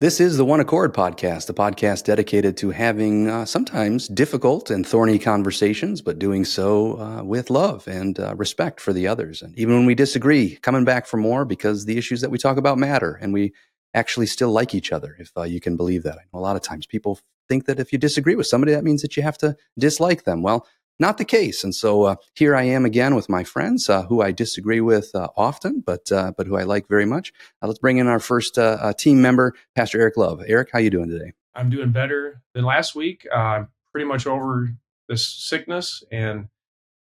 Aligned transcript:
This 0.00 0.18
is 0.18 0.38
the 0.38 0.46
One 0.46 0.60
Accord 0.60 0.94
podcast, 0.94 1.50
a 1.50 1.52
podcast 1.52 2.04
dedicated 2.04 2.56
to 2.56 2.70
having 2.70 3.28
uh, 3.28 3.44
sometimes 3.44 4.08
difficult 4.08 4.70
and 4.70 4.86
thorny 4.86 5.18
conversations, 5.18 6.00
but 6.00 6.18
doing 6.18 6.46
so 6.46 6.98
uh, 6.98 7.22
with 7.22 7.50
love 7.50 7.86
and 7.86 8.18
uh, 8.18 8.34
respect 8.34 8.80
for 8.80 8.94
the 8.94 9.06
others. 9.06 9.42
And 9.42 9.54
even 9.58 9.74
when 9.74 9.84
we 9.84 9.94
disagree, 9.94 10.56
coming 10.56 10.86
back 10.86 11.04
for 11.04 11.18
more 11.18 11.44
because 11.44 11.84
the 11.84 11.98
issues 11.98 12.22
that 12.22 12.30
we 12.30 12.38
talk 12.38 12.56
about 12.56 12.78
matter 12.78 13.18
and 13.20 13.34
we 13.34 13.52
actually 13.92 14.24
still 14.24 14.50
like 14.50 14.74
each 14.74 14.90
other, 14.90 15.16
if 15.18 15.32
uh, 15.36 15.42
you 15.42 15.60
can 15.60 15.76
believe 15.76 16.02
that. 16.04 16.16
A 16.32 16.38
lot 16.38 16.56
of 16.56 16.62
times 16.62 16.86
people 16.86 17.20
think 17.50 17.66
that 17.66 17.78
if 17.78 17.92
you 17.92 17.98
disagree 17.98 18.36
with 18.36 18.46
somebody, 18.46 18.72
that 18.72 18.84
means 18.84 19.02
that 19.02 19.18
you 19.18 19.22
have 19.22 19.36
to 19.36 19.54
dislike 19.78 20.24
them. 20.24 20.42
Well, 20.42 20.66
not 21.00 21.18
the 21.18 21.24
case. 21.24 21.64
And 21.64 21.74
so 21.74 22.04
uh, 22.04 22.16
here 22.34 22.54
I 22.54 22.62
am 22.62 22.84
again 22.84 23.14
with 23.14 23.28
my 23.28 23.42
friends 23.42 23.88
uh, 23.88 24.02
who 24.04 24.20
I 24.20 24.30
disagree 24.30 24.80
with 24.80 25.10
uh, 25.14 25.28
often, 25.36 25.80
but 25.80 26.12
uh, 26.12 26.32
but 26.36 26.46
who 26.46 26.56
I 26.56 26.62
like 26.62 26.86
very 26.88 27.06
much. 27.06 27.32
Uh, 27.62 27.66
let's 27.66 27.78
bring 27.78 27.96
in 27.96 28.06
our 28.06 28.20
first 28.20 28.58
uh, 28.58 28.92
team 28.92 29.20
member, 29.20 29.54
Pastor 29.74 30.00
Eric 30.00 30.16
Love. 30.16 30.42
Eric, 30.46 30.68
how 30.72 30.78
you 30.78 30.90
doing 30.90 31.08
today? 31.08 31.32
I'm 31.54 31.70
doing 31.70 31.90
better 31.90 32.42
than 32.54 32.64
last 32.64 32.94
week. 32.94 33.26
I'm 33.34 33.68
pretty 33.90 34.06
much 34.06 34.26
over 34.26 34.72
this 35.08 35.26
sickness 35.26 36.04
and 36.12 36.48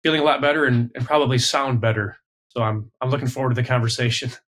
feeling 0.02 0.20
a 0.20 0.24
lot 0.24 0.40
better 0.40 0.64
and, 0.64 0.92
and 0.94 1.04
probably 1.04 1.38
sound 1.38 1.80
better. 1.80 2.18
So 2.48 2.62
I'm 2.62 2.92
I'm 3.00 3.10
looking 3.10 3.28
forward 3.28 3.50
to 3.50 3.60
the 3.60 3.66
conversation. 3.66 4.30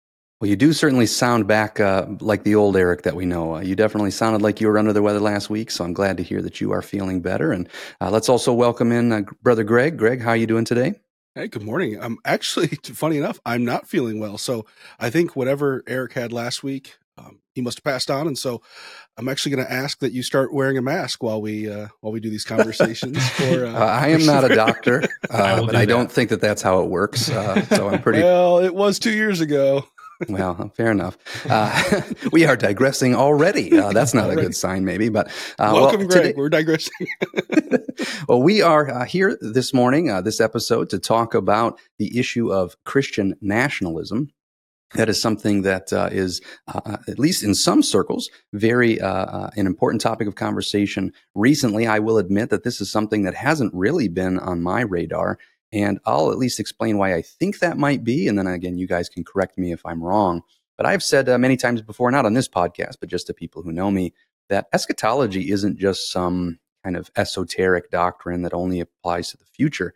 Well, 0.42 0.48
you 0.48 0.56
do 0.56 0.72
certainly 0.72 1.06
sound 1.06 1.48
back 1.48 1.82
uh, 1.82 2.06
like 2.22 2.44
the 2.44 2.56
old 2.56 2.78
Eric 2.78 3.02
that 3.02 3.14
we 3.14 3.26
know. 3.26 3.56
Uh, 3.56 3.60
you 3.60 3.76
definitely 3.76 4.12
sounded 4.12 4.42
like 4.42 4.62
you 4.62 4.68
were 4.68 4.78
under 4.78 4.94
the 4.94 5.02
weather 5.02 5.20
last 5.20 5.50
week, 5.50 5.70
so 5.70 5.84
I'm 5.84 5.92
glad 5.92 6.16
to 6.16 6.24
hear 6.24 6.42
that 6.42 6.62
you 6.62 6.72
are 6.72 6.82
feeling 6.82 7.20
better. 7.20 7.52
And 7.52 7.68
uh, 8.00 8.10
let's 8.10 8.30
also 8.30 8.54
welcome 8.54 8.94
in 8.94 9.12
uh, 9.12 9.24
Brother 9.44 9.66
Greg. 9.66 9.98
Greg, 9.98 10.22
how 10.22 10.30
are 10.30 10.38
you 10.38 10.48
doing 10.48 10.64
today? 10.64 10.94
Hey, 11.36 11.50
good 11.50 11.64
morning. 11.64 12.02
I'm 12.02 12.20
actually, 12.24 12.68
funny 12.84 13.18
enough, 13.18 13.42
I'm 13.46 13.66
not 13.66 13.90
feeling 13.90 14.22
well. 14.22 14.38
So 14.38 14.66
I 14.98 15.10
think 15.10 15.36
whatever 15.36 15.84
Eric 15.88 16.14
had 16.14 16.32
last 16.32 16.64
week, 16.64 16.96
um, 17.18 17.42
he 17.54 17.60
must 17.60 17.80
have 17.80 17.84
passed 17.84 18.10
on, 18.10 18.26
and 18.26 18.38
so 18.38 18.62
I'm 19.18 19.28
actually 19.28 19.56
going 19.58 19.68
to 19.68 19.74
ask 19.74 20.00
that 20.00 20.14
you 20.14 20.24
start 20.24 20.54
wearing 20.54 20.78
a 20.78 20.82
mask 20.82 21.22
while 21.22 21.42
we 21.42 21.70
uh, 21.70 21.90
while 22.00 22.14
we 22.14 22.22
do 22.22 22.30
these 22.30 22.46
conversations. 22.46 23.28
For, 23.32 23.66
uh, 23.66 23.74
I 23.74 24.08
am 24.08 24.26
not 24.26 24.50
a 24.50 24.56
doctor, 24.56 25.04
I 25.30 25.60
but 25.60 25.76
I 25.76 25.84
don't 25.84 26.10
think 26.10 26.30
that 26.30 26.40
that's 26.40 26.62
how 26.62 26.82
it 26.82 26.90
works. 26.90 27.24
so 27.24 27.90
I'm 27.90 28.02
pretty. 28.02 28.22
Well, 28.22 28.60
it 28.60 28.74
was 28.74 29.00
two 29.00 29.12
years 29.12 29.42
ago 29.42 29.86
well, 30.28 30.72
fair 30.76 30.92
enough. 30.92 31.18
Uh, 31.50 32.02
we 32.32 32.46
are 32.46 32.58
digressing 32.58 33.16
already. 33.16 33.78
Uh, 33.78 33.92
that's 33.94 34.14
not 34.14 34.26
already. 34.26 34.42
a 34.42 34.44
good 34.46 34.56
sign, 34.56 34.84
maybe. 34.84 35.10
But 35.10 35.28
uh, 35.58 35.72
welcome, 35.74 36.02
well, 36.02 36.10
Greg. 36.10 36.24
Today, 36.24 36.34
We're 36.36 36.50
digressing. 36.50 37.08
well, 38.28 38.42
we 38.42 38.62
are 38.62 38.90
uh, 38.90 39.06
here 39.06 39.38
this 39.40 39.74
morning, 39.74 40.10
uh, 40.10 40.22
this 40.22 40.42
episode, 40.42 40.90
to 40.90 41.00
talk 41.00 41.34
about 41.34 41.80
the 41.98 42.18
issue 42.20 42.52
of 42.52 42.76
Christian 42.84 43.36
nationalism. 43.42 44.32
That 44.96 45.08
is 45.08 45.22
something 45.22 45.62
that 45.62 45.94
uh, 45.94 46.10
is, 46.12 46.42
at 46.68 47.20
least 47.20 47.44
in 47.44 47.54
some 47.54 47.84
circles, 47.84 48.28
very 48.54 49.00
an 49.00 49.68
important 49.68 50.02
topic 50.02 50.28
of 50.28 50.34
conversation. 50.34 51.14
Recently, 51.36 51.86
I 51.86 52.00
will 52.00 52.18
admit 52.18 52.50
that 52.50 52.64
this 52.64 52.82
is 52.82 52.92
something 52.92 53.22
that 53.22 53.36
hasn't 53.36 53.72
really 53.76 54.08
been 54.08 54.40
on 54.40 54.64
my 54.64 54.82
radar 54.82 55.38
and 55.72 56.00
I'll 56.06 56.32
at 56.32 56.38
least 56.38 56.60
explain 56.60 56.98
why 56.98 57.14
I 57.14 57.22
think 57.22 57.60
that 57.60 57.78
might 57.78 58.04
be. 58.04 58.28
And 58.28 58.38
then 58.38 58.48
again, 58.48 58.78
you 58.78 58.88
guys 58.88 59.10
can 59.10 59.24
correct 59.24 59.58
me 59.58 59.72
if 59.72 59.86
I'm 59.86 60.04
wrong. 60.04 60.42
But 60.78 60.86
I've 60.86 61.04
said 61.04 61.28
uh, 61.28 61.38
many 61.38 61.58
times 61.58 61.82
before, 61.82 62.10
not 62.10 62.26
on 62.26 62.34
this 62.34 62.48
podcast, 62.48 62.96
but 63.00 63.10
just 63.10 63.28
to 63.28 63.34
people 63.34 63.62
who 63.62 63.72
know 63.72 63.92
me, 63.92 64.14
that 64.50 64.68
eschatology 64.74 65.52
isn't 65.52 65.78
just 65.78 66.12
some 66.12 66.60
kind 66.84 66.96
of 66.96 67.12
esoteric 67.16 67.92
doctrine 67.92 68.42
that 68.44 68.54
only 68.54 68.80
applies 68.80 69.30
to 69.30 69.38
the 69.38 69.46
future. 69.46 69.94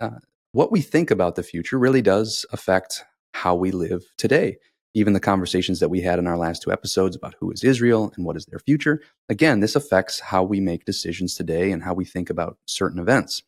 Uh, 0.00 0.18
what 0.52 0.72
we 0.72 0.80
think 0.80 1.10
about 1.10 1.36
the 1.36 1.42
future 1.42 1.78
really 1.78 2.02
does 2.02 2.44
affect 2.52 3.04
how 3.34 3.54
we 3.54 3.70
live 3.70 4.04
today. 4.16 4.56
Even 4.94 5.12
the 5.14 5.20
conversations 5.20 5.80
that 5.80 5.88
we 5.88 6.00
had 6.00 6.18
in 6.18 6.26
our 6.26 6.36
last 6.36 6.62
two 6.62 6.72
episodes 6.72 7.16
about 7.16 7.34
who 7.38 7.50
is 7.50 7.64
Israel 7.64 8.12
and 8.16 8.26
what 8.26 8.36
is 8.36 8.44
their 8.46 8.58
future. 8.58 9.00
Again, 9.28 9.60
this 9.60 9.76
affects 9.76 10.20
how 10.20 10.42
we 10.42 10.60
make 10.60 10.84
decisions 10.84 11.34
today 11.34 11.72
and 11.72 11.82
how 11.82 11.94
we 11.94 12.04
think 12.04 12.28
about 12.28 12.58
certain 12.66 12.98
events. 12.98 13.42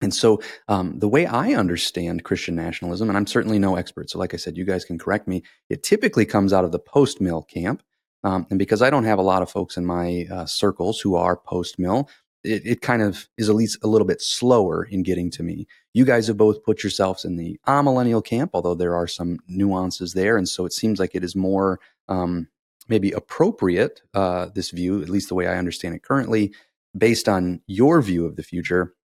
And 0.00 0.12
so, 0.12 0.40
um, 0.68 0.98
the 0.98 1.08
way 1.08 1.24
I 1.26 1.52
understand 1.52 2.24
Christian 2.24 2.54
nationalism, 2.54 3.08
and 3.08 3.16
I'm 3.16 3.26
certainly 3.26 3.58
no 3.58 3.76
expert, 3.76 4.10
so 4.10 4.18
like 4.18 4.34
I 4.34 4.36
said, 4.36 4.56
you 4.56 4.64
guys 4.64 4.84
can 4.84 4.98
correct 4.98 5.26
me, 5.28 5.42
it 5.70 5.82
typically 5.82 6.26
comes 6.26 6.52
out 6.52 6.64
of 6.64 6.72
the 6.72 6.78
post 6.78 7.20
mill 7.20 7.42
camp. 7.42 7.82
Um, 8.22 8.46
and 8.50 8.58
because 8.58 8.82
I 8.82 8.90
don't 8.90 9.04
have 9.04 9.18
a 9.18 9.22
lot 9.22 9.42
of 9.42 9.50
folks 9.50 9.76
in 9.76 9.84
my 9.84 10.26
uh, 10.30 10.46
circles 10.46 11.00
who 11.00 11.14
are 11.14 11.36
post 11.36 11.78
mill, 11.78 12.08
it, 12.42 12.62
it, 12.66 12.80
kind 12.82 13.02
of 13.02 13.28
is 13.38 13.48
at 13.48 13.54
least 13.54 13.78
a 13.82 13.86
little 13.86 14.06
bit 14.06 14.20
slower 14.20 14.84
in 14.84 15.02
getting 15.02 15.30
to 15.32 15.42
me. 15.42 15.66
You 15.94 16.04
guys 16.04 16.26
have 16.26 16.36
both 16.36 16.62
put 16.62 16.82
yourselves 16.82 17.24
in 17.24 17.36
the 17.36 17.58
amillennial 17.66 18.24
camp, 18.24 18.50
although 18.54 18.74
there 18.74 18.94
are 18.94 19.06
some 19.06 19.38
nuances 19.48 20.12
there. 20.12 20.36
And 20.36 20.48
so 20.48 20.66
it 20.66 20.72
seems 20.72 20.98
like 20.98 21.14
it 21.14 21.24
is 21.24 21.34
more 21.34 21.80
um, 22.08 22.48
maybe 22.88 23.12
appropriate, 23.12 24.02
uh, 24.12 24.48
this 24.54 24.70
view, 24.70 25.02
at 25.02 25.08
least 25.08 25.28
the 25.28 25.34
way 25.34 25.46
I 25.46 25.56
understand 25.56 25.94
it 25.94 26.02
currently, 26.02 26.52
based 26.96 27.28
on 27.28 27.60
your 27.66 28.02
view 28.02 28.26
of 28.26 28.36
the 28.36 28.42
future 28.42 28.94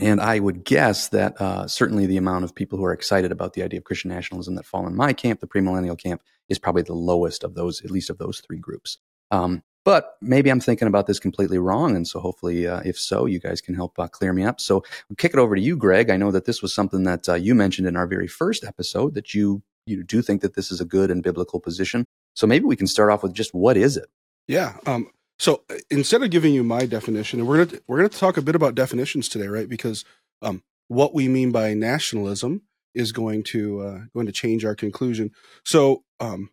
and 0.00 0.20
I 0.20 0.38
would 0.38 0.64
guess 0.64 1.08
that 1.08 1.40
uh, 1.40 1.66
certainly 1.66 2.06
the 2.06 2.16
amount 2.16 2.44
of 2.44 2.54
people 2.54 2.78
who 2.78 2.84
are 2.84 2.92
excited 2.92 3.30
about 3.30 3.52
the 3.52 3.62
idea 3.62 3.78
of 3.78 3.84
Christian 3.84 4.10
nationalism 4.10 4.54
that 4.56 4.66
fall 4.66 4.86
in 4.86 4.96
my 4.96 5.12
camp, 5.12 5.40
the 5.40 5.46
premillennial 5.46 5.98
camp, 5.98 6.22
is 6.48 6.58
probably 6.58 6.82
the 6.82 6.94
lowest 6.94 7.44
of 7.44 7.54
those, 7.54 7.82
at 7.84 7.90
least 7.90 8.10
of 8.10 8.18
those 8.18 8.40
three 8.40 8.58
groups. 8.58 8.98
Um, 9.30 9.62
but 9.84 10.16
maybe 10.20 10.50
I'm 10.50 10.60
thinking 10.60 10.88
about 10.88 11.06
this 11.06 11.18
completely 11.18 11.58
wrong. 11.58 11.94
And 11.94 12.08
so 12.08 12.18
hopefully, 12.18 12.66
uh, 12.66 12.80
if 12.84 12.98
so, 12.98 13.26
you 13.26 13.38
guys 13.38 13.60
can 13.60 13.74
help 13.74 13.98
uh, 13.98 14.08
clear 14.08 14.32
me 14.32 14.44
up. 14.44 14.60
So 14.60 14.82
we'll 15.08 15.16
kick 15.16 15.34
it 15.34 15.38
over 15.38 15.54
to 15.54 15.60
you, 15.60 15.76
Greg. 15.76 16.10
I 16.10 16.16
know 16.16 16.30
that 16.30 16.46
this 16.46 16.62
was 16.62 16.74
something 16.74 17.04
that 17.04 17.28
uh, 17.28 17.34
you 17.34 17.54
mentioned 17.54 17.86
in 17.86 17.96
our 17.96 18.06
very 18.06 18.26
first 18.26 18.64
episode 18.64 19.14
that 19.14 19.34
you, 19.34 19.62
you 19.86 20.02
do 20.02 20.22
think 20.22 20.40
that 20.40 20.54
this 20.54 20.72
is 20.72 20.80
a 20.80 20.86
good 20.86 21.10
and 21.10 21.22
biblical 21.22 21.60
position. 21.60 22.06
So 22.34 22.46
maybe 22.46 22.64
we 22.64 22.76
can 22.76 22.86
start 22.86 23.10
off 23.10 23.22
with 23.22 23.34
just 23.34 23.52
what 23.52 23.76
is 23.76 23.96
it? 23.96 24.08
Yeah. 24.48 24.76
Um, 24.86 25.08
so 25.38 25.64
uh, 25.70 25.76
instead 25.90 26.22
of 26.22 26.30
giving 26.30 26.54
you 26.54 26.62
my 26.62 26.86
definition, 26.86 27.40
and 27.40 27.48
we're 27.48 27.64
gonna 27.64 27.80
we're 27.86 27.96
gonna 27.98 28.08
talk 28.08 28.36
a 28.36 28.42
bit 28.42 28.54
about 28.54 28.74
definitions 28.74 29.28
today, 29.28 29.46
right? 29.46 29.68
Because 29.68 30.04
um, 30.42 30.62
what 30.88 31.14
we 31.14 31.28
mean 31.28 31.50
by 31.50 31.74
nationalism 31.74 32.62
is 32.94 33.12
going 33.12 33.42
to 33.42 33.80
uh, 33.80 34.00
going 34.14 34.26
to 34.26 34.32
change 34.32 34.64
our 34.64 34.74
conclusion. 34.74 35.32
So, 35.64 36.04
um, 36.20 36.50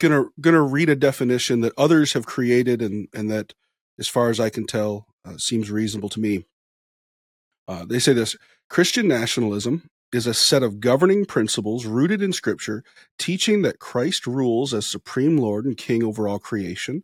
gonna 0.00 0.24
gonna 0.40 0.62
read 0.62 0.88
a 0.88 0.96
definition 0.96 1.60
that 1.60 1.74
others 1.76 2.14
have 2.14 2.26
created, 2.26 2.80
and 2.80 3.08
and 3.12 3.30
that, 3.30 3.54
as 3.98 4.08
far 4.08 4.30
as 4.30 4.40
I 4.40 4.48
can 4.50 4.66
tell, 4.66 5.06
uh, 5.24 5.36
seems 5.36 5.70
reasonable 5.70 6.08
to 6.10 6.20
me. 6.20 6.44
Uh, 7.68 7.84
they 7.84 7.98
say 7.98 8.14
this: 8.14 8.36
Christian 8.70 9.06
nationalism 9.06 9.90
is 10.10 10.26
a 10.26 10.34
set 10.34 10.62
of 10.62 10.80
governing 10.80 11.26
principles 11.26 11.86
rooted 11.86 12.22
in 12.22 12.32
Scripture, 12.32 12.84
teaching 13.18 13.62
that 13.62 13.80
Christ 13.80 14.28
rules 14.28 14.72
as 14.72 14.86
supreme 14.86 15.36
Lord 15.36 15.66
and 15.66 15.76
King 15.76 16.04
over 16.04 16.28
all 16.28 16.38
creation 16.38 17.02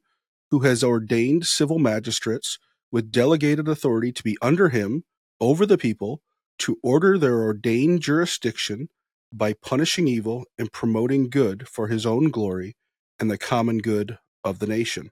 who 0.51 0.61
has 0.61 0.83
ordained 0.83 1.47
civil 1.47 1.79
magistrates 1.79 2.59
with 2.93 3.13
delegated 3.13 3.69
authority 3.69 4.13
to 4.13 4.23
be 4.23 4.37
under 4.43 4.69
him 4.69 5.05
over 5.41 5.65
the 5.65 5.79
people 5.79 6.21
to 6.59 6.79
order 6.83 7.17
their 7.17 7.41
ordained 7.41 8.01
jurisdiction 8.01 8.89
by 9.33 9.53
punishing 9.53 10.09
evil 10.09 10.45
and 10.59 10.73
promoting 10.73 11.31
good 11.31 11.69
for 11.69 11.87
his 11.87 12.05
own 12.05 12.31
glory 12.31 12.77
and 13.19 13.31
the 13.31 13.39
common 13.39 13.79
good 13.79 14.19
of 14.45 14.59
the 14.59 14.67
nation. 14.67 15.11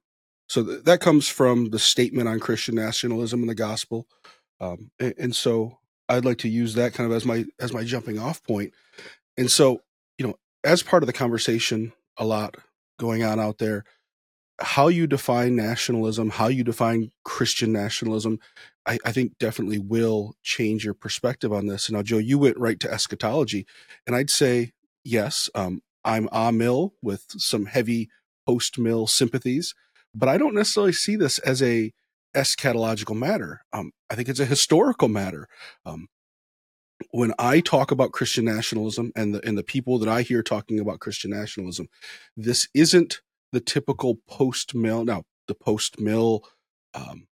So 0.49 0.65
th- 0.65 0.85
that 0.85 1.01
comes 1.01 1.29
from 1.29 1.71
the 1.71 1.79
statement 1.79 2.29
on 2.29 2.41
Christian 2.41 2.75
nationalism 2.75 3.41
and 3.41 3.49
the 3.49 3.55
gospel. 3.55 4.07
Um, 4.61 4.91
and, 4.99 5.15
and 5.19 5.37
so 5.37 5.79
I'd 6.09 6.25
like 6.25 6.39
to 6.39 6.49
use 6.49 6.75
that 6.75 6.95
kind 6.95 7.11
of 7.11 7.17
as 7.17 7.25
my 7.25 7.45
as 7.61 7.73
my 7.73 7.85
jumping 7.85 8.19
off 8.19 8.43
point. 8.43 8.73
And 9.37 9.51
so, 9.51 9.83
you 10.17 10.27
know, 10.27 10.35
as 10.65 10.83
part 10.83 11.03
of 11.03 11.07
the 11.07 11.13
conversation 11.13 11.93
a 12.17 12.25
lot 12.25 12.57
going 12.99 13.23
on 13.23 13.39
out 13.39 13.59
there, 13.59 13.85
how 14.61 14.89
you 14.89 15.07
define 15.07 15.55
nationalism, 15.55 16.31
how 16.31 16.49
you 16.49 16.65
define 16.65 17.11
Christian 17.25 17.73
nationalism, 17.73 18.41
I, 18.87 18.99
I, 19.05 19.13
think 19.13 19.39
definitely 19.39 19.79
will 19.79 20.35
change 20.43 20.85
your 20.85 20.95
perspective 20.95 21.53
on 21.53 21.67
this. 21.67 21.89
And 21.89 21.97
now, 21.97 22.03
Joe, 22.03 22.19
you 22.19 22.39
went 22.39 22.59
right 22.59 22.81
to 22.81 22.93
eschatology, 22.93 23.67
and 24.07 24.17
I'd 24.17 24.31
say 24.31 24.73
yes. 25.05 25.49
Um, 25.55 25.83
I'm 26.05 26.29
amill 26.33 26.95
with 27.03 27.25
some 27.37 27.67
heavy 27.67 28.09
post 28.47 28.79
mill 28.79 29.07
sympathies, 29.07 29.75
but 30.15 30.29
I 30.29 30.39
don't 30.39 30.55
necessarily 30.55 30.93
see 30.93 31.17
this 31.17 31.39
as 31.41 31.63
a 31.63 31.93
eschatological 32.35 33.17
matter. 33.17 33.63
Um, 33.73 33.93
I 34.11 34.15
think 34.15 34.29
it's 34.29 34.41
a 34.41 34.47
historical 34.47 35.09
matter. 35.09 35.49
Um, 35.85 36.09
when 37.11 37.33
I 37.39 37.61
talk 37.61 37.91
about 37.91 38.13
Christian 38.13 38.45
nationalism 38.45 39.13
and 39.15 39.35
the 39.35 39.47
and 39.47 39.57
the 39.57 39.63
people 39.63 39.99
that 39.99 40.09
I 40.09 40.23
hear 40.23 40.43
talking 40.43 40.81
about 40.81 41.01
Christian 41.01 41.31
nationalism, 41.31 41.89
this 42.37 42.69
isn't 42.75 43.21
the 43.53 43.61
typical 43.61 44.19
post 44.29 44.75
mill. 44.75 45.05
Now, 45.05 45.25
the 45.47 45.55
post 45.55 46.01
mill 46.01 46.45
um, 46.95 47.27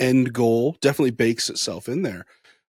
end 0.00 0.32
goal 0.32 0.76
definitely 0.80 1.10
bakes 1.10 1.50
itself 1.50 1.88
in 1.88 2.02
there. 2.02 2.24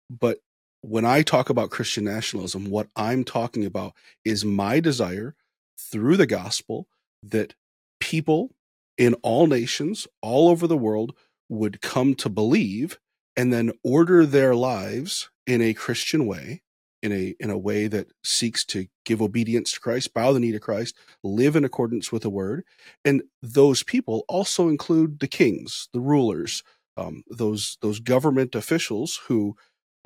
But 0.10 0.40
when 0.82 1.06
I 1.06 1.22
talk 1.22 1.50
about 1.50 1.72
Christian 1.72 2.06
nationalism, 2.06 2.70
what 2.70 2.88
I'm 2.96 3.24
talking 3.24 3.66
about 3.66 3.94
is 4.24 4.46
my 4.46 4.80
desire 4.80 5.36
through 5.78 6.18
the 6.18 6.28
gospel 6.28 6.88
that 7.24 7.54
people 8.00 8.52
in 8.98 9.14
all 9.16 9.48
nations, 9.48 10.08
all 10.22 10.50
over 10.50 10.68
the 10.68 10.78
world, 10.78 11.16
would 11.50 11.82
come 11.82 12.16
to 12.16 12.30
believe 12.30 13.00
and 13.36 13.52
then 13.52 13.72
order 13.84 14.26
their 14.26 14.56
lives 14.56 15.30
in 15.48 15.62
a 15.62 15.74
Christian 15.74 16.26
way 16.26 16.62
in 17.02 17.12
a 17.12 17.36
in 17.40 17.50
a 17.50 17.58
way 17.58 17.88
that 17.88 18.08
seeks 18.24 18.66
to 18.66 18.88
give 19.06 19.22
obedience 19.22 19.72
to 19.74 19.80
Christ, 19.80 20.14
bow 20.14 20.34
the 20.34 20.40
knee 20.40 20.52
to 20.52 20.60
Christ, 20.60 20.96
live 21.24 21.56
in 21.56 21.64
accordance 21.64 22.12
with 22.12 22.24
the 22.24 22.30
word. 22.30 22.64
And 23.06 23.24
those 23.42 23.84
people 23.84 24.26
also 24.28 24.68
include 24.68 25.20
the 25.20 25.28
kings, 25.28 25.88
the 25.94 26.02
rulers, 26.02 26.64
um, 26.98 27.24
those 27.30 27.78
those 27.82 28.00
government 28.00 28.56
officials 28.56 29.22
who 29.28 29.56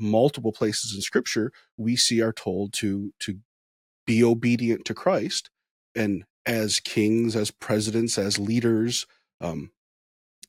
multiple 0.00 0.52
places 0.52 0.94
in 0.94 1.00
scripture 1.00 1.52
we 1.76 1.96
see 1.96 2.20
are 2.20 2.32
told 2.32 2.72
to 2.74 3.12
to 3.20 3.38
be 4.06 4.22
obedient 4.22 4.84
to 4.84 4.94
Christ 4.94 5.50
and 5.94 6.24
as 6.46 6.80
kings, 6.80 7.36
as 7.36 7.50
presidents, 7.50 8.18
as 8.18 8.38
leaders, 8.38 9.06
um, 9.40 9.70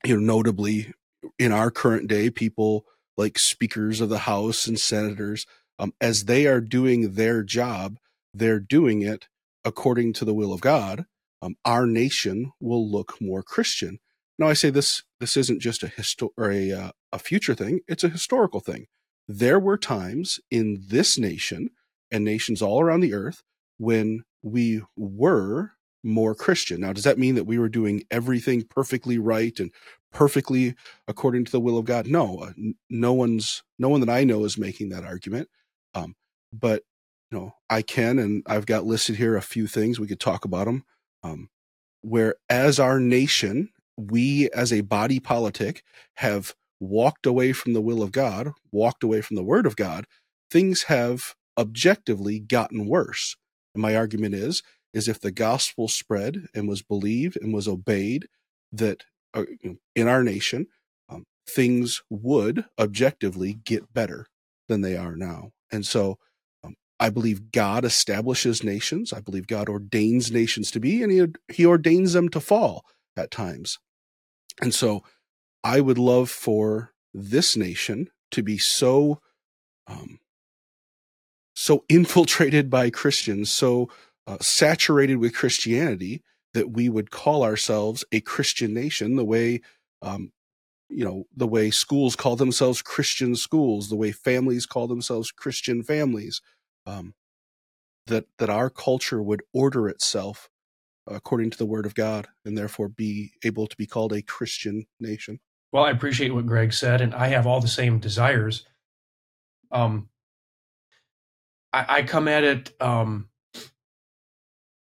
you 0.04 0.16
know, 0.16 0.22
notably 0.36 0.94
in 1.40 1.52
our 1.52 1.72
current 1.72 2.08
day, 2.08 2.30
people 2.30 2.86
like 3.18 3.40
speakers 3.40 4.02
of 4.02 4.10
the 4.10 4.20
House 4.20 4.68
and 4.68 4.80
senators, 4.80 5.46
um, 5.80 5.94
as 6.00 6.26
they 6.26 6.48
are 6.48 6.62
doing 6.62 7.14
their 7.14 7.44
job, 7.44 7.98
they're 8.34 8.60
doing 8.60 9.02
it 9.02 9.28
according 9.64 10.14
to 10.14 10.26
the 10.26 10.34
will 10.34 10.54
of 10.54 10.62
God. 10.62 11.06
Um, 11.42 11.56
our 11.66 11.86
nation 11.86 12.52
will 12.60 12.90
look 12.90 13.20
more 13.22 13.44
Christian. 13.44 14.00
Now, 14.38 14.48
I 14.48 14.54
say 14.54 14.70
this: 14.70 15.04
this 15.20 15.38
isn't 15.38 15.62
just 15.62 15.84
a 15.84 15.88
histo- 15.88 16.30
or 16.38 16.52
a 16.52 16.72
uh, 16.72 16.92
a 17.12 17.20
future 17.20 17.56
thing; 17.56 17.82
it's 17.88 18.04
a 18.04 18.10
historical 18.10 18.60
thing. 18.60 18.88
There 19.28 19.60
were 19.60 19.78
times 19.78 20.40
in 20.52 20.84
this 20.88 21.18
nation 21.18 21.70
and 22.12 22.24
nations 22.24 22.62
all 22.62 22.82
around 22.82 23.02
the 23.02 23.14
earth 23.14 23.42
when 23.78 24.24
we 24.44 24.82
were 24.96 25.72
more 26.04 26.36
Christian. 26.36 26.82
Now, 26.82 26.94
does 26.94 27.04
that 27.04 27.18
mean 27.18 27.36
that 27.36 27.46
we 27.46 27.58
were 27.58 27.70
doing 27.70 28.04
everything 28.12 28.64
perfectly 28.64 29.18
right 29.18 29.60
and 29.60 29.72
perfectly 30.14 30.76
according 31.08 31.46
to 31.46 31.52
the 31.52 31.60
will 31.60 31.78
of 31.78 31.86
God? 31.86 32.08
No, 32.08 32.38
uh, 32.40 32.52
no 32.90 33.14
one's 33.14 33.64
no 33.80 33.90
one 33.90 34.02
that 34.02 34.10
I 34.10 34.24
know 34.24 34.46
is 34.46 34.58
making 34.58 34.90
that 34.90 35.04
argument. 35.04 35.50
Um, 35.96 36.16
but 36.54 36.84
you 37.32 37.40
know, 37.40 37.56
I 37.70 37.82
can, 37.82 38.20
and 38.20 38.44
I've 38.46 38.66
got 38.66 38.86
listed 38.86 39.16
here 39.16 39.36
a 39.36 39.42
few 39.42 39.68
things 39.68 40.00
we 40.00 40.08
could 40.08 40.20
talk 40.20 40.46
about 40.46 40.66
them. 40.66 40.84
Um, 41.24 41.50
where 42.02 42.36
as 42.50 42.80
our 42.80 43.00
nation, 43.00 43.70
we 43.98 44.50
as 44.52 44.72
a 44.72 44.82
body 44.82 45.20
politic 45.20 45.82
have 46.18 46.54
walked 46.80 47.26
away 47.26 47.52
from 47.52 47.74
the 47.74 47.82
will 47.82 48.04
of 48.04 48.12
God, 48.12 48.52
walked 48.72 49.04
away 49.04 49.22
from 49.22 49.36
the 49.36 49.44
Word 49.44 49.66
of 49.66 49.76
God. 49.76 50.06
Things 50.52 50.84
have 50.84 51.34
objectively 51.58 52.40
gotten 52.40 52.86
worse. 52.86 53.36
And 53.74 53.82
my 53.82 53.96
argument 53.96 54.36
is 54.36 54.62
is 54.94 55.10
if 55.10 55.20
the 55.20 55.32
gospel 55.32 55.90
spread 55.90 56.48
and 56.54 56.70
was 56.70 56.82
believed 56.82 57.38
and 57.42 57.54
was 57.54 57.68
obeyed, 57.68 58.28
that 58.72 59.04
uh, 59.34 59.44
in 59.94 60.08
our 60.08 60.24
nation, 60.24 60.68
um, 61.10 61.26
things 61.50 62.02
would 62.10 62.66
objectively 62.80 63.54
get 63.66 63.94
better 63.94 64.28
than 64.70 64.82
they 64.82 64.96
are 64.96 65.18
now. 65.18 65.52
And 65.76 65.86
so 65.86 66.18
um, 66.64 66.76
I 67.00 67.10
believe 67.10 67.52
God 67.52 67.86
establishes 67.86 68.64
nations. 68.64 69.14
I 69.14 69.20
believe 69.20 69.46
God 69.46 69.70
ordains 69.70 70.32
nations 70.32 70.72
to 70.72 70.80
be, 70.80 71.04
and 71.04 71.12
he, 71.12 71.26
he 71.54 71.66
ordains 71.66 72.14
them 72.14 72.30
to 72.30 72.40
fall 72.40 72.86
at 73.16 73.30
times. 73.30 73.78
And 74.62 74.74
so 74.74 75.04
I 75.64 75.82
would 75.82 76.00
love 76.00 76.30
for 76.30 76.94
this 77.14 77.56
nation 77.56 78.10
to 78.32 78.42
be 78.42 78.58
so 78.58 79.20
um, 79.88 80.20
so 81.56 81.86
infiltrated 81.88 82.70
by 82.70 82.90
Christians, 82.90 83.52
so 83.52 83.90
uh, 84.28 84.38
saturated 84.42 85.18
with 85.18 85.36
Christianity 85.36 86.22
that 86.54 86.72
we 86.72 86.90
would 86.90 87.12
call 87.12 87.44
ourselves 87.44 88.04
a 88.12 88.20
Christian 88.22 88.74
nation, 88.74 89.16
the 89.16 89.26
way, 89.26 89.62
um, 90.02 90.32
you 90.90 91.04
know, 91.04 91.26
the 91.36 91.48
way 91.48 91.72
schools 91.72 92.16
call 92.16 92.36
themselves 92.36 92.82
Christian 92.82 93.36
schools, 93.36 93.90
the 93.90 93.96
way 93.96 94.12
families 94.12 94.66
call 94.66 94.88
themselves 94.88 95.32
Christian 95.32 95.84
families, 95.84 96.42
um, 96.86 97.14
that 98.08 98.26
that 98.38 98.50
our 98.50 98.70
culture 98.70 99.22
would 99.22 99.42
order 99.54 99.88
itself 99.88 100.50
according 101.08 101.52
to 101.52 101.58
the 101.58 101.66
Word 101.66 101.86
of 101.86 101.96
God, 101.96 102.28
and 102.46 102.58
therefore 102.58 102.88
be 102.88 103.34
able 103.44 103.68
to 103.68 103.76
be 103.76 103.86
called 103.86 104.14
a 104.14 104.22
Christian 104.22 104.86
nation. 105.00 105.40
Well, 105.72 105.84
I 105.84 105.92
appreciate 105.92 106.34
what 106.34 106.46
Greg 106.46 106.74
said, 106.74 107.02
and 107.02 107.14
I 107.14 107.28
have 107.28 107.46
all 107.46 107.60
the 107.60 107.68
same 107.68 108.00
desires. 108.00 108.66
Um, 109.72 110.10
I, 111.74 111.86
I 111.98 112.04
come 112.04 112.28
at 112.28 112.44
it 112.44 112.74
um, 112.82 113.30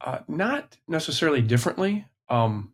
uh, 0.01 0.19
not 0.29 0.77
necessarily 0.87 1.41
differently, 1.41 2.05
um, 2.29 2.73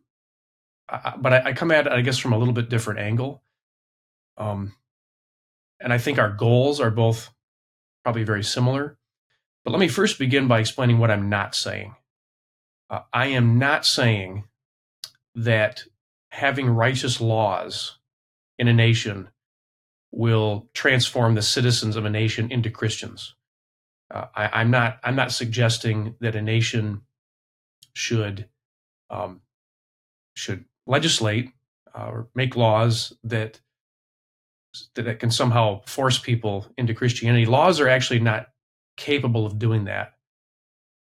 I, 0.91 1.13
but 1.17 1.33
I, 1.33 1.49
I, 1.49 1.53
come 1.53 1.71
at 1.71 1.87
it, 1.87 1.93
I 1.93 2.01
guess, 2.01 2.17
from 2.17 2.33
a 2.33 2.37
little 2.37 2.53
bit 2.53 2.69
different 2.69 2.99
angle. 2.99 3.43
Um, 4.37 4.73
and 5.79 5.93
I 5.93 5.97
think 5.97 6.19
our 6.19 6.31
goals 6.31 6.79
are 6.79 6.91
both 6.91 7.29
probably 8.03 8.23
very 8.23 8.43
similar. 8.43 8.97
But 9.63 9.71
let 9.71 9.79
me 9.79 9.87
first 9.87 10.19
begin 10.19 10.47
by 10.47 10.59
explaining 10.59 10.99
what 10.99 11.11
I'm 11.11 11.29
not 11.29 11.55
saying. 11.55 11.95
Uh, 12.89 13.01
I 13.13 13.27
am 13.27 13.59
not 13.59 13.85
saying 13.85 14.45
that 15.35 15.83
having 16.31 16.69
righteous 16.69 17.21
laws 17.21 17.97
in 18.57 18.67
a 18.67 18.73
nation 18.73 19.29
will 20.11 20.69
transform 20.73 21.35
the 21.35 21.41
citizens 21.41 21.95
of 21.95 22.05
a 22.05 22.09
nation 22.09 22.51
into 22.51 22.69
Christians. 22.69 23.35
Uh, 24.11 24.25
I, 24.33 24.61
am 24.61 24.71
not. 24.71 24.99
I'm 25.03 25.15
not 25.15 25.31
suggesting 25.31 26.15
that 26.19 26.35
a 26.35 26.41
nation 26.41 27.01
should 27.93 28.49
um, 29.11 29.41
should 30.33 30.65
legislate 30.89 31.51
uh, 31.97 32.09
or 32.09 32.27
make 32.35 32.57
laws 32.57 33.13
that 33.23 33.61
that 34.95 35.19
can 35.19 35.31
somehow 35.31 35.81
force 35.85 36.19
people 36.19 36.67
into 36.77 36.93
Christianity. 36.93 37.45
Laws 37.45 37.79
are 37.79 37.87
actually 37.87 38.19
not 38.19 38.47
capable 38.97 39.45
of 39.45 39.57
doing 39.57 39.85
that. 39.85 40.13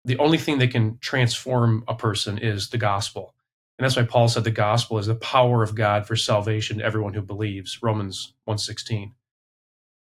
The 0.05 0.19
only 0.19 0.39
thing 0.39 0.59
that 0.59 0.71
can 0.71 0.99
transform 1.01 1.85
a 1.89 1.95
person 1.95 2.39
is 2.39 2.71
the 2.71 2.79
gospel. 2.79 3.35
And 3.79 3.85
that's 3.85 3.97
why 3.97 4.05
Paul 4.05 4.29
said 4.29 4.45
the 4.45 4.51
gospel 4.51 4.99
is 4.99 5.07
the 5.07 5.15
power 5.15 5.63
of 5.63 5.75
God 5.75 6.07
for 6.07 6.17
salvation 6.17 6.79
to 6.79 6.85
everyone 6.85 7.15
who 7.15 7.23
believes, 7.23 7.83
Romans 7.83 8.33
1.16. 8.49 9.13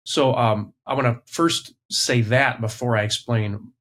So 0.04 0.34
um, 0.36 0.74
I 0.86 0.94
want 0.94 1.08
to 1.08 1.32
first 1.32 1.74
say 1.92 2.22
that 2.22 2.62
before 2.62 2.96
I 2.96 3.04
explain 3.04 3.72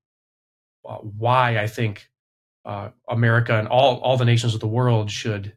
uh, 0.89 0.97
why 0.97 1.59
I 1.59 1.67
think 1.67 2.09
uh, 2.65 2.91
America 3.09 3.57
and 3.59 3.69
all 3.69 3.99
all 4.01 4.17
the 4.17 4.25
nations 4.25 4.55
of 4.55 4.61
the 4.61 4.67
world 4.67 5.11
should 5.11 5.56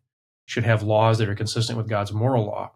should 0.49 0.63
have 0.63 0.81
laws 0.81 1.19
that 1.19 1.29
are 1.29 1.35
consistent 1.35 1.77
with 1.77 1.87
God's 1.87 2.11
moral 2.11 2.45
law. 2.45 2.71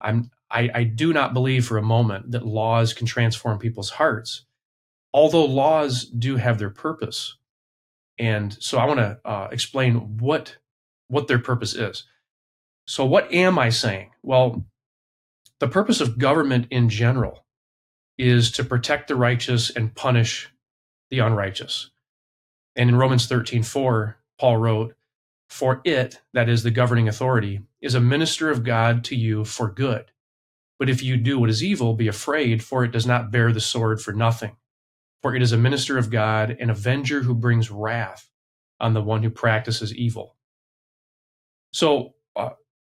I'm 0.00 0.32
I, 0.50 0.68
I 0.74 0.82
do 0.82 1.12
not 1.12 1.32
believe 1.32 1.64
for 1.64 1.78
a 1.78 1.82
moment 1.82 2.32
that 2.32 2.44
laws 2.44 2.92
can 2.92 3.06
transform 3.06 3.58
people's 3.60 3.90
hearts, 3.90 4.44
although 5.12 5.44
laws 5.44 6.04
do 6.06 6.36
have 6.36 6.58
their 6.58 6.70
purpose. 6.70 7.36
And 8.18 8.56
so 8.60 8.78
I 8.78 8.86
want 8.86 8.98
to 8.98 9.20
uh, 9.24 9.48
explain 9.52 10.18
what 10.18 10.56
what 11.06 11.28
their 11.28 11.38
purpose 11.38 11.74
is. 11.74 12.04
So 12.86 13.04
what 13.04 13.32
am 13.32 13.60
I 13.60 13.68
saying? 13.68 14.10
Well, 14.24 14.66
the 15.60 15.68
purpose 15.68 16.00
of 16.00 16.18
government 16.18 16.66
in 16.70 16.88
general 16.88 17.46
is 18.18 18.50
to 18.52 18.64
protect 18.64 19.06
the 19.06 19.14
righteous 19.14 19.70
and 19.70 19.94
punish 19.94 20.50
the 21.10 21.20
unrighteous. 21.20 21.90
And 22.74 22.90
in 22.90 22.96
Romans 22.96 23.26
13, 23.28 23.62
4, 23.62 24.16
Paul 24.40 24.56
wrote, 24.56 24.96
For 25.48 25.80
it, 25.84 26.20
that 26.32 26.48
is 26.48 26.62
the 26.62 26.70
governing 26.70 27.08
authority, 27.08 27.60
is 27.80 27.94
a 27.94 28.00
minister 28.00 28.50
of 28.50 28.64
God 28.64 29.04
to 29.04 29.16
you 29.16 29.44
for 29.44 29.70
good. 29.70 30.10
But 30.78 30.90
if 30.90 31.02
you 31.02 31.16
do 31.16 31.38
what 31.38 31.50
is 31.50 31.62
evil, 31.62 31.94
be 31.94 32.08
afraid, 32.08 32.62
for 32.62 32.84
it 32.84 32.92
does 32.92 33.06
not 33.06 33.30
bear 33.30 33.52
the 33.52 33.60
sword 33.60 34.00
for 34.02 34.12
nothing. 34.12 34.56
For 35.22 35.34
it 35.34 35.42
is 35.42 35.52
a 35.52 35.58
minister 35.58 35.98
of 35.98 36.10
God, 36.10 36.56
an 36.60 36.70
avenger 36.70 37.22
who 37.22 37.34
brings 37.34 37.70
wrath 37.70 38.28
on 38.80 38.94
the 38.94 39.02
one 39.02 39.22
who 39.22 39.30
practices 39.30 39.94
evil. 39.94 40.36
So, 41.72 42.14
uh, 42.36 42.50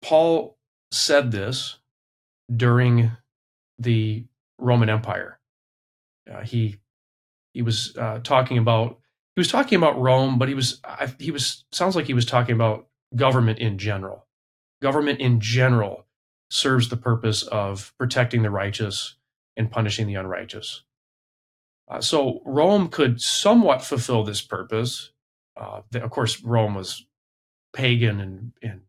Paul 0.01 0.57
said 0.91 1.31
this 1.31 1.77
during 2.55 3.11
the 3.79 4.25
Roman 4.59 4.89
Empire. 4.89 5.39
Uh, 6.31 6.41
he 6.41 6.77
he 7.53 7.61
was 7.61 7.95
uh, 7.97 8.19
talking 8.23 8.57
about 8.57 8.99
he 9.35 9.39
was 9.41 9.49
talking 9.49 9.77
about 9.77 9.99
Rome, 9.99 10.37
but 10.37 10.47
he 10.47 10.53
was 10.55 10.81
he 11.19 11.31
was 11.31 11.65
sounds 11.71 11.95
like 11.95 12.05
he 12.05 12.13
was 12.13 12.25
talking 12.25 12.55
about 12.55 12.87
government 13.15 13.59
in 13.59 13.77
general. 13.77 14.25
Government 14.81 15.19
in 15.19 15.39
general 15.41 16.05
serves 16.49 16.89
the 16.89 16.97
purpose 16.97 17.43
of 17.43 17.93
protecting 17.97 18.43
the 18.43 18.49
righteous 18.49 19.15
and 19.57 19.71
punishing 19.71 20.07
the 20.07 20.15
unrighteous. 20.15 20.83
Uh, 21.89 22.01
so 22.01 22.41
Rome 22.45 22.87
could 22.87 23.21
somewhat 23.21 23.83
fulfill 23.83 24.23
this 24.23 24.41
purpose. 24.41 25.11
Uh, 25.57 25.81
of 25.95 26.09
course, 26.11 26.41
Rome 26.41 26.75
was 26.75 27.05
pagan 27.73 28.21
and, 28.21 28.53
and 28.61 28.81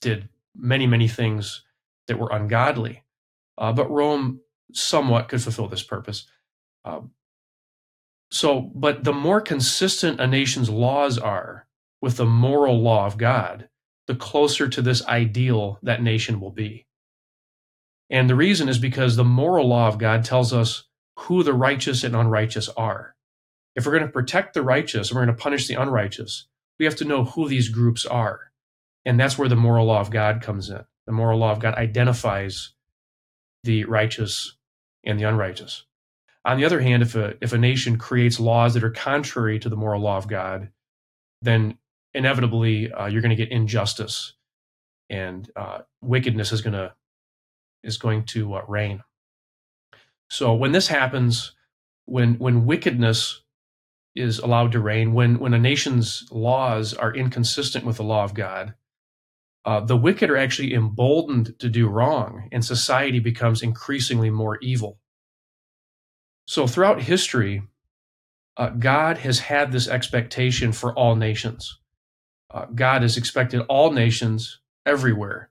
did 0.00 0.28
many 0.56 0.86
many 0.88 1.06
things 1.08 1.62
that 2.08 2.18
were 2.18 2.30
ungodly, 2.32 3.04
uh, 3.58 3.72
but 3.72 3.90
Rome 3.90 4.40
somewhat 4.72 5.28
could 5.28 5.42
fulfill 5.42 5.68
this 5.68 5.84
purpose. 5.84 6.26
Uh, 6.84 7.00
so, 8.30 8.60
but 8.74 9.04
the 9.04 9.12
more 9.12 9.40
consistent 9.40 10.20
a 10.20 10.26
nation's 10.26 10.68
laws 10.68 11.18
are 11.18 11.66
with 12.00 12.16
the 12.16 12.26
moral 12.26 12.80
law 12.80 13.06
of 13.06 13.16
God, 13.18 13.68
the 14.06 14.14
closer 14.14 14.68
to 14.68 14.82
this 14.82 15.04
ideal 15.06 15.78
that 15.82 16.02
nation 16.02 16.40
will 16.40 16.50
be. 16.50 16.86
And 18.10 18.28
the 18.28 18.34
reason 18.34 18.68
is 18.68 18.78
because 18.78 19.16
the 19.16 19.24
moral 19.24 19.68
law 19.68 19.88
of 19.88 19.98
God 19.98 20.24
tells 20.24 20.52
us 20.52 20.84
who 21.18 21.42
the 21.42 21.52
righteous 21.52 22.04
and 22.04 22.14
unrighteous 22.14 22.68
are. 22.70 23.14
If 23.74 23.86
we're 23.86 23.92
going 23.92 24.06
to 24.06 24.12
protect 24.12 24.54
the 24.54 24.62
righteous 24.62 25.10
and 25.10 25.16
we're 25.16 25.26
going 25.26 25.36
to 25.36 25.42
punish 25.42 25.66
the 25.66 25.74
unrighteous, 25.74 26.46
we 26.78 26.84
have 26.84 26.96
to 26.96 27.04
know 27.04 27.24
who 27.24 27.48
these 27.48 27.68
groups 27.68 28.06
are. 28.06 28.52
And 29.04 29.18
that's 29.18 29.38
where 29.38 29.48
the 29.48 29.56
moral 29.56 29.86
law 29.86 30.00
of 30.00 30.10
God 30.10 30.42
comes 30.42 30.70
in. 30.70 30.84
The 31.06 31.12
moral 31.12 31.38
law 31.38 31.52
of 31.52 31.60
God 31.60 31.74
identifies 31.74 32.72
the 33.64 33.84
righteous 33.84 34.56
and 35.04 35.18
the 35.18 35.24
unrighteous. 35.24 35.84
On 36.48 36.56
the 36.56 36.64
other 36.64 36.80
hand, 36.80 37.02
if 37.02 37.14
a, 37.14 37.34
if 37.42 37.52
a 37.52 37.58
nation 37.58 37.98
creates 37.98 38.40
laws 38.40 38.72
that 38.72 38.82
are 38.82 38.90
contrary 38.90 39.58
to 39.58 39.68
the 39.68 39.76
moral 39.76 40.00
law 40.00 40.16
of 40.16 40.28
God, 40.28 40.70
then 41.42 41.76
inevitably 42.14 42.90
uh, 42.90 43.06
you're 43.06 43.20
going 43.20 43.36
to 43.36 43.44
get 43.44 43.52
injustice 43.52 44.32
and 45.10 45.50
uh, 45.56 45.80
wickedness 46.00 46.50
is 46.50 46.62
going 46.62 46.72
to 46.72 46.94
is 47.84 47.98
going 47.98 48.24
to 48.24 48.54
uh, 48.54 48.62
reign. 48.66 49.02
So 50.30 50.54
when 50.54 50.72
this 50.72 50.88
happens, 50.88 51.52
when 52.06 52.38
when 52.38 52.64
wickedness 52.64 53.42
is 54.16 54.38
allowed 54.38 54.72
to 54.72 54.80
reign, 54.80 55.12
when 55.12 55.38
when 55.38 55.52
a 55.52 55.58
nation's 55.58 56.26
laws 56.30 56.94
are 56.94 57.14
inconsistent 57.14 57.84
with 57.84 57.98
the 57.98 58.04
law 58.04 58.24
of 58.24 58.32
God, 58.32 58.72
uh, 59.66 59.80
the 59.80 59.98
wicked 59.98 60.30
are 60.30 60.36
actually 60.38 60.72
emboldened 60.72 61.58
to 61.58 61.68
do 61.68 61.88
wrong, 61.88 62.48
and 62.52 62.64
society 62.64 63.18
becomes 63.18 63.62
increasingly 63.62 64.30
more 64.30 64.56
evil. 64.62 64.98
So 66.48 66.66
throughout 66.66 67.02
history, 67.02 67.62
uh, 68.56 68.70
God 68.70 69.18
has 69.18 69.38
had 69.38 69.70
this 69.70 69.86
expectation 69.86 70.72
for 70.72 70.94
all 70.94 71.14
nations. 71.14 71.78
Uh, 72.50 72.64
God 72.74 73.02
has 73.02 73.18
expected 73.18 73.60
all 73.68 73.92
nations 73.92 74.58
everywhere 74.86 75.50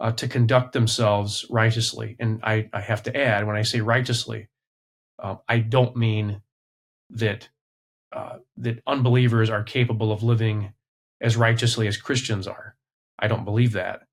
uh, 0.00 0.12
to 0.12 0.26
conduct 0.26 0.72
themselves 0.72 1.44
righteously. 1.50 2.16
And 2.18 2.40
I, 2.42 2.70
I, 2.72 2.80
have 2.80 3.02
to 3.02 3.14
add, 3.14 3.46
when 3.46 3.56
I 3.56 3.60
say 3.60 3.82
righteously, 3.82 4.48
uh, 5.22 5.36
I 5.46 5.58
don't 5.58 5.98
mean 5.98 6.40
that 7.10 7.50
uh, 8.10 8.38
that 8.56 8.82
unbelievers 8.86 9.50
are 9.50 9.62
capable 9.62 10.12
of 10.12 10.22
living 10.22 10.72
as 11.20 11.36
righteously 11.36 11.86
as 11.88 11.98
Christians 11.98 12.46
are. 12.46 12.74
I 13.18 13.28
don't 13.28 13.44
believe 13.44 13.72
that. 13.72 14.04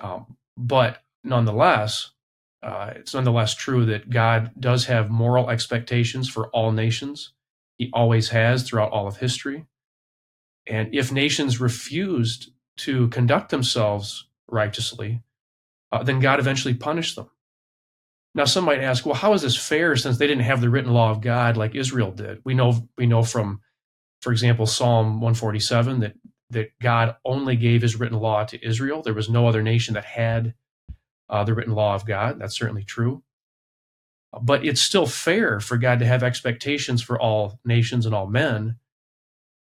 Um, 0.00 0.36
but 0.56 1.04
nonetheless, 1.22 2.10
uh, 2.62 2.92
it's 2.96 3.14
nonetheless 3.14 3.54
true 3.54 3.84
that 3.86 4.10
God 4.10 4.52
does 4.58 4.86
have 4.86 5.10
moral 5.10 5.50
expectations 5.50 6.28
for 6.28 6.48
all 6.48 6.72
nations. 6.72 7.32
He 7.78 7.90
always 7.92 8.30
has 8.30 8.62
throughout 8.62 8.92
all 8.92 9.06
of 9.06 9.18
history. 9.18 9.66
And 10.66 10.94
if 10.94 11.12
nations 11.12 11.60
refused 11.60 12.50
to 12.78 13.08
conduct 13.08 13.50
themselves 13.50 14.26
righteously, 14.48 15.22
uh, 15.92 16.02
then 16.02 16.20
God 16.20 16.40
eventually 16.40 16.74
punished 16.74 17.16
them. 17.16 17.30
Now, 18.34 18.44
some 18.44 18.64
might 18.64 18.82
ask, 18.82 19.06
well, 19.06 19.14
how 19.14 19.32
is 19.32 19.42
this 19.42 19.56
fair 19.56 19.96
since 19.96 20.18
they 20.18 20.26
didn't 20.26 20.44
have 20.44 20.60
the 20.60 20.68
written 20.68 20.92
law 20.92 21.10
of 21.10 21.22
God 21.22 21.56
like 21.56 21.74
Israel 21.74 22.10
did? 22.10 22.40
We 22.44 22.52
know 22.54 22.88
we 22.98 23.06
know 23.06 23.22
from, 23.22 23.60
for 24.20 24.30
example, 24.30 24.66
Psalm 24.66 25.20
147 25.20 26.00
that 26.00 26.14
that 26.50 26.78
God 26.80 27.16
only 27.24 27.56
gave 27.56 27.82
His 27.82 27.98
written 27.98 28.18
law 28.18 28.44
to 28.44 28.66
Israel. 28.66 29.02
There 29.02 29.14
was 29.14 29.30
no 29.30 29.48
other 29.48 29.62
nation 29.62 29.94
that 29.94 30.04
had 30.04 30.54
uh, 31.28 31.44
the 31.44 31.54
written 31.54 31.74
law 31.74 31.94
of 31.94 32.06
God. 32.06 32.38
That's 32.38 32.56
certainly 32.56 32.84
true. 32.84 33.22
But 34.42 34.64
it's 34.64 34.82
still 34.82 35.06
fair 35.06 35.60
for 35.60 35.76
God 35.78 36.00
to 36.00 36.06
have 36.06 36.22
expectations 36.22 37.02
for 37.02 37.20
all 37.20 37.60
nations 37.64 38.06
and 38.06 38.14
all 38.14 38.26
men 38.26 38.76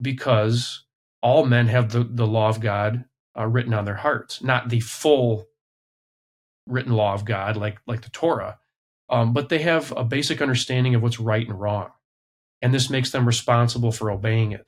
because 0.01 0.85
all 1.21 1.45
men 1.45 1.67
have 1.67 1.91
the, 1.91 2.03
the 2.03 2.27
law 2.27 2.49
of 2.49 2.59
God 2.61 3.05
uh, 3.37 3.45
written 3.47 3.73
on 3.73 3.85
their 3.85 3.95
hearts, 3.95 4.43
not 4.43 4.69
the 4.69 4.79
full 4.79 5.47
written 6.67 6.93
law 6.93 7.13
of 7.13 7.25
God 7.25 7.57
like 7.57 7.79
like 7.87 8.01
the 8.01 8.09
Torah, 8.09 8.59
um, 9.09 9.33
but 9.33 9.49
they 9.49 9.59
have 9.59 9.93
a 9.95 10.03
basic 10.03 10.41
understanding 10.41 10.95
of 10.95 11.01
what's 11.01 11.19
right 11.19 11.47
and 11.47 11.59
wrong, 11.59 11.91
and 12.61 12.73
this 12.73 12.89
makes 12.89 13.11
them 13.11 13.25
responsible 13.25 13.91
for 13.91 14.11
obeying 14.11 14.51
it. 14.51 14.67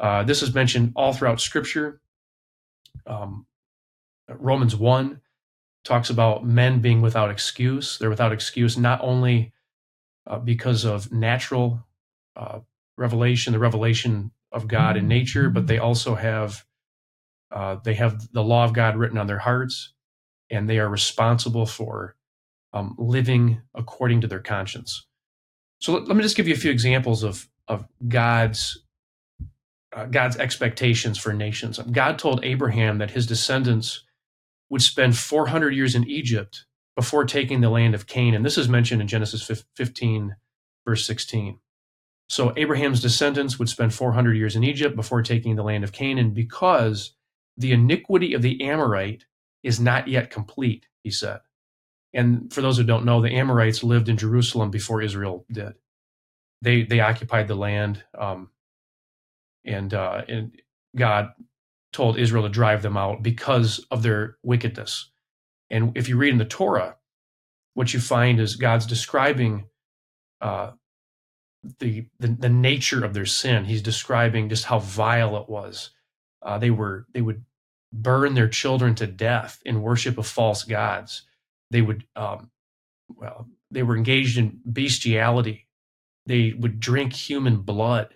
Uh, 0.00 0.22
this 0.24 0.42
is 0.42 0.54
mentioned 0.54 0.92
all 0.96 1.12
throughout 1.12 1.40
Scripture. 1.40 2.00
Um, 3.06 3.46
Romans 4.28 4.76
one 4.76 5.20
talks 5.84 6.10
about 6.10 6.44
men 6.44 6.80
being 6.80 7.00
without 7.00 7.30
excuse. 7.30 7.98
They're 7.98 8.10
without 8.10 8.32
excuse 8.32 8.76
not 8.76 9.00
only 9.02 9.52
uh, 10.26 10.38
because 10.38 10.84
of 10.84 11.12
natural 11.12 11.86
uh, 12.36 12.60
revelation, 12.96 13.52
the 13.52 13.58
revelation 13.58 14.30
of 14.52 14.68
God 14.68 14.96
in 14.96 15.08
nature, 15.08 15.48
but 15.48 15.66
they 15.66 15.78
also 15.78 16.14
have 16.14 16.64
uh, 17.50 17.76
they 17.82 17.94
have 17.94 18.32
the 18.32 18.44
law 18.44 18.64
of 18.64 18.72
God 18.72 18.96
written 18.96 19.18
on 19.18 19.26
their 19.26 19.38
hearts, 19.38 19.92
and 20.50 20.68
they 20.68 20.78
are 20.78 20.88
responsible 20.88 21.66
for 21.66 22.14
um, 22.72 22.94
living 22.96 23.60
according 23.74 24.20
to 24.20 24.28
their 24.28 24.40
conscience. 24.40 25.06
So 25.80 25.94
let, 25.94 26.06
let, 26.06 26.16
me 26.16 26.22
just 26.22 26.36
give 26.36 26.46
you 26.46 26.54
a 26.54 26.58
few 26.58 26.70
examples 26.70 27.22
of 27.24 27.48
of 27.66 27.86
God's 28.06 28.84
uh, 29.92 30.06
God's 30.06 30.36
expectations 30.36 31.18
for 31.18 31.32
nations. 31.32 31.78
God 31.90 32.18
told 32.18 32.44
Abraham 32.44 32.98
that 32.98 33.10
his 33.10 33.26
descendants 33.26 34.04
would 34.70 34.82
spend 34.82 35.18
400 35.18 35.74
years 35.74 35.94
in 35.94 36.08
Egypt 36.08 36.66
before 36.96 37.24
taking 37.24 37.60
the 37.60 37.70
land 37.70 37.94
of 37.94 38.06
Canaan. 38.06 38.42
This 38.42 38.58
is 38.58 38.68
mentioned 38.68 39.00
in 39.02 39.08
Genesis 39.08 39.42
15, 39.76 40.36
verse 40.86 41.06
16. 41.06 41.58
So 42.28 42.52
Abraham's 42.56 43.02
descendants 43.02 43.58
would 43.58 43.68
spend 43.68 43.92
400 43.92 44.36
years 44.36 44.56
in 44.56 44.64
Egypt 44.64 44.96
before 44.96 45.22
taking 45.22 45.56
the 45.56 45.64
land 45.64 45.84
of 45.84 45.92
Canaan 45.92 46.30
because 46.30 47.14
the 47.56 47.72
iniquity 47.72 48.34
of 48.34 48.42
the 48.42 48.62
Amorite 48.62 49.24
is 49.62 49.80
not 49.80 50.08
yet 50.08 50.30
complete, 50.30 50.86
he 51.02 51.10
said. 51.10 51.40
And 52.12 52.52
for 52.52 52.62
those 52.62 52.78
who 52.78 52.84
don't 52.84 53.04
know, 53.04 53.20
the 53.20 53.34
Amorites 53.34 53.84
lived 53.84 54.08
in 54.08 54.16
Jerusalem 54.16 54.70
before 54.70 55.02
Israel 55.02 55.44
did. 55.50 55.74
They 56.62 56.82
they 56.82 57.00
occupied 57.00 57.48
the 57.48 57.54
land, 57.54 58.04
um, 58.18 58.50
and 59.64 59.94
uh, 59.94 60.22
and 60.28 60.60
God 60.96 61.30
told 61.92 62.18
Israel 62.18 62.44
to 62.44 62.48
drive 62.48 62.82
them 62.82 62.96
out 62.96 63.22
because 63.22 63.84
of 63.90 64.02
their 64.02 64.36
wickedness. 64.42 65.10
And 65.70 65.96
if 65.96 66.08
you 66.08 66.16
read 66.16 66.32
in 66.32 66.38
the 66.38 66.44
Torah, 66.44 66.96
what 67.74 67.94
you 67.94 68.00
find 68.00 68.40
is 68.40 68.56
God's 68.56 68.86
describing 68.86 69.66
uh, 70.40 70.72
the, 71.78 72.06
the, 72.18 72.28
the 72.28 72.48
nature 72.48 73.04
of 73.04 73.14
their 73.14 73.26
sin. 73.26 73.64
He's 73.64 73.82
describing 73.82 74.48
just 74.48 74.64
how 74.64 74.78
vile 74.78 75.36
it 75.36 75.48
was. 75.48 75.90
Uh, 76.42 76.58
they 76.58 76.70
were 76.70 77.06
they 77.12 77.20
would 77.20 77.44
burn 77.92 78.34
their 78.34 78.48
children 78.48 78.94
to 78.94 79.06
death 79.06 79.60
in 79.64 79.82
worship 79.82 80.16
of 80.16 80.26
false 80.26 80.64
gods. 80.64 81.22
They 81.70 81.82
would 81.82 82.04
um, 82.16 82.50
well 83.14 83.46
they 83.70 83.82
were 83.82 83.96
engaged 83.96 84.38
in 84.38 84.60
bestiality. 84.64 85.66
They 86.26 86.54
would 86.58 86.80
drink 86.80 87.12
human 87.12 87.58
blood. 87.58 88.14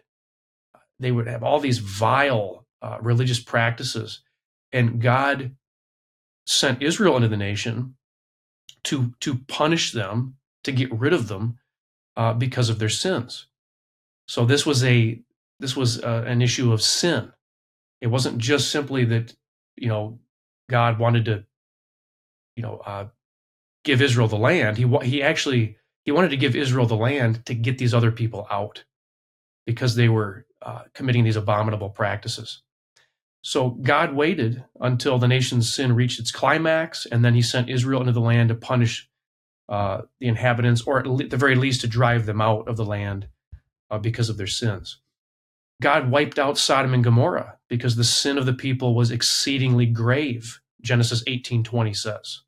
They 0.98 1.12
would 1.12 1.26
have 1.26 1.42
all 1.42 1.60
these 1.60 1.78
vile 1.78 2.63
uh, 2.84 2.98
religious 3.02 3.40
practices, 3.40 4.22
and 4.72 5.02
God 5.02 5.56
sent 6.46 6.82
Israel 6.82 7.16
into 7.16 7.28
the 7.28 7.38
nation 7.38 7.96
to 8.84 9.14
to 9.20 9.36
punish 9.48 9.92
them, 9.92 10.36
to 10.64 10.72
get 10.72 10.92
rid 10.92 11.14
of 11.14 11.28
them, 11.28 11.58
uh, 12.16 12.34
because 12.34 12.70
of 12.70 12.78
their 12.80 12.90
sins. 12.90 13.48
So 14.28 14.46
this 14.46 14.66
was 14.66 14.84
a 14.84 15.20
this 15.60 15.76
was 15.76 16.02
uh, 16.02 16.24
an 16.26 16.42
issue 16.42 16.72
of 16.72 16.82
sin. 16.82 17.32
It 18.02 18.08
wasn't 18.08 18.38
just 18.38 18.70
simply 18.70 19.04
that 19.06 19.34
you 19.76 19.88
know 19.88 20.20
God 20.70 20.98
wanted 21.00 21.26
to 21.26 21.44
you 22.56 22.64
know 22.64 22.78
uh, 22.86 23.08
give 23.84 24.02
Israel 24.02 24.28
the 24.28 24.38
land. 24.38 24.78
He 24.78 24.86
he 25.04 25.22
actually 25.22 25.78
he 26.04 26.12
wanted 26.12 26.30
to 26.30 26.38
give 26.38 26.56
Israel 26.56 26.86
the 26.86 26.96
land 26.96 27.46
to 27.46 27.54
get 27.54 27.78
these 27.78 27.94
other 27.94 28.12
people 28.12 28.46
out 28.50 28.84
because 29.66 29.96
they 29.96 30.10
were 30.10 30.46
uh, 30.62 30.84
committing 30.94 31.24
these 31.24 31.36
abominable 31.36 31.90
practices. 31.90 32.62
So 33.46 33.70
God 33.72 34.14
waited 34.14 34.64
until 34.80 35.18
the 35.18 35.28
nation's 35.28 35.72
sin 35.72 35.94
reached 35.94 36.18
its 36.18 36.32
climax, 36.32 37.06
and 37.06 37.22
then 37.22 37.34
He 37.34 37.42
sent 37.42 37.68
Israel 37.68 38.00
into 38.00 38.12
the 38.12 38.20
land 38.22 38.48
to 38.48 38.56
punish 38.56 39.10
uh, 39.68 40.02
the 40.18 40.28
inhabitants, 40.28 40.82
or 40.82 41.00
at 41.00 41.30
the 41.30 41.36
very 41.36 41.54
least 41.54 41.82
to 41.82 41.86
drive 41.86 42.26
them 42.26 42.40
out 42.40 42.68
of 42.68 42.78
the 42.78 42.86
land 42.86 43.28
uh, 43.90 43.98
because 43.98 44.30
of 44.30 44.38
their 44.38 44.46
sins. 44.48 45.00
God 45.82 46.10
wiped 46.10 46.38
out 46.38 46.58
Sodom 46.58 46.94
and 46.94 47.04
Gomorrah 47.04 47.58
because 47.68 47.96
the 47.96 48.04
sin 48.04 48.38
of 48.38 48.46
the 48.46 48.54
people 48.54 48.94
was 48.94 49.10
exceedingly 49.10 49.86
grave. 49.86 50.60
Genesis 50.82 51.22
18:20 51.24 51.94
says. 51.96 52.40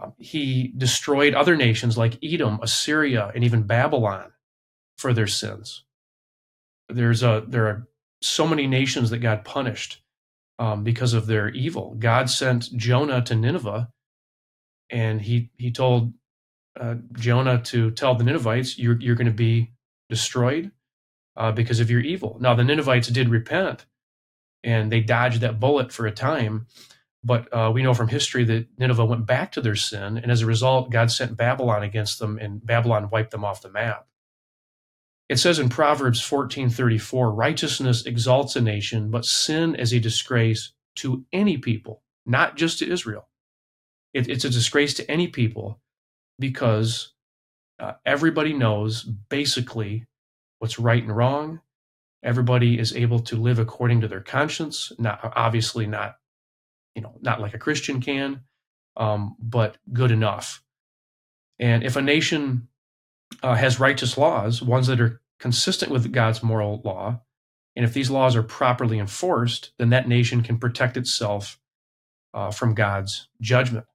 Um, 0.00 0.14
he 0.18 0.72
destroyed 0.76 1.34
other 1.34 1.56
nations 1.56 1.98
like 1.98 2.18
Edom, 2.24 2.60
Assyria, 2.62 3.32
and 3.34 3.44
even 3.44 3.64
Babylon 3.64 4.32
for 4.96 5.12
their 5.12 5.26
sins. 5.26 5.84
There's 6.88 7.22
a 7.22 7.44
there 7.46 7.66
are 7.66 7.88
so 8.22 8.46
many 8.46 8.66
nations 8.66 9.10
that 9.10 9.18
God 9.18 9.44
punished 9.44 10.02
um, 10.58 10.84
because 10.84 11.14
of 11.14 11.26
their 11.26 11.50
evil. 11.50 11.96
God 11.98 12.30
sent 12.30 12.76
Jonah 12.76 13.22
to 13.22 13.34
Nineveh 13.36 13.90
and 14.90 15.22
he 15.22 15.50
he 15.58 15.72
told 15.72 16.12
uh, 16.80 16.96
Jonah 17.14 17.60
to 17.64 17.90
tell 17.92 18.14
the 18.16 18.24
Ninevites, 18.24 18.78
"You're 18.78 19.00
you're 19.00 19.16
going 19.16 19.26
to 19.28 19.32
be 19.32 19.72
destroyed 20.10 20.72
uh, 21.36 21.52
because 21.52 21.80
of 21.80 21.90
your 21.90 22.00
evil." 22.00 22.38
Now 22.40 22.54
the 22.54 22.64
Ninevites 22.64 23.08
did 23.08 23.28
repent, 23.30 23.86
and 24.64 24.92
they 24.92 25.00
dodged 25.00 25.42
that 25.42 25.60
bullet 25.60 25.92
for 25.92 26.06
a 26.06 26.12
time, 26.12 26.58
But 27.24 27.54
uh, 27.54 27.72
we 27.74 27.84
know 27.84 27.94
from 27.94 28.08
history 28.08 28.44
that 28.46 28.68
Nineveh 28.78 29.06
went 29.06 29.26
back 29.26 29.52
to 29.54 29.62
their 29.62 29.76
sin, 29.76 30.18
and 30.18 30.32
as 30.32 30.42
a 30.42 30.46
result, 30.46 30.90
God 30.90 31.12
sent 31.12 31.36
Babylon 31.36 31.84
against 31.84 32.18
them, 32.20 32.38
and 32.38 32.66
Babylon 32.66 33.10
wiped 33.12 33.32
them 33.32 33.44
off 33.44 33.62
the 33.62 33.70
map. 33.70 34.08
It 35.32 35.38
says 35.38 35.58
in 35.58 35.70
Proverbs 35.70 36.20
14:34, 36.20 37.34
righteousness 37.34 38.04
exalts 38.04 38.54
a 38.54 38.60
nation, 38.60 39.10
but 39.10 39.24
sin 39.24 39.74
is 39.74 39.94
a 39.94 39.98
disgrace 39.98 40.74
to 40.96 41.24
any 41.32 41.56
people, 41.56 42.02
not 42.26 42.58
just 42.58 42.80
to 42.80 42.92
Israel. 42.92 43.30
It, 44.12 44.28
it's 44.28 44.44
a 44.44 44.50
disgrace 44.50 44.92
to 44.92 45.10
any 45.10 45.28
people 45.28 45.80
because 46.38 47.14
uh, 47.80 47.94
everybody 48.04 48.52
knows 48.52 49.04
basically 49.04 50.04
what's 50.58 50.78
right 50.78 51.02
and 51.02 51.16
wrong. 51.16 51.62
Everybody 52.22 52.78
is 52.78 52.94
able 52.94 53.20
to 53.20 53.36
live 53.36 53.58
according 53.58 54.02
to 54.02 54.08
their 54.08 54.20
conscience. 54.20 54.92
Not 54.98 55.32
obviously 55.34 55.86
not, 55.86 56.18
you 56.94 57.00
know, 57.00 57.16
not 57.22 57.40
like 57.40 57.54
a 57.54 57.58
Christian 57.58 58.02
can, 58.02 58.42
um, 58.98 59.34
but 59.40 59.78
good 59.94 60.10
enough. 60.10 60.62
And 61.58 61.84
if 61.84 61.96
a 61.96 62.02
nation 62.02 62.68
uh, 63.42 63.54
has 63.54 63.80
righteous 63.80 64.18
laws, 64.18 64.60
ones 64.60 64.88
that 64.88 65.00
are 65.00 65.21
consistent 65.42 65.90
with 65.90 66.12
God's 66.12 66.40
moral 66.40 66.80
law, 66.84 67.20
and 67.74 67.84
if 67.84 67.92
these 67.92 68.10
laws 68.10 68.36
are 68.36 68.44
properly 68.44 69.00
enforced, 69.00 69.72
then 69.76 69.90
that 69.90 70.06
nation 70.06 70.42
can 70.42 70.56
protect 70.56 70.96
itself 70.96 71.58
uh, 72.32 72.52
from 72.52 72.74
God's 72.74 73.28
judgment. 73.40 73.86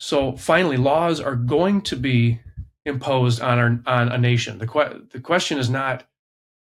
So 0.00 0.34
finally, 0.34 0.78
laws 0.78 1.20
are 1.20 1.36
going 1.36 1.82
to 1.82 1.96
be 1.96 2.40
imposed 2.86 3.42
on 3.42 3.58
our, 3.58 3.80
on 3.86 4.08
a 4.10 4.16
nation. 4.16 4.56
The, 4.56 4.66
que- 4.66 5.02
the 5.10 5.20
question 5.20 5.58
is 5.58 5.68
not 5.68 6.06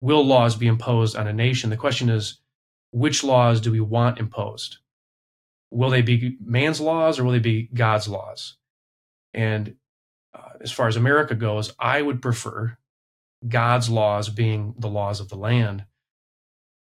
will 0.01 0.25
laws 0.25 0.57
be 0.57 0.67
imposed 0.67 1.17
on 1.17 1.27
a 1.27 1.33
nation. 1.35 1.69
The 1.69 1.77
question 1.77 2.09
is 2.09 2.41
which 2.93 3.23
laws 3.23 3.61
do 3.61 3.71
we 3.71 3.81
want 3.81 4.19
imposed? 4.19 4.79
Will 5.71 5.91
they 5.91 6.03
be 6.03 6.39
man's 6.43 6.81
laws 6.81 7.19
or 7.19 7.25
will 7.25 7.33
they 7.33 7.41
be 7.41 7.69
God's 7.75 8.09
laws? 8.09 8.57
And 9.35 9.75
uh, 10.33 10.53
as 10.63 10.73
far 10.73 10.89
as 10.89 10.97
America 10.97 11.35
goes, 11.35 11.75
I 11.79 12.01
would 12.01 12.23
prefer 12.23 12.79
God's 13.47 13.89
laws 13.89 14.29
being 14.29 14.75
the 14.79 14.89
laws 14.89 15.21
of 15.21 15.29
the 15.29 15.37
land. 15.37 15.85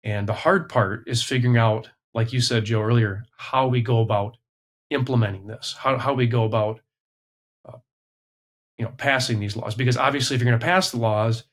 And 0.03 0.29
the 0.29 0.35
hard 0.35 0.69
part 0.69 1.05
is 1.07 1.23
figuring 1.23 1.57
out, 1.57 1.91
like 2.13 2.33
you 2.33 2.41
said, 2.41 2.65
Joe, 2.65 2.83
earlier, 2.83 3.25
how 3.37 3.67
we 3.67 3.81
go 3.81 4.01
about 4.01 4.37
implementing 4.91 5.47
this, 5.47 5.75
how, 5.79 5.99
how 5.99 6.15
we 6.15 6.27
go 6.27 6.45
about 6.45 6.81
uh, 7.67 7.79
you 8.79 8.85
know 8.85 8.93
passing 8.97 9.41
these 9.41 9.57
laws. 9.57 9.75
Because 9.75 9.97
obviously, 9.97 10.35
if 10.35 10.43
you're 10.43 10.51
going 10.51 10.61
to 10.61 10.65
pass 10.65 10.91
the 10.91 10.99
laws, 10.99 11.45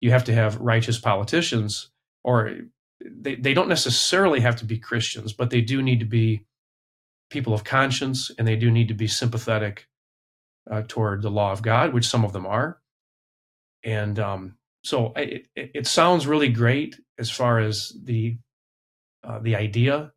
you 0.00 0.10
have 0.10 0.24
to 0.24 0.34
have 0.34 0.60
righteous 0.60 0.98
politicians, 0.98 1.90
or 2.24 2.58
they, 3.04 3.36
they 3.36 3.54
don't 3.54 3.68
necessarily 3.68 4.40
have 4.40 4.56
to 4.56 4.64
be 4.64 4.78
Christians, 4.78 5.32
but 5.32 5.50
they 5.50 5.60
do 5.60 5.82
need 5.82 6.00
to 6.00 6.06
be 6.06 6.44
people 7.30 7.54
of 7.54 7.64
conscience 7.64 8.30
and 8.38 8.46
they 8.46 8.56
do 8.56 8.70
need 8.70 8.88
to 8.88 8.94
be 8.94 9.06
sympathetic 9.06 9.86
uh, 10.70 10.82
toward 10.86 11.22
the 11.22 11.30
law 11.30 11.52
of 11.52 11.62
God, 11.62 11.94
which 11.94 12.08
some 12.08 12.24
of 12.24 12.32
them 12.32 12.46
are. 12.46 12.79
And 13.84 14.18
um, 14.18 14.56
so 14.84 15.12
it, 15.16 15.46
it, 15.54 15.70
it, 15.74 15.86
sounds 15.86 16.26
really 16.26 16.48
great 16.48 17.00
as 17.18 17.30
far 17.30 17.58
as 17.58 17.92
the 18.02 18.36
uh, 19.24 19.38
the 19.38 19.56
idea, 19.56 20.12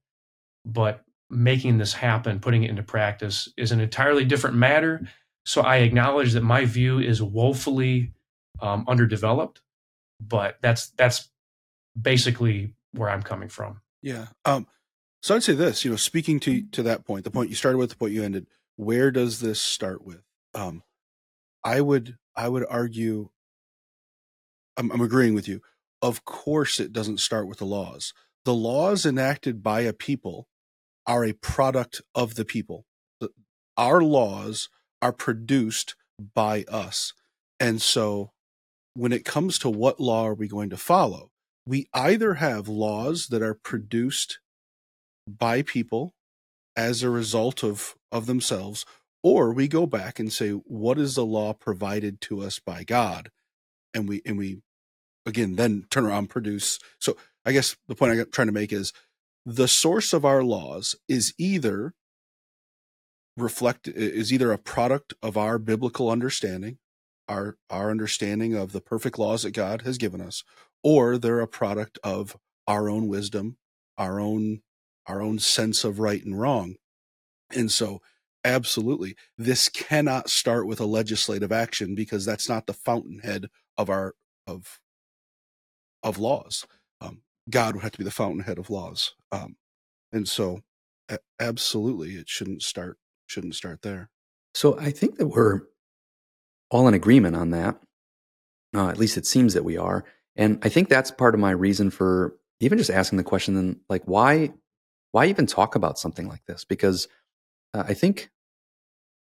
but 0.65 1.03
making 1.29 1.77
this 1.77 1.93
happen, 1.93 2.39
putting 2.39 2.63
it 2.63 2.69
into 2.69 2.83
practice, 2.83 3.49
is 3.57 3.71
an 3.71 3.79
entirely 3.79 4.25
different 4.25 4.55
matter. 4.55 5.07
So 5.45 5.61
I 5.61 5.77
acknowledge 5.77 6.33
that 6.33 6.43
my 6.43 6.65
view 6.65 6.99
is 6.99 7.21
woefully 7.21 8.13
um, 8.61 8.85
underdeveloped, 8.87 9.61
but 10.19 10.57
that's 10.61 10.89
that's 10.91 11.29
basically 11.99 12.73
where 12.93 13.09
I'm 13.09 13.23
coming 13.23 13.49
from. 13.49 13.81
Yeah. 14.01 14.27
Um, 14.45 14.67
so 15.21 15.35
I'd 15.35 15.43
say 15.43 15.53
this, 15.53 15.85
you 15.85 15.91
know, 15.91 15.97
speaking 15.97 16.39
to 16.41 16.63
to 16.71 16.83
that 16.83 17.05
point, 17.05 17.23
the 17.23 17.31
point 17.31 17.49
you 17.49 17.55
started 17.55 17.77
with, 17.77 17.91
the 17.91 17.95
point 17.95 18.13
you 18.13 18.23
ended. 18.23 18.47
Where 18.75 19.11
does 19.11 19.39
this 19.39 19.61
start 19.61 20.03
with? 20.03 20.23
Um, 20.53 20.83
I 21.63 21.81
would 21.81 22.17
I 22.35 22.49
would 22.49 22.65
argue. 22.69 23.29
I'm, 24.77 24.91
I'm 24.91 25.01
agreeing 25.01 25.33
with 25.33 25.47
you. 25.47 25.61
Of 26.01 26.25
course, 26.25 26.79
it 26.79 26.93
doesn't 26.93 27.19
start 27.19 27.47
with 27.47 27.59
the 27.59 27.65
laws. 27.65 28.13
The 28.45 28.53
laws 28.53 29.05
enacted 29.05 29.63
by 29.63 29.81
a 29.81 29.93
people 29.93 30.47
are 31.07 31.23
a 31.23 31.33
product 31.33 32.01
of 32.13 32.35
the 32.35 32.45
people. 32.45 32.85
Our 33.77 34.01
laws 34.01 34.69
are 35.01 35.13
produced 35.13 35.95
by 36.33 36.63
us. 36.67 37.13
And 37.59 37.81
so 37.81 38.31
when 38.93 39.11
it 39.11 39.25
comes 39.25 39.57
to 39.59 39.69
what 39.69 39.99
law 39.99 40.27
are 40.27 40.33
we 40.33 40.47
going 40.47 40.69
to 40.69 40.77
follow, 40.77 41.31
we 41.65 41.87
either 41.93 42.35
have 42.35 42.67
laws 42.67 43.27
that 43.27 43.41
are 43.41 43.55
produced 43.55 44.39
by 45.27 45.61
people 45.61 46.13
as 46.75 47.01
a 47.01 47.09
result 47.09 47.63
of, 47.63 47.95
of 48.11 48.25
themselves, 48.25 48.85
or 49.23 49.53
we 49.53 49.67
go 49.67 49.85
back 49.85 50.19
and 50.19 50.33
say, 50.33 50.51
what 50.51 50.97
is 50.99 51.15
the 51.15 51.25
law 51.25 51.53
provided 51.53 52.19
to 52.21 52.41
us 52.41 52.59
by 52.59 52.83
God? 52.83 53.29
And 53.93 54.07
we, 54.07 54.21
and 54.25 54.37
we, 54.37 54.61
again, 55.25 55.55
then 55.55 55.85
turn 55.89 56.05
around 56.05 56.29
produce. 56.29 56.79
So 56.99 57.17
I 57.45 57.51
guess 57.51 57.75
the 57.87 57.95
point 57.95 58.11
I'm 58.11 58.25
trying 58.31 58.47
to 58.47 58.53
make 58.53 58.73
is 58.73 58.93
the 59.45 59.67
source 59.67 60.13
of 60.13 60.25
our 60.25 60.43
laws 60.43 60.95
is 61.07 61.33
either 61.37 61.93
reflect 63.35 63.87
is 63.87 64.31
either 64.31 64.51
a 64.51 64.57
product 64.57 65.13
of 65.21 65.37
our 65.37 65.57
biblical 65.57 66.09
understanding 66.09 66.77
our 67.27 67.57
our 67.69 67.89
understanding 67.89 68.53
of 68.53 68.71
the 68.71 68.81
perfect 68.81 69.17
laws 69.17 69.41
that 69.43 69.51
God 69.51 69.81
has 69.81 69.97
given 69.97 70.21
us 70.21 70.43
or 70.83 71.17
they're 71.17 71.39
a 71.39 71.47
product 71.47 71.97
of 72.03 72.37
our 72.67 72.89
own 72.89 73.07
wisdom 73.07 73.57
our 73.97 74.19
own 74.19 74.61
our 75.07 75.21
own 75.21 75.39
sense 75.39 75.83
of 75.83 75.99
right 75.99 76.23
and 76.23 76.39
wrong 76.39 76.75
and 77.55 77.71
so 77.71 78.01
absolutely 78.45 79.15
this 79.37 79.69
cannot 79.69 80.29
start 80.29 80.67
with 80.67 80.79
a 80.79 80.85
legislative 80.85 81.51
action 81.51 81.95
because 81.95 82.25
that's 82.25 82.49
not 82.49 82.67
the 82.67 82.73
fountainhead 82.73 83.47
of 83.77 83.89
our 83.89 84.13
of 84.45 84.79
of 86.03 86.17
laws 86.17 86.65
um, 87.03 87.21
God 87.49 87.75
would 87.75 87.83
have 87.83 87.91
to 87.91 87.97
be 87.97 88.03
the 88.03 88.11
fountainhead 88.11 88.57
of 88.57 88.69
laws. 88.69 89.13
Um, 89.31 89.57
and 90.11 90.27
so, 90.27 90.61
a- 91.09 91.19
absolutely, 91.39 92.11
it 92.11 92.29
shouldn't 92.29 92.61
start 92.61 92.97
shouldn't 93.27 93.55
start 93.55 93.81
there. 93.81 94.09
So 94.53 94.77
I 94.79 94.91
think 94.91 95.17
that 95.17 95.27
we're 95.27 95.61
all 96.69 96.87
in 96.87 96.93
agreement 96.93 97.35
on 97.35 97.51
that. 97.51 97.79
Uh, 98.75 98.89
at 98.89 98.97
least 98.97 99.17
it 99.17 99.25
seems 99.25 99.53
that 99.53 99.63
we 99.63 99.77
are, 99.77 100.03
and 100.35 100.59
I 100.63 100.69
think 100.69 100.89
that's 100.89 101.11
part 101.11 101.35
of 101.35 101.39
my 101.39 101.51
reason 101.51 101.91
for 101.91 102.35
even 102.59 102.77
just 102.77 102.89
asking 102.89 103.17
the 103.17 103.23
question. 103.23 103.79
Like, 103.89 104.03
why 104.05 104.51
why 105.11 105.27
even 105.27 105.45
talk 105.45 105.75
about 105.75 105.99
something 105.99 106.27
like 106.27 106.45
this? 106.45 106.65
Because 106.65 107.07
uh, 107.73 107.83
I 107.87 107.93
think 107.93 108.31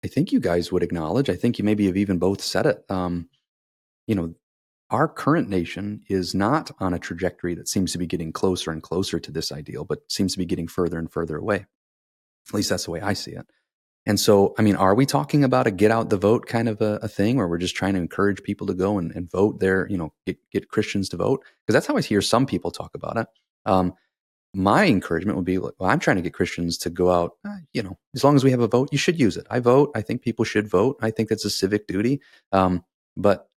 I 0.05 0.07
think 0.07 0.31
you 0.31 0.39
guys 0.39 0.71
would 0.71 0.83
acknowledge. 0.83 1.31
I 1.31 1.35
think 1.35 1.57
you 1.57 1.65
maybe 1.65 1.87
have 1.87 1.97
even 1.97 2.19
both 2.19 2.39
said 2.39 2.67
it. 2.67 2.85
Um, 2.89 3.27
you 4.05 4.13
know, 4.13 4.35
our 4.91 5.07
current 5.07 5.49
nation 5.49 6.03
is 6.07 6.35
not 6.35 6.69
on 6.79 6.93
a 6.93 6.99
trajectory 6.99 7.55
that 7.55 7.67
seems 7.67 7.91
to 7.93 7.97
be 7.97 8.05
getting 8.05 8.31
closer 8.31 8.69
and 8.69 8.83
closer 8.83 9.19
to 9.19 9.31
this 9.31 9.51
ideal, 9.51 9.83
but 9.83 10.03
seems 10.07 10.33
to 10.33 10.37
be 10.37 10.45
getting 10.45 10.67
further 10.67 10.99
and 10.99 11.11
further 11.11 11.37
away. 11.37 11.65
At 12.47 12.53
least 12.53 12.69
that's 12.69 12.85
the 12.85 12.91
way 12.91 13.01
I 13.01 13.13
see 13.13 13.31
it. 13.31 13.47
And 14.05 14.19
so, 14.19 14.53
I 14.59 14.61
mean, 14.61 14.75
are 14.75 14.93
we 14.93 15.07
talking 15.07 15.43
about 15.43 15.65
a 15.65 15.71
get 15.71 15.89
out 15.89 16.11
the 16.11 16.17
vote 16.17 16.45
kind 16.45 16.69
of 16.69 16.81
a, 16.81 16.99
a 17.01 17.07
thing 17.07 17.37
where 17.37 17.47
we're 17.47 17.57
just 17.57 17.75
trying 17.75 17.95
to 17.95 17.99
encourage 17.99 18.43
people 18.43 18.67
to 18.67 18.75
go 18.75 18.99
and, 18.99 19.11
and 19.11 19.31
vote 19.31 19.59
there, 19.59 19.87
you 19.89 19.97
know, 19.97 20.13
get, 20.27 20.37
get 20.51 20.69
Christians 20.69 21.09
to 21.09 21.17
vote? 21.17 21.43
Because 21.65 21.73
that's 21.73 21.87
how 21.87 21.97
I 21.97 22.01
hear 22.01 22.21
some 22.21 22.45
people 22.45 22.69
talk 22.69 22.93
about 22.93 23.17
it. 23.17 23.27
Um, 23.65 23.95
my 24.55 24.85
encouragement 24.85 25.35
would 25.35 25.45
be, 25.45 25.57
well, 25.57 25.73
I'm 25.81 25.99
trying 25.99 26.15
to 26.15 26.21
get 26.21 26.33
Christians 26.33 26.77
to 26.79 26.89
go 26.89 27.11
out, 27.11 27.33
uh, 27.47 27.57
you 27.73 27.83
know, 27.83 27.97
as 28.15 28.23
long 28.23 28.35
as 28.35 28.43
we 28.43 28.51
have 28.51 28.59
a 28.59 28.67
vote, 28.67 28.89
you 28.91 28.97
should 28.97 29.19
use 29.19 29.37
it. 29.37 29.45
I 29.49 29.59
vote. 29.59 29.91
I 29.95 30.01
think 30.01 30.21
people 30.21 30.45
should 30.45 30.67
vote. 30.67 30.97
I 31.01 31.11
think 31.11 31.29
that's 31.29 31.45
a 31.45 31.49
civic 31.49 31.87
duty. 31.87 32.21
Um, 32.51 32.83
but 33.17 33.49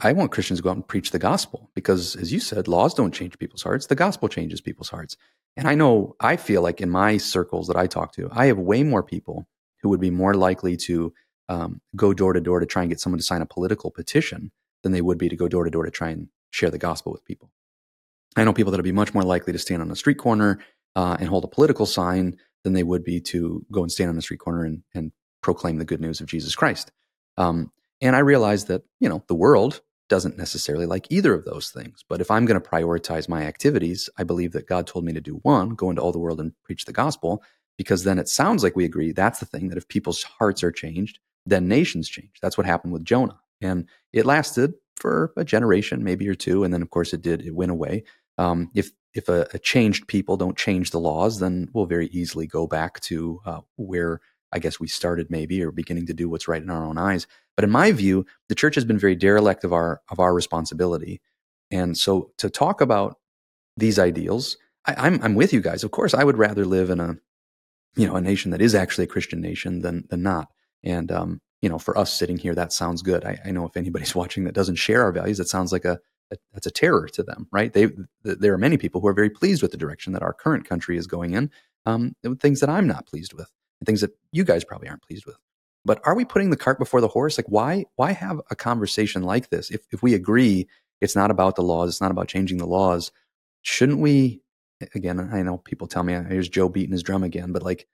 I 0.00 0.12
want 0.12 0.32
Christians 0.32 0.58
to 0.58 0.62
go 0.62 0.70
out 0.70 0.76
and 0.76 0.86
preach 0.86 1.10
the 1.10 1.18
gospel 1.18 1.70
because, 1.74 2.16
as 2.16 2.32
you 2.32 2.40
said, 2.40 2.68
laws 2.68 2.94
don't 2.94 3.14
change 3.14 3.38
people's 3.38 3.62
hearts. 3.62 3.86
The 3.86 3.94
gospel 3.94 4.28
changes 4.28 4.60
people's 4.60 4.88
hearts. 4.88 5.16
And 5.56 5.68
I 5.68 5.74
know, 5.74 6.16
I 6.20 6.36
feel 6.36 6.62
like 6.62 6.80
in 6.80 6.90
my 6.90 7.16
circles 7.16 7.68
that 7.68 7.76
I 7.76 7.86
talk 7.86 8.12
to, 8.14 8.28
I 8.32 8.46
have 8.46 8.58
way 8.58 8.82
more 8.82 9.02
people 9.02 9.46
who 9.82 9.88
would 9.90 10.00
be 10.00 10.10
more 10.10 10.34
likely 10.34 10.76
to 10.78 11.12
um, 11.48 11.80
go 11.94 12.12
door 12.12 12.32
to 12.32 12.40
door 12.40 12.60
to 12.60 12.66
try 12.66 12.82
and 12.82 12.90
get 12.90 13.00
someone 13.00 13.18
to 13.18 13.24
sign 13.24 13.42
a 13.42 13.46
political 13.46 13.90
petition 13.90 14.50
than 14.82 14.92
they 14.92 15.00
would 15.00 15.18
be 15.18 15.28
to 15.28 15.36
go 15.36 15.48
door 15.48 15.64
to 15.64 15.70
door 15.70 15.84
to 15.84 15.90
try 15.90 16.08
and 16.08 16.28
share 16.50 16.70
the 16.70 16.78
gospel 16.78 17.12
with 17.12 17.24
people. 17.24 17.50
I 18.36 18.44
know 18.44 18.52
people 18.52 18.70
that 18.72 18.78
would 18.78 18.84
be 18.84 18.92
much 18.92 19.14
more 19.14 19.22
likely 19.22 19.52
to 19.52 19.58
stand 19.58 19.82
on 19.82 19.90
a 19.90 19.96
street 19.96 20.18
corner 20.18 20.60
uh, 20.96 21.16
and 21.20 21.28
hold 21.28 21.44
a 21.44 21.48
political 21.48 21.86
sign 21.86 22.36
than 22.62 22.72
they 22.72 22.82
would 22.82 23.04
be 23.04 23.20
to 23.20 23.64
go 23.70 23.82
and 23.82 23.92
stand 23.92 24.10
on 24.10 24.18
a 24.18 24.22
street 24.22 24.40
corner 24.40 24.64
and, 24.64 24.82
and 24.94 25.12
proclaim 25.42 25.78
the 25.78 25.84
good 25.84 26.00
news 26.00 26.20
of 26.20 26.26
Jesus 26.26 26.54
Christ. 26.54 26.90
Um, 27.36 27.70
and 28.00 28.16
I 28.16 28.20
realized 28.20 28.68
that, 28.68 28.82
you 29.00 29.08
know, 29.08 29.22
the 29.28 29.34
world 29.34 29.80
doesn't 30.08 30.36
necessarily 30.36 30.86
like 30.86 31.06
either 31.10 31.34
of 31.34 31.44
those 31.44 31.70
things. 31.70 32.04
But 32.08 32.20
if 32.20 32.30
I'm 32.30 32.44
going 32.44 32.60
to 32.60 32.68
prioritize 32.68 33.28
my 33.28 33.42
activities, 33.42 34.10
I 34.18 34.24
believe 34.24 34.52
that 34.52 34.66
God 34.66 34.86
told 34.86 35.04
me 35.04 35.12
to 35.12 35.20
do 35.20 35.40
one, 35.42 35.70
go 35.70 35.90
into 35.90 36.02
all 36.02 36.12
the 36.12 36.18
world 36.18 36.40
and 36.40 36.52
preach 36.62 36.84
the 36.84 36.92
gospel, 36.92 37.42
because 37.76 38.04
then 38.04 38.18
it 38.18 38.28
sounds 38.28 38.62
like 38.62 38.76
we 38.76 38.84
agree 38.84 39.12
that's 39.12 39.40
the 39.40 39.46
thing 39.46 39.68
that 39.68 39.78
if 39.78 39.88
people's 39.88 40.22
hearts 40.22 40.62
are 40.62 40.70
changed, 40.70 41.18
then 41.46 41.68
nations 41.68 42.08
change. 42.08 42.38
That's 42.40 42.56
what 42.56 42.66
happened 42.66 42.92
with 42.92 43.04
Jonah. 43.04 43.38
And 43.60 43.88
it 44.12 44.26
lasted 44.26 44.74
for 44.96 45.32
a 45.36 45.44
generation, 45.44 46.04
maybe 46.04 46.28
or 46.28 46.34
two. 46.34 46.64
And 46.64 46.72
then, 46.72 46.82
of 46.82 46.90
course, 46.90 47.12
it 47.12 47.22
did, 47.22 47.42
it 47.42 47.54
went 47.54 47.72
away. 47.72 48.04
Um, 48.38 48.70
if 48.74 48.90
if 49.14 49.28
a, 49.28 49.46
a, 49.54 49.58
changed 49.58 50.08
people 50.08 50.36
don't 50.36 50.56
change 50.56 50.90
the 50.90 50.98
laws, 50.98 51.38
then 51.38 51.68
we'll 51.72 51.86
very 51.86 52.08
easily 52.08 52.46
go 52.46 52.66
back 52.66 53.00
to 53.00 53.40
uh, 53.46 53.60
where 53.76 54.20
I 54.52 54.58
guess 54.58 54.80
we 54.80 54.88
started, 54.88 55.30
maybe, 55.30 55.62
or 55.62 55.70
beginning 55.70 56.06
to 56.06 56.14
do 56.14 56.28
what's 56.28 56.48
right 56.48 56.62
in 56.62 56.70
our 56.70 56.84
own 56.84 56.98
eyes. 56.98 57.26
But 57.56 57.64
in 57.64 57.70
my 57.70 57.92
view, 57.92 58.26
the 58.48 58.54
church 58.54 58.74
has 58.74 58.84
been 58.84 58.98
very 58.98 59.14
derelict 59.14 59.64
of 59.64 59.72
our 59.72 60.00
of 60.08 60.18
our 60.18 60.34
responsibility. 60.34 61.20
And 61.70 61.96
so 61.96 62.32
to 62.38 62.50
talk 62.50 62.80
about 62.80 63.18
these 63.76 63.98
ideals, 63.98 64.56
I, 64.86 64.94
I'm 64.98 65.22
I'm 65.22 65.34
with 65.34 65.52
you 65.52 65.60
guys. 65.60 65.84
Of 65.84 65.90
course, 65.90 66.14
I 66.14 66.24
would 66.24 66.38
rather 66.38 66.64
live 66.64 66.90
in 66.90 67.00
a 67.00 67.16
you 67.96 68.06
know 68.06 68.16
a 68.16 68.20
nation 68.20 68.50
that 68.50 68.62
is 68.62 68.74
actually 68.74 69.04
a 69.04 69.08
Christian 69.08 69.40
nation 69.40 69.80
than 69.82 70.06
than 70.08 70.22
not. 70.22 70.48
And 70.82 71.10
um, 71.12 71.40
you 71.62 71.68
know, 71.68 71.78
for 71.78 71.96
us 71.96 72.12
sitting 72.12 72.36
here, 72.36 72.54
that 72.54 72.72
sounds 72.72 73.00
good. 73.00 73.24
I, 73.24 73.38
I 73.44 73.50
know 73.50 73.66
if 73.66 73.76
anybody's 73.76 74.14
watching 74.22 74.44
that 74.44 74.54
doesn't 74.54 74.74
share 74.76 75.02
our 75.02 75.12
values, 75.12 75.38
that 75.38 75.48
sounds 75.48 75.72
like 75.72 75.84
a, 75.84 75.98
that's 76.52 76.66
a 76.66 76.70
terror 76.70 77.08
to 77.08 77.22
them, 77.22 77.48
right? 77.52 77.72
They 77.72 77.88
there 78.22 78.52
are 78.54 78.58
many 78.58 78.76
people 78.76 79.00
who 79.00 79.08
are 79.08 79.14
very 79.14 79.30
pleased 79.30 79.62
with 79.62 79.70
the 79.70 79.76
direction 79.76 80.12
that 80.14 80.22
our 80.22 80.32
current 80.32 80.68
country 80.68 80.96
is 80.96 81.06
going 81.06 81.34
in. 81.34 81.50
Um, 81.86 82.14
things 82.40 82.60
that 82.60 82.70
I'm 82.70 82.86
not 82.86 83.06
pleased 83.06 83.34
with, 83.34 83.50
and 83.80 83.86
things 83.86 84.00
that 84.00 84.12
you 84.32 84.44
guys 84.44 84.64
probably 84.64 84.88
aren't 84.88 85.02
pleased 85.02 85.26
with. 85.26 85.36
But 85.84 86.00
are 86.04 86.14
we 86.14 86.24
putting 86.24 86.50
the 86.50 86.56
cart 86.56 86.78
before 86.78 87.00
the 87.00 87.08
horse? 87.08 87.38
Like, 87.38 87.48
why 87.48 87.84
why 87.96 88.12
have 88.12 88.40
a 88.50 88.56
conversation 88.56 89.22
like 89.22 89.50
this 89.50 89.70
if 89.70 89.82
if 89.92 90.02
we 90.02 90.14
agree 90.14 90.68
it's 91.00 91.16
not 91.16 91.30
about 91.30 91.56
the 91.56 91.62
laws, 91.62 91.90
it's 91.90 92.00
not 92.00 92.10
about 92.10 92.28
changing 92.28 92.58
the 92.58 92.66
laws? 92.66 93.12
Shouldn't 93.62 94.00
we? 94.00 94.40
Again, 94.94 95.20
I 95.32 95.42
know 95.42 95.58
people 95.58 95.86
tell 95.86 96.02
me 96.02 96.14
here's 96.14 96.48
Joe 96.48 96.68
beating 96.68 96.92
his 96.92 97.02
drum 97.02 97.22
again, 97.22 97.52
but 97.52 97.62
like 97.62 97.86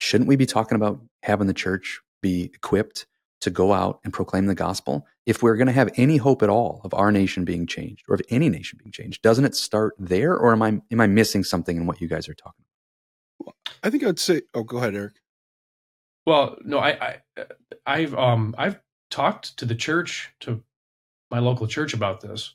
shouldn't 0.00 0.28
we 0.28 0.36
be 0.36 0.46
talking 0.46 0.76
about 0.76 1.00
having 1.22 1.46
the 1.46 1.54
church 1.54 2.00
be 2.22 2.44
equipped 2.54 3.06
to 3.40 3.50
go 3.50 3.72
out 3.72 4.00
and 4.04 4.12
proclaim 4.12 4.46
the 4.46 4.54
gospel? 4.54 5.06
If 5.26 5.42
we're 5.42 5.56
going 5.56 5.66
to 5.66 5.72
have 5.72 5.90
any 5.96 6.16
hope 6.16 6.42
at 6.42 6.48
all 6.48 6.80
of 6.84 6.94
our 6.94 7.12
nation 7.12 7.44
being 7.44 7.66
changed 7.66 8.04
or 8.08 8.14
of 8.14 8.22
any 8.30 8.48
nation 8.48 8.78
being 8.82 8.92
changed, 8.92 9.22
doesn't 9.22 9.44
it 9.44 9.54
start 9.54 9.94
there 9.98 10.36
or 10.36 10.52
am 10.52 10.62
I 10.62 10.80
am 10.90 11.00
I 11.00 11.06
missing 11.06 11.44
something 11.44 11.76
in 11.76 11.86
what 11.86 12.00
you 12.00 12.08
guys 12.08 12.28
are 12.28 12.34
talking 12.34 12.64
about? 13.40 13.54
I 13.82 13.90
think 13.90 14.04
I'd 14.04 14.18
say 14.18 14.42
oh 14.54 14.62
go 14.62 14.78
ahead 14.78 14.94
Eric. 14.94 15.14
Well, 16.26 16.56
no, 16.64 16.78
I, 16.78 16.90
I 17.36 17.44
I've 17.86 18.14
um 18.14 18.54
I've 18.58 18.80
talked 19.10 19.56
to 19.58 19.64
the 19.64 19.74
church 19.74 20.32
to 20.40 20.62
my 21.30 21.38
local 21.38 21.66
church 21.66 21.94
about 21.94 22.20
this. 22.20 22.54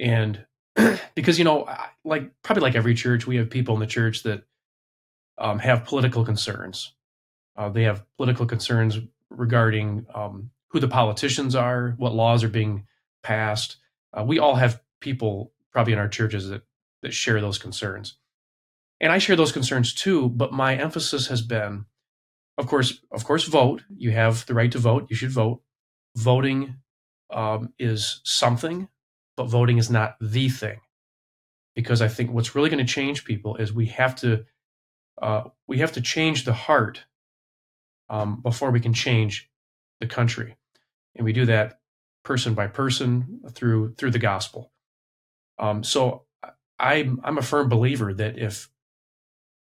And 0.00 0.44
because 1.14 1.38
you 1.38 1.44
know, 1.44 1.68
like 2.04 2.30
probably 2.42 2.62
like 2.62 2.74
every 2.74 2.94
church, 2.94 3.26
we 3.26 3.36
have 3.36 3.50
people 3.50 3.74
in 3.74 3.80
the 3.80 3.86
church 3.86 4.22
that 4.22 4.44
um, 5.38 5.58
have 5.58 5.84
political 5.84 6.24
concerns. 6.24 6.94
Uh, 7.56 7.68
they 7.68 7.82
have 7.82 8.04
political 8.16 8.46
concerns 8.46 8.98
regarding 9.36 10.06
um, 10.14 10.50
who 10.68 10.80
the 10.80 10.88
politicians 10.88 11.54
are, 11.54 11.94
what 11.98 12.14
laws 12.14 12.44
are 12.44 12.48
being 12.48 12.86
passed. 13.22 13.76
Uh, 14.12 14.24
we 14.24 14.38
all 14.38 14.54
have 14.56 14.80
people 15.00 15.52
probably 15.72 15.92
in 15.92 15.98
our 15.98 16.08
churches 16.08 16.48
that 16.48 16.62
that 17.02 17.12
share 17.12 17.40
those 17.40 17.58
concerns, 17.58 18.16
and 19.00 19.12
I 19.12 19.18
share 19.18 19.36
those 19.36 19.52
concerns 19.52 19.92
too. 19.92 20.28
But 20.28 20.52
my 20.52 20.76
emphasis 20.76 21.26
has 21.28 21.42
been, 21.42 21.86
of 22.58 22.66
course, 22.66 23.00
of 23.10 23.24
course, 23.24 23.44
vote. 23.44 23.82
You 23.96 24.12
have 24.12 24.46
the 24.46 24.54
right 24.54 24.70
to 24.72 24.78
vote. 24.78 25.06
You 25.10 25.16
should 25.16 25.30
vote. 25.32 25.62
Voting 26.16 26.76
um, 27.32 27.72
is 27.78 28.20
something, 28.24 28.88
but 29.36 29.48
voting 29.48 29.78
is 29.78 29.90
not 29.90 30.16
the 30.20 30.48
thing. 30.48 30.80
Because 31.74 32.02
I 32.02 32.08
think 32.08 32.30
what's 32.30 32.54
really 32.54 32.68
going 32.68 32.84
to 32.84 32.92
change 32.92 33.24
people 33.24 33.56
is 33.56 33.72
we 33.72 33.86
have 33.86 34.14
to 34.16 34.44
uh, 35.20 35.44
we 35.66 35.78
have 35.78 35.92
to 35.92 36.00
change 36.00 36.44
the 36.44 36.52
heart 36.52 37.04
um, 38.12 38.42
before 38.42 38.70
we 38.70 38.80
can 38.80 38.92
change 38.94 39.50
the 40.00 40.06
country, 40.06 40.56
and 41.16 41.24
we 41.24 41.32
do 41.32 41.46
that 41.46 41.80
person 42.24 42.54
by 42.54 42.68
person 42.68 43.40
through 43.50 43.94
through 43.94 44.12
the 44.12 44.20
gospel. 44.20 44.70
Um, 45.58 45.82
so 45.82 46.24
I'm 46.78 47.20
I'm 47.24 47.38
a 47.38 47.42
firm 47.42 47.68
believer 47.68 48.14
that 48.14 48.38
if 48.38 48.68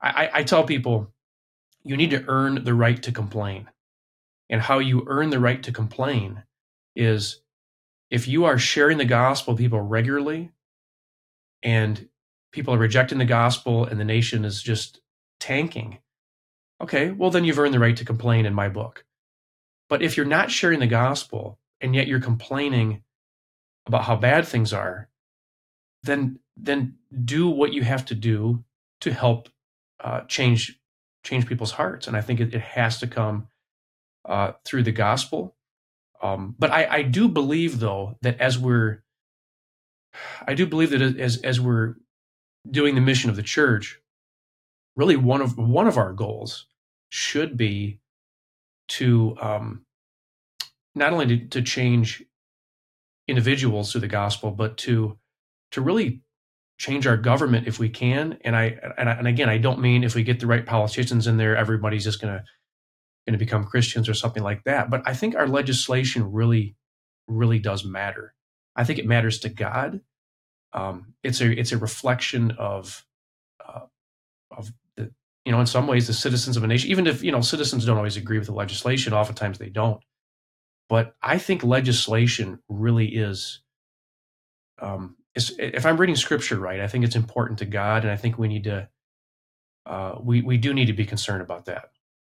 I, 0.02 0.30
I 0.34 0.42
tell 0.42 0.64
people 0.64 1.12
you 1.84 1.96
need 1.96 2.10
to 2.10 2.24
earn 2.28 2.64
the 2.64 2.74
right 2.74 3.02
to 3.04 3.12
complain, 3.12 3.70
and 4.50 4.60
how 4.60 4.80
you 4.80 5.04
earn 5.06 5.30
the 5.30 5.40
right 5.40 5.62
to 5.62 5.72
complain 5.72 6.42
is 6.96 7.40
if 8.10 8.28
you 8.28 8.44
are 8.44 8.58
sharing 8.58 8.98
the 8.98 9.04
gospel 9.04 9.56
people 9.56 9.80
regularly 9.80 10.50
and 11.62 12.08
people 12.52 12.74
are 12.74 12.78
rejecting 12.78 13.18
the 13.18 13.24
gospel 13.24 13.84
and 13.84 13.98
the 14.00 14.04
nation 14.04 14.44
is 14.44 14.62
just 14.62 15.00
tanking, 15.40 15.98
okay, 16.80 17.10
well, 17.10 17.30
then 17.30 17.44
you've 17.44 17.58
earned 17.58 17.74
the 17.74 17.78
right 17.78 17.96
to 17.96 18.04
complain 18.04 18.46
in 18.46 18.54
my 18.54 18.68
book. 18.68 19.04
But 19.88 20.02
if 20.02 20.16
you're 20.16 20.26
not 20.26 20.50
sharing 20.50 20.80
the 20.80 20.86
gospel 20.86 21.58
and 21.80 21.94
yet 21.94 22.06
you're 22.06 22.20
complaining 22.20 23.02
about 23.86 24.04
how 24.04 24.16
bad 24.16 24.46
things 24.46 24.72
are, 24.72 25.08
then 26.02 26.38
then 26.56 26.96
do 27.24 27.48
what 27.48 27.72
you 27.72 27.82
have 27.82 28.04
to 28.06 28.14
do 28.14 28.64
to 29.00 29.12
help 29.12 29.48
uh, 30.00 30.20
change 30.22 30.80
change 31.22 31.46
people's 31.46 31.72
hearts. 31.72 32.06
And 32.06 32.16
I 32.16 32.20
think 32.20 32.40
it, 32.40 32.54
it 32.54 32.60
has 32.60 32.98
to 33.00 33.06
come 33.06 33.48
uh, 34.24 34.52
through 34.64 34.84
the 34.84 34.92
gospel. 34.92 35.56
Um, 36.22 36.54
but 36.58 36.70
I, 36.70 36.86
I 36.86 37.02
do 37.02 37.28
believe, 37.28 37.80
though, 37.80 38.16
that 38.22 38.40
as 38.40 38.58
we're 38.58 39.02
I 40.46 40.54
do 40.54 40.66
believe 40.66 40.90
that 40.90 41.02
as 41.02 41.38
as 41.38 41.60
we're 41.60 41.96
doing 42.70 42.94
the 42.94 43.00
mission 43.00 43.30
of 43.30 43.36
the 43.36 43.42
church, 43.42 44.00
really 44.96 45.16
one 45.16 45.40
of 45.40 45.58
one 45.58 45.86
of 45.86 45.98
our 45.98 46.12
goals 46.12 46.66
should 47.08 47.56
be 47.56 48.00
to 48.88 49.36
um, 49.40 49.84
not 50.94 51.12
only 51.12 51.26
to, 51.26 51.46
to 51.48 51.62
change 51.62 52.22
individuals 53.28 53.90
through 53.92 54.02
the 54.02 54.08
gospel, 54.08 54.50
but 54.50 54.76
to 54.78 55.18
to 55.72 55.80
really 55.80 56.22
change 56.78 57.06
our 57.06 57.16
government 57.16 57.66
if 57.66 57.78
we 57.78 57.88
can. 57.88 58.38
And 58.42 58.56
I 58.56 58.78
and, 58.98 59.08
I, 59.08 59.12
and 59.12 59.28
again, 59.28 59.48
I 59.48 59.58
don't 59.58 59.80
mean 59.80 60.04
if 60.04 60.14
we 60.14 60.22
get 60.22 60.40
the 60.40 60.46
right 60.46 60.66
politicians 60.66 61.26
in 61.26 61.36
there, 61.36 61.56
everybody's 61.56 62.04
just 62.04 62.20
going 62.20 62.34
to 62.34 62.44
going 63.26 63.38
to 63.38 63.44
become 63.44 63.64
Christians 63.64 64.08
or 64.08 64.14
something 64.14 64.42
like 64.42 64.64
that. 64.64 64.90
But 64.90 65.02
I 65.06 65.14
think 65.14 65.34
our 65.34 65.48
legislation 65.48 66.32
really, 66.32 66.76
really 67.26 67.58
does 67.58 67.84
matter. 67.84 68.34
I 68.76 68.84
think 68.84 68.98
it 68.98 69.06
matters 69.06 69.38
to 69.40 69.48
God. 69.48 70.00
Um, 70.72 71.14
it's 71.22 71.40
a 71.40 71.50
it's 71.50 71.72
a 71.72 71.78
reflection 71.78 72.50
of 72.52 73.06
uh, 73.66 73.86
of 74.50 74.72
you 75.44 75.52
know, 75.52 75.60
in 75.60 75.66
some 75.66 75.86
ways, 75.86 76.06
the 76.06 76.14
citizens 76.14 76.56
of 76.56 76.64
a 76.64 76.66
nation, 76.66 76.90
even 76.90 77.06
if, 77.06 77.22
you 77.22 77.30
know, 77.30 77.40
citizens 77.40 77.84
don't 77.84 77.98
always 77.98 78.16
agree 78.16 78.38
with 78.38 78.46
the 78.46 78.54
legislation, 78.54 79.12
oftentimes 79.12 79.58
they 79.58 79.68
don't. 79.68 80.02
But 80.88 81.14
I 81.22 81.38
think 81.38 81.62
legislation 81.62 82.60
really 82.68 83.06
is, 83.06 83.60
um, 84.80 85.16
is, 85.34 85.54
if 85.58 85.84
I'm 85.84 85.96
reading 85.96 86.16
scripture 86.16 86.58
right, 86.58 86.80
I 86.80 86.88
think 86.88 87.04
it's 87.04 87.16
important 87.16 87.58
to 87.58 87.66
God. 87.66 88.04
And 88.04 88.10
I 88.10 88.16
think 88.16 88.38
we 88.38 88.48
need 88.48 88.64
to, 88.64 88.88
uh, 89.86 90.16
we, 90.20 90.40
we 90.40 90.56
do 90.56 90.72
need 90.72 90.86
to 90.86 90.92
be 90.92 91.04
concerned 91.04 91.42
about 91.42 91.66
that. 91.66 91.90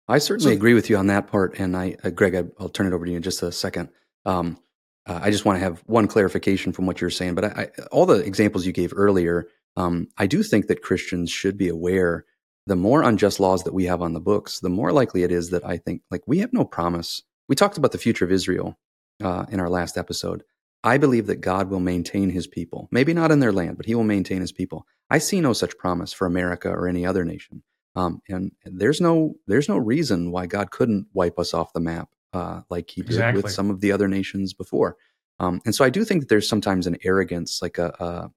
I 0.07 0.17
certainly 0.17 0.51
so, 0.51 0.55
agree 0.55 0.73
with 0.73 0.89
you 0.89 0.97
on 0.97 1.07
that 1.07 1.27
part. 1.27 1.59
And 1.59 1.75
I, 1.75 1.95
uh, 2.03 2.09
Greg, 2.09 2.35
I, 2.35 2.43
will 2.59 2.69
turn 2.69 2.87
it 2.87 2.93
over 2.93 3.05
to 3.05 3.11
you 3.11 3.17
in 3.17 3.23
just 3.23 3.41
a 3.41 3.51
second. 3.51 3.89
Um, 4.25 4.59
uh, 5.07 5.19
I 5.23 5.31
just 5.31 5.45
want 5.45 5.57
to 5.57 5.63
have 5.63 5.79
one 5.85 6.07
clarification 6.07 6.73
from 6.73 6.85
what 6.85 7.01
you're 7.01 7.09
saying, 7.09 7.35
but 7.35 7.45
I, 7.45 7.47
I, 7.47 7.67
all 7.91 8.05
the 8.05 8.19
examples 8.19 8.65
you 8.65 8.71
gave 8.71 8.93
earlier, 8.95 9.47
um, 9.77 10.07
I 10.17 10.27
do 10.27 10.43
think 10.43 10.67
that 10.67 10.83
Christians 10.83 11.31
should 11.31 11.57
be 11.57 11.69
aware 11.69 12.25
the 12.69 12.75
more 12.75 13.01
unjust 13.01 13.39
laws 13.39 13.63
that 13.63 13.73
we 13.73 13.85
have 13.85 14.01
on 14.01 14.13
the 14.13 14.19
books, 14.19 14.59
the 14.59 14.69
more 14.69 14.91
likely 14.91 15.23
it 15.23 15.31
is 15.31 15.49
that 15.49 15.65
I 15.65 15.77
think, 15.77 16.03
like, 16.11 16.21
we 16.27 16.37
have 16.39 16.53
no 16.53 16.63
promise. 16.63 17.23
We 17.47 17.55
talked 17.55 17.77
about 17.77 17.91
the 17.91 17.97
future 17.97 18.25
of 18.25 18.31
Israel 18.31 18.77
uh, 19.23 19.47
in 19.49 19.59
our 19.59 19.69
last 19.69 19.97
episode. 19.97 20.43
I 20.83 20.99
believe 20.99 21.25
that 21.27 21.41
God 21.41 21.71
will 21.71 21.79
maintain 21.79 22.29
his 22.29 22.45
people. 22.45 22.87
Maybe 22.91 23.11
not 23.11 23.31
in 23.31 23.39
their 23.39 23.51
land, 23.51 23.77
but 23.77 23.87
he 23.87 23.95
will 23.95 24.03
maintain 24.03 24.39
his 24.39 24.51
people. 24.51 24.85
I 25.09 25.17
see 25.17 25.41
no 25.41 25.51
such 25.51 25.79
promise 25.79 26.13
for 26.13 26.27
America 26.27 26.69
or 26.69 26.87
any 26.87 27.07
other 27.07 27.25
nation. 27.25 27.63
Um, 27.95 28.21
and, 28.29 28.51
and, 28.63 28.79
there's 28.79 29.01
no 29.01 29.33
there's 29.47 29.67
no 29.67 29.77
reason 29.77 30.31
why 30.31 30.45
God 30.45 30.69
couldn't 30.69 31.07
wipe 31.11 31.39
us 31.39 31.55
off 31.55 31.73
the 31.73 31.79
map 31.79 32.07
uh, 32.33 32.61
like 32.69 32.91
he 32.91 33.01
did 33.01 33.33
with 33.33 33.51
some 33.51 33.71
of 33.71 33.81
the 33.81 33.91
other 33.91 34.07
nations 34.07 34.53
before. 34.53 34.95
Um, 35.39 35.59
and 35.65 35.73
so 35.73 35.83
I 35.83 35.89
do 35.89 36.05
think 36.05 36.21
that 36.21 36.29
there's 36.29 36.47
sometimes 36.47 36.85
an 36.85 36.97
arrogance, 37.03 37.61
like 37.63 37.79
a, 37.79 37.87
a 37.99 38.29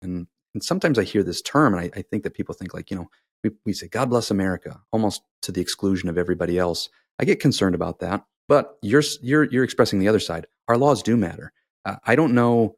and, 0.00 0.26
and 0.54 0.64
sometimes 0.64 0.98
I 0.98 1.04
hear 1.04 1.22
this 1.22 1.42
term, 1.42 1.74
and 1.74 1.82
I, 1.82 1.98
I 1.98 2.02
think 2.02 2.22
that 2.22 2.34
people 2.34 2.54
think 2.54 2.72
like 2.72 2.90
you 2.90 2.96
know 2.96 3.10
we, 3.46 3.56
we 3.64 3.72
say, 3.72 3.88
God 3.88 4.10
bless 4.10 4.30
America, 4.30 4.80
almost 4.92 5.22
to 5.42 5.52
the 5.52 5.60
exclusion 5.60 6.08
of 6.08 6.18
everybody 6.18 6.58
else. 6.58 6.88
I 7.18 7.24
get 7.24 7.40
concerned 7.40 7.74
about 7.74 8.00
that, 8.00 8.24
but 8.48 8.76
you're, 8.82 9.02
you're, 9.22 9.44
you're 9.44 9.64
expressing 9.64 9.98
the 9.98 10.08
other 10.08 10.20
side. 10.20 10.46
Our 10.68 10.76
laws 10.76 11.02
do 11.02 11.16
matter. 11.16 11.52
Uh, 11.84 11.96
I 12.04 12.16
don't 12.16 12.34
know 12.34 12.76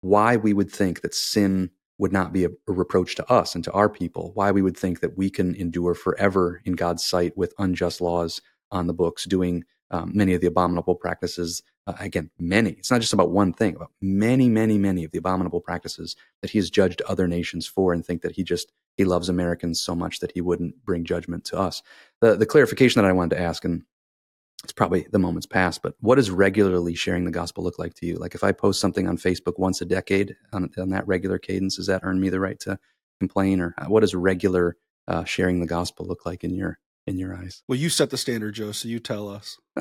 why 0.00 0.36
we 0.36 0.52
would 0.52 0.70
think 0.70 1.00
that 1.00 1.14
sin 1.14 1.70
would 1.98 2.12
not 2.12 2.32
be 2.32 2.44
a, 2.44 2.50
a, 2.68 2.72
reproach 2.72 3.16
to 3.16 3.28
us 3.30 3.54
and 3.54 3.64
to 3.64 3.72
our 3.72 3.88
people, 3.88 4.30
why 4.34 4.52
we 4.52 4.62
would 4.62 4.76
think 4.76 5.00
that 5.00 5.16
we 5.16 5.28
can 5.28 5.56
endure 5.56 5.94
forever 5.94 6.60
in 6.64 6.74
God's 6.74 7.04
sight 7.04 7.36
with 7.36 7.52
unjust 7.58 8.00
laws 8.00 8.40
on 8.70 8.86
the 8.86 8.94
books, 8.94 9.24
doing 9.24 9.64
um, 9.90 10.12
many 10.14 10.34
of 10.34 10.40
the 10.40 10.46
abominable 10.46 10.94
practices. 10.94 11.62
Uh, 11.88 11.94
again, 12.00 12.30
many. 12.38 12.72
It's 12.72 12.90
not 12.90 13.00
just 13.00 13.14
about 13.14 13.30
one 13.30 13.54
thing, 13.54 13.74
about 13.74 13.92
many, 14.02 14.46
many, 14.50 14.76
many 14.76 15.04
of 15.04 15.10
the 15.10 15.16
abominable 15.16 15.62
practices 15.62 16.16
that 16.42 16.50
he 16.50 16.58
has 16.58 16.68
judged 16.68 17.00
other 17.08 17.26
nations 17.26 17.66
for 17.66 17.94
and 17.94 18.04
think 18.04 18.20
that 18.20 18.32
he 18.32 18.44
just 18.44 18.72
he 18.98 19.06
loves 19.06 19.30
Americans 19.30 19.80
so 19.80 19.94
much 19.94 20.20
that 20.20 20.32
he 20.32 20.42
wouldn't 20.42 20.84
bring 20.84 21.02
judgment 21.02 21.46
to 21.46 21.58
us. 21.58 21.82
The, 22.20 22.36
the 22.36 22.44
clarification 22.44 23.00
that 23.00 23.08
I 23.08 23.12
wanted 23.12 23.36
to 23.36 23.42
ask, 23.42 23.64
and 23.64 23.84
it's 24.64 24.72
probably 24.74 25.06
the 25.12 25.18
moment's 25.18 25.46
past, 25.46 25.80
but 25.82 25.94
what 26.00 26.16
does 26.16 26.30
regularly 26.30 26.94
sharing 26.94 27.24
the 27.24 27.30
gospel 27.30 27.64
look 27.64 27.78
like 27.78 27.94
to 27.94 28.06
you? 28.06 28.16
Like 28.16 28.34
if 28.34 28.44
I 28.44 28.52
post 28.52 28.82
something 28.82 29.08
on 29.08 29.16
Facebook 29.16 29.58
once 29.58 29.80
a 29.80 29.86
decade 29.86 30.36
on, 30.52 30.68
on 30.76 30.90
that 30.90 31.08
regular 31.08 31.38
cadence, 31.38 31.76
does 31.76 31.86
that 31.86 32.02
earn 32.04 32.20
me 32.20 32.28
the 32.28 32.40
right 32.40 32.60
to 32.60 32.78
complain, 33.18 33.60
or 33.60 33.74
what 33.86 34.00
does 34.00 34.14
regular 34.14 34.76
uh, 35.06 35.24
sharing 35.24 35.60
the 35.60 35.66
gospel 35.66 36.04
look 36.04 36.26
like 36.26 36.44
in 36.44 36.54
your 36.54 36.78
in 37.08 37.18
your 37.18 37.34
eyes? 37.34 37.62
Well, 37.68 37.78
you 37.78 37.88
set 37.88 38.10
the 38.10 38.16
standard, 38.16 38.54
Joe, 38.54 38.72
so 38.72 38.88
you 38.88 38.98
tell 38.98 39.28
us. 39.28 39.58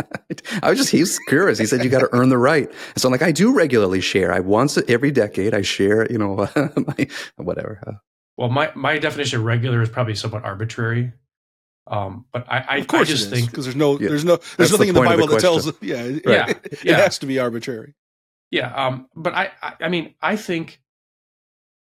I 0.62 0.70
was 0.70 0.78
just 0.78 0.92
he's 0.92 1.20
curious. 1.28 1.60
He 1.60 1.66
said 1.66 1.84
you 1.84 1.90
got 1.90 2.00
to 2.00 2.10
earn 2.14 2.30
the 2.30 2.38
right, 2.38 2.68
and 2.70 3.02
so 3.02 3.08
I'm 3.08 3.12
like 3.12 3.22
I 3.22 3.32
do 3.32 3.54
regularly 3.54 4.02
share. 4.02 4.32
I 4.34 4.40
once 4.40 4.78
every 4.88 5.12
decade 5.12 5.54
I 5.54 5.62
share, 5.62 6.10
you 6.12 6.18
know, 6.18 6.48
my 6.88 7.08
whatever. 7.36 7.82
Uh, 7.86 7.94
well, 8.38 8.50
my 8.50 8.72
my 8.76 8.98
definition 9.00 9.40
of 9.40 9.46
regular 9.46 9.82
is 9.82 9.90
probably 9.90 10.16
somewhat 10.16 10.44
arbitrary. 10.44 11.14
Um, 11.90 12.26
but 12.34 12.46
I, 12.50 12.60
I, 12.68 12.78
of 12.78 12.88
course 12.88 13.08
I 13.08 13.12
just 13.12 13.28
it 13.28 13.34
is, 13.34 13.40
think 13.40 13.50
because 13.50 13.66
there's 13.66 13.76
no, 13.76 13.98
Yeah. 13.98 14.10
there's 14.10 14.26
no, 14.26 14.36
there's 14.36 14.56
That's 14.58 14.72
nothing 14.72 14.88
the 14.88 14.90
in 14.90 14.96
the 14.96 15.02
point 15.02 15.14
of 15.14 15.18
the 15.20 15.24
Bible 15.24 15.36
that 15.36 15.42
tells, 15.42 15.72
question. 15.72 15.88
yeah, 15.88 16.04
it, 16.04 16.84
Yeah, 16.84 16.94
it, 16.94 17.00
has 17.00 17.20
to 17.20 17.26
be 17.26 17.40
arbitrary. 17.40 17.96
Yeah, 18.52 18.74
um, 18.74 19.08
but 19.16 19.34
I, 19.34 19.52
I, 19.62 19.74
I 19.82 19.90
mean, 19.90 20.14
I 20.22 20.36
think, 20.36 20.82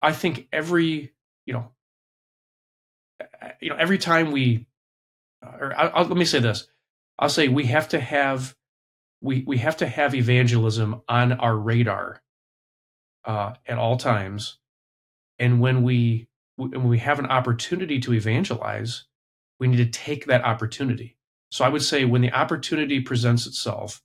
I 0.02 0.12
think 0.12 0.48
every, 0.52 1.12
you 1.46 1.54
know, 1.54 1.70
uh, 3.20 3.48
you 3.60 3.70
know, 3.70 3.76
every 3.76 3.98
time 3.98 4.32
we, 4.32 4.66
or 5.60 5.74
I, 5.78 5.88
I'll, 5.88 6.06
let 6.06 6.16
me 6.16 6.24
say 6.24 6.40
this, 6.40 6.68
I'll 7.18 7.28
say 7.28 7.48
we 7.48 7.66
have 7.66 7.88
to 7.90 8.00
have, 8.00 8.56
we 9.20 9.44
we 9.46 9.58
have 9.58 9.76
to 9.78 9.86
have 9.86 10.14
evangelism 10.14 11.02
on 11.08 11.32
our 11.32 11.56
radar 11.56 12.22
uh, 13.24 13.54
at 13.66 13.78
all 13.78 13.96
times, 13.96 14.58
and 15.38 15.60
when 15.60 15.82
we 15.82 16.28
when 16.56 16.88
we 16.88 16.98
have 16.98 17.18
an 17.18 17.26
opportunity 17.26 18.00
to 18.00 18.14
evangelize, 18.14 19.04
we 19.60 19.68
need 19.68 19.78
to 19.78 19.86
take 19.86 20.26
that 20.26 20.44
opportunity. 20.44 21.16
So 21.50 21.64
I 21.64 21.68
would 21.68 21.82
say 21.82 22.04
when 22.04 22.22
the 22.22 22.32
opportunity 22.32 23.00
presents 23.00 23.46
itself, 23.46 24.02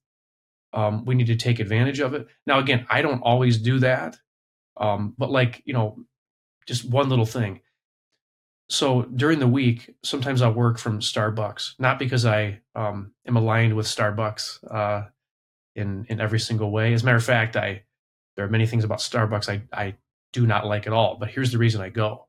um, 0.73 1.05
we 1.05 1.15
need 1.15 1.27
to 1.27 1.35
take 1.35 1.59
advantage 1.59 1.99
of 1.99 2.13
it. 2.13 2.27
Now, 2.45 2.59
again, 2.59 2.85
I 2.89 3.01
don't 3.01 3.21
always 3.21 3.57
do 3.57 3.79
that, 3.79 4.17
um, 4.77 5.15
but 5.17 5.31
like 5.31 5.61
you 5.65 5.73
know, 5.73 5.99
just 6.67 6.85
one 6.85 7.09
little 7.09 7.25
thing. 7.25 7.61
So 8.71 9.01
during 9.01 9.39
the 9.39 9.47
week, 9.49 9.93
sometimes 10.01 10.41
I 10.41 10.47
work 10.49 10.77
from 10.79 11.01
Starbucks, 11.01 11.73
not 11.77 11.99
because 11.99 12.25
I 12.25 12.61
um, 12.73 13.11
am 13.27 13.35
aligned 13.35 13.75
with 13.75 13.85
Starbucks 13.85 14.63
uh, 14.73 15.07
in 15.75 16.05
in 16.07 16.21
every 16.21 16.39
single 16.39 16.71
way. 16.71 16.93
As 16.93 17.03
a 17.03 17.05
matter 17.05 17.17
of 17.17 17.23
fact, 17.25 17.57
I 17.57 17.83
there 18.37 18.45
are 18.45 18.49
many 18.49 18.65
things 18.65 18.85
about 18.85 18.99
Starbucks 18.99 19.49
I 19.49 19.63
I 19.77 19.95
do 20.31 20.47
not 20.47 20.65
like 20.65 20.87
at 20.87 20.93
all. 20.93 21.17
But 21.19 21.29
here's 21.31 21.51
the 21.51 21.57
reason 21.57 21.81
I 21.81 21.89
go. 21.89 22.27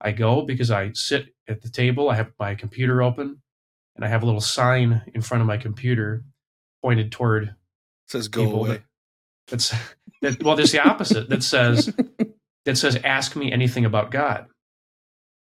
I 0.00 0.12
go 0.12 0.42
because 0.42 0.70
I 0.70 0.92
sit 0.92 1.34
at 1.48 1.62
the 1.62 1.68
table. 1.68 2.10
I 2.10 2.14
have 2.14 2.30
my 2.38 2.54
computer 2.54 3.02
open, 3.02 3.42
and 3.96 4.04
I 4.04 4.08
have 4.08 4.22
a 4.22 4.26
little 4.26 4.40
sign 4.40 5.02
in 5.14 5.20
front 5.20 5.40
of 5.40 5.48
my 5.48 5.56
computer 5.56 6.22
pointed 6.80 7.10
toward 7.10 7.42
It 7.44 7.54
says 8.06 8.28
go 8.28 8.44
away. 8.52 8.68
that- 8.68 8.82
that's 9.48 9.72
that 10.22 10.42
well 10.42 10.56
there's 10.56 10.72
the 10.72 10.80
opposite 10.84 11.28
that 11.28 11.42
says 11.42 11.92
that 12.64 12.76
says 12.76 12.96
ask 13.04 13.36
me 13.36 13.52
anything 13.52 13.84
about 13.84 14.10
god 14.10 14.46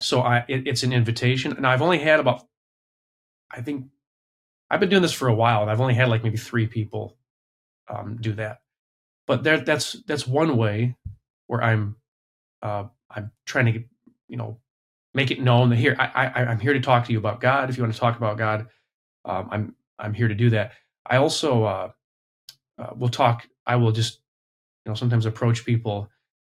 so 0.03 0.21
i 0.21 0.45
it, 0.47 0.67
it's 0.67 0.83
an 0.83 0.93
invitation. 0.93 1.53
And 1.57 1.67
i've 1.67 1.81
only 1.81 1.99
had 1.99 2.19
about 2.19 2.45
i 3.51 3.61
think 3.61 3.87
i've 4.69 4.79
been 4.79 4.89
doing 4.89 5.01
this 5.01 5.13
for 5.13 5.27
a 5.27 5.35
while 5.35 5.61
and 5.61 5.71
i've 5.71 5.81
only 5.81 5.95
had 5.95 6.09
like 6.09 6.23
maybe 6.23 6.37
three 6.37 6.67
people 6.67 7.17
um, 7.89 8.17
do 8.19 8.33
that. 8.33 8.59
But 9.27 9.43
there 9.43 9.59
that's 9.59 9.93
that's 10.07 10.27
one 10.27 10.57
way 10.57 10.95
where 11.47 11.63
i'm 11.63 11.95
uh, 12.61 12.85
i'm 13.11 13.31
trying 13.45 13.65
to 13.65 13.71
get, 13.73 13.85
you 14.27 14.37
know 14.37 14.59
make 15.13 15.31
it 15.31 15.41
known 15.41 15.69
that 15.69 15.77
here 15.77 15.95
I, 15.99 16.27
I 16.27 16.45
i'm 16.45 16.59
here 16.59 16.73
to 16.73 16.81
talk 16.81 17.05
to 17.05 17.11
you 17.11 17.19
about 17.19 17.41
god. 17.41 17.69
If 17.69 17.77
you 17.77 17.83
want 17.83 17.93
to 17.93 17.99
talk 17.99 18.17
about 18.17 18.37
god 18.37 18.67
um, 19.25 19.49
i'm 19.51 19.75
i'm 19.99 20.13
here 20.13 20.27
to 20.27 20.35
do 20.35 20.49
that. 20.51 20.73
I 21.05 21.17
also 21.17 21.63
uh, 21.65 21.91
uh, 22.79 22.91
we'll 22.95 23.09
talk 23.09 23.47
i 23.65 23.75
will 23.75 23.91
just 23.91 24.19
you 24.85 24.91
know 24.91 24.95
sometimes 24.95 25.25
approach 25.25 25.65
people 25.65 26.09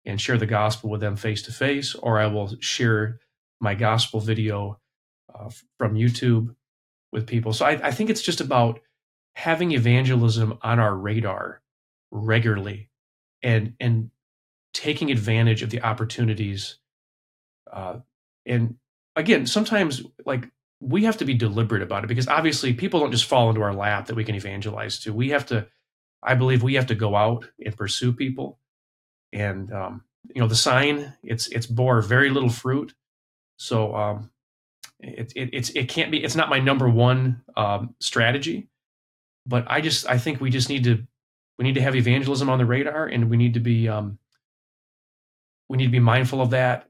and 0.04 0.20
share 0.20 0.38
the 0.38 0.46
gospel 0.46 0.90
with 0.90 1.00
them 1.00 1.16
face 1.16 1.42
to 1.42 1.52
face 1.52 1.94
or 1.94 2.18
i 2.18 2.26
will 2.26 2.54
share 2.60 3.20
my 3.60 3.74
gospel 3.74 4.20
video 4.20 4.78
uh, 5.34 5.50
from 5.78 5.94
youtube 5.94 6.54
with 7.12 7.26
people. 7.26 7.52
So 7.52 7.64
I, 7.64 7.88
I 7.88 7.90
think 7.90 8.10
it's 8.10 8.22
just 8.22 8.40
about 8.40 8.80
having 9.34 9.72
evangelism 9.72 10.58
on 10.62 10.78
our 10.78 10.94
radar 10.94 11.62
regularly 12.10 12.88
and 13.42 13.74
and 13.78 14.10
taking 14.74 15.10
advantage 15.10 15.62
of 15.62 15.70
the 15.70 15.82
opportunities 15.82 16.78
uh, 17.72 17.98
and 18.46 18.76
again 19.14 19.46
sometimes 19.46 20.02
like 20.24 20.50
we 20.80 21.04
have 21.04 21.16
to 21.18 21.24
be 21.24 21.34
deliberate 21.34 21.82
about 21.82 22.04
it 22.04 22.06
because 22.06 22.28
obviously 22.28 22.72
people 22.72 23.00
don't 23.00 23.12
just 23.12 23.26
fall 23.26 23.48
into 23.48 23.62
our 23.62 23.74
lap 23.74 24.06
that 24.06 24.16
we 24.16 24.24
can 24.24 24.34
evangelize 24.34 24.98
to. 25.00 25.12
We 25.12 25.30
have 25.30 25.46
to 25.46 25.66
I 26.22 26.34
believe 26.34 26.62
we 26.62 26.74
have 26.74 26.86
to 26.86 26.94
go 26.94 27.14
out 27.14 27.48
and 27.64 27.76
pursue 27.76 28.12
people. 28.12 28.58
And 29.32 29.72
um, 29.72 30.04
you 30.34 30.40
know, 30.40 30.48
the 30.48 30.56
sign 30.56 31.14
it's 31.22 31.48
it's 31.48 31.66
bore 31.66 32.00
very 32.00 32.30
little 32.30 32.48
fruit, 32.48 32.94
so 33.58 33.96
um, 33.96 34.30
it, 35.00 35.32
it 35.36 35.50
it's 35.54 35.70
it 35.70 35.88
can't 35.90 36.12
be. 36.12 36.24
It's 36.24 36.36
not 36.36 36.50
my 36.50 36.60
number 36.60 36.88
one 36.90 37.42
um, 37.56 37.94
strategy, 38.00 38.68
but 39.46 39.66
I 39.68 39.80
just 39.82 40.08
I 40.08 40.18
think 40.18 40.40
we 40.40 40.50
just 40.50 40.68
need 40.70 40.84
to 40.84 41.06
we 41.58 41.64
need 41.64 41.76
to 41.76 41.82
have 41.82 41.96
evangelism 41.96 42.50
on 42.50 42.58
the 42.58 42.66
radar, 42.66 43.06
and 43.06 43.30
we 43.30 43.38
need 43.38 43.54
to 43.54 43.60
be 43.60 43.88
um, 43.88 44.18
we 45.68 45.78
need 45.78 45.86
to 45.86 45.92
be 45.92 46.00
mindful 46.00 46.42
of 46.42 46.50
that. 46.50 46.88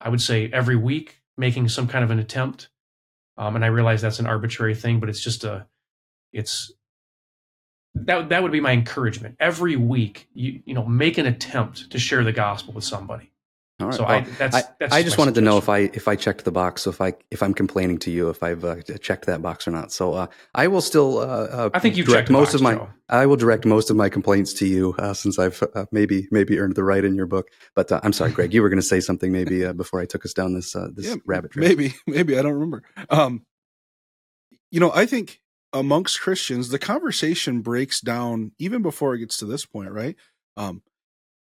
I 0.00 0.10
would 0.10 0.22
say 0.22 0.50
every 0.52 0.76
week 0.76 1.22
making 1.36 1.68
some 1.68 1.88
kind 1.88 2.04
of 2.04 2.10
an 2.10 2.20
attempt, 2.20 2.70
um, 3.38 3.56
and 3.56 3.64
I 3.64 3.68
realize 3.68 4.02
that's 4.02 4.20
an 4.20 4.26
arbitrary 4.26 4.74
thing, 4.74 5.00
but 5.00 5.10
it's 5.10 5.22
just 5.22 5.44
a 5.44 5.66
it's 6.32 6.72
that 7.94 8.30
that 8.30 8.42
would 8.42 8.52
be 8.52 8.60
my 8.60 8.72
encouragement. 8.72 9.36
Every 9.40 9.76
week, 9.76 10.28
you 10.34 10.62
you 10.66 10.74
know, 10.74 10.86
make 10.86 11.18
an 11.18 11.26
attempt 11.26 11.90
to 11.92 12.00
share 12.00 12.24
the 12.24 12.32
gospel 12.32 12.74
with 12.74 12.84
somebody. 12.84 13.32
All 13.80 13.88
right. 13.88 13.96
So 13.96 14.04
well, 14.04 14.12
I 14.12 14.20
that's 14.20 14.54
I, 14.54 14.62
that's 14.78 14.94
I 14.94 15.02
just 15.02 15.18
my 15.18 15.22
wanted 15.22 15.34
to 15.34 15.40
know 15.40 15.58
if. 15.58 15.68
I 15.68 15.78
if 15.78 16.06
I 16.06 16.14
checked 16.14 16.44
the 16.44 16.52
box, 16.52 16.82
so 16.82 16.90
if 16.90 17.00
I 17.00 17.14
if 17.32 17.42
I'm 17.42 17.52
complaining 17.52 17.98
to 17.98 18.10
you, 18.10 18.30
if 18.30 18.40
I've 18.42 18.64
uh, 18.64 18.76
checked 19.00 19.26
that 19.26 19.42
box 19.42 19.66
or 19.66 19.72
not. 19.72 19.90
So 19.90 20.12
uh, 20.12 20.26
I 20.54 20.68
will 20.68 20.80
still. 20.80 21.18
Uh, 21.18 21.24
uh, 21.24 21.70
I 21.74 21.80
think 21.80 21.96
you've 21.96 22.06
direct 22.06 22.28
checked 22.28 22.30
most 22.30 22.46
box, 22.48 22.54
of 22.54 22.62
my. 22.62 22.74
Joe. 22.74 22.88
I 23.08 23.26
will 23.26 23.36
direct 23.36 23.66
most 23.66 23.90
of 23.90 23.96
my 23.96 24.08
complaints 24.08 24.52
to 24.54 24.66
you, 24.66 24.94
uh, 24.98 25.12
since 25.12 25.40
I've 25.40 25.60
uh, 25.74 25.86
maybe 25.90 26.28
maybe 26.30 26.58
earned 26.60 26.76
the 26.76 26.84
right 26.84 27.04
in 27.04 27.16
your 27.16 27.26
book. 27.26 27.48
But 27.74 27.90
uh, 27.90 28.00
I'm 28.04 28.12
sorry, 28.12 28.30
Greg. 28.30 28.54
You 28.54 28.62
were 28.62 28.68
going 28.68 28.80
to 28.80 28.86
say 28.86 29.00
something 29.00 29.32
maybe 29.32 29.64
uh, 29.64 29.72
before 29.72 30.00
I 30.00 30.06
took 30.06 30.24
us 30.24 30.32
down 30.32 30.54
this 30.54 30.76
uh, 30.76 30.88
this 30.94 31.06
Yeah, 31.06 31.16
rabbit 31.26 31.50
trail. 31.50 31.68
Maybe, 31.68 31.94
maybe 32.06 32.38
I 32.38 32.42
don't 32.42 32.52
remember. 32.52 32.84
Um, 33.10 33.44
you 34.70 34.78
know, 34.78 34.92
I 34.94 35.06
think 35.06 35.40
amongst 35.72 36.20
Christians, 36.20 36.68
the 36.68 36.78
conversation 36.78 37.60
breaks 37.60 38.00
down 38.00 38.52
even 38.58 38.82
before 38.82 39.14
it 39.14 39.18
gets 39.18 39.36
to 39.38 39.46
this 39.46 39.66
point, 39.66 39.90
right? 39.90 40.16
Um, 40.56 40.82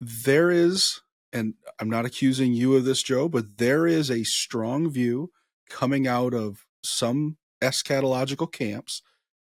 there 0.01 0.51
is, 0.51 1.01
and 1.31 1.53
I'm 1.79 1.89
not 1.89 2.05
accusing 2.05 2.53
you 2.53 2.75
of 2.75 2.85
this, 2.85 3.03
Joe, 3.03 3.29
but 3.29 3.57
there 3.57 3.85
is 3.85 4.09
a 4.09 4.23
strong 4.23 4.89
view 4.89 5.31
coming 5.69 6.07
out 6.07 6.33
of 6.33 6.65
some 6.83 7.37
eschatological 7.61 8.51
camps 8.51 9.01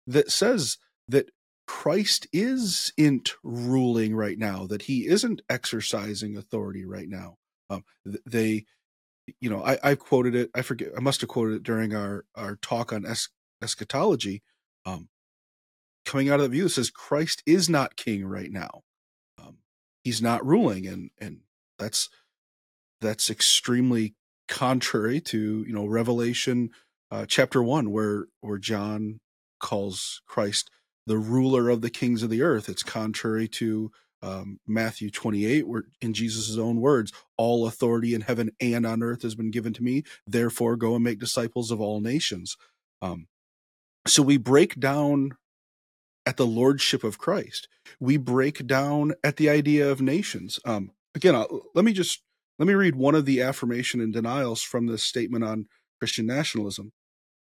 that 0.08 0.32
says 0.32 0.78
that 1.08 1.30
Christ 1.68 2.28
isn't 2.32 3.34
ruling 3.44 4.16
right 4.16 4.38
now, 4.38 4.68
that 4.68 4.84
he 4.84 5.08
isn't 5.08 5.42
exercising 5.50 6.38
authority 6.38 6.86
right 6.86 7.10
now. 7.10 7.38
Um, 7.70 7.84
they, 8.26 8.66
you 9.40 9.50
know, 9.50 9.64
I, 9.64 9.80
I 9.84 9.96
quoted 9.96 10.36
it. 10.36 10.52
I 10.54 10.62
forget. 10.62 10.90
I 10.96 11.02
must 11.02 11.22
have 11.22 11.30
quoted 11.30 11.56
it 11.56 11.64
during 11.64 11.96
our 11.96 12.26
our 12.36 12.58
talk 12.58 12.94
on 12.94 13.06
es- 13.06 13.30
eschatology. 13.64 14.44
Um, 14.86 15.10
coming 16.06 16.30
out 16.30 16.40
of 16.40 16.44
the 16.44 16.50
view 16.50 16.64
that 16.64 16.70
says 16.70 16.92
Christ 16.92 17.42
is 17.48 17.68
not 17.68 17.96
king 17.96 18.26
right 18.26 18.52
now. 18.52 18.84
Um, 19.42 19.58
he's 20.04 20.22
not 20.22 20.46
ruling, 20.46 20.86
and 20.86 21.10
and 21.20 21.40
that's 21.78 22.10
that's 23.02 23.30
extremely 23.30 24.16
contrary 24.48 25.20
to 25.20 25.64
you 25.68 25.74
know 25.74 25.86
Revelation 25.86 26.70
uh, 27.12 27.26
chapter 27.28 27.62
one, 27.62 27.92
where 27.92 28.26
where 28.42 28.58
John 28.58 29.20
calls 29.60 30.22
Christ 30.28 30.70
the 31.08 31.18
ruler 31.18 31.70
of 31.70 31.82
the 31.82 31.90
kings 31.90 32.24
of 32.24 32.30
the 32.30 32.42
earth. 32.42 32.68
It's 32.68 32.84
contrary 32.84 33.48
to 33.50 33.92
um, 34.22 34.60
Matthew 34.66 35.12
28, 35.12 35.68
where 35.68 35.84
in 36.02 36.14
Jesus' 36.14 36.58
own 36.58 36.82
words, 36.82 37.12
all 37.38 37.68
authority 37.68 38.16
in 38.16 38.22
heaven 38.22 38.50
and 38.60 38.86
on 38.86 39.04
earth 39.04 39.22
has 39.22 39.36
been 39.36 39.52
given 39.52 39.72
to 39.74 39.84
me. 39.84 40.04
Therefore, 40.26 40.76
go 40.76 40.96
and 40.96 41.04
make 41.04 41.20
disciples 41.20 41.70
of 41.70 41.80
all 41.80 42.02
nations. 42.02 42.58
Um, 43.02 43.28
so 44.08 44.24
we 44.24 44.38
break 44.38 44.80
down 44.80 45.38
at 46.26 46.38
the 46.38 46.46
lordship 46.46 47.04
of 47.04 47.20
Christ. 47.20 47.68
We 48.00 48.18
break 48.18 48.66
down 48.66 49.14
at 49.24 49.38
the 49.38 49.50
idea 49.50 49.90
of 49.90 50.02
nations. 50.02 50.60
Um, 50.66 50.92
again, 51.16 51.44
let 51.74 51.86
me 51.86 51.94
just 51.94 52.22
let 52.60 52.68
me 52.68 52.74
read 52.74 52.96
one 52.96 53.16
of 53.16 53.26
the 53.26 53.42
affirmation 53.42 54.02
and 54.02 54.14
denials 54.14 54.62
from 54.62 54.88
this 54.88 55.04
statement 55.04 55.44
on 55.44 55.68
Christian 56.00 56.26
nationalism. 56.26 56.92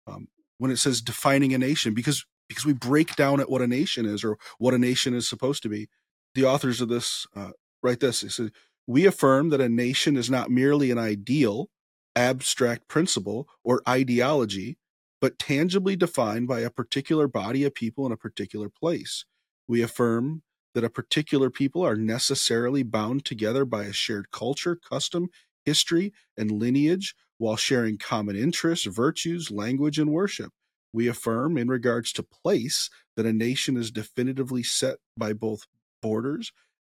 Um, 0.07 0.29
when 0.59 0.71
it 0.71 0.79
says 0.79 1.01
defining 1.01 1.55
a 1.55 1.59
nation, 1.59 1.95
because 1.95 2.25
because 2.49 2.67
we 2.67 2.73
break 2.73 3.17
down 3.17 3.41
at 3.41 3.51
what 3.51 3.63
a 3.63 3.67
nation 3.67 4.07
is 4.07 4.23
or 4.23 4.37
what 4.59 4.75
a 4.75 4.79
nation 4.79 5.15
is 5.15 5.29
supposed 5.29 5.63
to 5.63 5.69
be. 5.69 5.89
The 6.35 6.45
authors 6.45 6.81
of 6.81 6.89
this 6.89 7.27
uh, 7.35 7.51
write 7.83 8.01
this: 8.01 8.21
they 8.21 8.29
say, 8.29 8.51
"We 8.87 9.07
affirm 9.07 9.49
that 9.51 9.61
a 9.61 9.69
nation 9.69 10.17
is 10.17 10.31
not 10.31 10.51
merely 10.51 10.91
an 10.91 10.99
ideal, 10.99 11.71
abstract 12.15 12.89
principle 12.89 13.49
or 13.65 13.83
ideology, 13.89 14.79
but 15.21 15.39
tangibly 15.39 15.97
defined 15.97 16.49
by 16.49 16.61
a 16.61 16.71
particular 16.71 17.29
body 17.29 17.65
of 17.65 17.75
people 17.75 18.07
in 18.07 18.13
a 18.13 18.17
particular 18.17 18.69
place. 18.69 19.25
We 19.69 19.83
affirm 19.83 20.43
that 20.75 20.85
a 20.85 20.91
particular 20.91 21.51
people 21.51 21.85
are 21.85 21.97
necessarily 21.97 22.83
bound 22.83 23.25
together 23.25 23.65
by 23.65 23.85
a 23.85 23.93
shared 23.93 24.31
culture, 24.31 24.77
custom, 24.77 25.29
history, 25.65 26.13
and 26.37 26.51
lineage 26.51 27.15
while 27.39 27.57
sharing 27.57 27.99
common 27.99 28.37
interests, 28.37 28.87
virtues, 28.87 29.51
language, 29.51 29.99
and 29.99 30.11
worship. 30.11 30.53
We 30.93 31.09
affirm, 31.09 31.57
in 31.57 31.69
regards 31.69 32.13
to 32.15 32.23
place, 32.23 32.91
that 33.17 33.27
a 33.27 33.33
nation 33.33 33.77
is 33.77 33.91
definitively 33.91 34.63
set 34.63 34.99
by 35.17 35.33
both 35.33 35.67
borders 36.01 36.53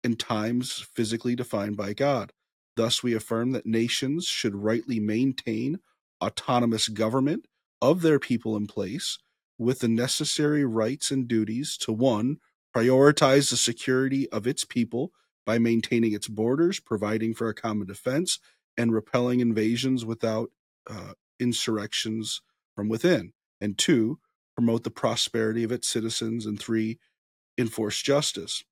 and 0.03 0.19
times 0.19 0.85
physically 0.95 1.35
defined 1.35 1.77
by 1.77 1.93
God. 1.93 2.31
Thus, 2.75 3.03
we 3.03 3.13
affirm 3.13 3.51
that 3.51 3.65
nations 3.65 4.25
should 4.25 4.55
rightly 4.55 4.99
maintain 4.99 5.79
autonomous 6.21 6.87
government 6.87 7.45
of 7.81 8.01
their 8.01 8.19
people 8.19 8.57
in 8.57 8.65
place 8.67 9.19
with 9.59 9.79
the 9.79 9.87
necessary 9.87 10.65
rights 10.65 11.11
and 11.11 11.27
duties 11.27 11.77
to 11.77 11.91
one, 11.91 12.37
prioritize 12.75 13.49
the 13.49 13.57
security 13.57 14.29
of 14.29 14.47
its 14.47 14.65
people 14.65 15.11
by 15.45 15.59
maintaining 15.59 16.13
its 16.13 16.27
borders, 16.27 16.79
providing 16.79 17.33
for 17.33 17.49
a 17.49 17.53
common 17.53 17.87
defense, 17.87 18.39
and 18.77 18.93
repelling 18.93 19.39
invasions 19.39 20.05
without 20.05 20.49
uh, 20.89 21.13
insurrections 21.39 22.41
from 22.75 22.89
within. 22.89 23.33
And 23.61 23.77
two, 23.77 24.19
promote 24.55 24.83
the 24.83 24.91
prosperity 24.91 25.63
of 25.63 25.71
its 25.71 25.87
citizens. 25.87 26.45
And 26.45 26.59
three, 26.59 26.99
enforce 27.57 28.01
justice. 28.01 28.63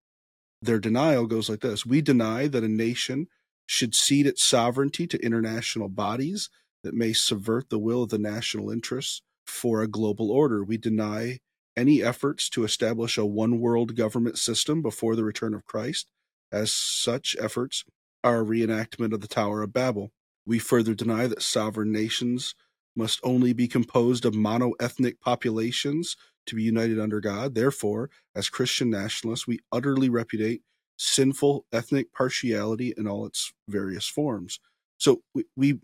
Their 0.62 0.80
denial 0.80 1.26
goes 1.26 1.50
like 1.50 1.62
this 1.62 1.86
We 1.86 2.02
deny 2.02 2.48
that 2.48 2.64
a 2.64 2.70
nation 2.70 3.28
should 3.66 3.96
cede 3.96 4.28
its 4.28 4.44
sovereignty 4.44 5.08
to 5.08 5.24
international 5.24 5.90
bodies 5.90 6.50
that 6.84 6.94
may 6.94 7.14
subvert 7.14 7.70
the 7.70 7.80
will 7.80 8.04
of 8.04 8.10
the 8.10 8.18
national 8.18 8.70
interests 8.70 9.22
for 9.46 9.82
a 9.82 9.88
global 9.88 10.32
order. 10.32 10.64
We 10.64 10.78
deny 10.78 11.40
any 11.78 12.04
efforts 12.04 12.50
to 12.50 12.64
establish 12.64 13.18
a 13.18 13.26
one 13.26 13.60
world 13.60 13.96
government 13.96 14.38
system 14.38 14.82
before 14.82 15.16
the 15.16 15.24
return 15.24 15.54
of 15.54 15.66
Christ, 15.66 16.12
as 16.52 16.72
such 16.72 17.36
efforts 17.40 17.84
are 18.24 18.42
a 18.42 18.46
reenactment 18.46 19.14
of 19.14 19.22
the 19.22 19.28
Tower 19.28 19.64
of 19.64 19.74
Babel. 19.74 20.12
We 20.46 20.60
further 20.60 20.94
deny 20.94 21.28
that 21.28 21.42
sovereign 21.42 21.92
nations 21.92 22.56
must 22.96 23.20
only 23.24 23.54
be 23.54 23.68
composed 23.68 24.26
of 24.26 24.36
mono-ethnic 24.36 25.22
populations 25.22 26.18
to 26.46 26.56
be 26.56 26.64
united 26.64 27.00
under 27.00 27.22
God. 27.22 27.56
Therefore, 27.56 28.10
as 28.36 28.50
Christian 28.50 28.90
nationalists, 28.90 29.48
we 29.48 29.60
utterly 29.72 30.10
repudiate 30.10 30.62
sinful 30.98 31.66
ethnic 31.72 32.12
partiality 32.14 32.94
in 32.98 33.08
all 33.08 33.26
its 33.26 33.54
various 33.68 34.08
forms. 34.08 34.60
So 34.98 35.22
we, 35.34 35.46
we 35.56 35.80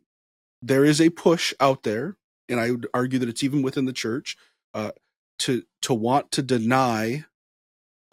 there 0.62 0.84
is 0.84 1.00
a 1.00 1.10
push 1.10 1.54
out 1.60 1.84
there, 1.84 2.18
and 2.50 2.60
I 2.60 2.72
would 2.72 2.88
argue 2.94 3.20
that 3.20 3.30
it's 3.30 3.44
even 3.44 3.62
within 3.62 3.86
the 3.86 3.94
church, 3.94 4.36
uh, 4.74 4.92
to 5.40 5.64
to 5.82 5.94
want 5.94 6.32
to 6.32 6.42
deny 6.42 7.26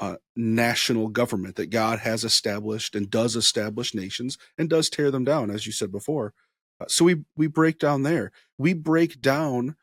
uh, 0.01 0.17
national 0.37 1.09
government 1.09 1.57
that 1.57 1.71
God 1.71 2.01
has 2.01 2.25
established 2.25 2.95
and 2.95 3.11
does 3.11 3.37
establish 3.37 3.95
nations 3.95 4.39
and 4.59 4.69
does 4.69 4.91
tear 4.91 5.11
them 5.11 5.25
down, 5.25 5.51
as 5.51 5.67
you 5.67 5.73
said 5.73 5.93
before. 5.93 6.35
Uh, 6.81 6.87
so 6.89 7.05
we 7.05 7.25
we 7.37 7.47
break 7.47 7.79
down 7.79 8.03
there. 8.03 8.33
We 8.59 8.75
break 8.75 9.21
down 9.21 9.77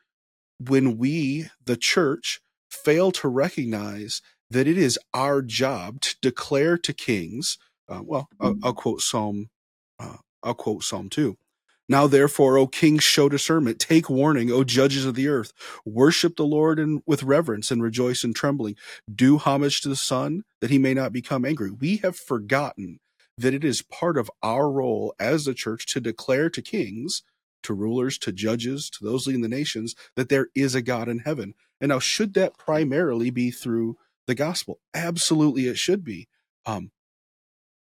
when 0.60 0.98
we, 0.98 1.50
the 1.66 1.78
church, 1.78 2.42
fail 2.70 3.12
to 3.12 3.28
recognize 3.28 4.22
that 4.50 4.68
it 4.68 4.78
is 4.78 5.00
our 5.14 5.42
job 5.42 6.02
to 6.02 6.16
declare 6.22 6.78
to 6.78 6.94
kings. 6.94 7.58
Uh, 7.90 8.02
well, 8.04 8.30
I'll, 8.40 8.56
I'll, 8.64 8.74
quote 8.74 9.02
Psalm. 9.02 9.50
Uh, 10.00 10.18
I'll 10.44 10.54
quote 10.54 10.84
Psalm 10.84 11.10
two. 11.10 11.38
Now, 11.92 12.08
therefore, 12.08 12.58
O 12.58 12.68
kings, 12.68 13.04
show 13.04 13.28
discernment. 13.28 13.78
Take 13.78 14.10
warning, 14.10 14.50
O 14.50 14.64
judges 14.64 15.04
of 15.04 15.14
the 15.14 15.28
earth. 15.28 15.52
Worship 15.84 16.38
the 16.38 16.46
Lord 16.46 16.80
in, 16.80 17.04
with 17.06 17.22
reverence 17.22 17.70
and 17.70 17.84
rejoice 17.84 18.24
in 18.24 18.34
trembling. 18.34 18.78
Do 19.14 19.38
homage 19.38 19.82
to 19.82 19.90
the 19.90 19.98
Son, 19.98 20.44
that 20.62 20.70
he 20.70 20.80
may 20.80 20.94
not 20.94 21.12
become 21.12 21.44
angry. 21.44 21.70
We 21.70 21.98
have 21.98 22.16
forgotten 22.16 23.02
that 23.38 23.54
it 23.54 23.66
is 23.66 23.82
part 23.82 24.18
of 24.18 24.32
our 24.42 24.72
role 24.72 25.14
as 25.20 25.44
the 25.44 25.54
church 25.54 25.86
to 25.88 26.00
declare 26.00 26.50
to 26.52 26.62
kings, 26.62 27.24
to 27.64 27.74
rulers, 27.74 28.18
to 28.20 28.32
judges, 28.32 28.90
to 28.92 29.04
those 29.04 29.28
leading 29.28 29.42
the 29.42 29.50
nations, 29.50 29.94
that 30.16 30.30
there 30.30 30.48
is 30.56 30.74
a 30.76 30.82
God 30.82 31.10
in 31.10 31.20
heaven. 31.20 31.56
And 31.82 31.90
now, 31.90 32.00
should 32.00 32.36
that 32.36 32.58
primarily 32.58 33.32
be 33.32 33.52
through 33.52 33.98
the 34.28 34.36
gospel? 34.36 34.80
Absolutely, 34.94 35.68
it 35.68 35.78
should 35.78 36.06
be. 36.06 36.30
Um, 36.66 36.92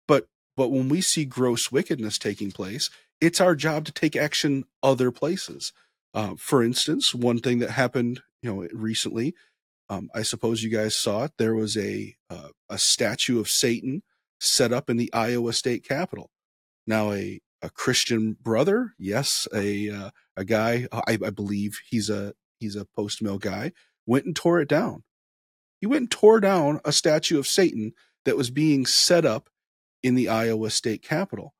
but 0.08 0.26
but 0.56 0.70
when 0.72 0.88
we 0.88 1.00
see 1.00 1.24
gross 1.24 1.70
wickedness 1.70 2.18
taking 2.18 2.50
place, 2.50 2.90
it's 3.24 3.40
our 3.40 3.54
job 3.54 3.86
to 3.86 3.92
take 3.92 4.16
action 4.16 4.64
other 4.82 5.10
places. 5.10 5.72
Uh, 6.12 6.34
for 6.36 6.62
instance, 6.62 7.14
one 7.14 7.38
thing 7.38 7.58
that 7.60 7.70
happened, 7.70 8.20
you 8.42 8.54
know, 8.54 8.68
recently, 8.72 9.34
um, 9.88 10.10
I 10.14 10.22
suppose 10.22 10.62
you 10.62 10.70
guys 10.70 10.94
saw 10.94 11.24
it. 11.24 11.32
There 11.38 11.54
was 11.54 11.76
a 11.76 12.14
uh, 12.30 12.48
a 12.68 12.78
statue 12.78 13.40
of 13.40 13.48
Satan 13.48 14.02
set 14.38 14.72
up 14.72 14.90
in 14.90 14.98
the 14.98 15.12
Iowa 15.12 15.52
State 15.52 15.84
Capitol. 15.86 16.30
Now, 16.86 17.12
a 17.12 17.40
a 17.62 17.70
Christian 17.70 18.36
brother, 18.40 18.94
yes, 18.98 19.48
a 19.54 19.90
uh, 19.90 20.10
a 20.36 20.44
guy, 20.44 20.86
I, 20.92 21.18
I 21.24 21.30
believe 21.30 21.80
he's 21.88 22.10
a 22.10 22.34
he's 22.60 22.76
a 22.76 22.84
post 22.84 23.22
mill 23.22 23.38
guy, 23.38 23.72
went 24.06 24.26
and 24.26 24.36
tore 24.36 24.60
it 24.60 24.68
down. 24.68 25.02
He 25.80 25.86
went 25.86 26.00
and 26.00 26.10
tore 26.10 26.40
down 26.40 26.80
a 26.84 26.92
statue 26.92 27.38
of 27.38 27.46
Satan 27.46 27.92
that 28.24 28.36
was 28.36 28.50
being 28.50 28.86
set 28.86 29.24
up 29.24 29.48
in 30.02 30.14
the 30.14 30.28
Iowa 30.28 30.70
State 30.70 31.02
Capitol 31.02 31.54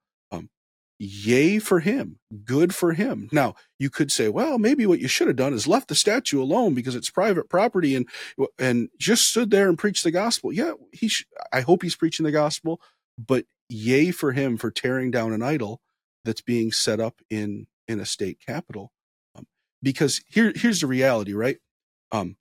yay 0.98 1.58
for 1.58 1.80
him 1.80 2.18
good 2.44 2.74
for 2.74 2.92
him. 2.92 3.28
Now 3.32 3.54
you 3.78 3.90
could 3.90 4.12
say 4.12 4.28
well 4.28 4.58
maybe 4.58 4.86
what 4.86 5.00
you 5.00 5.08
should 5.08 5.26
have 5.28 5.36
done 5.36 5.52
is 5.52 5.66
left 5.66 5.88
the 5.88 5.94
statue 5.94 6.42
alone 6.42 6.74
because 6.74 6.94
it's 6.94 7.10
private 7.10 7.48
property 7.48 7.94
and 7.94 8.08
and 8.58 8.88
just 8.98 9.28
stood 9.28 9.50
there 9.50 9.68
and 9.68 9.78
preached 9.78 10.04
the 10.04 10.10
gospel. 10.10 10.52
Yeah 10.52 10.72
he 10.92 11.08
sh- 11.08 11.26
i 11.52 11.60
hope 11.60 11.82
he's 11.82 11.96
preaching 11.96 12.24
the 12.24 12.32
gospel 12.32 12.80
but 13.18 13.44
yay 13.68 14.10
for 14.10 14.32
him 14.32 14.56
for 14.56 14.70
tearing 14.70 15.10
down 15.10 15.32
an 15.32 15.42
idol 15.42 15.80
that's 16.24 16.42
being 16.42 16.72
set 16.72 17.00
up 17.00 17.20
in 17.30 17.66
in 17.88 18.00
a 18.00 18.06
state 18.06 18.38
capitol. 18.44 18.92
Um, 19.36 19.46
because 19.82 20.22
here 20.28 20.52
here's 20.54 20.80
the 20.80 20.86
reality 20.86 21.32
right? 21.34 21.58
Um 22.12 22.36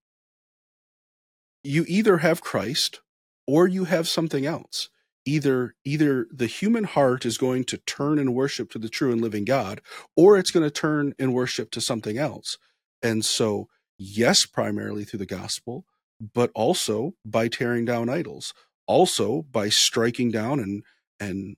you 1.64 1.86
either 1.88 2.18
have 2.18 2.42
christ 2.42 3.02
or 3.48 3.68
you 3.68 3.86
have 3.86 4.08
something 4.08 4.46
else 4.46 4.90
either 5.26 5.76
either 5.86 6.28
the 6.32 6.48
human 6.48 6.84
heart 6.84 7.26
is 7.26 7.38
going 7.38 7.64
to 7.66 7.78
turn 7.78 8.20
and 8.20 8.34
worship 8.34 8.70
to 8.72 8.80
the 8.80 8.90
true 8.90 9.12
and 9.12 9.22
living 9.22 9.46
God 9.46 9.82
or 10.16 10.38
it's 10.38 10.52
going 10.52 10.66
to 10.66 10.72
turn 10.72 11.14
and 11.18 11.34
worship 11.34 11.72
to 11.72 11.82
something 11.82 12.18
else. 12.18 12.58
And 13.02 13.24
so 13.24 13.68
yes 13.98 14.46
primarily 14.46 15.04
through 15.04 15.20
the 15.20 15.26
gospel 15.26 15.86
but 16.34 16.52
also 16.54 17.14
by 17.26 17.48
tearing 17.48 17.86
down 17.86 18.10
idols 18.10 18.54
also 18.88 19.44
by 19.44 19.70
striking 19.70 20.32
down 20.32 20.60
and 20.60 20.84
and 21.20 21.56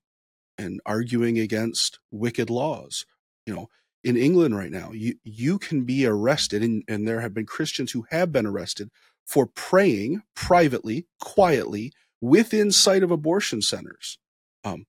and 0.57 0.79
arguing 0.85 1.39
against 1.39 1.99
wicked 2.11 2.49
laws 2.49 3.05
you 3.45 3.53
know 3.53 3.67
in 4.03 4.17
England 4.17 4.55
right 4.55 4.71
now 4.71 4.91
you 4.91 5.15
you 5.23 5.57
can 5.57 5.83
be 5.83 6.05
arrested 6.05 6.61
and, 6.61 6.83
and 6.87 7.07
there 7.07 7.21
have 7.21 7.33
been 7.33 7.45
Christians 7.45 7.91
who 7.91 8.05
have 8.11 8.31
been 8.31 8.45
arrested 8.45 8.89
for 9.25 9.47
praying 9.47 10.21
privately 10.35 11.07
quietly 11.19 11.91
within 12.25 12.71
sight 12.71 13.03
of 13.03 13.11
abortion 13.11 13.61
centers. 13.61 14.17
Um, 14.63 14.85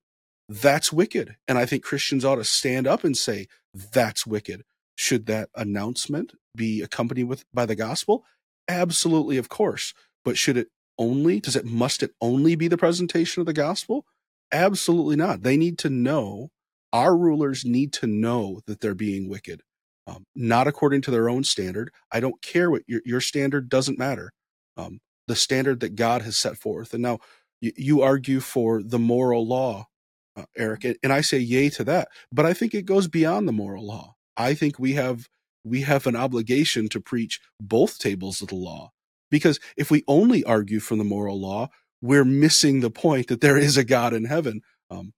that's 0.49 0.93
wicked. 0.93 1.37
And 1.47 1.59
I 1.59 1.67
think 1.67 1.85
Christians 1.85 2.25
ought 2.25 2.37
to 2.37 2.45
stand 2.45 2.87
up 2.87 3.05
and 3.05 3.17
say, 3.17 3.47
that's 3.75 4.27
wicked. 4.27 4.65
Should 4.97 5.27
that 5.27 5.51
announcement 5.55 6.33
be 6.55 6.81
accompanied 6.81 7.25
with 7.25 7.45
by 7.53 7.67
the 7.67 7.77
gospel? 7.77 8.25
Absolutely, 8.69 9.37
of 9.37 9.49
course. 9.49 9.93
But 10.25 10.39
should 10.39 10.57
it 10.57 10.69
only, 10.99 11.41
does 11.41 11.57
it, 11.57 11.67
must 11.67 12.03
it 12.03 12.13
only 12.21 12.57
be 12.57 12.69
the 12.69 12.79
presentation 12.79 13.41
of 13.41 13.47
the 13.47 13.53
gospel? 13.53 14.07
Absolutely 14.51 15.17
not. 15.17 15.43
They 15.43 15.57
need 15.59 15.79
to 15.81 15.91
know, 15.91 16.49
our 16.93 17.17
rulers 17.17 17.65
need 17.65 17.93
to 17.95 18.07
know 18.07 18.61
that 18.67 18.81
they're 18.81 18.95
being 18.95 19.29
wicked, 19.29 19.61
um, 20.07 20.25
not 20.35 20.67
according 20.67 21.03
to 21.03 21.11
their 21.11 21.29
own 21.29 21.45
standard. 21.45 21.91
I 22.11 22.21
don't 22.21 22.41
care 22.41 22.71
what 22.71 22.83
your, 22.87 23.03
your 23.05 23.21
standard 23.21 23.69
doesn't 23.69 23.99
matter. 23.99 24.33
Um, 24.79 25.01
the 25.27 25.37
standard 25.37 25.81
that 25.81 25.97
God 25.97 26.23
has 26.23 26.37
set 26.37 26.57
forth. 26.57 26.95
And 26.95 27.03
now 27.03 27.19
you, 27.61 27.73
you 27.77 28.03
argue 28.03 28.41
for 28.41 28.83
the 28.83 28.99
moral 28.99 29.47
law, 29.47 29.89
uh, 30.37 30.45
Eric, 30.57 30.85
and 31.03 31.13
I 31.13 31.21
say 31.21 31.39
yay 31.39 31.71
to 31.71 31.85
that. 31.85 32.09
But 32.33 32.47
I 32.47 32.55
think 32.55 32.75
it 32.75 32.87
goes 32.87 33.09
beyond 33.09 33.49
the 33.49 33.53
moral 33.53 33.87
law. 33.87 34.15
I 34.37 34.55
think 34.55 34.79
we 34.79 34.93
have 34.95 35.29
we 35.65 35.83
have 35.83 36.07
an 36.07 36.17
obligation 36.17 36.89
to 36.91 37.01
preach 37.01 37.41
both 37.61 37.99
tables 37.99 38.41
of 38.41 38.49
the 38.49 38.55
law. 38.57 38.93
Because 39.31 39.59
if 39.77 39.91
we 39.91 40.05
only 40.07 40.45
argue 40.45 40.79
from 40.81 40.99
the 40.99 41.05
moral 41.05 41.41
law, 41.41 41.69
we're 42.01 42.25
missing 42.25 42.81
the 42.81 42.91
point 42.91 43.27
that 43.29 43.41
there 43.41 43.59
is 43.59 43.77
a 43.77 43.85
God 43.85 44.15
in 44.15 44.27
heaven. 44.27 44.63
Um, 44.91 45.13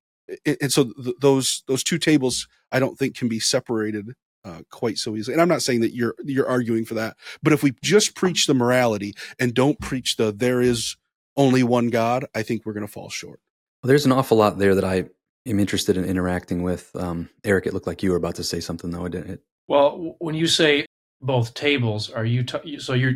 and 0.47 0.73
so 0.73 0.93
th- 1.03 1.17
those 1.21 1.63
those 1.67 1.85
two 1.85 1.99
tables, 1.99 2.49
I 2.73 2.79
don't 2.79 2.99
think, 2.99 3.17
can 3.17 3.29
be 3.29 3.41
separated 3.41 4.15
uh, 4.49 4.63
quite 4.71 4.99
so 4.99 5.15
easily. 5.15 5.35
And 5.35 5.43
I'm 5.43 5.49
not 5.49 5.63
saying 5.63 5.81
that 5.83 5.95
you're 5.95 6.15
you're 6.25 6.49
arguing 6.49 6.85
for 6.85 6.95
that, 6.95 7.17
but 7.43 7.53
if 7.53 7.63
we 7.63 7.75
just 7.83 8.15
preach 8.15 8.47
the 8.47 8.55
morality 8.55 9.15
and 9.39 9.55
don't 9.55 9.79
preach 9.81 10.17
the 10.17 10.33
there 10.33 10.61
is 10.61 10.97
only 11.37 11.63
one 11.63 11.89
God, 11.89 12.27
I 12.35 12.43
think 12.43 12.65
we're 12.65 12.73
going 12.73 12.87
to 12.87 12.93
fall 12.93 13.11
short. 13.11 13.41
Well, 13.83 13.89
there's 13.89 14.07
an 14.07 14.13
awful 14.13 14.37
lot 14.37 14.59
there 14.59 14.75
that 14.75 14.85
I 14.85 15.05
am 15.47 15.61
interested 15.61 15.97
in 15.97 16.05
interacting 16.05 16.63
with. 16.63 16.91
Um, 16.97 17.31
Eric, 17.45 17.67
it 17.67 17.75
looked 17.75 17.87
like 17.87 18.03
you 18.03 18.11
were 18.11 18.17
about 18.17 18.35
to 18.37 18.45
say 18.45 18.61
something, 18.61 18.91
though, 18.91 19.05
I 19.05 19.09
didn't 19.09 19.31
it? 19.31 19.43
Well, 19.69 20.17
when 20.19 20.35
you 20.35 20.47
say 20.47 20.87
both 21.21 21.55
tables, 21.55 22.11
are 22.11 22.25
you 22.25 22.43
t- 22.43 22.79
so 22.79 22.95
you're 22.95 23.15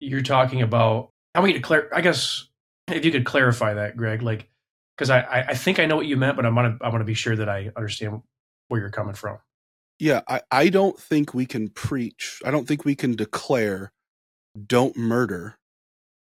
you're 0.00 0.22
talking 0.22 0.62
about? 0.62 1.10
I 1.34 1.40
want 1.40 1.52
you 1.52 1.58
to 1.58 1.64
clear. 1.64 1.90
I 1.94 2.00
guess 2.00 2.48
if 2.88 3.04
you 3.04 3.10
could 3.10 3.26
clarify 3.26 3.74
that, 3.74 3.96
Greg, 3.96 4.22
like 4.22 4.48
because 4.96 5.10
I, 5.10 5.44
I 5.48 5.54
think 5.54 5.78
I 5.78 5.86
know 5.86 5.96
what 5.96 6.06
you 6.06 6.16
meant, 6.16 6.36
but 6.36 6.46
I 6.46 6.50
want 6.50 6.78
to 6.78 6.84
I 6.84 6.88
want 6.88 7.00
to 7.00 7.06
be 7.06 7.14
sure 7.14 7.36
that 7.36 7.48
I 7.48 7.70
understand 7.76 8.22
where 8.68 8.80
you're 8.80 8.90
coming 8.90 9.14
from. 9.14 9.38
Yeah, 9.98 10.20
I, 10.28 10.40
I 10.50 10.68
don't 10.68 10.98
think 10.98 11.34
we 11.34 11.46
can 11.46 11.68
preach. 11.68 12.40
I 12.44 12.50
don't 12.50 12.68
think 12.68 12.84
we 12.84 12.94
can 12.94 13.16
declare 13.16 13.92
don't 14.66 14.96
murder 14.96 15.58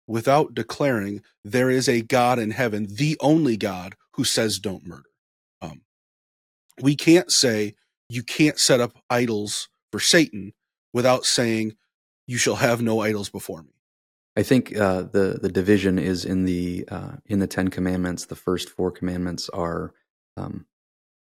without 0.07 0.53
declaring 0.53 1.21
there 1.43 1.69
is 1.69 1.89
a 1.89 2.01
God 2.01 2.39
in 2.39 2.51
heaven, 2.51 2.87
the 2.89 3.17
only 3.19 3.57
God 3.57 3.95
who 4.13 4.23
says 4.23 4.59
don't 4.59 4.85
murder. 4.85 5.09
Um, 5.61 5.81
we 6.81 6.95
can't 6.95 7.31
say 7.31 7.75
you 8.09 8.23
can't 8.23 8.57
set 8.57 8.79
up 8.79 8.97
idols 9.09 9.67
for 9.91 9.99
Satan 9.99 10.53
without 10.93 11.25
saying 11.25 11.75
you 12.25 12.37
shall 12.37 12.55
have 12.55 12.81
no 12.81 13.01
idols 13.01 13.29
before 13.29 13.63
me. 13.63 13.71
I 14.37 14.43
think 14.43 14.77
uh, 14.77 15.03
the 15.03 15.39
the 15.41 15.49
division 15.49 15.97
is 15.97 16.23
in 16.23 16.45
the 16.45 16.87
uh, 16.89 17.13
in 17.25 17.39
the 17.39 17.47
Ten 17.47 17.69
Commandments. 17.69 18.25
The 18.25 18.35
first 18.35 18.69
four 18.69 18.91
commandments 18.91 19.49
are 19.49 19.93
um, 20.37 20.67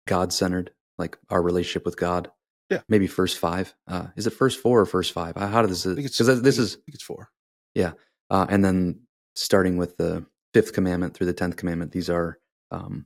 God 0.05 0.31
centered, 0.31 0.71
like 0.99 1.17
our 1.29 1.41
relationship 1.41 1.85
with 1.85 1.97
God. 1.97 2.29
Yeah. 2.69 2.81
Maybe 2.87 3.07
first 3.07 3.39
five. 3.39 3.73
Uh, 3.87 4.07
is 4.15 4.27
it 4.27 4.33
first 4.33 4.59
four 4.59 4.79
or 4.79 4.85
first 4.85 5.11
five? 5.11 5.35
How 5.35 5.63
does 5.63 5.83
this? 5.83 5.95
Because 5.95 6.41
this 6.43 6.59
is. 6.59 6.75
I 6.75 6.77
think 6.85 6.95
it's 6.95 7.03
four. 7.03 7.29
Yeah, 7.73 7.93
uh, 8.29 8.45
and 8.49 8.63
then 8.63 9.01
starting 9.35 9.77
with 9.77 9.97
the 9.97 10.25
fifth 10.53 10.73
commandment 10.73 11.15
through 11.15 11.27
the 11.27 11.33
tenth 11.33 11.55
commandment, 11.55 11.91
these 11.91 12.09
are 12.09 12.37
um, 12.71 13.05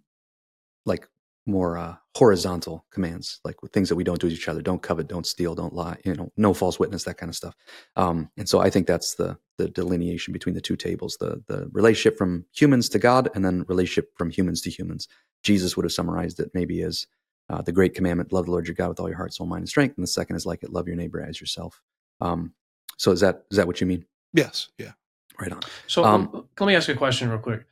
like 0.85 1.07
more 1.45 1.77
uh, 1.77 1.95
horizontal 2.15 2.85
commands, 2.91 3.39
like 3.43 3.55
things 3.73 3.89
that 3.89 3.95
we 3.95 4.03
don't 4.03 4.19
do 4.19 4.29
to 4.29 4.35
each 4.35 4.47
other. 4.47 4.61
Don't 4.61 4.81
covet, 4.81 5.07
don't 5.07 5.25
steal, 5.25 5.55
don't 5.55 5.73
lie. 5.73 5.97
You 6.05 6.13
know, 6.15 6.31
no 6.37 6.53
false 6.53 6.79
witness, 6.79 7.03
that 7.03 7.17
kind 7.17 7.29
of 7.29 7.35
stuff. 7.35 7.55
Um, 7.95 8.29
and 8.37 8.47
so 8.47 8.59
I 8.59 8.69
think 8.69 8.87
that's 8.87 9.15
the 9.15 9.37
the 9.57 9.67
delineation 9.69 10.33
between 10.33 10.55
the 10.55 10.61
two 10.61 10.75
tables: 10.75 11.17
the 11.19 11.43
the 11.47 11.69
relationship 11.71 12.17
from 12.17 12.45
humans 12.53 12.89
to 12.89 12.99
God, 12.99 13.29
and 13.35 13.43
then 13.43 13.65
relationship 13.67 14.09
from 14.17 14.29
humans 14.29 14.61
to 14.61 14.69
humans. 14.69 15.07
Jesus 15.43 15.75
would 15.75 15.83
have 15.85 15.91
summarized 15.91 16.39
it 16.39 16.51
maybe 16.53 16.81
as 16.81 17.05
uh, 17.49 17.61
the 17.61 17.71
great 17.71 17.93
commandment: 17.93 18.33
love 18.33 18.45
the 18.45 18.51
Lord 18.51 18.67
your 18.67 18.75
God 18.75 18.89
with 18.89 18.99
all 18.99 19.07
your 19.09 19.17
heart, 19.17 19.33
soul, 19.33 19.47
mind, 19.47 19.61
and 19.61 19.69
strength. 19.69 19.97
And 19.97 20.03
the 20.03 20.07
second 20.07 20.35
is 20.35 20.45
like 20.45 20.63
it: 20.63 20.71
love 20.71 20.87
your 20.87 20.95
neighbor 20.95 21.21
as 21.21 21.39
yourself. 21.39 21.81
Um, 22.21 22.53
so 22.97 23.11
is 23.11 23.19
that 23.21 23.43
is 23.51 23.57
that 23.57 23.67
what 23.67 23.81
you 23.81 23.87
mean? 23.87 24.05
Yes. 24.33 24.69
Yeah. 24.77 24.91
Right 25.39 25.51
on. 25.51 25.61
So 25.87 26.03
um, 26.03 26.47
let 26.59 26.67
me 26.67 26.75
ask 26.75 26.87
you 26.87 26.93
a 26.93 26.97
question 26.97 27.29
real 27.29 27.39
quick, 27.39 27.65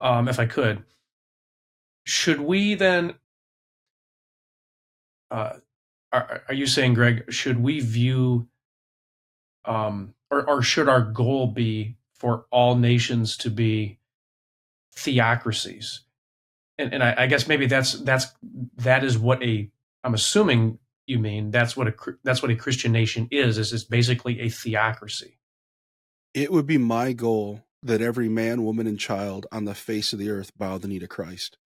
um, 0.00 0.28
if 0.28 0.38
I 0.38 0.46
could. 0.46 0.82
Should 2.04 2.40
we 2.40 2.74
then 2.74 3.14
uh, 5.30 5.54
are, 6.12 6.42
are 6.48 6.54
you 6.54 6.66
saying, 6.66 6.94
Greg, 6.94 7.24
should 7.32 7.60
we 7.60 7.80
view, 7.80 8.48
um, 9.64 10.14
or, 10.30 10.48
or 10.48 10.62
should 10.62 10.88
our 10.88 11.02
goal 11.02 11.46
be 11.46 11.96
for 12.14 12.46
all 12.50 12.74
nations 12.74 13.36
to 13.38 13.50
be 13.50 13.98
theocracies? 14.94 16.00
And, 16.78 16.94
and 16.94 17.02
I, 17.02 17.14
I 17.18 17.26
guess 17.26 17.48
maybe 17.48 17.66
that's 17.66 17.94
that's 18.00 18.26
that 18.76 19.04
is 19.04 19.18
what 19.18 19.42
a 19.42 19.70
I'm 20.04 20.14
assuming 20.14 20.78
you 21.06 21.18
mean 21.18 21.50
that's 21.50 21.76
what 21.76 21.88
a 21.88 21.94
that's 22.22 22.42
what 22.42 22.50
a 22.50 22.56
Christian 22.56 22.92
nation 22.92 23.28
is 23.30 23.58
is 23.58 23.72
it's 23.72 23.84
basically 23.84 24.40
a 24.40 24.48
theocracy. 24.48 25.38
It 26.34 26.52
would 26.52 26.66
be 26.66 26.78
my 26.78 27.12
goal 27.12 27.64
that 27.82 28.00
every 28.00 28.28
man, 28.28 28.64
woman, 28.64 28.86
and 28.86 28.98
child 28.98 29.46
on 29.50 29.64
the 29.64 29.74
face 29.74 30.12
of 30.12 30.18
the 30.18 30.30
earth 30.30 30.56
bow 30.56 30.78
the 30.78 30.88
knee 30.88 30.98
to 30.98 31.08
Christ 31.08 31.56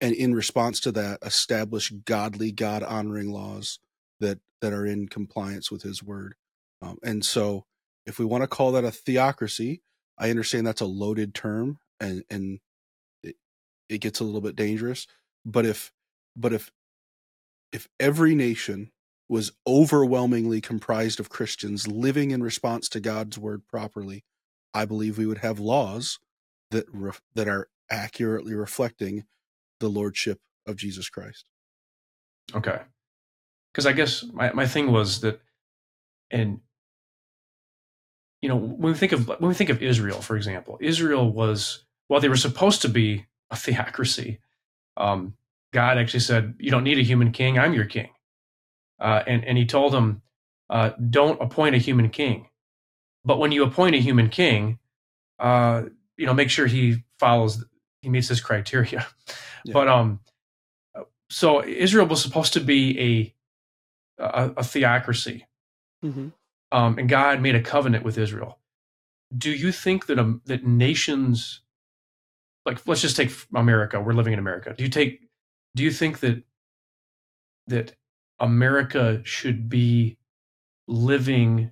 and 0.00 0.14
in 0.14 0.34
response 0.34 0.80
to 0.80 0.92
that 0.92 1.18
establish 1.22 1.90
godly 2.04 2.52
god 2.52 2.82
honoring 2.82 3.30
laws 3.30 3.78
that 4.20 4.38
that 4.60 4.72
are 4.72 4.86
in 4.86 5.08
compliance 5.08 5.70
with 5.70 5.82
his 5.82 6.02
word 6.02 6.34
um, 6.82 6.98
and 7.02 7.24
so 7.24 7.64
if 8.04 8.18
we 8.18 8.24
want 8.24 8.42
to 8.42 8.48
call 8.48 8.72
that 8.72 8.84
a 8.84 8.90
theocracy 8.90 9.82
i 10.18 10.30
understand 10.30 10.66
that's 10.66 10.80
a 10.80 10.86
loaded 10.86 11.34
term 11.34 11.78
and 12.00 12.22
and 12.30 12.60
it, 13.88 13.98
gets 13.98 14.20
a 14.20 14.24
little 14.24 14.40
bit 14.40 14.56
dangerous 14.56 15.06
but 15.44 15.64
if 15.64 15.92
but 16.34 16.52
if 16.52 16.70
if 17.72 17.88
every 17.98 18.34
nation 18.34 18.90
was 19.28 19.52
overwhelmingly 19.66 20.60
comprised 20.60 21.18
of 21.18 21.28
christians 21.28 21.88
living 21.88 22.30
in 22.30 22.42
response 22.42 22.88
to 22.88 23.00
god's 23.00 23.38
word 23.38 23.66
properly 23.66 24.24
i 24.74 24.84
believe 24.84 25.18
we 25.18 25.26
would 25.26 25.38
have 25.38 25.58
laws 25.58 26.18
that 26.70 26.86
that 27.34 27.48
are 27.48 27.68
accurately 27.90 28.54
reflecting 28.54 29.24
the 29.80 29.88
lordship 29.88 30.40
of 30.66 30.76
Jesus 30.76 31.08
Christ. 31.08 31.46
Okay. 32.54 32.80
Because 33.72 33.86
I 33.86 33.92
guess 33.92 34.24
my, 34.32 34.52
my 34.52 34.66
thing 34.66 34.90
was 34.90 35.20
that, 35.20 35.40
and 36.30 36.60
you 38.40 38.48
know, 38.48 38.56
when 38.56 38.92
we 38.92 38.98
think 38.98 39.12
of 39.12 39.28
when 39.28 39.48
we 39.48 39.54
think 39.54 39.70
of 39.70 39.82
Israel, 39.82 40.20
for 40.20 40.36
example, 40.36 40.78
Israel 40.80 41.30
was 41.30 41.84
while 42.08 42.20
they 42.20 42.28
were 42.28 42.36
supposed 42.36 42.82
to 42.82 42.88
be 42.88 43.26
a 43.50 43.56
theocracy, 43.56 44.40
um, 44.96 45.36
God 45.72 45.98
actually 45.98 46.20
said, 46.20 46.54
"You 46.58 46.70
don't 46.70 46.84
need 46.84 46.98
a 46.98 47.02
human 47.02 47.32
king; 47.32 47.58
I'm 47.58 47.74
your 47.74 47.84
king," 47.84 48.10
uh, 49.00 49.22
and 49.26 49.44
and 49.44 49.58
He 49.58 49.66
told 49.66 49.92
them, 49.92 50.22
uh, 50.70 50.90
"Don't 51.10 51.40
appoint 51.40 51.74
a 51.74 51.78
human 51.78 52.10
king, 52.10 52.48
but 53.24 53.38
when 53.38 53.52
you 53.52 53.64
appoint 53.64 53.94
a 53.94 54.00
human 54.00 54.28
king, 54.28 54.78
uh, 55.38 55.82
you 56.16 56.26
know, 56.26 56.34
make 56.34 56.50
sure 56.50 56.66
he 56.66 57.04
follows, 57.18 57.64
he 58.02 58.08
meets 58.08 58.28
his 58.28 58.40
criteria." 58.40 59.06
Yeah. 59.64 59.72
But 59.72 59.88
um, 59.88 60.20
so 61.28 61.64
Israel 61.64 62.06
was 62.06 62.22
supposed 62.22 62.52
to 62.54 62.60
be 62.60 63.34
a 64.18 64.22
a, 64.22 64.50
a 64.58 64.64
theocracy, 64.64 65.46
mm-hmm. 66.04 66.28
um, 66.72 66.98
and 66.98 67.08
God 67.08 67.40
made 67.40 67.54
a 67.54 67.62
covenant 67.62 68.04
with 68.04 68.18
Israel. 68.18 68.58
Do 69.36 69.50
you 69.50 69.72
think 69.72 70.06
that 70.06 70.18
um, 70.18 70.40
that 70.46 70.64
nations, 70.64 71.62
like 72.66 72.86
let's 72.86 73.00
just 73.00 73.16
take 73.16 73.32
America, 73.54 74.00
we're 74.00 74.12
living 74.12 74.32
in 74.32 74.38
America. 74.38 74.74
Do 74.76 74.84
you 74.84 74.90
take 74.90 75.20
do 75.74 75.82
you 75.82 75.90
think 75.90 76.20
that 76.20 76.42
that 77.68 77.94
America 78.38 79.22
should 79.24 79.68
be 79.68 80.18
living, 80.86 81.70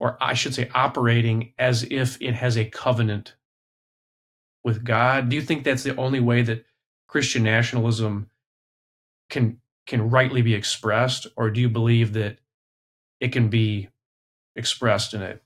or 0.00 0.16
I 0.20 0.34
should 0.34 0.54
say, 0.54 0.70
operating 0.74 1.52
as 1.58 1.84
if 1.90 2.20
it 2.22 2.34
has 2.34 2.56
a 2.56 2.64
covenant 2.64 3.34
with 4.64 4.84
God? 4.84 5.28
Do 5.28 5.36
you 5.36 5.42
think 5.42 5.64
that's 5.64 5.82
the 5.82 5.96
only 5.96 6.20
way 6.20 6.42
that 6.42 6.64
Christian 7.08 7.42
nationalism 7.42 8.30
can 9.28 9.60
can 9.86 10.10
rightly 10.10 10.42
be 10.42 10.54
expressed, 10.54 11.26
or 11.36 11.50
do 11.50 11.60
you 11.60 11.68
believe 11.68 12.12
that 12.12 12.38
it 13.20 13.32
can 13.32 13.48
be 13.48 13.88
expressed 14.54 15.14
in 15.14 15.22
a 15.22 15.40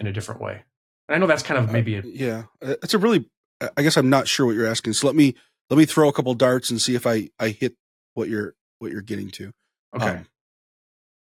in 0.00 0.06
a 0.06 0.12
different 0.12 0.40
way? 0.40 0.62
And 1.08 1.16
I 1.16 1.18
know 1.18 1.26
that's 1.26 1.42
kind 1.42 1.62
of 1.62 1.70
maybe 1.70 1.96
a, 1.96 2.00
uh, 2.00 2.04
yeah, 2.04 2.42
it's 2.60 2.94
a 2.94 2.98
really. 2.98 3.28
I 3.60 3.82
guess 3.82 3.96
I'm 3.96 4.10
not 4.10 4.28
sure 4.28 4.46
what 4.46 4.54
you're 4.54 4.66
asking. 4.66 4.94
So 4.94 5.06
let 5.06 5.16
me 5.16 5.34
let 5.70 5.78
me 5.78 5.86
throw 5.86 6.08
a 6.08 6.12
couple 6.12 6.34
darts 6.34 6.70
and 6.70 6.80
see 6.80 6.94
if 6.94 7.06
I 7.06 7.30
I 7.38 7.48
hit 7.48 7.74
what 8.14 8.28
you're 8.28 8.54
what 8.78 8.92
you're 8.92 9.02
getting 9.02 9.30
to. 9.30 9.52
Okay. 9.94 10.08
Um, 10.08 10.26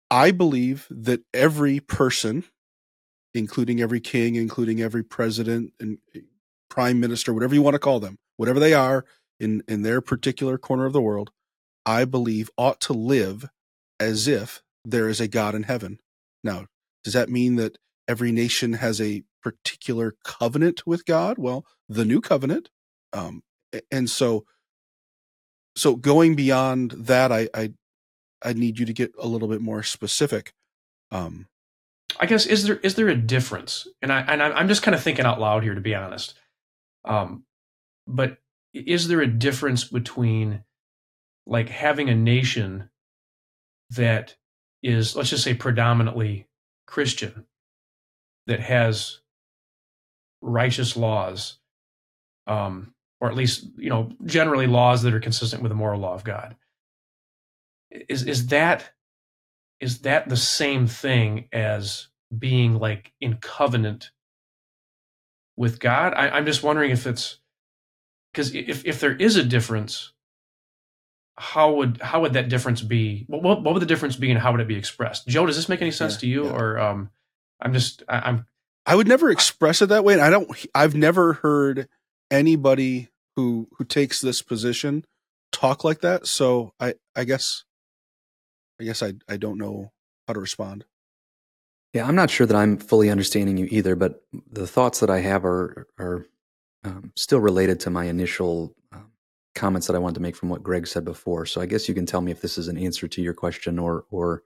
I 0.09 0.31
believe 0.31 0.87
that 0.89 1.21
every 1.33 1.79
person, 1.79 2.43
including 3.33 3.81
every 3.81 4.01
king, 4.01 4.35
including 4.35 4.81
every 4.81 5.03
president 5.03 5.73
and 5.79 5.99
eh, 6.13 6.19
prime 6.69 6.99
minister, 6.99 7.33
whatever 7.33 7.55
you 7.55 7.61
want 7.61 7.75
to 7.75 7.79
call 7.79 7.99
them, 7.99 8.17
whatever 8.37 8.59
they 8.59 8.73
are, 8.73 9.05
in 9.39 9.63
in 9.67 9.81
their 9.81 10.01
particular 10.01 10.57
corner 10.57 10.85
of 10.85 10.93
the 10.93 11.01
world, 11.01 11.31
I 11.85 12.05
believe 12.05 12.51
ought 12.57 12.79
to 12.81 12.93
live 12.93 13.49
as 13.99 14.27
if 14.27 14.61
there 14.85 15.09
is 15.09 15.19
a 15.19 15.27
God 15.27 15.55
in 15.55 15.63
heaven. 15.63 15.99
Now, 16.43 16.65
does 17.03 17.13
that 17.13 17.29
mean 17.29 17.55
that 17.55 17.77
every 18.07 18.31
nation 18.31 18.73
has 18.73 18.99
a 19.01 19.23
particular 19.41 20.15
covenant 20.23 20.85
with 20.85 21.05
God? 21.05 21.37
Well, 21.37 21.65
the 21.89 22.05
new 22.05 22.21
covenant, 22.21 22.69
um, 23.13 23.43
and 23.91 24.09
so 24.09 24.45
so 25.75 25.95
going 25.95 26.35
beyond 26.35 26.91
that, 26.91 27.31
I, 27.31 27.49
I 27.53 27.73
I 28.43 28.53
need 28.53 28.79
you 28.79 28.85
to 28.85 28.93
get 28.93 29.13
a 29.19 29.27
little 29.27 29.47
bit 29.47 29.61
more 29.61 29.83
specific. 29.83 30.53
Um, 31.11 31.47
I 32.19 32.25
guess 32.25 32.45
is 32.45 32.65
there 32.65 32.77
is 32.77 32.95
there 32.95 33.07
a 33.07 33.15
difference? 33.15 33.87
And 34.01 34.11
I 34.11 34.21
and 34.21 34.41
I'm 34.41 34.67
just 34.67 34.83
kind 34.83 34.95
of 34.95 35.03
thinking 35.03 35.25
out 35.25 35.39
loud 35.39 35.63
here, 35.63 35.75
to 35.75 35.81
be 35.81 35.95
honest. 35.95 36.35
Um, 37.05 37.45
but 38.07 38.37
is 38.73 39.07
there 39.07 39.21
a 39.21 39.27
difference 39.27 39.83
between 39.83 40.63
like 41.45 41.69
having 41.69 42.09
a 42.09 42.15
nation 42.15 42.89
that 43.91 44.35
is 44.83 45.15
let's 45.15 45.29
just 45.29 45.43
say 45.43 45.53
predominantly 45.53 46.47
christian 46.87 47.45
that 48.47 48.59
has 48.59 49.20
righteous 50.41 50.97
laws 50.97 51.57
um, 52.47 52.93
or 53.21 53.29
at 53.29 53.35
least 53.35 53.65
you 53.77 53.89
know 53.89 54.11
generally 54.25 54.67
laws 54.67 55.03
that 55.03 55.13
are 55.13 55.19
consistent 55.21 55.63
with 55.63 55.69
the 55.71 55.75
moral 55.75 56.01
law 56.01 56.13
of 56.15 56.23
god 56.23 56.55
is 58.09 58.23
is 58.23 58.47
that 58.47 58.91
is 59.81 59.99
that 59.99 60.29
the 60.29 60.37
same 60.37 60.87
thing 60.87 61.47
as 61.53 62.09
being 62.37 62.75
like 62.79 63.13
in 63.21 63.37
covenant 63.37 64.11
with 65.57 65.79
god 65.79 66.13
I, 66.15 66.29
i'm 66.29 66.45
just 66.45 66.63
wondering 66.63 66.91
if 66.91 67.07
it's 67.07 67.37
because 68.33 68.53
if 68.55 68.85
if 68.85 68.99
there 68.99 69.15
is 69.15 69.35
a 69.35 69.43
difference, 69.43 70.11
how 71.37 71.73
would 71.73 71.99
how 72.01 72.21
would 72.21 72.33
that 72.33 72.49
difference 72.49 72.81
be? 72.81 73.25
What, 73.27 73.43
what, 73.43 73.63
what 73.63 73.73
would 73.73 73.81
the 73.83 73.87
difference 73.87 74.15
be, 74.15 74.31
and 74.31 74.39
how 74.39 74.51
would 74.51 74.61
it 74.61 74.67
be 74.67 74.77
expressed? 74.77 75.27
Joe, 75.27 75.45
does 75.45 75.55
this 75.55 75.69
make 75.69 75.81
any 75.81 75.91
sense 75.91 76.15
Yeah, 76.15 76.19
to 76.19 76.27
you, 76.27 76.45
yeah. 76.45 76.51
or 76.51 76.79
um, 76.79 77.11
I'm 77.61 77.73
just 77.73 78.03
I, 78.09 78.19
I'm 78.19 78.45
I 78.85 78.95
would 78.95 79.07
never 79.07 79.29
express 79.29 79.81
it 79.81 79.89
that 79.89 80.03
way, 80.03 80.13
and 80.13 80.21
I 80.21 80.29
don't. 80.29 80.49
I've 80.73 80.95
never 80.95 81.33
heard 81.33 81.87
anybody 82.29 83.09
who 83.35 83.67
who 83.77 83.85
takes 83.85 84.21
this 84.21 84.41
position 84.41 85.05
talk 85.51 85.83
like 85.83 86.01
that. 86.01 86.27
So 86.27 86.73
I 86.79 86.95
I 87.15 87.23
guess 87.23 87.63
I 88.79 88.85
guess 88.85 89.03
I 89.03 89.13
I 89.29 89.37
don't 89.37 89.57
know 89.57 89.91
how 90.27 90.33
to 90.33 90.39
respond. 90.39 90.85
Yeah, 91.93 92.07
I'm 92.07 92.15
not 92.15 92.29
sure 92.29 92.47
that 92.47 92.55
I'm 92.55 92.77
fully 92.77 93.09
understanding 93.09 93.57
you 93.57 93.67
either, 93.69 93.95
but 93.95 94.23
the 94.49 94.65
thoughts 94.65 95.01
that 95.01 95.09
I 95.09 95.19
have 95.19 95.45
are 95.45 95.87
are 95.99 96.25
um, 96.83 97.11
still 97.15 97.39
related 97.39 97.79
to 97.81 97.89
my 97.89 98.05
initial 98.05 98.73
um, 98.91 99.11
comments 99.53 99.87
that 99.87 99.95
I 99.95 99.99
wanted 99.99 100.15
to 100.15 100.21
make 100.21 100.35
from 100.35 100.49
what 100.49 100.63
Greg 100.63 100.87
said 100.87 101.05
before. 101.05 101.45
So 101.45 101.61
I 101.61 101.65
guess 101.67 101.87
you 101.87 101.93
can 101.93 102.05
tell 102.05 102.21
me 102.21 102.31
if 102.31 102.41
this 102.41 102.57
is 102.57 102.67
an 102.67 102.77
answer 102.77 103.07
to 103.07 103.21
your 103.21 103.33
question, 103.33 103.77
or 103.77 104.05
or 104.09 104.43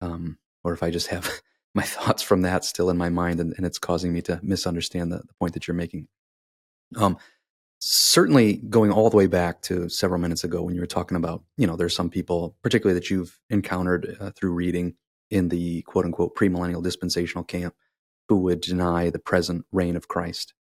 um, 0.00 0.38
or 0.64 0.72
if 0.72 0.82
I 0.82 0.90
just 0.90 1.08
have 1.08 1.30
my 1.76 1.82
thoughts 1.84 2.22
from 2.22 2.42
that 2.42 2.64
still 2.64 2.90
in 2.90 2.96
my 2.96 3.10
mind, 3.10 3.38
and, 3.38 3.52
and 3.56 3.64
it's 3.64 3.78
causing 3.78 4.12
me 4.12 4.22
to 4.22 4.40
misunderstand 4.42 5.12
the, 5.12 5.18
the 5.18 5.34
point 5.38 5.54
that 5.54 5.68
you're 5.68 5.76
making. 5.76 6.08
Um, 6.96 7.18
certainly, 7.78 8.54
going 8.54 8.90
all 8.90 9.10
the 9.10 9.16
way 9.16 9.26
back 9.26 9.60
to 9.62 9.88
several 9.88 10.20
minutes 10.20 10.42
ago 10.42 10.62
when 10.62 10.74
you 10.74 10.80
were 10.80 10.86
talking 10.86 11.16
about, 11.16 11.44
you 11.56 11.66
know, 11.66 11.76
there's 11.76 11.94
some 11.94 12.10
people, 12.10 12.56
particularly 12.62 12.98
that 12.98 13.10
you've 13.10 13.38
encountered 13.50 14.16
uh, 14.18 14.30
through 14.30 14.52
reading 14.52 14.94
in 15.30 15.48
the 15.48 15.82
quote 15.82 16.04
unquote 16.04 16.34
premillennial 16.34 16.82
dispensational 16.82 17.44
camp 17.44 17.74
who 18.28 18.38
would 18.38 18.60
deny 18.60 19.10
the 19.10 19.18
present 19.18 19.64
reign 19.70 19.96
of 19.96 20.08
Christ. 20.08 20.54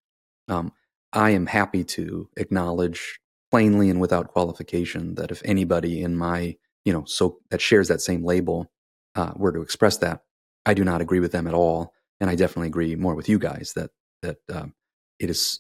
Um, 0.48 0.74
I 1.14 1.30
am 1.30 1.46
happy 1.46 1.84
to 1.84 2.30
acknowledge 2.38 3.20
plainly 3.52 3.90
and 3.90 4.02
without 4.02 4.30
qualification 4.30 5.16
that 5.16 5.32
if 5.32 5.42
anybody 5.46 6.02
in 6.02 6.16
my, 6.16 6.58
you 6.86 6.92
know, 6.92 7.04
so 7.06 7.38
that 7.52 7.62
shares 7.62 7.88
that 7.90 8.02
same 8.02 8.26
label 8.26 8.72
uh, 9.16 9.32
were 9.36 9.52
to 9.52 9.62
express 9.62 9.98
that, 9.98 10.24
I 10.66 10.74
do 10.74 10.84
not 10.84 11.02
agree 11.02 11.20
with 11.20 11.32
them 11.32 11.48
at 11.48 11.54
all, 11.54 11.94
and 12.20 12.30
I 12.30 12.36
definitely 12.36 12.68
agree 12.68 12.96
more 12.96 13.16
with 13.16 13.30
you 13.30 13.40
guys 13.40 13.74
that 13.76 13.92
that 14.22 14.38
um, 14.52 14.74
it 15.20 15.30
is 15.30 15.60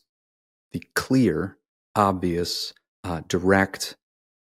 the 0.71 0.83
clear, 0.95 1.57
obvious, 1.95 2.73
uh, 3.03 3.21
direct, 3.27 3.95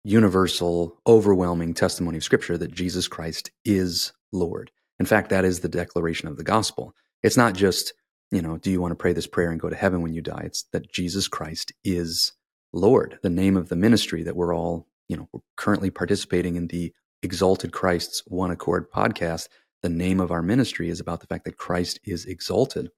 universal, 0.05 0.99
overwhelming 1.07 1.75
testimony 1.75 2.17
of 2.19 2.25
Scripture 2.25 2.57
that 2.59 2.73
Jesus 2.73 3.09
Christ 3.09 3.51
is 3.65 4.13
Lord. 4.33 4.71
In 4.99 5.07
fact, 5.07 5.31
that 5.31 5.45
is 5.45 5.61
the 5.61 5.69
declaration 5.69 6.29
of 6.29 6.37
the 6.37 6.45
gospel. 6.45 6.95
It's 7.23 7.37
not 7.37 7.55
just, 7.55 7.93
you 8.31 8.41
know, 8.43 8.57
do 8.57 8.71
you 8.71 8.81
want 8.81 8.93
to 8.93 8.97
pray 8.97 9.13
this 9.13 9.27
prayer 9.27 9.51
and 9.51 9.61
go 9.61 9.69
to 9.69 9.77
heaven 9.77 10.03
when 10.03 10.15
you 10.15 10.23
die? 10.23 10.43
It's 10.45 10.65
that 10.73 10.93
Jesus 10.93 11.29
Christ 11.29 11.73
is 11.85 12.33
Lord, 12.73 13.19
the 13.23 13.31
name 13.31 13.57
of 13.57 13.69
the 13.69 13.77
ministry 13.77 14.23
that 14.23 14.37
we're 14.37 14.55
all, 14.55 14.87
you 15.09 15.17
know, 15.17 15.29
we're 15.33 15.41
currently 15.57 15.91
participating 15.91 16.57
in 16.57 16.69
the 16.69 16.93
Exalted 17.23 17.73
Christ's 17.73 18.23
One 18.27 18.51
Accord 18.51 18.91
podcast. 18.91 19.49
The 19.83 19.89
name 19.89 20.21
of 20.21 20.31
our 20.31 20.43
ministry 20.43 20.89
is 20.91 21.01
about 21.01 21.21
the 21.21 21.27
fact 21.27 21.45
that 21.45 21.57
Christ 21.57 22.01
is 22.05 22.25
exalted. 22.25 22.91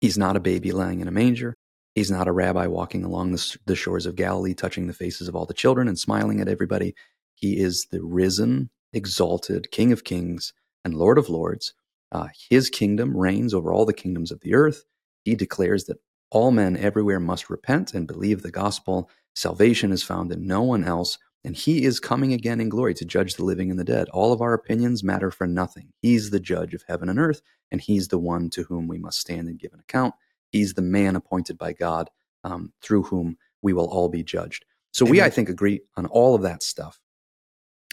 He's 0.00 0.18
not 0.18 0.36
a 0.36 0.40
baby 0.40 0.72
lying 0.72 1.00
in 1.00 1.08
a 1.08 1.12
manger. 1.12 1.56
He's 1.94 2.10
not 2.10 2.28
a 2.28 2.32
rabbi 2.32 2.68
walking 2.68 3.04
along 3.04 3.32
the, 3.32 3.58
the 3.66 3.74
shores 3.74 4.06
of 4.06 4.14
Galilee, 4.14 4.54
touching 4.54 4.86
the 4.86 4.92
faces 4.92 5.26
of 5.26 5.34
all 5.34 5.46
the 5.46 5.54
children 5.54 5.88
and 5.88 5.98
smiling 5.98 6.40
at 6.40 6.48
everybody. 6.48 6.94
He 7.34 7.58
is 7.58 7.86
the 7.90 8.02
risen, 8.02 8.70
exalted 8.92 9.72
King 9.72 9.92
of 9.92 10.04
kings 10.04 10.52
and 10.84 10.94
Lord 10.94 11.18
of 11.18 11.28
lords. 11.28 11.74
Uh, 12.12 12.28
his 12.48 12.70
kingdom 12.70 13.16
reigns 13.16 13.52
over 13.52 13.72
all 13.72 13.84
the 13.84 13.92
kingdoms 13.92 14.30
of 14.30 14.40
the 14.40 14.54
earth. 14.54 14.84
He 15.24 15.34
declares 15.34 15.84
that 15.84 15.98
all 16.30 16.52
men 16.52 16.76
everywhere 16.76 17.20
must 17.20 17.50
repent 17.50 17.94
and 17.94 18.06
believe 18.06 18.42
the 18.42 18.50
gospel. 18.52 19.10
Salvation 19.34 19.92
is 19.92 20.02
found 20.04 20.30
in 20.30 20.46
no 20.46 20.62
one 20.62 20.84
else, 20.84 21.18
and 21.44 21.56
he 21.56 21.84
is 21.84 22.00
coming 22.00 22.32
again 22.32 22.60
in 22.60 22.68
glory 22.68 22.94
to 22.94 23.04
judge 23.04 23.34
the 23.34 23.44
living 23.44 23.70
and 23.70 23.78
the 23.78 23.84
dead. 23.84 24.08
All 24.10 24.32
of 24.32 24.40
our 24.40 24.54
opinions 24.54 25.04
matter 25.04 25.30
for 25.30 25.46
nothing. 25.46 25.92
He's 26.00 26.30
the 26.30 26.40
judge 26.40 26.74
of 26.74 26.84
heaven 26.88 27.08
and 27.08 27.18
earth, 27.18 27.42
and 27.70 27.80
he's 27.80 28.08
the 28.08 28.18
one 28.18 28.50
to 28.50 28.64
whom 28.64 28.88
we 28.88 28.98
must 28.98 29.18
stand 29.18 29.48
and 29.48 29.58
give 29.58 29.72
an 29.72 29.80
account. 29.80 30.14
He's 30.50 30.74
the 30.74 30.82
man 30.82 31.16
appointed 31.16 31.58
by 31.58 31.72
God 31.72 32.10
um, 32.44 32.72
through 32.82 33.04
whom 33.04 33.36
we 33.62 33.72
will 33.72 33.86
all 33.86 34.08
be 34.08 34.22
judged. 34.22 34.64
So 34.92 35.04
we, 35.04 35.22
I 35.22 35.30
think, 35.30 35.48
agree 35.48 35.80
on 35.96 36.06
all 36.06 36.34
of 36.34 36.42
that 36.42 36.62
stuff. 36.62 37.00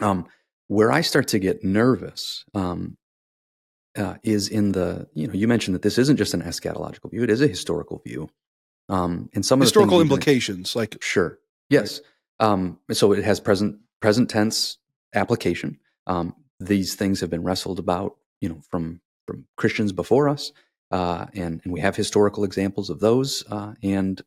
Um, 0.02 0.28
where 0.68 0.92
I 0.92 1.02
start 1.02 1.28
to 1.30 1.40
get 1.40 1.64
nervous 1.64 2.46
um, 2.54 2.98
uh, 3.98 4.16
is 4.24 4.48
in 4.48 4.72
the, 4.72 5.08
you 5.14 5.28
know, 5.28 5.34
you 5.34 5.48
mentioned 5.48 5.76
that 5.76 5.82
this 5.82 5.98
isn't 5.98 6.18
just 6.18 6.34
an 6.34 6.42
eschatological 6.42 7.12
view; 7.12 7.24
it 7.24 7.30
is 7.30 7.42
a 7.42 7.48
historical 7.48 8.02
view. 8.06 8.30
Um, 8.90 9.30
and 9.34 9.46
some 9.46 9.62
of 9.62 9.66
Historical 9.66 10.02
implications, 10.02 10.76
like 10.76 10.98
Sure. 11.02 11.40
Yes. 11.70 12.02
Um, 12.40 12.80
so 12.92 13.12
it 13.12 13.24
has 13.24 13.40
present 13.40 13.78
present 14.02 14.30
tense 14.30 14.78
application. 15.14 15.80
Um, 16.08 16.36
these 16.60 16.96
things 16.96 17.22
have 17.22 17.30
been 17.30 17.44
wrestled 17.44 17.80
about, 17.80 18.16
you 18.42 18.50
know, 18.50 18.62
from 18.70 19.02
from 19.26 19.46
Christians 19.58 19.92
before 19.92 20.30
us, 20.30 20.52
uh, 20.92 21.28
and 21.34 21.62
and 21.64 21.74
we 21.74 21.80
have 21.80 21.96
historical 21.96 22.44
examples 22.44 22.90
of 22.90 23.00
those. 23.00 23.44
Uh, 23.50 23.74
and 23.82 24.22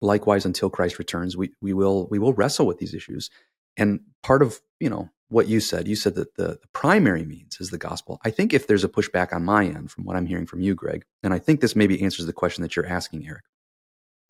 likewise, 0.00 0.44
until 0.44 0.70
Christ 0.70 0.98
returns, 0.98 1.36
we 1.36 1.50
we 1.60 1.72
will 1.72 2.06
we 2.10 2.18
will 2.18 2.32
wrestle 2.34 2.66
with 2.66 2.78
these 2.78 2.94
issues. 2.94 3.30
And 3.76 4.00
part 4.22 4.42
of 4.42 4.60
you 4.80 4.90
know 4.90 5.10
what 5.28 5.46
you 5.46 5.60
said, 5.60 5.86
you 5.86 5.94
said 5.94 6.14
that 6.14 6.36
the, 6.36 6.58
the 6.62 6.68
primary 6.72 7.24
means 7.24 7.58
is 7.60 7.70
the 7.70 7.78
gospel. 7.78 8.18
I 8.24 8.30
think 8.30 8.54
if 8.54 8.66
there's 8.66 8.84
a 8.84 8.88
pushback 8.88 9.32
on 9.32 9.44
my 9.44 9.66
end 9.66 9.90
from 9.90 10.04
what 10.04 10.16
I'm 10.16 10.26
hearing 10.26 10.46
from 10.46 10.60
you, 10.60 10.74
Greg, 10.74 11.04
and 11.22 11.34
I 11.34 11.38
think 11.38 11.60
this 11.60 11.76
maybe 11.76 12.02
answers 12.02 12.24
the 12.24 12.32
question 12.32 12.62
that 12.62 12.74
you're 12.74 12.86
asking, 12.86 13.26
Eric, 13.26 13.44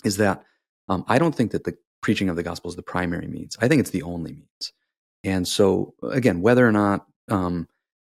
is 0.05 0.17
that 0.17 0.43
um, 0.89 1.05
I 1.07 1.19
don't 1.19 1.35
think 1.35 1.53
that 1.53 1.65
the 1.65 1.77
preaching 2.01 2.29
of 2.29 2.37
the 2.37 2.43
gospel 2.43 2.69
is 2.69 2.77
the 2.77 2.83
primary 2.83 3.27
means. 3.27 3.57
I 3.61 3.69
think 3.69 3.81
it's 3.81 3.91
the 3.91 4.03
only 4.03 4.33
means. 4.33 4.73
And 5.25 5.47
so, 5.47 5.95
again, 6.03 6.41
whether 6.41 6.67
or 6.67 6.73
not, 6.73 7.07
um, 7.29 7.69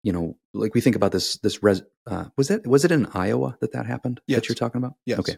you 0.03 0.11
know, 0.13 0.37
like 0.53 0.73
we 0.73 0.81
think 0.81 0.95
about 0.95 1.11
this, 1.11 1.37
this 1.37 1.61
res, 1.61 1.81
uh, 2.07 2.25
was 2.37 2.47
that 2.47 2.65
was 2.67 2.85
it 2.85 2.91
in 2.91 3.07
Iowa 3.13 3.57
that 3.61 3.73
that 3.73 3.85
happened? 3.85 4.21
Yes. 4.27 4.37
That 4.37 4.49
you're 4.49 4.55
talking 4.55 4.79
about? 4.79 4.95
Yes. 5.05 5.19
Okay. 5.19 5.37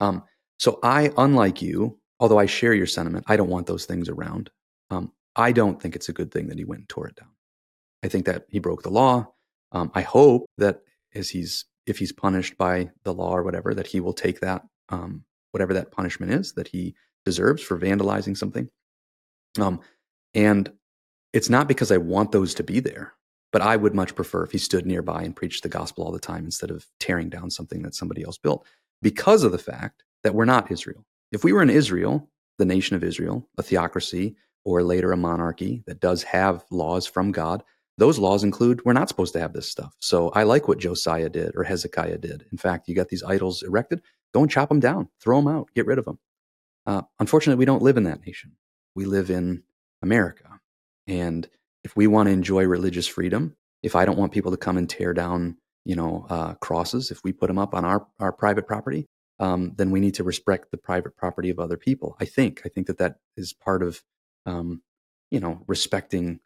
Um, 0.00 0.24
so 0.58 0.78
I, 0.82 1.12
unlike 1.16 1.62
you, 1.62 1.98
although 2.20 2.38
I 2.38 2.46
share 2.46 2.74
your 2.74 2.86
sentiment, 2.86 3.24
I 3.28 3.36
don't 3.36 3.48
want 3.48 3.66
those 3.66 3.86
things 3.86 4.08
around. 4.08 4.50
Um, 4.90 5.12
I 5.36 5.52
don't 5.52 5.80
think 5.80 5.96
it's 5.96 6.08
a 6.08 6.12
good 6.12 6.30
thing 6.30 6.48
that 6.48 6.58
he 6.58 6.64
went 6.64 6.80
and 6.80 6.88
tore 6.88 7.08
it 7.08 7.16
down. 7.16 7.30
I 8.02 8.08
think 8.08 8.26
that 8.26 8.46
he 8.48 8.58
broke 8.58 8.82
the 8.82 8.90
law. 8.90 9.26
Um, 9.72 9.90
I 9.94 10.02
hope 10.02 10.46
that 10.58 10.82
as 11.14 11.30
he's 11.30 11.64
if 11.86 11.98
he's 11.98 12.12
punished 12.12 12.56
by 12.56 12.90
the 13.02 13.12
law 13.12 13.36
or 13.36 13.42
whatever, 13.42 13.74
that 13.74 13.86
he 13.86 14.00
will 14.00 14.12
take 14.12 14.40
that 14.40 14.62
um, 14.88 15.24
whatever 15.52 15.74
that 15.74 15.90
punishment 15.90 16.32
is 16.32 16.52
that 16.52 16.68
he 16.68 16.94
deserves 17.24 17.62
for 17.62 17.78
vandalizing 17.78 18.36
something. 18.36 18.68
Um, 19.58 19.80
and 20.34 20.70
it's 21.32 21.50
not 21.50 21.68
because 21.68 21.90
I 21.90 21.96
want 21.98 22.32
those 22.32 22.54
to 22.54 22.62
be 22.62 22.80
there, 22.80 23.14
but 23.52 23.62
I 23.62 23.76
would 23.76 23.94
much 23.94 24.14
prefer 24.14 24.44
if 24.44 24.52
he 24.52 24.58
stood 24.58 24.86
nearby 24.86 25.22
and 25.22 25.34
preached 25.34 25.62
the 25.62 25.68
gospel 25.68 26.04
all 26.04 26.12
the 26.12 26.18
time 26.18 26.44
instead 26.44 26.70
of 26.70 26.86
tearing 27.00 27.28
down 27.28 27.50
something 27.50 27.82
that 27.82 27.94
somebody 27.94 28.24
else 28.24 28.38
built 28.38 28.66
because 29.02 29.42
of 29.44 29.52
the 29.52 29.58
fact 29.58 30.04
that 30.22 30.34
we're 30.34 30.44
not 30.44 30.70
Israel. 30.70 31.04
If 31.32 31.44
we 31.44 31.52
were 31.52 31.62
in 31.62 31.70
Israel, 31.70 32.30
the 32.58 32.64
nation 32.64 32.96
of 32.96 33.04
Israel, 33.04 33.48
a 33.58 33.62
theocracy, 33.62 34.36
or 34.64 34.82
later 34.82 35.12
a 35.12 35.16
monarchy 35.16 35.82
that 35.86 36.00
does 36.00 36.22
have 36.22 36.64
laws 36.70 37.06
from 37.06 37.32
God, 37.32 37.62
those 37.98 38.18
laws 38.18 38.42
include 38.42 38.84
we're 38.84 38.92
not 38.92 39.08
supposed 39.08 39.32
to 39.34 39.40
have 39.40 39.52
this 39.52 39.70
stuff. 39.70 39.94
So 40.00 40.30
I 40.30 40.42
like 40.42 40.66
what 40.66 40.78
Josiah 40.78 41.28
did 41.28 41.54
or 41.54 41.62
Hezekiah 41.62 42.18
did. 42.18 42.46
In 42.50 42.58
fact, 42.58 42.88
you 42.88 42.94
got 42.94 43.08
these 43.08 43.22
idols 43.22 43.62
erected, 43.62 44.00
go 44.32 44.40
and 44.40 44.50
chop 44.50 44.68
them 44.68 44.80
down, 44.80 45.08
throw 45.20 45.40
them 45.40 45.48
out, 45.48 45.68
get 45.74 45.86
rid 45.86 45.98
of 45.98 46.04
them. 46.04 46.18
Uh, 46.86 47.02
unfortunately, 47.18 47.58
we 47.58 47.64
don't 47.64 47.82
live 47.82 47.96
in 47.96 48.04
that 48.04 48.24
nation. 48.26 48.52
We 48.94 49.04
live 49.04 49.30
in 49.30 49.62
America. 50.02 50.60
And 51.06 51.48
if 51.82 51.96
we 51.96 52.06
want 52.06 52.28
to 52.28 52.32
enjoy 52.32 52.64
religious 52.64 53.06
freedom, 53.06 53.56
if 53.82 53.96
I 53.96 54.04
don't 54.04 54.18
want 54.18 54.32
people 54.32 54.50
to 54.50 54.56
come 54.56 54.76
and 54.76 54.88
tear 54.88 55.12
down, 55.12 55.56
you 55.84 55.96
know, 55.96 56.26
uh, 56.30 56.54
crosses, 56.54 57.10
if 57.10 57.20
we 57.24 57.32
put 57.32 57.48
them 57.48 57.58
up 57.58 57.74
on 57.74 57.84
our, 57.84 58.06
our 58.18 58.32
private 58.32 58.66
property, 58.66 59.06
um, 59.38 59.72
then 59.76 59.90
we 59.90 60.00
need 60.00 60.14
to 60.14 60.24
respect 60.24 60.70
the 60.70 60.78
private 60.78 61.16
property 61.16 61.50
of 61.50 61.58
other 61.58 61.76
people. 61.76 62.16
I 62.20 62.24
think. 62.24 62.62
I 62.64 62.68
think 62.68 62.86
that 62.86 62.98
that 62.98 63.16
is 63.36 63.52
part 63.52 63.82
of, 63.82 64.02
um, 64.46 64.82
you 65.30 65.40
know, 65.40 65.62
respecting 65.66 66.40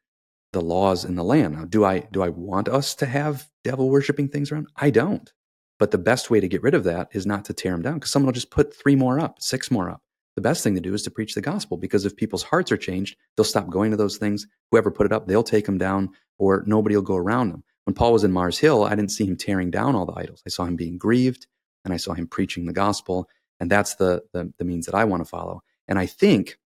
the 0.53 0.63
laws 0.63 1.05
in 1.05 1.15
the 1.15 1.25
land. 1.25 1.55
Now, 1.55 1.65
do 1.67 1.85
I 1.85 2.01
do 2.11 2.23
I 2.23 2.31
want 2.31 2.69
us 2.69 2.95
to 2.97 3.07
have 3.07 3.49
devil 3.63 3.91
worshiping 3.91 4.29
things 4.29 4.51
around? 4.51 4.69
I 4.77 4.91
don't. 4.91 5.31
But 5.79 5.91
the 5.91 5.99
best 5.99 6.31
way 6.31 6.41
to 6.41 6.49
get 6.49 6.63
rid 6.63 6.75
of 6.75 6.85
that 6.85 7.09
is 7.13 7.27
not 7.27 7.45
to 7.47 7.53
tear 7.53 7.73
them 7.73 7.83
down 7.83 7.95
because 7.95 8.11
someone 8.11 8.27
will 8.27 8.33
just 8.33 8.51
put 8.51 8.75
three 8.75 8.97
more 8.97 9.21
up, 9.21 9.41
six 9.41 9.71
more 9.71 9.91
up. 9.91 10.03
The 10.39 10.43
best 10.43 10.63
thing 10.63 10.77
to 10.77 10.81
do 10.81 10.95
is 10.95 11.03
to 11.03 11.11
preach 11.11 11.35
the 11.35 11.41
gospel 11.41 11.77
because 11.77 12.07
if 12.07 12.15
people's 12.15 12.45
hearts 12.45 12.71
are 12.71 12.77
changed, 12.77 13.17
they'll 13.37 13.43
stop 13.43 13.69
going 13.69 13.91
to 13.91 13.97
those 13.97 14.19
things. 14.19 14.47
Whoever 14.71 14.89
put 14.89 15.05
it 15.05 15.13
up, 15.13 15.27
they'll 15.27 15.43
take 15.43 15.67
them 15.67 15.79
down, 15.79 16.11
or 16.39 16.63
nobody 16.65 16.95
will 16.95 17.03
go 17.03 17.17
around 17.17 17.51
them. 17.51 17.65
When 17.87 17.95
Paul 17.95 18.13
was 18.13 18.23
in 18.23 18.31
Mars 18.31 18.57
Hill, 18.57 18.85
I 18.85 18.91
didn't 18.91 19.11
see 19.11 19.27
him 19.27 19.37
tearing 19.37 19.73
down 19.73 19.97
all 19.97 20.07
the 20.07 20.17
idols. 20.17 20.41
I 20.47 20.51
saw 20.51 20.63
him 20.63 20.77
being 20.77 20.97
grieved, 20.97 21.49
and 21.85 21.93
I 21.93 21.97
saw 21.97 22.13
him 22.13 22.29
preaching 22.29 22.67
the 22.67 22.73
gospel, 22.73 23.29
and 23.59 23.69
that's 23.69 23.97
the 23.97 24.23
the, 24.33 24.53
the 24.59 24.65
means 24.65 24.87
that 24.87 24.95
I 24.95 25.07
want 25.07 25.25
to 25.25 25.29
follow. 25.29 25.65
And 25.89 25.99
I 25.99 26.07
think 26.07 26.57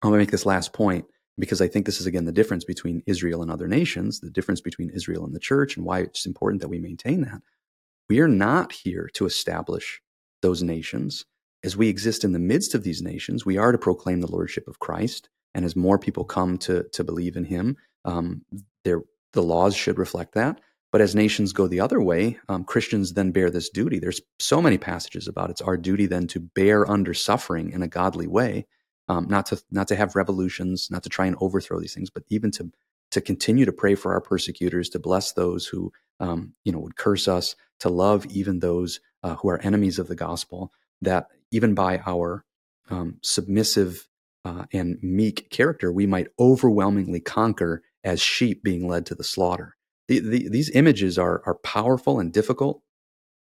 I'm 0.00 0.08
going 0.08 0.18
to 0.18 0.22
make 0.22 0.30
this 0.30 0.46
last 0.46 0.72
point 0.72 1.04
because 1.36 1.60
I 1.60 1.68
think 1.68 1.84
this 1.84 2.00
is 2.00 2.06
again 2.06 2.24
the 2.24 2.32
difference 2.32 2.64
between 2.64 3.02
Israel 3.06 3.42
and 3.42 3.50
other 3.50 3.68
nations, 3.68 4.20
the 4.20 4.30
difference 4.30 4.62
between 4.62 4.88
Israel 4.88 5.26
and 5.26 5.34
the 5.34 5.40
church, 5.40 5.76
and 5.76 5.84
why 5.84 5.98
it's 6.00 6.24
important 6.24 6.62
that 6.62 6.68
we 6.68 6.78
maintain 6.78 7.20
that. 7.20 7.42
We 8.08 8.20
are 8.20 8.28
not 8.28 8.72
here 8.72 9.10
to 9.12 9.26
establish 9.26 10.00
those 10.40 10.62
nations. 10.62 11.26
As 11.64 11.76
we 11.76 11.88
exist 11.88 12.24
in 12.24 12.32
the 12.32 12.38
midst 12.38 12.74
of 12.74 12.84
these 12.84 13.02
nations, 13.02 13.46
we 13.46 13.56
are 13.56 13.72
to 13.72 13.78
proclaim 13.78 14.20
the 14.20 14.30
lordship 14.30 14.68
of 14.68 14.78
Christ. 14.78 15.28
and 15.54 15.64
as 15.64 15.76
more 15.76 15.98
people 15.98 16.24
come 16.24 16.58
to 16.58 16.84
to 16.92 17.04
believe 17.04 17.36
in 17.36 17.44
Him, 17.44 17.76
um, 18.04 18.44
the 19.34 19.42
laws 19.42 19.74
should 19.76 19.98
reflect 19.98 20.34
that. 20.34 20.60
But 20.92 21.00
as 21.00 21.14
nations 21.14 21.52
go 21.52 21.66
the 21.66 21.80
other 21.80 22.00
way, 22.00 22.38
um, 22.48 22.62
Christians 22.64 23.14
then 23.14 23.32
bear 23.32 23.50
this 23.50 23.68
duty. 23.68 23.98
There's 23.98 24.20
so 24.38 24.62
many 24.62 24.78
passages 24.78 25.26
about 25.26 25.50
it. 25.50 25.54
it's 25.54 25.60
our 25.60 25.76
duty 25.76 26.06
then 26.06 26.28
to 26.28 26.40
bear 26.40 26.88
under 26.88 27.12
suffering 27.12 27.70
in 27.72 27.82
a 27.82 27.88
godly 27.88 28.28
way, 28.28 28.66
um, 29.08 29.26
not 29.28 29.46
to 29.46 29.60
not 29.72 29.88
to 29.88 29.96
have 29.96 30.14
revolutions, 30.14 30.88
not 30.90 31.02
to 31.02 31.08
try 31.08 31.26
and 31.26 31.36
overthrow 31.40 31.80
these 31.80 31.94
things, 31.94 32.10
but 32.10 32.22
even 32.28 32.50
to 32.52 32.70
to 33.10 33.20
continue 33.20 33.64
to 33.64 33.72
pray 33.72 33.94
for 33.94 34.12
our 34.12 34.20
persecutors, 34.20 34.88
to 34.90 34.98
bless 34.98 35.32
those 35.32 35.66
who 35.66 35.92
um, 36.20 36.54
you 36.64 36.72
know 36.72 36.78
would 36.78 36.96
curse 36.96 37.26
us, 37.26 37.56
to 37.80 37.88
love 37.88 38.24
even 38.26 38.60
those 38.60 39.00
uh, 39.24 39.34
who 39.36 39.48
are 39.48 39.60
enemies 39.62 39.98
of 39.98 40.08
the 40.08 40.16
gospel. 40.16 40.72
That 41.02 41.26
even 41.54 41.72
by 41.72 42.02
our 42.04 42.44
um, 42.90 43.18
submissive 43.22 44.08
uh, 44.44 44.64
and 44.72 44.98
meek 45.02 45.48
character, 45.50 45.92
we 45.92 46.04
might 46.04 46.26
overwhelmingly 46.38 47.20
conquer 47.20 47.82
as 48.02 48.20
sheep 48.20 48.64
being 48.64 48.88
led 48.88 49.06
to 49.06 49.14
the 49.14 49.22
slaughter. 49.22 49.76
The, 50.08 50.18
the, 50.18 50.48
these 50.48 50.68
images 50.70 51.16
are, 51.16 51.42
are 51.46 51.54
powerful 51.54 52.18
and 52.18 52.32
difficult. 52.32 52.82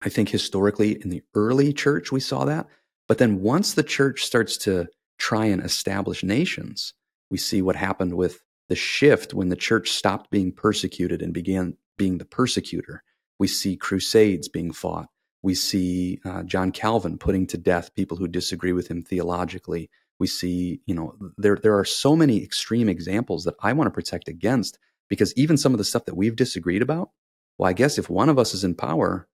I 0.02 0.10
think 0.10 0.28
historically 0.28 1.02
in 1.02 1.08
the 1.08 1.22
early 1.34 1.72
church, 1.72 2.12
we 2.12 2.20
saw 2.20 2.44
that. 2.44 2.66
But 3.08 3.16
then 3.16 3.40
once 3.40 3.72
the 3.72 3.82
church 3.82 4.24
starts 4.24 4.58
to 4.58 4.88
try 5.18 5.46
and 5.46 5.62
establish 5.64 6.22
nations, 6.22 6.92
we 7.30 7.38
see 7.38 7.62
what 7.62 7.76
happened 7.76 8.14
with 8.14 8.40
the 8.68 8.76
shift 8.76 9.32
when 9.32 9.48
the 9.48 9.56
church 9.56 9.90
stopped 9.90 10.30
being 10.30 10.52
persecuted 10.52 11.22
and 11.22 11.32
began 11.32 11.78
being 11.96 12.18
the 12.18 12.26
persecutor. 12.26 13.02
We 13.38 13.48
see 13.48 13.76
crusades 13.76 14.48
being 14.48 14.72
fought. 14.72 15.08
We 15.46 15.54
see 15.54 16.18
uh, 16.24 16.42
John 16.42 16.72
Calvin 16.72 17.18
putting 17.18 17.46
to 17.46 17.56
death 17.56 17.94
people 17.94 18.16
who 18.16 18.26
disagree 18.26 18.72
with 18.72 18.88
him 18.88 19.00
theologically. 19.04 19.88
We 20.18 20.26
see, 20.26 20.80
you 20.86 20.94
know, 20.96 21.14
there 21.38 21.54
there 21.54 21.78
are 21.78 21.84
so 21.84 22.16
many 22.16 22.42
extreme 22.42 22.88
examples 22.88 23.44
that 23.44 23.54
I 23.60 23.72
want 23.72 23.86
to 23.86 23.92
protect 23.92 24.26
against 24.26 24.76
because 25.08 25.32
even 25.36 25.56
some 25.56 25.72
of 25.72 25.78
the 25.78 25.84
stuff 25.84 26.06
that 26.06 26.16
we've 26.16 26.34
disagreed 26.34 26.82
about, 26.82 27.10
well, 27.58 27.70
I 27.70 27.74
guess 27.74 27.96
if 27.96 28.10
one 28.10 28.28
of 28.28 28.40
us 28.40 28.54
is 28.54 28.64
in 28.64 28.74
power, 28.74 29.28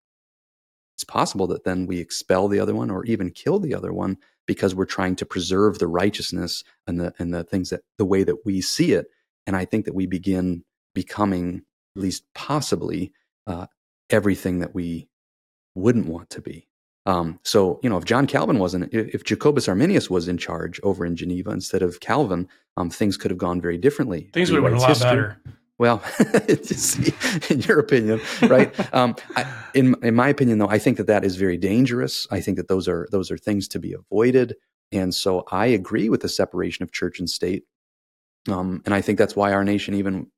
it's 0.97 1.05
possible 1.05 1.47
that 1.47 1.65
then 1.65 1.87
we 1.87 1.99
expel 1.99 2.47
the 2.47 2.61
other 2.61 2.75
one 2.75 2.91
or 2.91 3.07
even 3.07 3.31
kill 3.31 3.59
the 3.59 3.75
other 3.75 3.91
one 3.91 4.19
because 4.47 4.75
we're 4.75 4.85
trying 4.85 5.17
to 5.17 5.25
preserve 5.25 5.79
the 5.79 5.89
righteousness 5.89 6.63
and 6.87 7.01
the 7.01 7.15
and 7.19 7.33
the 7.33 7.43
things 7.43 7.71
that 7.71 7.85
the 7.97 8.05
way 8.05 8.23
that 8.23 8.45
we 8.45 8.61
see 8.61 8.93
it. 8.93 9.07
And 9.47 9.57
I 9.57 9.65
think 9.65 9.87
that 9.87 9.95
we 9.95 10.05
begin 10.05 10.65
becoming, 10.95 11.63
at 11.97 12.03
least 12.03 12.25
possibly, 12.35 13.15
uh, 13.47 13.69
everything 14.11 14.59
that 14.59 14.75
we 14.75 15.09
wouldn't 15.75 16.07
want 16.07 16.31
to 16.31 16.41
be. 16.41 16.69
Um, 17.05 17.41
so, 17.43 17.81
you 17.83 17.91
know, 17.91 17.97
if 17.97 18.05
John 18.05 18.27
Calvin 18.27 18.59
wasn't, 18.59 18.93
if 18.95 19.25
Jacobus 19.25 19.69
Arminius 19.69 20.09
was 20.09 20.29
in 20.29 20.39
charge 20.39 20.79
over 20.83 21.05
in 21.05 21.17
Geneva 21.17 21.51
instead 21.51 21.83
of 21.83 22.01
Calvin, 22.01 22.49
um, 22.77 22.91
things 22.91 23.17
could 23.17 23.31
have 23.31 23.39
gone 23.39 23.61
very 23.61 23.77
differently. 23.77 24.31
Things 24.33 24.51
would 24.51 24.63
have 24.63 24.71
been 24.71 24.79
a 24.79 24.81
lot 24.81 24.89
history. 24.89 25.11
better. 25.11 25.41
Well, 25.79 26.01
in 27.51 27.61
your 27.63 27.81
opinion, 27.81 28.21
right? 28.43 28.95
um, 28.95 29.17
I, 29.35 29.53
in 29.75 29.97
in 30.03 30.15
my 30.15 30.29
opinion, 30.29 30.59
though, 30.59 30.69
I 30.69 30.79
think 30.79 30.97
that 30.99 31.09
that 31.09 31.25
is 31.25 31.35
very 31.35 31.57
dangerous. 31.57 32.29
I 32.31 32.41
think 32.41 32.57
that 32.59 32.69
those 32.69 32.87
are 32.87 33.09
those 33.11 33.33
are 33.33 33.39
things 33.39 33.67
to 33.69 33.81
be 33.81 33.93
avoided, 33.93 34.55
and 34.93 35.13
so 35.13 35.45
I 35.51 35.67
agree 35.67 36.09
with 36.09 36.21
the 36.21 36.29
separation 36.29 36.85
of 36.85 36.93
church 36.93 37.19
and 37.19 37.29
state. 37.29 37.65
Um, 38.49 38.83
and 38.85 38.95
I 38.95 39.01
think 39.01 39.19
that's 39.19 39.35
why 39.35 39.53
our 39.53 39.65
nation 39.65 39.95
even 39.95 40.29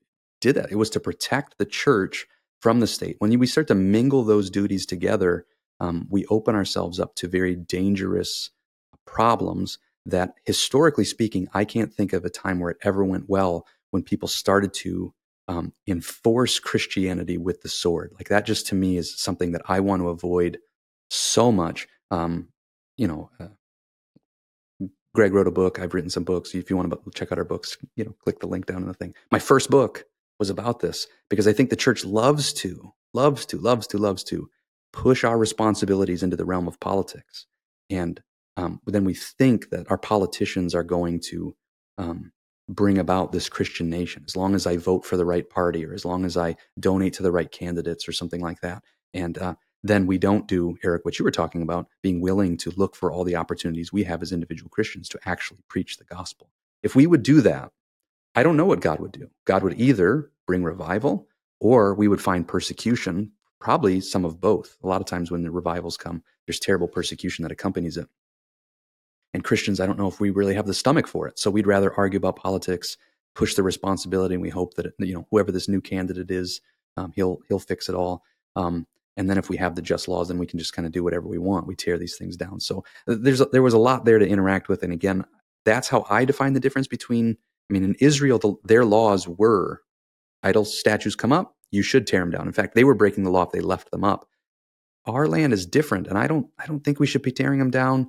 did 0.41 0.55
that. 0.55 0.73
It 0.73 0.77
was 0.77 0.89
to 0.91 1.01
protect 1.01 1.59
the 1.59 1.67
church 1.67 2.27
from 2.65 2.81
the 2.81 2.87
state. 2.87 3.17
When 3.19 3.39
we 3.39 3.47
start 3.47 3.69
to 3.69 3.75
mingle 3.75 4.25
those 4.25 4.49
duties 4.49 4.87
together, 4.87 5.45
um, 5.81 6.07
we 6.09 6.25
open 6.31 6.55
ourselves 6.55 6.99
up 6.99 7.15
to 7.17 7.29
very 7.29 7.55
dangerous 7.55 8.49
problems 9.07 9.79
that, 10.07 10.33
historically 10.47 11.05
speaking, 11.05 11.47
I 11.53 11.67
can't 11.67 11.93
think 11.93 12.15
of 12.15 12.25
a 12.25 12.31
time 12.31 12.61
where 12.61 12.71
it 12.71 12.79
ever 12.83 13.05
went 13.05 13.29
well 13.29 13.67
when 13.91 14.03
people 14.03 14.29
started 14.29 14.73
to 14.77 15.13
um, 15.47 15.75
enforce 15.87 16.59
Christianity 16.59 17.37
with 17.37 17.61
the 17.61 17.69
sword. 17.69 18.13
Like 18.15 18.31
that, 18.31 18.47
just 18.47 18.67
to 18.69 18.75
me, 18.75 18.97
is 18.97 19.15
something 19.15 19.53
that 19.53 19.63
I 19.69 19.81
want 19.81 20.01
to 20.01 20.09
avoid 20.09 20.57
so 21.11 21.53
much. 21.53 21.87
Um, 22.11 22.49
you 22.97 23.07
know, 23.07 23.29
uh, 23.39 24.87
Greg 25.15 25.35
wrote 25.35 25.49
a 25.49 25.51
book. 25.51 25.81
I've 25.81 25.93
written 25.93 26.09
some 26.09 26.25
books. 26.25 26.55
If 26.55 26.71
you 26.71 26.79
want 26.79 26.91
to 26.91 27.11
check 27.15 27.31
out 27.31 27.37
our 27.37 27.45
books, 27.45 27.77
you 27.95 28.07
know, 28.07 28.15
click 28.25 28.41
the 28.41 28.47
link 28.47 28.65
down 28.65 28.81
in 28.81 28.89
the 28.89 28.95
thing. 28.95 29.13
My 29.31 29.39
first 29.39 29.69
book 29.69 30.07
was 30.39 30.51
about 30.51 30.81
this 30.81 31.07
because 31.29 31.47
I 31.47 31.53
think 31.53 31.71
the 31.71 31.77
church 31.77 32.05
loves 32.05 32.53
to, 32.55 32.93
loves 33.13 33.47
to, 33.47 33.59
loves 33.59 33.87
to, 33.89 33.99
loves 33.99 34.25
to 34.25 34.49
push 34.93 35.25
our 35.25 35.39
responsibilities 35.39 36.23
into 36.23 36.37
the 36.37 36.45
realm 36.45 36.69
of 36.69 36.81
politics. 36.81 37.47
And 37.91 38.21
um, 38.57 38.81
then 38.87 39.05
we 39.05 39.15
think 39.15 39.71
that 39.71 39.91
our 39.91 39.99
politicians 39.99 40.75
are 40.75 40.85
going 40.85 41.21
to 41.31 41.57
um, 41.99 42.33
bring 42.69 42.99
about 42.99 43.33
this 43.33 43.49
Christian 43.49 43.91
nation 43.91 44.25
as 44.27 44.37
long 44.37 44.55
as 44.55 44.67
I 44.67 44.77
vote 44.77 45.05
for 45.05 45.17
the 45.17 45.25
right 45.25 45.49
party 45.49 45.85
or 45.85 45.93
as 45.93 46.05
long 46.05 46.25
as 46.25 46.37
I 46.37 46.57
donate 46.79 47.15
to 47.15 47.23
the 47.23 47.33
right 47.33 47.51
candidates 47.51 48.09
or 48.09 48.13
something 48.13 48.41
like 48.41 48.61
that. 48.61 48.83
And 49.13 49.37
uh, 49.39 49.55
then 49.83 50.07
we 50.07 50.19
don't 50.19 50.49
do, 50.49 50.77
Eric, 50.83 51.05
what 51.05 51.19
you 51.19 51.25
were 51.25 51.31
talking 51.31 51.63
about, 51.63 51.87
being 52.03 52.21
willing 52.21 52.57
to 52.59 52.73
look 52.77 52.97
for 52.97 53.13
all 53.13 53.25
the 53.25 53.37
opportunities 53.37 53.93
we 53.93 54.05
have 54.05 54.23
as 54.23 54.33
individual 54.33 54.71
Christians 54.71 55.09
to 55.11 55.21
actually 55.27 55.61
preach 55.69 55.99
the 55.99 56.05
gospel. 56.05 56.51
If 56.83 56.97
we 56.97 57.07
would 57.07 57.23
do 57.23 57.41
that, 57.43 57.71
I 58.35 58.43
don't 58.43 58.57
know 58.57 58.65
what 58.65 58.81
God 58.81 59.01
would 59.01 59.13
do. 59.13 59.29
God 59.45 59.63
would 59.63 59.81
either 59.81 60.31
bring 60.47 60.65
revival 60.65 61.29
or 61.61 61.95
we 61.95 62.09
would 62.09 62.21
find 62.21 62.47
persecution, 62.47 63.33
probably 63.61 64.01
some 64.01 64.25
of 64.25 64.41
both. 64.41 64.77
A 64.83 64.87
lot 64.87 65.01
of 65.01 65.07
times 65.07 65.31
when 65.31 65.43
the 65.43 65.51
revivals 65.51 65.97
come, 65.97 66.23
there's 66.47 66.61
terrible 66.61 66.89
persecution 66.89 67.43
that 67.43 67.53
accompanies 67.53 67.97
it. 67.97 68.09
And 69.33 69.43
Christians, 69.43 69.81
I 69.81 69.87
don't 69.87 69.99
know 69.99 70.09
if 70.09 70.21
we 70.21 70.31
really 70.31 70.55
have 70.55 70.67
the 70.67 70.75
stomach 70.75 71.07
for 71.07 71.27
it. 71.27 71.39
So 71.39 71.51
we'd 71.51 71.67
rather 71.67 71.93
argue 71.95 72.19
about 72.19 72.37
politics, 72.37 72.97
push 73.35 73.55
the 73.55 73.63
responsibility, 73.63 74.35
and 74.35 74.43
we 74.43 74.51
hope 74.51 74.75
that 74.75 74.93
you 74.99 75.15
know 75.15 75.27
whoever 75.31 75.51
this 75.51 75.69
new 75.69 75.81
candidate 75.81 76.31
is, 76.31 76.61
um, 76.97 77.13
he'll 77.17 77.41
he'll 77.49 77.59
fix 77.59 77.89
it 77.89 77.97
all. 77.97 78.23
Um, 78.55 78.87
and 79.17 79.29
then 79.29 79.39
if 79.39 79.49
we 79.49 79.57
have 79.57 79.75
the 79.75 79.83
just 79.83 80.09
laws, 80.09 80.29
then 80.29 80.39
we 80.39 80.47
can 80.47 80.59
just 80.59 80.73
kind 80.73 80.87
of 80.87 80.93
do 80.93 81.03
whatever 81.03 81.27
we 81.27 81.39
want. 81.39 81.67
We 81.67 81.75
tear 81.77 81.99
these 81.99 82.17
things 82.17 82.37
down. 82.37 82.61
So 82.61 82.85
uh, 83.09 83.17
there's 83.19 83.41
there 83.53 83.63
was 83.63 83.75
a 83.75 83.79
lot 83.79 84.05
there 84.05 84.19
to 84.19 84.29
interact 84.29 84.69
with. 84.69 84.83
And 84.83 84.93
again, 84.93 85.25
that's 85.65 85.89
how 85.89 86.07
I 86.09 86.25
define 86.25 86.53
the 86.53 86.61
difference 86.61 86.87
between 86.87 87.37
I 87.71 87.73
mean, 87.73 87.85
in 87.85 87.97
Israel, 88.01 88.39
the, 88.39 88.55
their 88.65 88.85
laws 88.85 89.27
were 89.27 89.81
idol 90.43 90.65
statues 90.65 91.17
come 91.17 91.33
up, 91.33 91.57
you 91.71 91.83
should 91.83 92.07
tear 92.07 92.21
them 92.21 92.31
down. 92.31 92.47
In 92.47 92.53
fact, 92.53 92.75
they 92.75 92.85
were 92.85 92.95
breaking 92.95 93.25
the 93.25 93.31
law 93.31 93.43
if 93.43 93.53
they 93.53 93.61
left 93.61 93.91
them 93.91 94.05
up. 94.05 94.29
Our 95.07 95.27
land 95.27 95.53
is 95.53 95.67
different, 95.67 96.07
and 96.07 96.17
I 96.17 96.27
don't, 96.27 96.47
I 96.59 96.67
don't 96.67 96.81
think 96.85 97.01
we 97.01 97.07
should 97.07 97.23
be 97.23 97.33
tearing 97.33 97.59
them 97.59 97.71
down. 97.71 98.09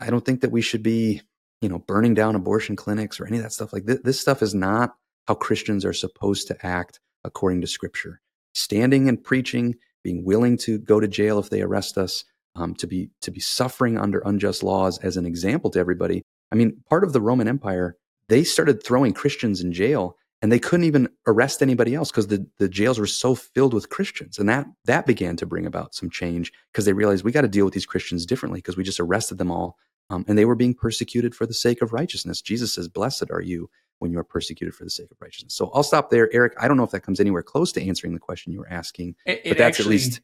I 0.00 0.10
don't 0.10 0.24
think 0.24 0.40
that 0.42 0.52
we 0.52 0.62
should 0.62 0.82
be, 0.82 1.22
you 1.60 1.68
know, 1.68 1.78
burning 1.78 2.14
down 2.14 2.34
abortion 2.34 2.76
clinics 2.76 3.18
or 3.18 3.26
any 3.26 3.38
of 3.38 3.42
that 3.42 3.52
stuff. 3.52 3.72
Like 3.72 3.84
this, 3.84 4.00
this 4.04 4.20
stuff 4.20 4.42
is 4.42 4.54
not 4.54 4.94
how 5.26 5.34
Christians 5.34 5.84
are 5.84 5.92
supposed 5.92 6.46
to 6.48 6.66
act 6.66 7.00
according 7.24 7.60
to 7.62 7.66
Scripture. 7.66 8.20
Standing 8.54 9.08
and 9.08 9.22
preaching, 9.22 9.74
being 10.02 10.24
willing 10.24 10.56
to 10.58 10.78
go 10.78 11.00
to 11.00 11.08
jail 11.08 11.38
if 11.38 11.50
they 11.50 11.62
arrest 11.62 11.98
us, 11.98 12.24
um, 12.56 12.74
to 12.76 12.86
be 12.86 13.10
to 13.22 13.30
be 13.30 13.40
suffering 13.40 13.98
under 13.98 14.20
unjust 14.20 14.62
laws 14.62 14.98
as 14.98 15.16
an 15.16 15.26
example 15.26 15.70
to 15.70 15.78
everybody. 15.78 16.22
I 16.52 16.54
mean, 16.54 16.82
part 16.88 17.04
of 17.04 17.12
the 17.12 17.20
Roman 17.20 17.48
Empire 17.48 17.96
they 18.34 18.42
started 18.42 18.82
throwing 18.82 19.12
Christians 19.12 19.60
in 19.60 19.72
jail 19.72 20.16
and 20.42 20.50
they 20.50 20.58
couldn't 20.58 20.86
even 20.86 21.08
arrest 21.28 21.62
anybody 21.62 21.94
else 21.94 22.10
because 22.10 22.26
the, 22.26 22.44
the 22.58 22.68
jails 22.68 22.98
were 22.98 23.06
so 23.06 23.36
filled 23.36 23.72
with 23.72 23.90
Christians. 23.90 24.40
And 24.40 24.48
that 24.48 24.66
that 24.86 25.06
began 25.06 25.36
to 25.36 25.46
bring 25.46 25.66
about 25.66 25.94
some 25.94 26.10
change 26.10 26.52
because 26.72 26.84
they 26.84 26.92
realized 26.92 27.22
we 27.24 27.30
got 27.30 27.42
to 27.42 27.48
deal 27.48 27.64
with 27.64 27.74
these 27.74 27.86
Christians 27.86 28.26
differently 28.26 28.58
because 28.58 28.76
we 28.76 28.82
just 28.82 28.98
arrested 28.98 29.38
them 29.38 29.52
all. 29.52 29.78
Um, 30.10 30.24
and 30.26 30.36
they 30.36 30.46
were 30.46 30.56
being 30.56 30.74
persecuted 30.74 31.32
for 31.32 31.46
the 31.46 31.54
sake 31.54 31.80
of 31.80 31.92
righteousness. 31.92 32.42
Jesus 32.42 32.74
says, 32.74 32.88
Blessed 32.88 33.30
are 33.30 33.40
you 33.40 33.70
when 34.00 34.10
you 34.10 34.18
are 34.18 34.24
persecuted 34.24 34.74
for 34.74 34.82
the 34.82 34.90
sake 34.90 35.12
of 35.12 35.16
righteousness. 35.20 35.54
So 35.54 35.70
I'll 35.72 35.84
stop 35.84 36.10
there. 36.10 36.28
Eric, 36.34 36.54
I 36.60 36.66
don't 36.66 36.76
know 36.76 36.82
if 36.82 36.90
that 36.90 37.04
comes 37.04 37.20
anywhere 37.20 37.44
close 37.44 37.70
to 37.70 37.86
answering 37.86 38.14
the 38.14 38.20
question 38.20 38.52
you 38.52 38.58
were 38.58 38.68
asking, 38.68 39.14
it, 39.26 39.44
but 39.44 39.58
that's 39.58 39.78
actually, 39.78 39.94
at 39.94 40.00
least. 40.00 40.20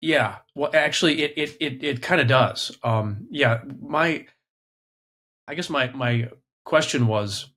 Yeah. 0.00 0.36
Well, 0.54 0.70
actually, 0.72 1.22
it, 1.22 1.32
it, 1.36 1.56
it, 1.60 1.82
it 1.82 2.00
kind 2.00 2.20
of 2.20 2.28
does. 2.28 2.78
Um, 2.84 3.26
yeah. 3.28 3.62
My, 3.80 4.24
I 5.48 5.56
guess 5.56 5.68
my, 5.68 5.90
my 5.90 6.30
question 6.64 7.06
was 7.06 7.50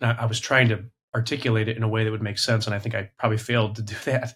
I 0.00 0.26
was 0.26 0.40
trying 0.40 0.68
to 0.68 0.84
articulate 1.14 1.68
it 1.68 1.76
in 1.76 1.82
a 1.82 1.88
way 1.88 2.04
that 2.04 2.10
would 2.10 2.22
make 2.22 2.38
sense, 2.38 2.66
and 2.66 2.74
I 2.74 2.78
think 2.78 2.94
I 2.94 3.10
probably 3.18 3.38
failed 3.38 3.76
to 3.76 3.82
do 3.82 3.94
that. 4.04 4.34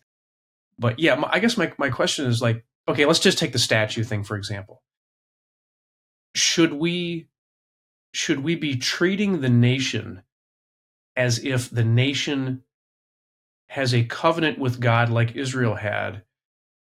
But 0.78 0.98
yeah, 0.98 1.22
I 1.30 1.38
guess 1.38 1.56
my, 1.56 1.72
my 1.78 1.90
question 1.90 2.26
is 2.26 2.42
like, 2.42 2.64
okay, 2.88 3.06
let's 3.06 3.20
just 3.20 3.38
take 3.38 3.52
the 3.52 3.58
statue 3.58 4.04
thing 4.04 4.24
for 4.24 4.36
example. 4.36 4.82
Should 6.34 6.72
we 6.72 7.28
should 8.12 8.40
we 8.40 8.54
be 8.54 8.76
treating 8.76 9.40
the 9.40 9.48
nation 9.48 10.22
as 11.16 11.44
if 11.44 11.70
the 11.70 11.84
nation 11.84 12.62
has 13.68 13.94
a 13.94 14.04
covenant 14.04 14.58
with 14.58 14.80
God 14.80 15.10
like 15.10 15.36
Israel 15.36 15.74
had 15.74 16.22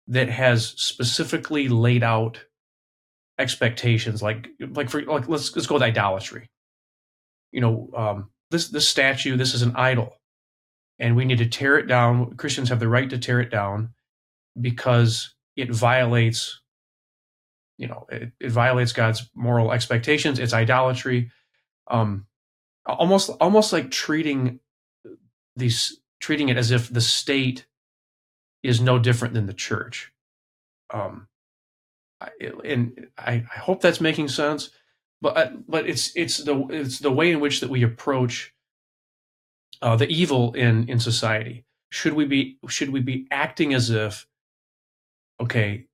that 0.08 0.30
has 0.30 0.70
specifically 0.78 1.70
laid 1.70 2.04
out 2.04 2.46
expectations 3.40 4.22
like 4.22 4.50
like 4.60 4.90
for 4.90 5.02
like 5.04 5.28
let's 5.28 5.56
let's 5.56 5.68
go 5.68 5.76
with 5.76 5.84
idolatry 5.84 6.50
you 7.52 7.62
know, 7.62 7.90
um, 7.96 8.30
this 8.50 8.70
this 8.70 8.88
statue, 8.88 9.38
this 9.38 9.54
is 9.54 9.62
an 9.62 9.76
idol, 9.76 10.20
and 11.00 11.16
we 11.16 11.26
need 11.26 11.40
to 11.40 11.48
tear 11.48 11.78
it 11.78 11.88
down. 11.88 12.36
Christians 12.36 12.70
have 12.70 12.80
the 12.80 12.88
right 12.88 13.10
to 13.10 13.18
tear 13.18 13.40
it 13.40 13.50
down 13.50 13.90
because 14.60 15.36
it 15.56 15.72
violates, 15.72 16.62
you 17.78 17.88
know, 17.88 18.06
it, 18.10 18.32
it 18.40 18.52
violates 18.52 18.94
God's 18.94 19.30
moral 19.36 19.72
expectations. 19.72 20.40
It's 20.40 20.54
idolatry. 20.54 21.32
Um, 21.88 22.28
almost 22.86 23.30
almost 23.40 23.74
like 23.74 23.92
treating 23.92 24.60
these 25.56 26.00
treating 26.20 26.50
it 26.50 26.58
as 26.58 26.72
if 26.72 26.90
the 26.90 27.02
state 27.02 27.66
is 28.64 28.80
no 28.80 29.00
different 29.00 29.34
than 29.34 29.48
the 29.48 29.54
church. 29.54 30.12
Um, 30.94 31.28
and 32.64 33.08
I, 33.18 33.44
I 33.54 33.60
hope 33.60 33.82
that's 33.82 34.02
making 34.02 34.28
sense. 34.28 34.70
But 35.22 35.38
uh, 35.38 35.50
but 35.68 35.88
it's 35.88 36.12
it's 36.16 36.38
the 36.38 36.66
it's 36.70 37.00
the 37.00 37.12
way 37.12 37.32
in 37.32 37.40
which 37.40 37.60
that 37.60 37.70
we 37.70 37.84
approach 37.84 38.54
uh, 39.82 39.96
the 39.96 40.08
evil 40.08 40.54
in 40.54 40.90
in 40.90 41.00
society. 41.00 41.66
Should 41.92 42.14
we 42.14 42.26
be 42.26 42.58
should 42.68 42.90
we 42.90 43.02
be 43.02 43.28
acting 43.32 43.74
as 43.74 43.90
if 43.90 44.28
okay, 45.40 45.86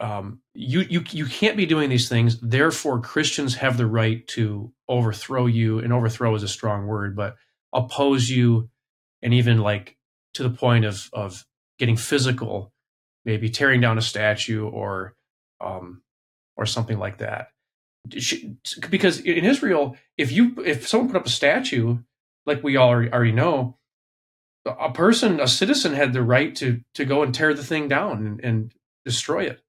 um, 0.00 0.40
you 0.54 0.80
you 0.80 1.04
you 1.10 1.26
can't 1.26 1.56
be 1.56 1.66
doing 1.66 1.90
these 1.90 2.08
things. 2.08 2.40
Therefore, 2.40 3.00
Christians 3.00 3.56
have 3.56 3.76
the 3.76 3.86
right 3.86 4.26
to 4.28 4.72
overthrow 4.88 5.46
you. 5.46 5.78
And 5.78 5.92
overthrow 5.92 6.34
is 6.34 6.42
a 6.42 6.48
strong 6.48 6.86
word, 6.86 7.14
but 7.16 7.36
oppose 7.72 8.28
you, 8.28 8.70
and 9.22 9.34
even 9.34 9.58
like 9.58 9.96
to 10.34 10.42
the 10.42 10.50
point 10.50 10.84
of 10.84 11.10
of 11.12 11.44
getting 11.78 11.96
physical, 11.96 12.72
maybe 13.24 13.50
tearing 13.50 13.80
down 13.80 13.98
a 13.98 14.02
statue 14.02 14.66
or 14.66 15.14
um, 15.60 16.02
or 16.56 16.66
something 16.66 16.98
like 16.98 17.18
that. 17.18 17.48
Because 18.08 19.20
in 19.20 19.44
Israel, 19.44 19.96
if 20.16 20.32
you 20.32 20.54
if 20.64 20.88
someone 20.88 21.10
put 21.10 21.18
up 21.18 21.26
a 21.26 21.30
statue, 21.30 21.98
like 22.46 22.62
we 22.62 22.76
all 22.76 22.90
already 22.90 23.32
know, 23.32 23.78
a 24.66 24.92
person, 24.92 25.40
a 25.40 25.48
citizen, 25.48 25.94
had 25.94 26.12
the 26.12 26.22
right 26.22 26.54
to 26.56 26.80
to 26.94 27.04
go 27.04 27.22
and 27.22 27.34
tear 27.34 27.54
the 27.54 27.64
thing 27.64 27.88
down 27.88 28.26
and, 28.26 28.40
and 28.44 28.74
destroy 29.04 29.44
it. 29.44 29.60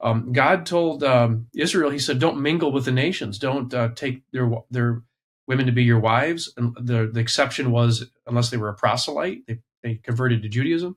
Um, 0.00 0.32
God 0.32 0.66
told 0.66 1.04
um, 1.04 1.46
Israel, 1.54 1.90
He 1.90 1.98
said, 1.98 2.18
"Don't 2.18 2.42
mingle 2.42 2.72
with 2.72 2.84
the 2.84 2.92
nations. 2.92 3.38
Don't 3.38 3.72
uh, 3.72 3.90
take 3.94 4.22
their 4.32 4.50
their 4.70 5.02
women 5.46 5.66
to 5.66 5.72
be 5.72 5.84
your 5.84 6.00
wives." 6.00 6.52
And 6.56 6.74
the 6.76 7.10
the 7.12 7.20
exception 7.20 7.70
was 7.70 8.10
unless 8.26 8.50
they 8.50 8.56
were 8.56 8.68
a 8.68 8.74
proselyte, 8.74 9.46
they 9.46 9.58
they 9.82 9.94
converted 9.96 10.42
to 10.42 10.48
Judaism. 10.48 10.96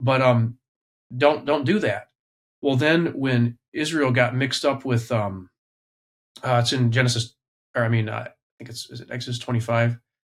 But 0.00 0.22
um, 0.22 0.58
don't 1.16 1.44
don't 1.44 1.64
do 1.64 1.78
that. 1.80 2.08
Well, 2.62 2.76
then 2.76 3.06
when 3.18 3.58
Israel 3.72 4.12
got 4.12 4.36
mixed 4.36 4.64
up 4.64 4.84
with 4.84 5.10
um, 5.12 5.50
uh, 6.42 6.60
it's 6.62 6.72
in 6.72 6.92
Genesis, 6.92 7.34
or 7.76 7.84
I 7.84 7.88
mean, 7.88 8.08
uh, 8.08 8.24
I 8.26 8.30
think 8.58 8.70
it's 8.70 8.90
is 8.90 9.00
it 9.00 9.10
Exodus 9.10 9.38
twenty 9.38 9.60
five 9.60 9.98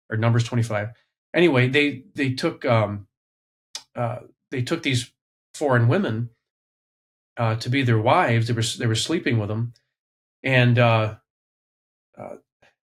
or 0.09 0.17
Numbers 0.17 0.43
twenty 0.43 0.63
five. 0.63 0.89
Anyway, 1.33 1.67
they 1.67 2.03
they 2.15 2.33
took 2.33 2.65
um, 2.65 3.07
uh, 3.95 4.19
they 4.51 4.61
took 4.61 4.83
these 4.83 5.11
foreign 5.53 5.87
women 5.87 6.29
uh, 7.37 7.55
to 7.55 7.69
be 7.69 7.83
their 7.83 7.99
wives. 7.99 8.47
They 8.47 8.53
were 8.53 8.63
they 8.79 8.87
were 8.87 8.95
sleeping 8.95 9.39
with 9.39 9.49
them, 9.49 9.73
and 10.43 10.77
uh, 10.77 11.15
uh, 12.17 12.35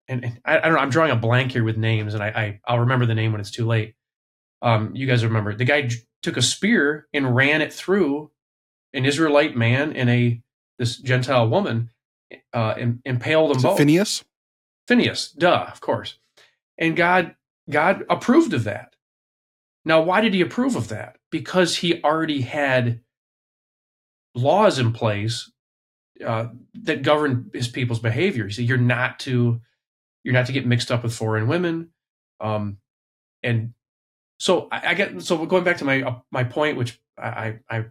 and, 0.08 0.24
and 0.24 0.42
I, 0.46 0.58
I, 0.58 0.62
don't 0.62 0.74
know. 0.74 0.80
I'm 0.80 0.90
drawing 0.90 1.12
a 1.12 1.16
blank 1.16 1.52
here 1.52 1.64
with 1.64 1.78
names, 1.78 2.14
and 2.14 2.24
I, 2.24 2.60
I 2.66 2.74
will 2.74 2.82
remember 2.82 3.06
the 3.06 3.16
name 3.16 3.32
when 3.32 3.42
it's 3.42 3.52
too 3.52 3.66
late. 3.66 3.96
Um, 4.62 4.96
you 4.96 5.06
guys 5.06 5.24
remember 5.24 5.54
the 5.54 5.66
guy 5.66 5.84
j- 5.84 5.98
took 6.24 6.38
a 6.38 6.42
spear 6.42 7.08
and 7.14 7.36
ran 7.36 7.62
it 7.62 7.72
through 7.72 8.32
an 8.94 9.06
Israelite 9.06 9.56
man 9.56 9.94
and 9.94 10.10
a 10.10 10.42
this 10.80 10.98
Gentile 10.98 11.48
woman, 11.50 11.90
uh, 12.54 12.74
and 12.78 13.00
impaled 13.06 13.56
them 13.56 13.62
both. 13.62 13.78
Phineas. 13.78 14.24
Phineas, 14.88 15.32
duh, 15.32 15.68
of 15.72 15.82
course. 15.82 16.18
And 16.78 16.96
God 16.96 17.36
God 17.70 18.06
approved 18.10 18.54
of 18.54 18.64
that. 18.64 18.96
Now, 19.84 20.02
why 20.02 20.22
did 20.22 20.34
He 20.34 20.42
approve 20.42 20.76
of 20.76 20.90
that? 20.90 21.18
Because 21.32 21.78
He 21.78 22.02
already 22.04 22.42
had 22.42 23.02
laws 24.36 24.80
in 24.80 24.94
place 24.94 25.52
uh, 26.26 26.48
that 26.74 27.04
govern 27.04 27.50
His 27.54 27.68
people's 27.68 28.00
behavior. 28.00 28.50
So 28.50 28.62
you're 28.62 28.78
not 28.78 29.20
to 29.20 29.62
you're 30.24 30.34
not 30.34 30.46
to 30.48 30.54
get 30.54 30.66
mixed 30.66 30.92
up 30.92 31.04
with 31.04 31.14
foreign 31.14 31.48
women, 31.48 31.90
um, 32.40 32.78
and 33.44 33.74
so 34.40 34.68
I, 34.72 34.90
I, 34.90 34.94
get 34.94 35.22
so 35.22 35.46
going 35.46 35.64
back 35.64 35.78
to 35.78 35.86
my 35.86 36.02
uh, 36.04 36.16
my 36.32 36.44
point, 36.44 36.78
which 36.78 37.00
I 37.18 37.60
I 37.70 37.86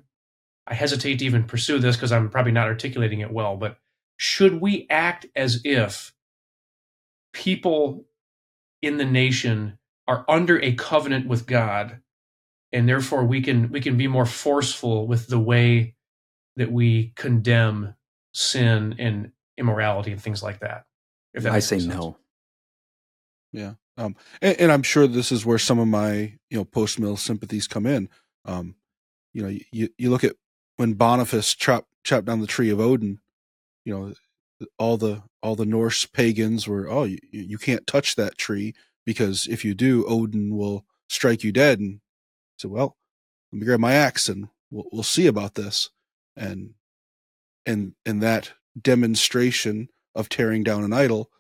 I 0.67 0.75
hesitate 0.75 1.19
to 1.21 1.25
even 1.25 1.45
pursue 1.45 1.79
this 1.79 1.97
because 1.97 2.13
I'm 2.13 2.29
probably 2.29 2.53
not 2.53 2.69
articulating 2.69 3.21
it 3.21 3.31
well, 3.31 3.57
but 3.57 3.79
should 4.17 4.61
we 4.61 4.87
act 4.91 5.27
as 5.35 5.61
if 5.65 6.13
people 7.33 8.07
in 8.83 8.97
the 8.97 9.05
nation 9.05 9.79
are 10.09 10.25
under 10.29 10.61
a 10.63 10.75
covenant 10.75 11.27
with 11.27 11.47
God 11.47 12.01
and 12.73 12.89
therefore 12.89 13.25
we 13.25 13.41
can 13.41 13.71
we 13.71 13.81
can 13.81 13.97
be 13.97 14.07
more 14.07 14.27
forceful 14.27 15.07
with 15.07 15.29
the 15.29 15.39
way 15.39 15.95
that 16.57 16.73
we 16.73 17.13
condemn 17.17 17.95
sin 18.33 18.95
and 18.99 19.33
immorality 19.59 20.13
and 20.13 20.21
things 20.21 20.43
like 20.43 20.61
that. 20.61 20.85
If 21.35 21.45
that 21.45 21.53
I 21.53 21.61
say 21.61 21.79
sense. 21.79 21.95
no. 21.95 22.17
Yeah. 23.53 23.75
Um, 23.97 24.17
and, 24.43 24.61
and, 24.61 24.73
I'm 24.73 24.83
sure 24.83 25.07
this 25.07 25.33
is 25.33 25.47
where 25.47 25.59
some 25.59 25.79
of 25.79 25.89
my, 25.89 26.35
you 26.51 26.59
know, 26.59 26.65
post 26.65 26.99
mill 26.99 27.17
sympathies 27.17 27.67
come 27.67 27.87
in. 27.87 28.11
Um, 28.45 28.75
you 29.33 29.43
know, 29.43 29.59
you, 29.73 29.89
you 29.97 30.11
look 30.11 30.23
at 30.23 30.37
when 30.77 30.95
Boniface 30.95 31.55
chopped 31.55 31.89
chopped 32.05 32.27
down 32.27 32.41
the 32.41 32.47
tree 32.47 32.69
of 32.69 32.79
Odin, 32.79 33.21
you 33.87 33.95
know, 33.95 34.13
all 34.79 34.99
the 34.99 35.23
all 35.43 35.55
the 35.55 35.65
Norse 35.65 36.05
pagans 36.05 36.67
were, 36.67 36.91
oh, 36.91 37.05
you, 37.05 37.19
you 37.31 37.57
can't 37.57 37.87
touch 37.87 38.17
that 38.17 38.37
tree 38.37 38.75
because 39.07 39.47
if 39.47 39.65
you 39.65 39.75
do, 39.75 40.05
Odin 40.07 40.57
will 40.57 40.85
strike 41.09 41.45
you 41.45 41.53
dead. 41.53 41.79
And 41.79 42.01
so, 42.59 42.69
well, 42.69 42.97
let 43.53 43.61
me 43.61 43.65
grab 43.65 43.81
my 43.81 43.95
axe 43.95 44.29
and 44.29 44.49
we'll, 44.71 44.87
we'll 44.93 45.03
see 45.05 45.27
about 45.27 45.55
this. 45.55 45.91
And 46.37 46.75
and 47.65 47.95
and 48.05 48.23
that 48.23 48.53
demonstration 48.81 49.89
of 50.15 50.29
tearing 50.29 50.65
down 50.65 50.83
an 50.83 50.93
idol 50.93 51.31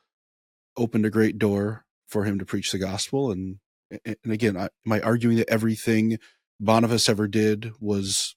opened 0.76 1.04
a 1.04 1.10
great 1.10 1.38
door 1.38 1.84
for 2.06 2.24
him 2.24 2.38
to 2.38 2.46
preach 2.46 2.70
the 2.70 2.78
gospel. 2.78 3.32
And 3.32 3.58
and 4.04 4.32
again, 4.32 4.56
I, 4.56 4.68
am 4.86 4.92
I 4.92 5.00
arguing 5.00 5.36
that 5.38 5.50
everything 5.50 6.18
Boniface 6.60 7.08
ever 7.08 7.26
did 7.26 7.72
was 7.80 8.36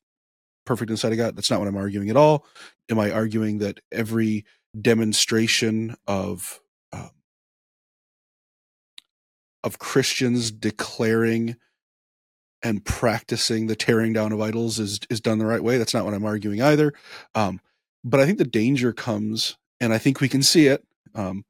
perfect 0.70 0.92
inside 0.92 1.12
of 1.12 1.18
God. 1.18 1.36
That's 1.36 1.50
not 1.50 1.58
what 1.58 1.68
I'm 1.68 1.76
arguing 1.76 2.12
at 2.12 2.16
all. 2.16 2.46
Am 2.92 3.00
I 3.00 3.10
arguing 3.12 3.58
that 3.58 3.80
every 3.92 4.46
demonstration 4.80 5.96
of 6.06 6.62
um, 6.94 7.10
of 9.64 9.80
Christians 9.80 10.52
declaring 10.52 11.56
and 12.62 12.86
practicing 12.86 13.66
the 13.66 13.76
tearing 13.76 14.14
down 14.14 14.32
of 14.32 14.40
idols 14.40 14.78
is 14.78 15.00
is 15.10 15.20
done 15.20 15.40
the 15.40 15.48
right 15.48 15.64
way? 15.64 15.80
That's 15.80 15.96
not 15.96 16.06
what 16.06 16.14
I'm 16.14 16.24
arguing 16.24 16.62
either. 16.62 16.94
Um, 17.34 17.62
but 18.04 18.20
I 18.20 18.28
think 18.28 18.38
the 18.38 18.44
danger 18.44 18.94
comes, 18.94 19.58
and 19.82 19.92
I 19.92 19.98
think 19.98 20.22
we 20.22 20.30
can 20.30 20.44
see 20.44 20.68
it. 20.68 20.86
Um, 21.16 21.46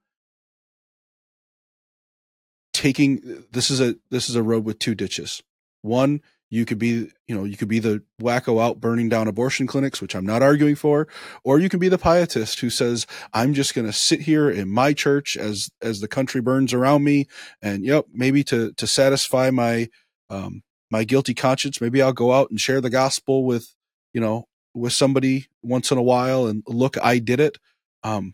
taking 2.72 3.44
this 3.52 3.70
is 3.70 3.82
a 3.82 3.98
this 4.12 4.30
is 4.30 4.38
a 4.38 4.44
road 4.44 4.64
with 4.64 4.80
two 4.80 4.96
ditches. 4.96 5.44
One 5.82 6.22
you 6.50 6.66
could 6.66 6.80
be, 6.80 7.12
you 7.28 7.36
know, 7.36 7.44
you 7.44 7.56
could 7.56 7.68
be 7.68 7.80
the 7.80 8.02
wacko 8.22 8.62
out 8.62 8.80
burning 8.80 9.08
down 9.08 9.28
abortion 9.28 9.68
clinics, 9.68 10.02
which 10.02 10.16
I'm 10.16 10.26
not 10.26 10.42
arguing 10.42 10.76
for, 10.76 11.08
or 11.44 11.60
you 11.60 11.70
can 11.70 11.80
be 11.80 11.90
the 11.90 11.98
pietist 11.98 12.60
who 12.60 12.70
says, 12.70 13.06
I'm 13.34 13.54
just 13.54 13.76
going 13.76 13.86
to 13.86 13.94
sit 13.94 14.22
here 14.22 14.50
in 14.50 14.70
my 14.70 14.94
church 14.94 15.38
as, 15.38 15.70
as 15.82 16.00
the 16.00 16.08
country 16.08 16.42
burns 16.42 16.74
around 16.74 17.04
me. 17.04 17.28
And 17.62 17.86
yep, 17.86 18.06
maybe 18.12 18.44
to, 18.46 18.74
to 18.74 18.88
satisfy 18.88 19.52
my, 19.52 19.90
um, 20.30 20.64
my 20.90 21.04
guilty 21.04 21.36
conscience, 21.36 21.80
maybe 21.82 22.02
I'll 22.02 22.14
go 22.14 22.34
out 22.34 22.50
and 22.50 22.60
share 22.60 22.82
the 22.82 22.90
gospel 22.90 23.46
with, 23.46 23.76
you 24.14 24.22
know, 24.22 24.46
with 24.74 24.94
somebody 24.94 25.48
once 25.62 25.92
in 25.92 25.98
a 25.98 26.04
while 26.04 26.48
and 26.48 26.64
look, 26.68 26.98
I 27.04 27.20
did 27.20 27.40
it. 27.40 27.58
Um, 28.04 28.34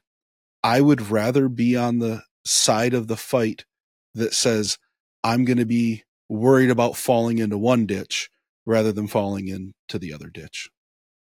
I 0.64 0.80
would 0.80 1.12
rather 1.12 1.50
be 1.50 1.76
on 1.76 2.00
the 2.00 2.24
side 2.46 2.94
of 2.94 3.08
the 3.08 3.18
fight 3.18 3.66
that 4.14 4.34
says, 4.34 4.78
I'm 5.24 5.44
going 5.44 5.58
to 5.58 5.66
be 5.66 6.04
worried 6.30 6.70
about 6.70 6.98
falling 6.98 7.38
into 7.38 7.58
one 7.58 7.86
ditch 7.86 8.30
rather 8.66 8.92
than 8.92 9.08
falling 9.08 9.48
into 9.48 10.00
the 10.00 10.14
other 10.14 10.30
ditch. 10.30 10.70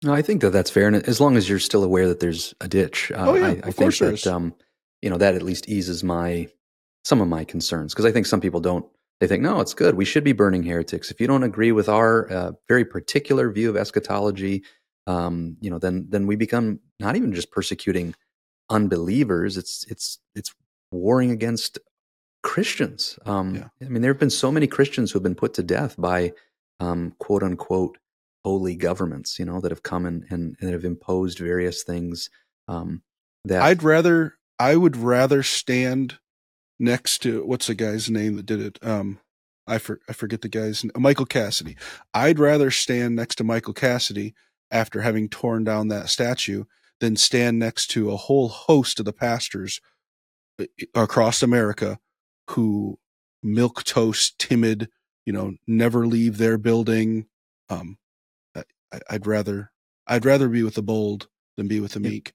No, 0.03 0.13
I 0.13 0.21
think 0.21 0.41
that 0.41 0.51
that's 0.51 0.71
fair, 0.71 0.87
and 0.87 0.95
as 0.95 1.19
long 1.19 1.35
as 1.35 1.49
you're 1.49 1.59
still 1.59 1.83
aware 1.83 2.07
that 2.07 2.21
there's 2.21 2.53
a 2.61 2.67
ditch, 2.69 3.11
uh, 3.11 3.25
oh, 3.27 3.35
yeah, 3.35 3.47
I, 3.47 3.49
I 3.65 3.71
think 3.71 3.97
that 3.97 4.25
um, 4.27 4.55
you 5.01 5.09
know 5.09 5.17
that 5.17 5.35
at 5.35 5.41
least 5.41 5.67
eases 5.67 6.03
my 6.03 6.47
some 7.03 7.19
of 7.19 7.27
my 7.27 7.43
concerns 7.43 7.93
because 7.93 8.05
I 8.05 8.11
think 8.11 8.25
some 8.25 8.41
people 8.41 8.61
don't. 8.61 8.85
They 9.19 9.27
think, 9.27 9.43
no, 9.43 9.59
it's 9.59 9.73
good. 9.73 9.95
We 9.95 10.05
should 10.05 10.23
be 10.23 10.31
burning 10.31 10.63
heretics. 10.63 11.11
If 11.11 11.19
you 11.19 11.27
don't 11.27 11.43
agree 11.43 11.73
with 11.73 11.89
our 11.89 12.31
uh, 12.31 12.51
very 12.69 12.85
particular 12.85 13.51
view 13.51 13.69
of 13.69 13.75
eschatology, 13.75 14.63
um, 15.07 15.57
you 15.59 15.69
know, 15.69 15.79
then 15.79 16.05
then 16.07 16.25
we 16.25 16.37
become 16.37 16.79
not 17.01 17.17
even 17.17 17.33
just 17.33 17.51
persecuting 17.51 18.15
unbelievers. 18.69 19.57
It's 19.57 19.85
it's 19.89 20.19
it's 20.35 20.55
warring 20.91 21.31
against 21.31 21.77
Christians. 22.41 23.19
Um, 23.25 23.55
yeah. 23.55 23.67
I 23.81 23.89
mean, 23.89 24.01
there 24.01 24.11
have 24.11 24.19
been 24.19 24.29
so 24.29 24.51
many 24.51 24.67
Christians 24.67 25.11
who 25.11 25.17
have 25.19 25.23
been 25.23 25.35
put 25.35 25.53
to 25.55 25.63
death 25.63 25.95
by 25.97 26.33
um, 26.79 27.13
quote 27.19 27.43
unquote 27.43 27.97
holy 28.43 28.75
governments, 28.75 29.37
you 29.37 29.45
know, 29.45 29.59
that 29.59 29.71
have 29.71 29.83
come 29.83 30.05
and, 30.05 30.25
and, 30.29 30.55
and 30.61 30.71
have 30.71 30.85
imposed 30.85 31.39
various 31.39 31.83
things. 31.83 32.29
Um, 32.67 33.03
that 33.45 33.61
I'd 33.61 33.83
rather, 33.83 34.37
I 34.57 34.75
would 34.75 34.95
rather 34.95 35.43
stand 35.43 36.19
next 36.79 37.19
to 37.19 37.43
what's 37.45 37.67
the 37.67 37.75
guy's 37.75 38.09
name 38.09 38.35
that 38.35 38.45
did 38.45 38.61
it? 38.61 38.79
Um, 38.81 39.19
I 39.67 39.77
for, 39.77 39.99
I 40.07 40.13
forget 40.13 40.41
the 40.41 40.49
guy's 40.49 40.83
name, 40.83 40.91
Michael 40.97 41.25
Cassidy. 41.25 41.77
I'd 42.13 42.39
rather 42.39 42.71
stand 42.71 43.15
next 43.15 43.35
to 43.35 43.43
Michael 43.43 43.73
Cassidy 43.73 44.33
after 44.71 45.01
having 45.01 45.29
torn 45.29 45.63
down 45.63 45.89
that 45.89 46.09
statue 46.09 46.63
than 46.99 47.15
stand 47.15 47.59
next 47.59 47.87
to 47.87 48.11
a 48.11 48.17
whole 48.17 48.49
host 48.49 48.99
of 48.99 49.05
the 49.05 49.13
pastors 49.13 49.79
across 50.93 51.41
America 51.41 51.99
who 52.49 52.97
milk 53.43 53.83
toast, 53.83 54.37
timid, 54.39 54.89
you 55.25 55.33
know, 55.33 55.53
never 55.67 56.07
leave 56.07 56.37
their 56.37 56.57
building. 56.57 57.25
Um, 57.69 57.97
I, 58.55 58.63
i'd 59.11 59.27
rather 59.27 59.71
I'd 60.07 60.25
rather 60.25 60.49
be 60.49 60.63
with 60.63 60.73
the 60.73 60.81
bold 60.81 61.27
than 61.55 61.67
be 61.67 61.79
with 61.79 61.93
the 61.93 61.99
meek. 61.99 62.33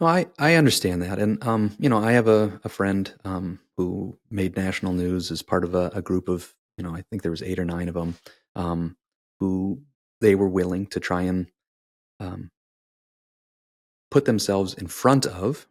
Well, 0.00 0.10
I, 0.10 0.26
I 0.38 0.54
understand 0.54 1.02
that. 1.02 1.18
And, 1.18 1.44
um, 1.46 1.76
you 1.78 1.88
know, 1.88 1.98
I 1.98 2.12
have 2.12 2.26
a, 2.26 2.58
a 2.64 2.68
friend 2.68 3.12
um, 3.24 3.60
who 3.76 4.18
made 4.30 4.56
national 4.56 4.94
news 4.94 5.30
as 5.30 5.42
part 5.42 5.62
of 5.62 5.74
a, 5.74 5.92
a, 5.94 6.02
group 6.02 6.28
of, 6.28 6.52
you 6.76 6.82
know, 6.82 6.92
I 6.92 7.02
think 7.02 7.22
there 7.22 7.30
was 7.30 7.42
eight 7.42 7.58
or 7.58 7.64
nine 7.64 7.88
of 7.88 7.94
them 7.94 8.16
um, 8.56 8.96
who 9.38 9.80
they 10.20 10.34
were 10.34 10.48
willing 10.48 10.86
to 10.86 11.00
try 11.00 11.22
and 11.22 11.46
um, 12.18 12.50
put 14.10 14.24
themselves 14.24 14.74
in 14.74 14.88
front 14.88 15.26
of 15.26 15.68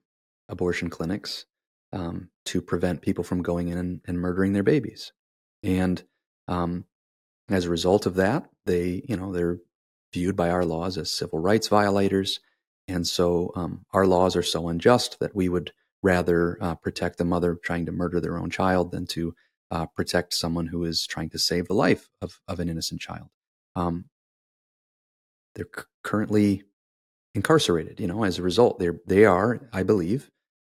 abortion 0.48 0.90
clinics 0.90 1.46
um, 1.94 2.30
to 2.46 2.62
prevent 2.62 3.02
people 3.02 3.24
from 3.24 3.42
going 3.42 3.68
in 3.68 3.78
and, 3.78 4.02
and 4.06 4.20
murdering 4.20 4.54
their 4.54 4.64
babies. 4.64 5.12
And 5.64 6.04
um, 6.48 6.86
as 7.50 7.66
a 7.66 7.70
result 7.70 8.06
of 8.06 8.16
that, 8.16 8.50
they, 8.66 9.04
you 9.08 9.18
know, 9.18 9.32
they're 9.32 9.60
viewed 10.14 10.36
by 10.36 10.50
our 10.50 10.66
laws 10.66 10.98
as 10.98 11.12
civil 11.12 11.40
rights 11.40 11.68
violators. 11.68 12.40
And 12.88 13.08
so 13.08 13.52
um, 13.56 13.86
our 13.94 14.06
laws 14.06 14.36
are 14.36 14.44
so 14.44 14.68
unjust 14.68 15.20
that 15.20 15.36
we 15.36 15.50
would 15.50 15.72
rather 16.04 16.58
uh, 16.62 16.76
protect 16.76 17.18
the 17.18 17.26
mother 17.26 17.58
trying 17.64 17.86
to 17.86 17.92
murder 17.92 18.20
their 18.20 18.38
own 18.38 18.50
child 18.50 18.92
than 18.92 19.06
to 19.08 19.36
uh, 19.70 19.86
protect 19.86 20.34
someone 20.34 20.68
who 20.68 20.84
is 20.84 21.06
trying 21.06 21.30
to 21.30 21.40
save 21.40 21.68
the 21.68 21.74
life 21.74 22.10
of, 22.22 22.40
of 22.48 22.60
an 22.60 22.68
innocent 22.70 23.00
child. 23.00 23.30
Um, 23.76 24.06
they're 25.56 25.70
c- 25.74 25.84
currently 26.04 26.64
incarcerated. 27.36 28.00
You 28.00 28.08
know, 28.08 28.24
as 28.24 28.38
a 28.38 28.44
result, 28.44 28.80
they're, 28.80 29.00
they 29.06 29.26
are, 29.26 29.70
I 29.72 29.84
believe, 29.84 30.30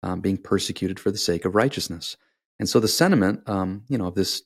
um, 0.03 0.21
being 0.21 0.37
persecuted 0.37 0.99
for 0.99 1.11
the 1.11 1.19
sake 1.19 1.45
of 1.45 1.55
righteousness. 1.55 2.17
And 2.59 2.69
so 2.69 2.81
the 2.81 2.89
sentiment, 2.89 3.49
um, 3.49 3.85
you 3.89 3.99
know, 3.99 4.07
of 4.07 4.15
this 4.15 4.43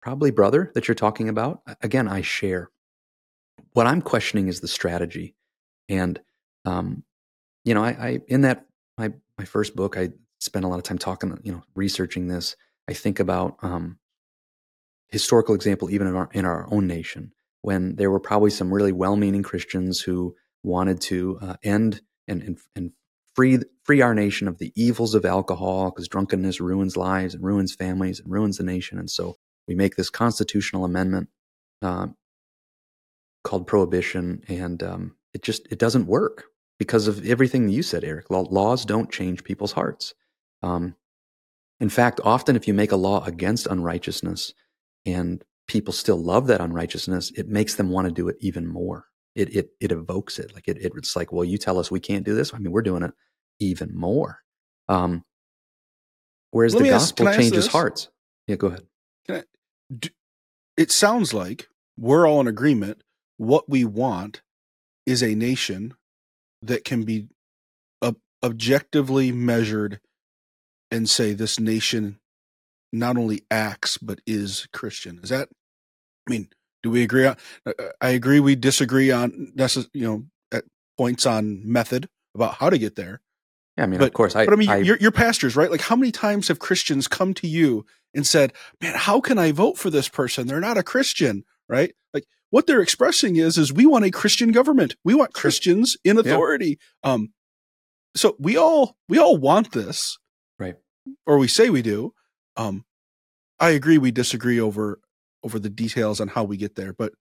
probably 0.00 0.30
brother 0.30 0.70
that 0.74 0.88
you're 0.88 0.94
talking 0.94 1.28
about, 1.28 1.62
again, 1.82 2.08
I 2.08 2.22
share. 2.22 2.70
What 3.72 3.86
I'm 3.86 4.02
questioning 4.02 4.48
is 4.48 4.60
the 4.60 4.68
strategy, 4.68 5.34
and 5.88 6.20
um, 6.64 7.04
you 7.64 7.74
know, 7.74 7.82
I, 7.82 7.90
I 7.90 8.20
in 8.28 8.42
that 8.42 8.66
my 8.96 9.12
my 9.38 9.44
first 9.44 9.76
book, 9.76 9.96
I 9.96 10.10
spent 10.38 10.64
a 10.64 10.68
lot 10.68 10.78
of 10.78 10.82
time 10.82 10.98
talking, 10.98 11.38
you 11.42 11.52
know, 11.52 11.62
researching 11.74 12.28
this. 12.28 12.56
I 12.88 12.94
think 12.94 13.18
about 13.18 13.56
um, 13.62 13.98
historical 15.08 15.54
example 15.54 15.90
even 15.90 16.06
in 16.06 16.16
our 16.16 16.28
in 16.32 16.44
our 16.44 16.66
own 16.72 16.86
nation 16.86 17.32
when 17.62 17.96
there 17.96 18.10
were 18.10 18.20
probably 18.20 18.50
some 18.50 18.72
really 18.72 18.92
well-meaning 18.92 19.42
Christians 19.42 20.00
who 20.00 20.36
wanted 20.62 21.00
to 21.00 21.38
uh, 21.42 21.56
end 21.64 22.00
and, 22.28 22.40
and, 22.42 22.58
and 22.76 22.92
free 23.34 23.58
free 23.86 24.02
our 24.02 24.14
nation 24.14 24.48
of 24.48 24.58
the 24.58 24.72
evils 24.74 25.14
of 25.14 25.24
alcohol 25.24 25.90
because 25.90 26.08
drunkenness 26.08 26.60
ruins 26.60 26.96
lives 26.96 27.34
and 27.34 27.44
ruins 27.44 27.74
families 27.74 28.18
and 28.18 28.30
ruins 28.30 28.58
the 28.58 28.64
nation 28.64 28.98
and 28.98 29.10
so 29.10 29.36
we 29.68 29.74
make 29.74 29.94
this 29.96 30.10
constitutional 30.10 30.84
amendment 30.84 31.28
uh, 31.82 32.08
called 33.44 33.66
prohibition 33.66 34.42
and 34.48 34.82
um, 34.82 35.16
it 35.32 35.42
just 35.42 35.66
it 35.70 35.78
doesn't 35.78 36.06
work 36.06 36.44
because 36.78 37.06
of 37.06 37.24
everything 37.24 37.68
you 37.68 37.82
said 37.82 38.02
eric 38.02 38.26
laws 38.30 38.84
don't 38.84 39.12
change 39.12 39.44
people's 39.44 39.72
hearts 39.72 40.14
um, 40.62 40.96
in 41.78 41.88
fact 41.88 42.20
often 42.24 42.56
if 42.56 42.66
you 42.66 42.74
make 42.74 42.92
a 42.92 42.96
law 42.96 43.24
against 43.24 43.68
unrighteousness 43.68 44.52
and 45.04 45.44
people 45.68 45.92
still 45.92 46.20
love 46.20 46.48
that 46.48 46.60
unrighteousness 46.60 47.30
it 47.36 47.48
makes 47.48 47.76
them 47.76 47.90
want 47.90 48.06
to 48.06 48.12
do 48.12 48.28
it 48.28 48.36
even 48.40 48.66
more 48.66 49.06
it 49.36 49.54
it 49.54 49.70
it 49.80 49.92
evokes 49.92 50.38
it. 50.38 50.54
Like 50.54 50.66
it, 50.66 50.78
it's 50.80 51.14
like, 51.14 51.30
well, 51.30 51.44
you 51.44 51.58
tell 51.58 51.78
us 51.78 51.90
we 51.90 52.00
can't 52.00 52.24
do 52.24 52.34
this. 52.34 52.54
I 52.54 52.58
mean, 52.58 52.72
we're 52.72 52.80
doing 52.80 53.02
it 53.02 53.12
even 53.58 53.96
more. 53.96 54.40
Um, 54.88 55.24
whereas 56.50 56.74
Let 56.74 56.84
the 56.84 56.90
gospel 56.90 57.28
ask, 57.28 57.38
changes 57.38 57.66
hearts. 57.68 58.08
Yeah, 58.46 58.56
go 58.56 58.68
ahead. 58.68 58.86
I, 59.28 59.42
do, 59.96 60.08
it 60.76 60.90
sounds 60.90 61.34
like 61.34 61.68
we're 61.96 62.28
all 62.28 62.40
in 62.40 62.46
agreement. 62.46 63.02
What 63.38 63.68
we 63.68 63.84
want 63.84 64.42
is 65.04 65.22
a 65.22 65.34
nation 65.34 65.94
that 66.62 66.84
can 66.84 67.04
be 67.04 67.28
ob- 68.02 68.20
objectively 68.42 69.32
measured 69.32 70.00
and 70.90 71.08
say 71.08 71.32
this 71.32 71.58
nation 71.58 72.18
not 72.92 73.16
only 73.16 73.44
acts 73.50 73.98
but 73.98 74.20
is 74.26 74.68
Christian. 74.72 75.20
Is 75.22 75.30
that? 75.30 75.48
I 76.26 76.30
mean, 76.30 76.48
do 76.82 76.90
we 76.90 77.02
agree 77.02 77.26
on? 77.26 77.36
Uh, 77.66 77.72
uh, 77.78 77.88
I 78.00 78.10
agree. 78.10 78.40
We 78.40 78.56
disagree 78.56 79.10
on 79.10 79.52
necess- 79.56 79.90
you 79.92 80.02
know 80.06 80.24
at 80.52 80.64
points 80.96 81.26
on 81.26 81.60
method 81.70 82.08
about 82.34 82.54
how 82.54 82.70
to 82.70 82.78
get 82.78 82.96
there. 82.96 83.20
Yeah, 83.76 83.84
I 83.84 83.86
mean, 83.86 83.98
but, 83.98 84.08
of 84.08 84.14
course, 84.14 84.34
I. 84.34 84.44
But 84.44 84.54
I 84.54 84.56
mean, 84.56 84.68
I, 84.70 84.76
you're, 84.78 84.96
you're 84.98 85.12
pastors, 85.12 85.56
right? 85.56 85.70
Like, 85.70 85.82
how 85.82 85.96
many 85.96 86.10
times 86.10 86.48
have 86.48 86.58
Christians 86.58 87.08
come 87.08 87.34
to 87.34 87.46
you 87.46 87.84
and 88.14 88.26
said, 88.26 88.52
"Man, 88.80 88.94
how 88.96 89.20
can 89.20 89.38
I 89.38 89.52
vote 89.52 89.76
for 89.76 89.90
this 89.90 90.08
person? 90.08 90.46
They're 90.46 90.60
not 90.60 90.78
a 90.78 90.82
Christian, 90.82 91.44
right?" 91.68 91.94
Like, 92.14 92.24
what 92.50 92.66
they're 92.66 92.80
expressing 92.80 93.36
is, 93.36 93.58
is 93.58 93.72
we 93.72 93.86
want 93.86 94.04
a 94.04 94.10
Christian 94.10 94.50
government. 94.50 94.96
We 95.04 95.14
want 95.14 95.34
Christians 95.34 95.96
in 96.04 96.18
authority. 96.18 96.78
Yeah. 97.04 97.12
Um, 97.12 97.32
so 98.14 98.34
we 98.38 98.56
all 98.56 98.96
we 99.08 99.18
all 99.18 99.36
want 99.36 99.72
this, 99.72 100.18
right? 100.58 100.76
Or 101.26 101.38
we 101.38 101.48
say 101.48 101.68
we 101.68 101.82
do. 101.82 102.14
Um, 102.56 102.84
I 103.60 103.70
agree. 103.70 103.98
We 103.98 104.10
disagree 104.10 104.58
over 104.58 105.00
over 105.42 105.58
the 105.58 105.70
details 105.70 106.20
on 106.20 106.28
how 106.28 106.44
we 106.44 106.56
get 106.56 106.76
there, 106.76 106.92
but 106.92 107.12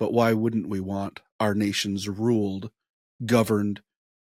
but 0.00 0.12
why 0.12 0.32
wouldn't 0.32 0.68
we 0.68 0.80
want 0.80 1.20
our 1.38 1.54
nations 1.54 2.08
ruled, 2.08 2.70
governed, 3.24 3.80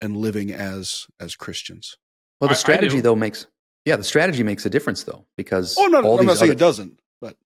and 0.01 0.17
living 0.17 0.53
as 0.53 1.07
as 1.21 1.37
Christians? 1.37 1.97
Well, 2.41 2.49
the 2.49 2.55
strategy 2.55 3.01
though 3.01 3.17
makes 3.17 3.47
yeah, 3.85 3.97
the 3.97 4.05
strategy 4.05 4.43
makes 4.43 4.67
a 4.67 4.71
difference 4.71 5.05
though 5.05 5.27
because 5.37 5.77
oh 5.79 5.87
no, 5.87 6.01
no 6.01 6.19
I'm 6.19 6.27
not 6.27 6.39
saying 6.39 6.53
it 6.53 6.59
doesn't, 6.59 7.01
but 7.21 7.37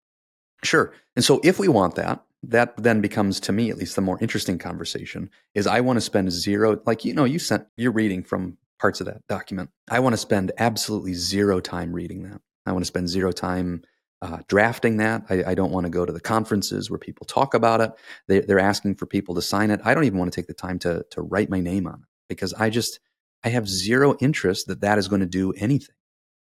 sure. 0.64 0.92
And 1.16 1.24
so 1.24 1.40
if 1.44 1.58
we 1.58 1.68
want 1.68 1.94
that, 1.96 2.24
that 2.42 2.76
then 2.76 3.00
becomes 3.00 3.38
to 3.40 3.52
me 3.52 3.70
at 3.70 3.78
least 3.78 3.94
the 3.94 4.02
more 4.02 4.18
interesting 4.20 4.58
conversation 4.58 5.30
is 5.54 5.66
I 5.66 5.80
want 5.80 5.98
to 5.98 6.00
spend 6.00 6.32
zero 6.32 6.80
like 6.84 7.04
you 7.04 7.14
know 7.14 7.24
you 7.24 7.38
sent 7.38 7.66
you're 7.76 7.92
reading 7.92 8.22
from 8.22 8.58
parts 8.80 9.00
of 9.00 9.06
that 9.06 9.26
document. 9.28 9.70
I 9.88 10.00
want 10.00 10.14
to 10.14 10.18
spend 10.18 10.52
absolutely 10.58 11.14
zero 11.14 11.60
time 11.60 11.92
reading 11.92 12.24
that. 12.24 12.40
I 12.66 12.72
want 12.72 12.82
to 12.82 12.88
spend 12.88 13.08
zero 13.08 13.30
time 13.30 13.82
uh, 14.20 14.38
drafting 14.48 14.96
that. 14.98 15.24
I, 15.30 15.44
I 15.44 15.54
don't 15.54 15.70
want 15.70 15.84
to 15.84 15.90
go 15.90 16.04
to 16.04 16.12
the 16.12 16.20
conferences 16.20 16.90
where 16.90 16.98
people 16.98 17.26
talk 17.26 17.54
about 17.54 17.80
it. 17.80 17.92
They, 18.28 18.40
they're 18.40 18.58
asking 18.58 18.96
for 18.96 19.06
people 19.06 19.34
to 19.36 19.42
sign 19.42 19.70
it. 19.70 19.80
I 19.84 19.94
don't 19.94 20.04
even 20.04 20.18
want 20.18 20.32
to 20.32 20.34
take 20.34 20.48
the 20.48 20.54
time 20.54 20.78
to 20.80 21.04
to 21.10 21.22
write 21.22 21.50
my 21.50 21.60
name 21.60 21.86
on 21.86 21.94
it 21.94 22.11
because 22.32 22.54
I 22.54 22.70
just 22.70 23.00
I 23.44 23.48
have 23.50 23.68
zero 23.68 24.16
interest 24.20 24.68
that 24.68 24.80
that 24.82 24.98
is 24.98 25.08
going 25.08 25.20
to 25.20 25.26
do 25.26 25.52
anything. 25.52 25.94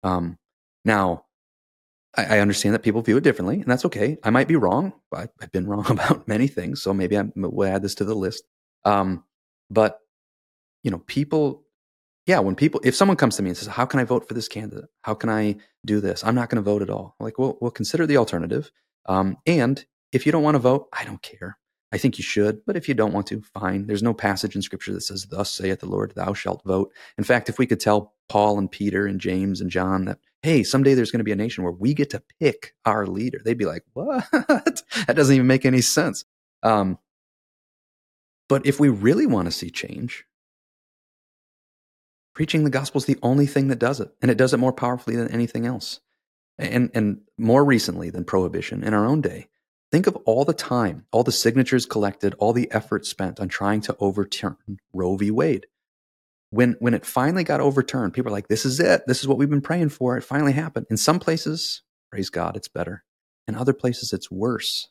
Um, 0.02 0.38
now, 0.84 1.26
I, 2.16 2.36
I, 2.36 2.38
understand 2.40 2.74
that 2.74 2.82
people 2.82 3.02
view 3.02 3.18
it 3.18 3.22
differently, 3.22 3.56
and 3.56 3.70
that's 3.70 3.84
okay. 3.84 4.16
I 4.24 4.30
might 4.30 4.48
be 4.48 4.56
wrong. 4.56 4.94
I, 5.14 5.28
have 5.40 5.52
been 5.52 5.66
wrong 5.68 5.90
about 5.90 6.26
many 6.26 6.48
things, 6.48 6.82
so 6.82 6.94
maybe 6.94 7.18
I 7.18 7.24
will 7.36 7.68
add 7.68 7.82
this 7.82 7.96
to 7.96 8.04
the 8.04 8.14
list. 8.14 8.44
Um, 8.84 9.24
but 9.70 9.98
you 10.82 10.90
know, 10.90 10.98
people 11.06 11.64
yeah, 12.26 12.38
when 12.38 12.54
people, 12.54 12.80
if 12.84 12.94
someone 12.94 13.16
comes 13.16 13.36
to 13.36 13.42
me 13.42 13.50
and 13.50 13.56
says, 13.56 13.68
"How 13.68 13.86
can 13.86 13.98
I 13.98 14.04
vote 14.04 14.28
for 14.28 14.34
this 14.34 14.48
candidate? 14.48 14.88
How 15.02 15.14
can 15.14 15.28
I 15.30 15.56
do 15.84 16.00
this?" 16.00 16.22
I'm 16.22 16.34
not 16.34 16.48
going 16.48 16.62
to 16.62 16.70
vote 16.70 16.82
at 16.82 16.90
all. 16.90 17.16
I'm 17.18 17.24
like, 17.24 17.38
well, 17.38 17.58
we'll 17.60 17.70
consider 17.70 18.06
the 18.06 18.18
alternative. 18.18 18.70
Um, 19.06 19.36
and 19.46 19.84
if 20.12 20.26
you 20.26 20.32
don't 20.32 20.42
want 20.42 20.54
to 20.54 20.60
vote, 20.60 20.88
I 20.92 21.04
don't 21.04 21.22
care. 21.22 21.58
I 21.92 21.98
think 21.98 22.18
you 22.18 22.24
should, 22.24 22.64
but 22.66 22.76
if 22.76 22.88
you 22.88 22.94
don't 22.94 23.12
want 23.12 23.26
to, 23.28 23.42
fine. 23.42 23.86
There's 23.86 24.02
no 24.02 24.14
passage 24.14 24.54
in 24.54 24.62
Scripture 24.62 24.92
that 24.92 25.00
says, 25.02 25.26
"Thus 25.26 25.50
saith 25.50 25.80
the 25.80 25.86
Lord, 25.86 26.12
Thou 26.14 26.32
shalt 26.34 26.62
vote." 26.64 26.92
In 27.18 27.24
fact, 27.24 27.48
if 27.48 27.58
we 27.58 27.66
could 27.66 27.80
tell 27.80 28.14
Paul 28.28 28.58
and 28.58 28.70
Peter 28.70 29.06
and 29.06 29.20
James 29.20 29.60
and 29.60 29.70
John 29.70 30.04
that, 30.04 30.18
hey, 30.42 30.62
someday 30.62 30.94
there's 30.94 31.10
going 31.10 31.18
to 31.18 31.24
be 31.24 31.32
a 31.32 31.36
nation 31.36 31.64
where 31.64 31.72
we 31.72 31.94
get 31.94 32.10
to 32.10 32.22
pick 32.38 32.74
our 32.84 33.06
leader, 33.06 33.40
they'd 33.44 33.58
be 33.58 33.66
like, 33.66 33.84
"What? 33.92 34.24
that 34.32 35.14
doesn't 35.16 35.34
even 35.34 35.46
make 35.48 35.66
any 35.66 35.80
sense." 35.80 36.24
Um, 36.62 36.98
but 38.48 38.66
if 38.66 38.78
we 38.80 38.88
really 38.88 39.26
want 39.26 39.46
to 39.46 39.52
see 39.52 39.70
change, 39.70 40.26
Preaching 42.40 42.64
the 42.64 42.70
gospel 42.70 42.98
is 42.98 43.04
the 43.04 43.18
only 43.22 43.44
thing 43.44 43.68
that 43.68 43.78
does 43.78 44.00
it, 44.00 44.10
and 44.22 44.30
it 44.30 44.38
does 44.38 44.54
it 44.54 44.56
more 44.56 44.72
powerfully 44.72 45.14
than 45.14 45.30
anything 45.30 45.66
else. 45.66 46.00
And, 46.58 46.90
and 46.94 47.20
more 47.36 47.62
recently 47.62 48.08
than 48.08 48.24
prohibition 48.24 48.82
in 48.82 48.94
our 48.94 49.04
own 49.04 49.20
day, 49.20 49.49
think 49.92 50.06
of 50.06 50.16
all 50.24 50.44
the 50.44 50.54
time, 50.54 51.06
all 51.12 51.22
the 51.24 51.32
signatures 51.32 51.86
collected, 51.86 52.34
all 52.38 52.52
the 52.52 52.70
effort 52.72 53.06
spent 53.06 53.40
on 53.40 53.48
trying 53.48 53.80
to 53.82 53.96
overturn 54.00 54.56
Roe 54.92 55.16
v. 55.16 55.30
Wade. 55.30 55.66
When, 56.50 56.76
when 56.80 56.94
it 56.94 57.06
finally 57.06 57.44
got 57.44 57.60
overturned, 57.60 58.12
people 58.12 58.30
are 58.30 58.32
like, 58.32 58.48
this 58.48 58.66
is 58.66 58.80
it. 58.80 59.02
This 59.06 59.20
is 59.20 59.28
what 59.28 59.38
we've 59.38 59.50
been 59.50 59.60
praying 59.60 59.90
for. 59.90 60.16
It 60.16 60.22
finally 60.22 60.52
happened. 60.52 60.86
In 60.90 60.96
some 60.96 61.20
places, 61.20 61.82
praise 62.10 62.28
God, 62.30 62.56
it's 62.56 62.68
better. 62.68 63.04
In 63.46 63.54
other 63.54 63.72
places, 63.72 64.12
it's 64.12 64.30
worse. 64.30 64.88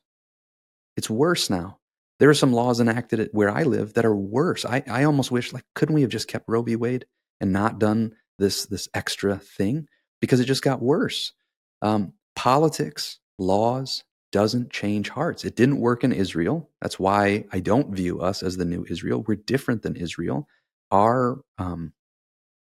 It's 0.96 1.10
worse 1.10 1.50
now. 1.50 1.80
There 2.20 2.30
are 2.30 2.34
some 2.36 2.54
laws 2.54 2.80
enacted 2.80 3.20
at 3.20 3.34
where 3.34 3.50
I 3.50 3.64
live 3.64 3.94
that 3.94 4.06
are 4.06 4.16
worse. 4.16 4.66
I, 4.66 4.84
I 4.90 5.04
almost 5.04 5.32
wish, 5.32 5.54
like, 5.54 5.64
couldn't 5.76 5.96
we 5.96 6.02
have 6.02 6.10
just 6.10 6.28
kept 6.28 6.46
Roe 6.48 6.62
v. 6.62 6.76
Wade? 6.76 7.06
and 7.42 7.54
not 7.54 7.80
done 7.80 8.14
this 8.38 8.66
this 8.66 8.88
extra 8.94 9.38
thing 9.38 9.88
because 10.22 10.40
it 10.40 10.46
just 10.46 10.64
got 10.64 10.82
worse. 10.82 11.34
Um, 11.82 12.14
politics, 12.36 13.20
laws 13.38 14.04
doesn't 14.32 14.72
change 14.72 15.10
hearts. 15.10 15.44
It 15.44 15.56
didn't 15.56 15.80
work 15.80 16.04
in 16.04 16.12
Israel. 16.12 16.70
That's 16.82 17.00
why 17.00 17.46
I 17.52 17.60
don't 17.60 17.96
view 17.96 18.22
us 18.22 18.44
as 18.44 18.58
the 18.58 18.66
new 18.66 18.86
Israel. 18.90 19.24
We're 19.28 19.36
different 19.36 19.82
than 19.82 19.96
Israel. 19.96 20.48
Our 20.92 21.42
um, 21.58 21.94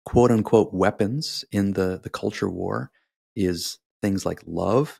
quote 0.06 0.32
unquote 0.32 0.74
weapons 0.74 1.46
in 1.52 1.74
the, 1.74 2.00
the 2.02 2.10
culture 2.10 2.50
war 2.50 2.92
is 3.36 3.80
things 4.02 4.26
like 4.26 4.42
love, 4.46 5.00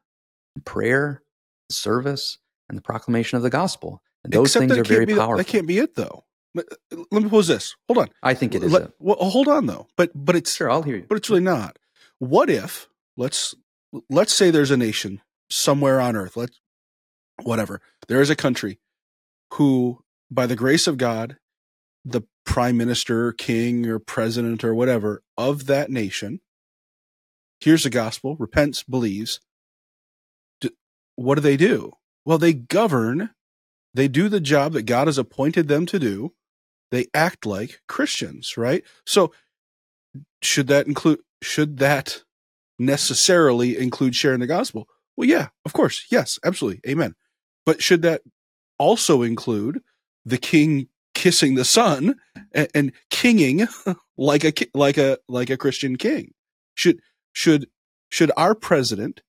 prayer, 0.66 1.24
service, 1.70 2.38
and 2.68 2.78
the 2.78 2.82
proclamation 2.82 3.38
of 3.38 3.44
the 3.44 3.50
gospel. 3.50 4.02
And 4.24 4.34
those 4.34 4.48
Except 4.48 4.62
things 4.62 4.78
are 4.78 4.84
very 4.84 5.06
be 5.06 5.16
powerful. 5.16 5.38
that 5.38 5.48
can't 5.48 5.68
be 5.68 5.80
it, 5.80 5.96
though. 5.96 6.26
Let 6.56 6.66
let 7.12 7.24
me 7.24 7.30
pose 7.30 7.48
this. 7.48 7.76
Hold 7.88 8.00
on. 8.00 8.08
I 8.24 8.34
think 8.34 8.56
it 8.56 8.64
is. 8.64 8.72
Let- 8.74 8.92
well, 9.00 9.18
hold 9.18 9.48
on, 9.48 9.68
though. 9.68 9.88
But 9.96 10.12
but 10.16 10.36
it's 10.36 10.56
sure, 10.56 10.70
I'll 10.70 10.82
hear 10.82 10.98
you. 10.98 11.06
but 11.08 11.18
it's 11.18 11.30
really 11.30 11.44
not. 11.44 11.78
What 12.18 12.50
if 12.50 12.88
let's 13.16 13.56
let's 14.10 14.34
say 14.34 14.50
there's 14.52 14.72
a 14.72 14.78
nation 14.78 15.22
somewhere 15.50 16.02
on 16.02 16.16
earth, 16.16 16.38
let's 16.38 16.60
whatever. 17.44 17.82
There 18.08 18.22
is 18.22 18.30
a 18.30 18.36
country 18.36 18.80
who 19.54 20.02
by 20.32 20.46
the 20.48 20.56
grace 20.56 20.88
of 20.88 20.98
God, 20.98 21.38
the 22.06 22.24
prime 22.46 22.78
minister, 22.78 23.32
king 23.34 23.88
or 23.88 24.00
president 24.00 24.64
or 24.64 24.76
whatever 24.76 25.24
of 25.38 25.68
that 25.68 25.90
nation 25.92 26.42
hears 27.60 27.84
the 27.84 27.90
gospel, 27.90 28.36
repents, 28.38 28.84
believes. 28.84 29.40
D- 30.62 30.72
What 31.16 31.36
do 31.36 31.42
they 31.42 31.58
do? 31.58 31.94
Well, 32.26 32.38
they 32.38 32.54
govern, 32.54 33.32
they 33.94 34.08
do 34.08 34.30
the 34.30 34.40
job 34.42 34.74
that 34.74 34.84
God 34.84 35.08
has 35.08 35.18
appointed 35.18 35.68
them 35.68 35.86
to 35.88 36.00
do. 36.00 36.34
They 36.92 37.08
act 37.14 37.46
like 37.46 37.82
Christians, 37.88 38.58
right? 38.58 38.84
So 39.06 39.34
should 40.42 40.68
that 40.68 40.88
include 40.88 41.20
should 41.44 41.78
that 41.80 42.24
necessarily 42.80 43.78
include 43.78 44.16
sharing 44.16 44.40
the 44.40 44.48
gospel? 44.48 44.88
Well, 45.20 45.28
yeah, 45.28 45.50
of 45.66 45.74
course. 45.74 46.06
Yes, 46.10 46.40
absolutely. 46.46 46.80
Amen. 46.90 47.14
But 47.66 47.84
should 47.84 48.04
that 48.04 48.22
also 48.78 49.22
include 49.22 49.82
the 50.24 50.38
king 50.38 50.88
kissing 51.14 51.56
the 51.56 51.66
son 51.66 52.16
and, 52.54 52.70
and 52.74 52.92
kinging 53.10 53.68
like 54.18 54.46
a 54.46 54.54
like 54.74 54.98
a 54.98 55.18
like 55.28 55.50
a 55.50 55.58
Christian 55.58 55.98
king? 55.98 56.34
Should 56.74 57.02
should 57.34 57.68
should 58.08 58.32
our 58.38 58.56
president 58.56 59.20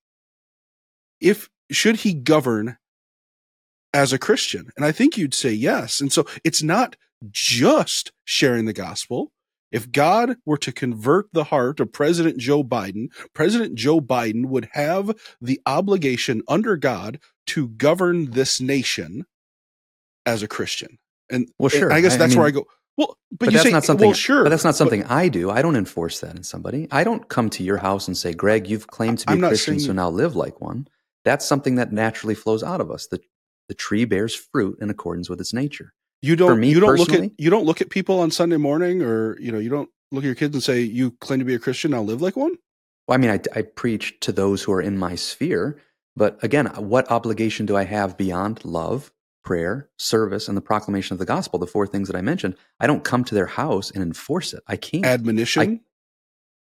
if 1.19 1.49
should 1.69 1.97
he 1.97 2.13
govern 2.13 2.77
as 3.93 4.13
a 4.13 4.17
Christian? 4.17 4.69
And 4.77 4.85
I 4.85 4.93
think 4.93 5.17
you'd 5.17 5.33
say 5.33 5.51
yes. 5.51 5.99
And 5.99 6.09
so 6.09 6.25
it's 6.45 6.63
not 6.63 6.95
just 7.31 8.13
sharing 8.23 8.63
the 8.63 8.71
gospel. 8.71 9.33
If 9.71 9.91
God 9.91 10.35
were 10.45 10.57
to 10.57 10.71
convert 10.71 11.27
the 11.33 11.45
heart 11.45 11.79
of 11.79 11.91
President 11.93 12.37
Joe 12.37 12.63
Biden, 12.63 13.07
President 13.33 13.75
Joe 13.75 14.01
Biden 14.01 14.47
would 14.47 14.69
have 14.73 15.11
the 15.39 15.61
obligation 15.65 16.41
under 16.47 16.75
God 16.75 17.19
to 17.47 17.69
govern 17.69 18.31
this 18.31 18.59
nation 18.59 19.25
as 20.25 20.43
a 20.43 20.47
Christian. 20.47 20.97
And 21.29 21.47
Well, 21.57 21.69
sure. 21.69 21.85
and 21.87 21.93
I 21.93 22.01
guess 22.01 22.13
I- 22.13 22.15
I 22.15 22.17
that's 22.19 22.35
where 22.35 22.45
I 22.47 22.51
go. 22.51 22.67
Well, 22.97 23.17
but, 23.31 23.37
But, 23.39 23.45
you 23.45 23.51
that's 23.53 23.63
say, 23.63 23.71
not 23.71 23.85
something. 23.85 24.07
well, 24.07 24.13
sure. 24.13 24.43
But 24.43 24.49
that's 24.49 24.65
not 24.65 24.71
but 24.71 24.75
something 24.77 25.03
I 25.05 25.29
do. 25.29 25.49
I 25.49 25.61
don't 25.61 25.77
enforce 25.77 26.19
that 26.19 26.35
in 26.35 26.43
somebody. 26.43 26.87
I 26.91 27.05
don't 27.05 27.27
come 27.29 27.49
to 27.51 27.63
your 27.63 27.77
house 27.77 28.07
and 28.07 28.17
say, 28.17 28.33
"Greg, 28.33 28.67
you've 28.67 28.87
claimed 28.87 29.19
to 29.19 29.27
be 29.27 29.33
I'm 29.33 29.43
a 29.43 29.47
Christian, 29.47 29.79
so 29.79 29.93
now 29.93 30.09
live 30.09 30.35
like 30.35 30.59
one." 30.59 30.87
That's 31.23 31.45
something 31.45 31.75
that 31.75 31.93
naturally 31.93 32.35
flows 32.35 32.61
out 32.63 32.81
of 32.81 32.91
us. 32.91 33.07
The 33.07 33.21
the 33.69 33.73
tree 33.75 34.03
bears 34.03 34.35
fruit 34.35 34.77
in 34.81 34.89
accordance 34.89 35.29
with 35.29 35.39
its 35.39 35.53
nature. 35.53 35.93
You 36.21 36.35
don't. 36.35 36.59
me 36.59 36.69
you 36.69 36.79
don't 36.79 36.97
look 36.97 37.11
at 37.13 37.31
you 37.37 37.49
don't 37.49 37.65
look 37.65 37.81
at 37.81 37.89
people 37.89 38.19
on 38.19 38.31
Sunday 38.31 38.57
morning, 38.57 39.01
or 39.01 39.39
you 39.39 39.51
know, 39.51 39.59
you 39.59 39.69
don't 39.69 39.89
look 40.11 40.23
at 40.23 40.27
your 40.27 40.35
kids 40.35 40.53
and 40.55 40.63
say, 40.63 40.81
"You 40.81 41.11
claim 41.19 41.39
to 41.39 41.45
be 41.45 41.55
a 41.55 41.59
Christian, 41.59 41.91
now 41.91 42.01
live 42.01 42.21
like 42.21 42.35
one." 42.35 42.53
Well, 43.07 43.15
I 43.15 43.17
mean, 43.17 43.31
I, 43.31 43.39
I 43.57 43.61
preach 43.63 44.19
to 44.21 44.31
those 44.31 44.63
who 44.63 44.71
are 44.73 44.81
in 44.81 44.97
my 44.97 45.15
sphere, 45.15 45.79
but 46.15 46.37
again, 46.43 46.67
uh, 46.67 46.79
what 46.81 47.09
obligation 47.11 47.65
do 47.65 47.75
I 47.75 47.83
have 47.83 48.15
beyond 48.17 48.63
love, 48.63 49.11
prayer, 49.43 49.89
service, 49.97 50.47
and 50.47 50.55
the 50.55 50.61
proclamation 50.61 51.13
of 51.15 51.19
the 51.19 51.25
gospel? 51.25 51.57
The 51.59 51.67
four 51.67 51.87
things 51.87 52.07
that 52.07 52.15
I 52.15 52.21
mentioned. 52.21 52.55
I 52.79 52.87
don't 52.87 53.03
come 53.03 53.23
to 53.25 53.35
their 53.35 53.47
house 53.47 53.89
and 53.91 54.03
enforce 54.03 54.53
it. 54.53 54.61
I 54.67 54.75
can't. 54.77 55.05
Admonition. 55.05 55.81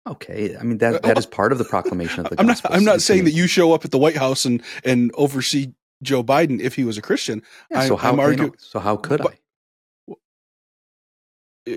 okay, 0.08 0.56
I 0.56 0.62
mean 0.62 0.78
that 0.78 1.02
that 1.02 1.18
is 1.18 1.26
part 1.26 1.52
of 1.52 1.58
the 1.58 1.64
proclamation 1.64 2.24
of 2.24 2.30
the 2.30 2.36
I'm 2.40 2.46
not. 2.46 2.52
gospel. 2.62 2.70
I'm 2.72 2.84
not 2.84 3.02
saying 3.02 3.24
that 3.24 3.32
you 3.32 3.46
show 3.46 3.72
up 3.72 3.84
at 3.84 3.90
the 3.90 3.98
White 3.98 4.16
House 4.16 4.44
and 4.44 4.62
and 4.84 5.10
oversee 5.14 5.72
Joe 6.02 6.22
Biden 6.22 6.60
if 6.60 6.76
he 6.76 6.84
was 6.84 6.96
a 6.96 7.02
Christian. 7.02 7.42
Yeah, 7.70 7.80
I- 7.80 7.88
so 7.88 7.96
how 7.96 8.12
I'm 8.12 8.20
I 8.20 8.24
argu- 8.26 8.38
know- 8.38 8.54
So 8.58 8.78
how 8.78 8.96
could 8.96 9.20
But- 9.22 9.32
I? 9.32 9.38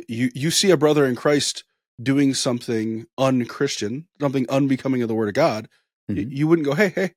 You 0.07 0.31
you 0.33 0.51
see 0.51 0.71
a 0.71 0.77
brother 0.77 1.05
in 1.05 1.15
Christ 1.15 1.63
doing 2.01 2.33
something 2.33 3.05
unchristian, 3.17 4.07
something 4.19 4.45
unbecoming 4.49 5.01
of 5.01 5.07
the 5.07 5.13
Word 5.15 5.27
of 5.27 5.33
God. 5.35 5.67
Mhm. 6.09 6.27
You 6.31 6.47
wouldn't 6.47 6.65
go, 6.65 6.73
"Hey, 6.73 6.89
hey, 6.89 7.13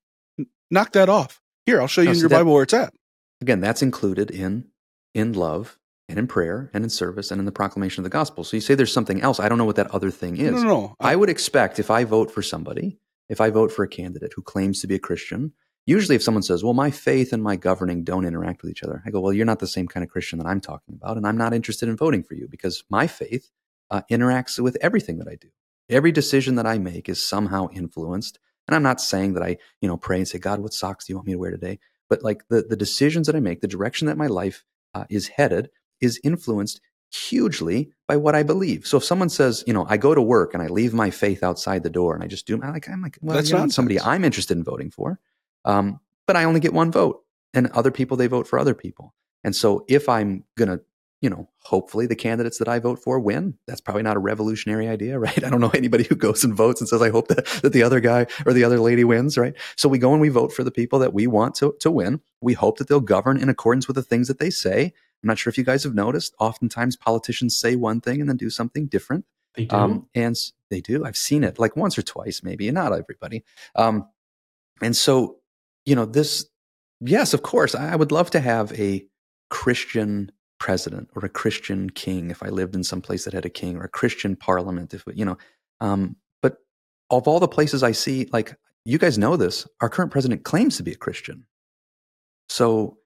knock 0.70 0.92
that 0.92 1.08
off." 1.08 1.40
Here, 1.66 1.80
I'll 1.80 1.86
show 1.88 2.02
you 2.02 2.06
No, 2.08 2.12
in 2.12 2.18
your 2.18 2.28
that- 2.28 2.36
Bible 2.38 2.52
where 2.52 2.62
it's 2.64 2.74
at. 2.74 2.92
Again, 3.40 3.60
that's 3.60 3.82
included 3.82 4.30
in 4.30 4.66
in 5.14 5.32
love 5.32 5.78
and 6.08 6.18
in 6.18 6.26
prayer 6.26 6.70
and 6.74 6.84
in 6.84 6.90
service 6.90 7.30
and 7.30 7.38
in 7.38 7.44
the 7.46 7.52
proclamation 7.52 8.00
of 8.00 8.04
the 8.04 8.10
gospel. 8.10 8.44
So 8.44 8.56
you 8.56 8.60
say 8.60 8.74
there's 8.74 8.92
something 8.92 9.20
else. 9.22 9.38
I 9.40 9.48
don't 9.48 9.58
know 9.58 9.64
what 9.64 9.76
that 9.76 9.90
other 9.90 10.10
thing 10.10 10.36
is. 10.36 10.52
No, 10.52 10.58
no, 10.62 10.68
no. 10.68 10.94
I 11.00 11.16
would 11.16 11.30
expect 11.30 11.78
if 11.78 11.90
I 11.90 12.04
vote 12.04 12.30
for 12.30 12.42
somebody, 12.42 12.98
if 13.28 13.40
I 13.40 13.50
vote 13.50 13.70
for 13.72 13.84
a 13.84 13.88
candidate 13.88 14.32
who 14.34 14.42
claims 14.42 14.80
to 14.80 14.86
be 14.86 14.94
a 14.96 14.98
Christian, 14.98 15.52
usually 15.86 16.16
if 16.16 16.22
someone 16.22 16.42
says, 16.42 16.64
well, 16.64 16.74
my 16.74 16.90
faith 16.90 17.32
and 17.32 17.42
my 17.42 17.56
governing 17.56 18.04
don't 18.04 18.24
interact 18.24 18.62
with 18.62 18.70
each 18.70 18.82
other, 18.82 19.02
I 19.04 19.10
go, 19.10 19.20
well, 19.20 19.32
you're 19.32 19.46
not 19.46 19.58
the 19.58 19.66
same 19.66 19.86
kind 19.86 20.04
of 20.04 20.10
Christian 20.10 20.38
that 20.38 20.46
I'm 20.46 20.60
talking 20.60 20.94
about. 20.94 21.16
And 21.16 21.26
I'm 21.26 21.36
not 21.36 21.54
interested 21.54 21.88
in 21.88 21.96
voting 21.96 22.22
for 22.22 22.34
you 22.34 22.48
because 22.48 22.84
my 22.88 23.06
faith 23.06 23.50
uh, 23.90 24.02
interacts 24.10 24.58
with 24.58 24.76
everything 24.80 25.18
that 25.18 25.28
I 25.28 25.36
do. 25.36 25.48
Every 25.90 26.12
decision 26.12 26.54
that 26.54 26.66
I 26.66 26.78
make 26.78 27.08
is 27.08 27.22
somehow 27.22 27.68
influenced. 27.72 28.38
And 28.66 28.74
I'm 28.74 28.82
not 28.82 29.00
saying 29.00 29.34
that 29.34 29.42
I, 29.42 29.58
you 29.80 29.88
know, 29.88 29.98
pray 29.98 30.18
and 30.18 30.28
say, 30.28 30.38
God, 30.38 30.60
what 30.60 30.72
socks 30.72 31.04
do 31.04 31.12
you 31.12 31.16
want 31.16 31.26
me 31.26 31.34
to 31.34 31.38
wear 31.38 31.50
today? 31.50 31.78
But 32.08 32.22
like 32.22 32.48
the, 32.48 32.62
the 32.62 32.76
decisions 32.76 33.26
that 33.26 33.36
I 33.36 33.40
make, 33.40 33.60
the 33.60 33.68
direction 33.68 34.06
that 34.06 34.16
my 34.16 34.26
life 34.26 34.64
uh, 34.94 35.04
is 35.10 35.28
headed 35.28 35.70
is 36.00 36.20
influenced 36.24 36.80
hugely 37.12 37.92
by 38.08 38.16
what 38.16 38.34
I 38.34 38.42
believe. 38.42 38.86
So 38.86 38.96
if 38.96 39.04
someone 39.04 39.28
says, 39.28 39.62
you 39.66 39.72
know, 39.72 39.86
I 39.88 39.96
go 39.96 40.14
to 40.14 40.22
work 40.22 40.54
and 40.54 40.62
I 40.62 40.66
leave 40.66 40.94
my 40.94 41.10
faith 41.10 41.42
outside 41.42 41.82
the 41.82 41.90
door 41.90 42.14
and 42.14 42.24
I 42.24 42.26
just 42.26 42.46
do, 42.46 42.60
I'm 42.60 42.72
like, 42.72 42.88
I'm 42.88 43.02
like, 43.02 43.18
well, 43.20 43.36
That's 43.36 43.50
not 43.50 43.70
somebody. 43.70 44.00
I'm 44.00 44.24
interested 44.24 44.56
in 44.56 44.64
voting 44.64 44.90
for. 44.90 45.20
Um, 45.64 46.00
but 46.26 46.36
I 46.36 46.44
only 46.44 46.60
get 46.60 46.72
one 46.72 46.90
vote, 46.90 47.22
and 47.52 47.68
other 47.68 47.90
people 47.90 48.16
they 48.16 48.26
vote 48.26 48.46
for 48.46 48.58
other 48.58 48.74
people. 48.74 49.14
And 49.42 49.54
so 49.54 49.84
if 49.88 50.08
I'm 50.08 50.44
gonna, 50.56 50.80
you 51.20 51.30
know, 51.30 51.48
hopefully 51.60 52.06
the 52.06 52.16
candidates 52.16 52.58
that 52.58 52.68
I 52.68 52.78
vote 52.78 52.98
for 52.98 53.18
win. 53.18 53.54
That's 53.66 53.80
probably 53.80 54.02
not 54.02 54.16
a 54.16 54.20
revolutionary 54.20 54.88
idea, 54.88 55.18
right? 55.26 55.42
I 55.42 55.48
don't 55.48 55.60
know 55.60 55.70
anybody 55.74 56.04
who 56.04 56.16
goes 56.16 56.44
and 56.44 56.54
votes 56.54 56.80
and 56.80 56.88
says, 56.88 57.00
I 57.00 57.10
hope 57.10 57.28
that, 57.28 57.46
that 57.62 57.72
the 57.72 57.82
other 57.82 58.00
guy 58.00 58.26
or 58.44 58.52
the 58.52 58.64
other 58.64 58.78
lady 58.78 59.04
wins, 59.04 59.38
right? 59.38 59.54
So 59.76 59.88
we 59.88 59.98
go 59.98 60.12
and 60.12 60.20
we 60.20 60.28
vote 60.28 60.52
for 60.52 60.64
the 60.64 60.70
people 60.70 60.98
that 60.98 61.14
we 61.14 61.26
want 61.26 61.54
to, 61.56 61.74
to 61.80 61.90
win. 61.90 62.20
We 62.40 62.52
hope 62.52 62.78
that 62.78 62.88
they'll 62.88 63.00
govern 63.00 63.38
in 63.38 63.48
accordance 63.48 63.86
with 63.86 63.96
the 63.96 64.02
things 64.02 64.28
that 64.28 64.38
they 64.38 64.50
say. 64.50 64.92
I'm 65.22 65.28
not 65.28 65.38
sure 65.38 65.50
if 65.50 65.56
you 65.56 65.64
guys 65.64 65.84
have 65.84 65.94
noticed. 65.94 66.34
Oftentimes 66.38 66.96
politicians 66.96 67.56
say 67.56 67.76
one 67.76 68.02
thing 68.02 68.20
and 68.20 68.28
then 68.28 68.36
do 68.36 68.50
something 68.50 68.86
different. 68.86 69.24
They 69.54 69.64
do. 69.64 69.76
Um, 69.76 70.08
and 70.14 70.36
they 70.68 70.82
do. 70.82 71.06
I've 71.06 71.16
seen 71.16 71.44
it 71.44 71.58
like 71.58 71.76
once 71.76 71.96
or 71.96 72.02
twice, 72.02 72.42
maybe, 72.42 72.68
and 72.68 72.74
not 72.74 72.92
everybody. 72.92 73.44
Um, 73.74 74.08
and 74.82 74.94
so, 74.94 75.36
you 75.86 75.94
know, 75.94 76.04
this, 76.04 76.46
yes, 77.00 77.34
of 77.34 77.42
course, 77.42 77.74
I 77.74 77.96
would 77.96 78.12
love 78.12 78.30
to 78.30 78.40
have 78.40 78.72
a 78.72 79.06
Christian 79.50 80.30
president 80.58 81.10
or 81.14 81.24
a 81.24 81.28
Christian 81.28 81.90
king 81.90 82.30
if 82.30 82.42
I 82.42 82.48
lived 82.48 82.74
in 82.74 82.84
some 82.84 83.02
place 83.02 83.24
that 83.24 83.34
had 83.34 83.44
a 83.44 83.50
king 83.50 83.76
or 83.76 83.84
a 83.84 83.88
Christian 83.88 84.36
parliament, 84.36 84.94
if, 84.94 85.04
you 85.14 85.24
know, 85.24 85.36
um, 85.80 86.16
but 86.40 86.58
of 87.10 87.28
all 87.28 87.40
the 87.40 87.48
places 87.48 87.82
I 87.82 87.92
see, 87.92 88.28
like, 88.32 88.56
you 88.84 88.98
guys 88.98 89.18
know 89.18 89.36
this, 89.36 89.66
our 89.80 89.88
current 89.88 90.12
president 90.12 90.44
claims 90.44 90.76
to 90.76 90.82
be 90.82 90.92
a 90.92 90.96
Christian. 90.96 91.46
So, 92.48 92.98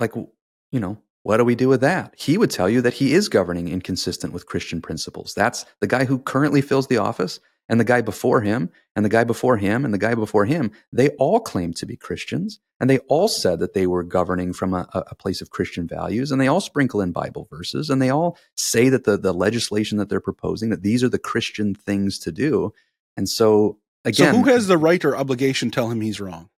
like, 0.00 0.14
you 0.14 0.80
know, 0.80 0.98
what 1.22 1.38
do 1.38 1.44
we 1.44 1.54
do 1.54 1.68
with 1.68 1.80
that? 1.80 2.14
He 2.16 2.38
would 2.38 2.50
tell 2.50 2.68
you 2.68 2.80
that 2.82 2.94
he 2.94 3.12
is 3.12 3.28
governing 3.28 3.68
inconsistent 3.68 4.32
with 4.32 4.46
Christian 4.46 4.80
principles. 4.80 5.34
That's 5.34 5.66
the 5.80 5.86
guy 5.86 6.04
who 6.04 6.18
currently 6.20 6.60
fills 6.60 6.86
the 6.86 6.98
office, 6.98 7.40
and 7.68 7.80
the 7.80 7.84
guy 7.84 8.00
before 8.00 8.40
him, 8.40 8.70
and 8.94 9.04
the 9.04 9.10
guy 9.10 9.24
before 9.24 9.56
him, 9.56 9.84
and 9.84 9.92
the 9.92 9.98
guy 9.98 10.14
before 10.14 10.44
him. 10.44 10.70
They 10.92 11.10
all 11.10 11.40
claimed 11.40 11.76
to 11.76 11.86
be 11.86 11.96
Christians, 11.96 12.60
and 12.80 12.88
they 12.88 12.98
all 13.08 13.28
said 13.28 13.58
that 13.58 13.74
they 13.74 13.86
were 13.86 14.02
governing 14.02 14.52
from 14.52 14.74
a, 14.74 14.88
a 14.92 15.14
place 15.14 15.40
of 15.40 15.50
Christian 15.50 15.86
values, 15.86 16.30
and 16.30 16.40
they 16.40 16.46
all 16.46 16.60
sprinkle 16.60 17.00
in 17.00 17.12
Bible 17.12 17.48
verses, 17.50 17.90
and 17.90 18.00
they 18.00 18.10
all 18.10 18.38
say 18.54 18.88
that 18.88 19.04
the, 19.04 19.16
the 19.16 19.34
legislation 19.34 19.98
that 19.98 20.08
they're 20.08 20.20
proposing, 20.20 20.70
that 20.70 20.82
these 20.82 21.02
are 21.02 21.08
the 21.08 21.18
Christian 21.18 21.74
things 21.74 22.18
to 22.20 22.32
do. 22.32 22.72
And 23.16 23.28
so, 23.28 23.78
again, 24.04 24.34
so 24.34 24.40
who 24.40 24.50
has 24.50 24.66
the 24.66 24.78
right 24.78 25.04
or 25.04 25.16
obligation 25.16 25.70
to 25.70 25.74
tell 25.74 25.90
him 25.90 26.00
he's 26.00 26.20
wrong? 26.20 26.48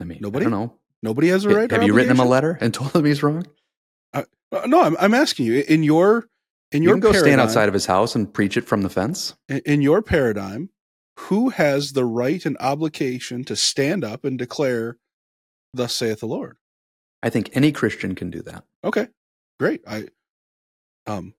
I 0.00 0.04
mean, 0.04 0.18
Nobody? 0.20 0.46
I 0.46 0.50
don't 0.50 0.58
know. 0.58 0.74
Nobody 1.02 1.28
has 1.28 1.44
a 1.44 1.48
right. 1.48 1.70
Have 1.70 1.82
you 1.82 1.94
written 1.94 2.12
him 2.12 2.20
a 2.20 2.24
letter 2.24 2.58
and 2.60 2.72
told 2.72 2.94
him 2.94 3.04
he's 3.04 3.22
wrong? 3.22 3.46
Uh, 4.12 4.22
no, 4.66 4.82
I'm, 4.82 4.96
I'm 5.00 5.14
asking 5.14 5.46
you 5.46 5.64
in 5.66 5.82
your 5.82 6.28
in 6.72 6.82
You 6.82 6.90
your 6.90 6.94
can 7.00 7.12
go 7.12 7.12
stand 7.12 7.40
outside 7.40 7.68
of 7.68 7.74
his 7.74 7.86
house 7.86 8.14
and 8.14 8.32
preach 8.32 8.56
it 8.56 8.66
from 8.66 8.82
the 8.82 8.88
fence. 8.90 9.34
in, 9.48 9.58
in 9.66 9.82
your 9.82 10.02
paradigm, 10.02 10.70
who 11.18 11.50
has 11.50 11.92
the 11.92 12.04
right 12.04 12.44
and 12.44 12.56
obligation 12.60 13.44
to 13.44 13.56
stand 13.56 14.04
up 14.04 14.24
and 14.24 14.38
declare, 14.38 14.96
"Thus 15.74 15.94
saith 15.94 16.20
the 16.20 16.26
Lord"? 16.26 16.56
I 17.22 17.30
think 17.30 17.50
any 17.54 17.70
Christian 17.72 18.14
can 18.14 18.30
do 18.30 18.42
that. 18.42 18.64
Okay, 18.84 19.08
great. 19.60 19.82
I 19.86 20.08
um 21.06 21.34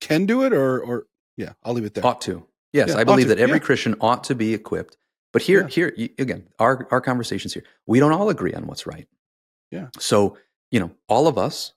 can 0.00 0.26
do 0.26 0.42
it, 0.42 0.52
or 0.52 0.80
or 0.80 1.06
yeah, 1.36 1.52
I'll 1.64 1.72
leave 1.74 1.84
it 1.84 1.94
there. 1.94 2.04
Ought 2.06 2.20
to. 2.22 2.46
Yes, 2.72 2.90
Yeah, 2.90 2.98
I 2.98 3.04
believe 3.04 3.26
to, 3.28 3.34
that 3.34 3.40
every 3.40 3.56
yeah. 3.56 3.64
Christian 3.64 3.96
ought 4.00 4.24
to 4.24 4.34
be 4.34 4.54
equipped. 4.54 4.96
But 5.32 5.42
here, 5.42 5.62
Yeah. 5.62 5.68
here 5.68 6.08
again, 6.18 6.48
our 6.58 6.86
our 6.90 7.00
conversations 7.00 7.54
here, 7.54 7.64
we 7.86 7.98
don't 8.00 8.12
all 8.12 8.28
agree 8.30 8.52
on 8.52 8.66
what's 8.66 8.86
right. 8.86 9.06
Yeah. 9.70 9.88
So 9.98 10.36
you 10.70 10.80
know, 10.80 10.90
all 11.08 11.26
of 11.28 11.36
us 11.38 11.72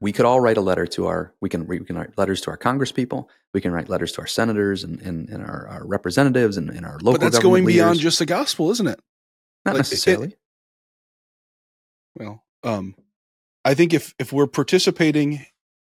we 0.00 0.12
could 0.12 0.24
all 0.24 0.40
write 0.40 0.56
a 0.56 0.60
letter 0.60 0.86
to 0.86 1.06
our 1.06 1.32
we 1.40 1.48
can 1.48 1.66
we 1.66 1.78
can 1.80 1.96
write 1.96 2.16
letters 2.18 2.40
to 2.40 2.50
our 2.50 2.58
congresspeople 2.58 3.26
we 3.52 3.60
can 3.60 3.72
write 3.72 3.88
letters 3.88 4.12
to 4.12 4.20
our 4.20 4.26
senators 4.26 4.84
and, 4.84 5.00
and, 5.00 5.28
and 5.28 5.42
our, 5.44 5.66
our 5.68 5.86
representatives 5.86 6.56
and, 6.56 6.70
and 6.70 6.86
our 6.86 6.98
local 6.98 7.12
but 7.12 7.20
that's 7.20 7.38
going 7.38 7.64
beyond 7.64 7.98
just 7.98 8.18
the 8.18 8.26
gospel, 8.26 8.70
isn't 8.70 8.86
it? 8.86 9.00
not 9.64 9.74
like, 9.74 9.80
it- 9.80 9.90
necessarily 9.90 10.36
Well, 12.18 12.44
um, 12.62 12.94
I 13.64 13.74
think 13.74 13.92
if 13.94 14.14
if 14.18 14.32
we're 14.32 14.46
participating, 14.46 15.46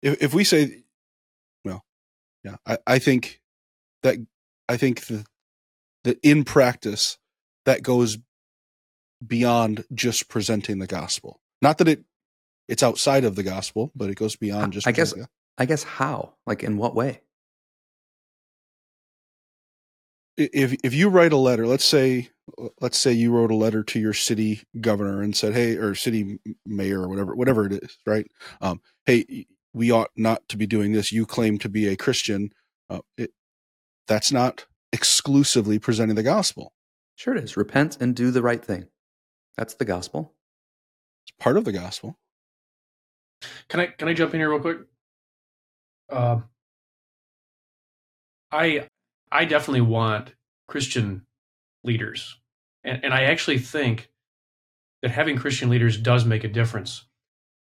if 0.02 0.22
if 0.22 0.34
we 0.34 0.44
say, 0.44 0.84
well, 1.64 1.84
yeah, 2.44 2.58
I, 2.66 2.78
I 2.88 3.00
think 3.00 3.42
that 4.04 4.18
I 4.70 4.78
think 4.78 5.06
the 5.08 5.26
that 6.04 6.20
in 6.24 6.44
practice 6.44 7.18
that 7.66 7.82
goes 7.82 8.18
beyond 9.26 9.86
just 9.94 10.30
presenting 10.30 10.80
the 10.80 10.88
gospel. 10.88 11.42
Not 11.62 11.80
that 11.80 11.88
it 11.88 12.04
it's 12.68 12.84
outside 12.84 13.24
of 13.24 13.36
the 13.36 13.44
gospel, 13.44 13.92
but 13.96 14.10
it 14.10 14.16
goes 14.16 14.36
beyond 14.36 14.74
just. 14.74 14.88
I 14.88 14.92
guess- 14.92 15.14
i 15.58 15.66
guess 15.66 15.84
how 15.84 16.34
like 16.46 16.64
in 16.64 16.76
what 16.76 16.96
way 16.96 17.22
if 20.38 20.74
if 20.84 20.94
you 20.94 21.08
write 21.10 21.32
a 21.32 21.38
letter, 21.38 21.66
let's 21.66 21.86
say 21.86 22.30
let's 22.82 22.98
say 22.98 23.14
you 23.14 23.32
wrote 23.32 23.52
a 23.52 23.56
letter 23.56 23.84
to 23.84 24.00
your 24.00 24.12
city 24.14 24.64
governor 24.82 25.22
and 25.22 25.36
said, 25.36 25.54
"Hey," 25.54 25.76
or 25.78 25.96
city 25.96 26.40
mayor 26.66 27.02
or 27.04 27.08
whatever 27.08 27.36
whatever 27.36 27.66
it 27.68 27.72
is, 27.84 27.98
right? 28.06 28.28
Um, 28.60 28.82
hey, 29.06 29.48
we 29.74 29.92
ought 29.92 30.12
not 30.18 30.48
to 30.50 30.58
be 30.58 30.68
doing 30.68 30.92
this. 30.92 31.12
You 31.14 31.26
claim 31.26 31.58
to 31.60 31.70
be 31.70 31.88
a 31.88 31.96
Christian. 31.96 32.52
Uh, 32.90 33.00
it, 33.18 33.32
that's 34.08 34.32
not 34.32 34.66
exclusively 34.92 35.80
presenting 35.80 36.16
the 36.16 36.24
gospel. 36.24 36.74
sure 37.16 37.36
it 37.36 37.44
is 37.44 37.56
repent 37.58 37.98
and 38.02 38.14
do 38.16 38.30
the 38.30 38.42
right 38.42 38.64
thing 38.64 38.86
that's 39.58 39.74
the 39.76 39.86
gospel 39.86 40.34
It's 41.26 41.36
part 41.40 41.56
of 41.58 41.64
the 41.64 41.72
gospel. 41.72 42.20
Can 43.70 43.80
I 43.80 43.88
can 43.88 44.08
I 44.08 44.14
jump 44.14 44.34
in 44.34 44.40
here 44.40 44.50
real 44.50 44.60
quick? 44.60 44.80
Uh, 46.10 46.42
I 48.52 48.88
I 49.32 49.46
definitely 49.46 49.82
want 49.82 50.34
Christian 50.68 51.26
leaders, 51.84 52.40
and 52.84 53.04
and 53.04 53.14
I 53.14 53.24
actually 53.24 53.60
think 53.60 54.12
that 55.02 55.12
having 55.12 55.38
Christian 55.38 55.70
leaders 55.70 55.98
does 55.98 56.26
make 56.26 56.44
a 56.44 56.50
difference 56.50 57.06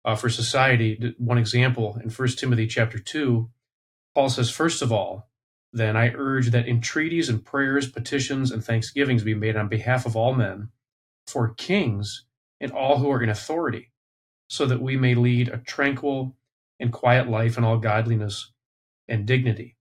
uh, 0.06 0.16
for 0.16 0.30
society. 0.30 1.16
One 1.18 1.38
example 1.38 2.00
in 2.04 2.10
First 2.10 2.40
Timothy 2.40 2.68
chapter 2.68 3.00
two, 3.00 3.50
Paul 4.16 4.30
says, 4.30 4.50
first 4.50 4.82
of 4.82 4.92
all, 4.92 5.30
then 5.72 5.96
I 5.96 6.14
urge 6.16 6.50
that 6.52 6.68
entreaties 6.68 7.30
and 7.30 7.46
prayers, 7.46 7.90
petitions, 7.90 8.52
and 8.52 8.64
thanksgivings 8.64 9.24
be 9.24 9.36
made 9.36 9.56
on 9.56 9.68
behalf 9.68 10.06
of 10.06 10.16
all 10.16 10.34
men, 10.34 10.70
for 11.28 11.54
kings 11.54 12.26
and 12.60 12.72
all 12.72 12.98
who 12.98 13.12
are 13.12 13.22
in 13.22 13.30
authority 13.30 13.92
so 14.50 14.66
that 14.66 14.82
we 14.82 14.98
may 14.98 15.16
lead 15.16 15.48
a 15.48 15.58
tranquil 15.58 16.36
and 16.80 16.92
quiet 16.92 17.30
life 17.30 17.58
in 17.58 17.64
all 17.64 17.78
godliness 17.78 18.52
and 19.08 19.26
dignity. 19.26 19.76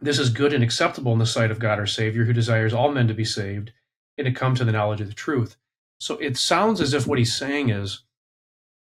This 0.00 0.18
is 0.18 0.30
good 0.30 0.52
and 0.52 0.64
acceptable 0.64 1.12
in 1.12 1.18
the 1.18 1.26
sight 1.26 1.50
of 1.50 1.58
God 1.58 1.78
our 1.78 1.86
Savior, 1.86 2.24
who 2.24 2.32
desires 2.32 2.72
all 2.72 2.92
men 2.92 3.08
to 3.08 3.14
be 3.14 3.24
saved 3.24 3.72
and 4.16 4.24
to 4.24 4.32
come 4.32 4.54
to 4.54 4.64
the 4.64 4.72
knowledge 4.72 5.00
of 5.00 5.08
the 5.08 5.14
truth. 5.14 5.56
So 5.98 6.16
it 6.16 6.36
sounds 6.36 6.80
as 6.80 6.94
if 6.94 7.06
what 7.06 7.18
he's 7.18 7.34
saying 7.34 7.70
is 7.70 8.02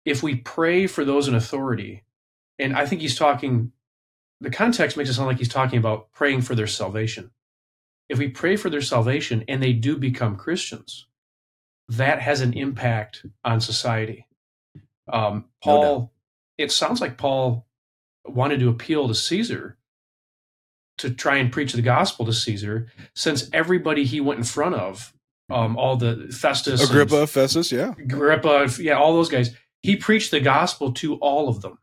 if 0.05 0.23
we 0.23 0.37
pray 0.37 0.87
for 0.87 1.05
those 1.05 1.29
in 1.29 1.35
authority, 1.35 2.05
and 2.59 2.77
I 2.77 2.87
think 2.87 3.01
he's 3.01 3.17
talking, 3.17 3.73
the 4.41 4.51
context 4.51 4.97
makes 4.97 5.11
it 5.11 5.15
sound 5.15 5.29
like 5.29 5.39
he's 5.39 5.49
talking 5.49 5.79
about 5.79 6.13
praying 6.13 6.43
for 6.43 6.55
their 6.55 6.67
salvation. 6.67 7.31
If 8.09 8.19
we 8.19 8.29
pray 8.29 8.57
for 8.57 8.69
their 8.69 8.83
salvation 8.83 9.45
and 9.49 9.63
they 9.63 9.73
do 9.73 9.97
become 9.97 10.37
Christians, 10.37 11.07
that 11.89 12.21
has 12.21 12.41
an 12.41 12.53
impact 12.53 13.25
on 13.45 13.61
society. 13.61 14.27
Um, 15.09 15.35
No. 15.35 15.45
Paul, 15.63 16.13
it 16.59 16.73
sounds 16.73 17.01
like 17.01 17.19
Paul 17.19 17.67
wanted 18.27 18.61
to 18.61 18.69
appeal 18.69 19.09
to 19.09 19.15
Caesar 19.15 19.77
to 20.99 21.11
try 21.11 21.37
and 21.37 21.51
preach 21.53 21.73
the 21.73 21.83
gospel 21.83 22.25
to 22.25 22.33
Caesar, 22.33 22.87
since 23.15 23.51
everybody 23.53 24.05
he 24.05 24.21
went 24.21 24.39
in 24.39 24.45
front 24.45 24.77
of, 24.77 25.13
um, 25.51 25.77
all 25.77 25.97
the 25.97 26.29
Festus, 26.31 26.81
and 26.81 26.89
Agrippa, 26.89 27.27
Festus, 27.27 27.73
yeah. 27.73 27.93
Agrippa, 27.99 28.71
yeah, 28.79 28.95
all 28.95 29.13
those 29.13 29.29
guys, 29.29 29.55
he 29.83 29.97
preached 29.97 30.31
the 30.31 30.41
gospel 30.41 30.93
to 30.93 31.17
all 31.17 31.49
of 31.49 31.63
them. 31.63 31.79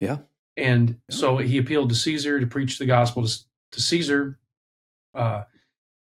Yeah. 0.00 0.18
And 0.56 0.98
so 1.10 1.36
he 1.36 1.58
appealed 1.58 1.90
to 1.90 1.94
Caesar 1.94 2.40
to 2.40 2.46
preach 2.46 2.78
the 2.78 2.86
gospel 2.86 3.26
to, 3.26 3.38
to 3.72 3.82
Caesar. 3.82 4.38
Uh, 5.14 5.44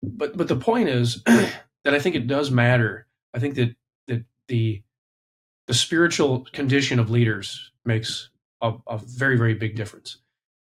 but 0.03 0.35
but 0.35 0.47
the 0.47 0.55
point 0.55 0.89
is 0.89 1.23
that 1.25 1.93
I 1.93 1.99
think 1.99 2.15
it 2.15 2.27
does 2.27 2.51
matter. 2.51 3.07
I 3.33 3.39
think 3.39 3.55
that 3.55 3.75
that 4.07 4.25
the 4.47 4.81
the 5.71 5.77
spiritual 5.77 6.45
condition 6.51 6.99
of 6.99 7.09
leaders 7.09 7.71
makes 7.85 8.29
a, 8.61 8.73
a 8.87 8.97
very 8.97 9.37
very 9.37 9.53
big 9.53 9.73
difference. 9.73 10.17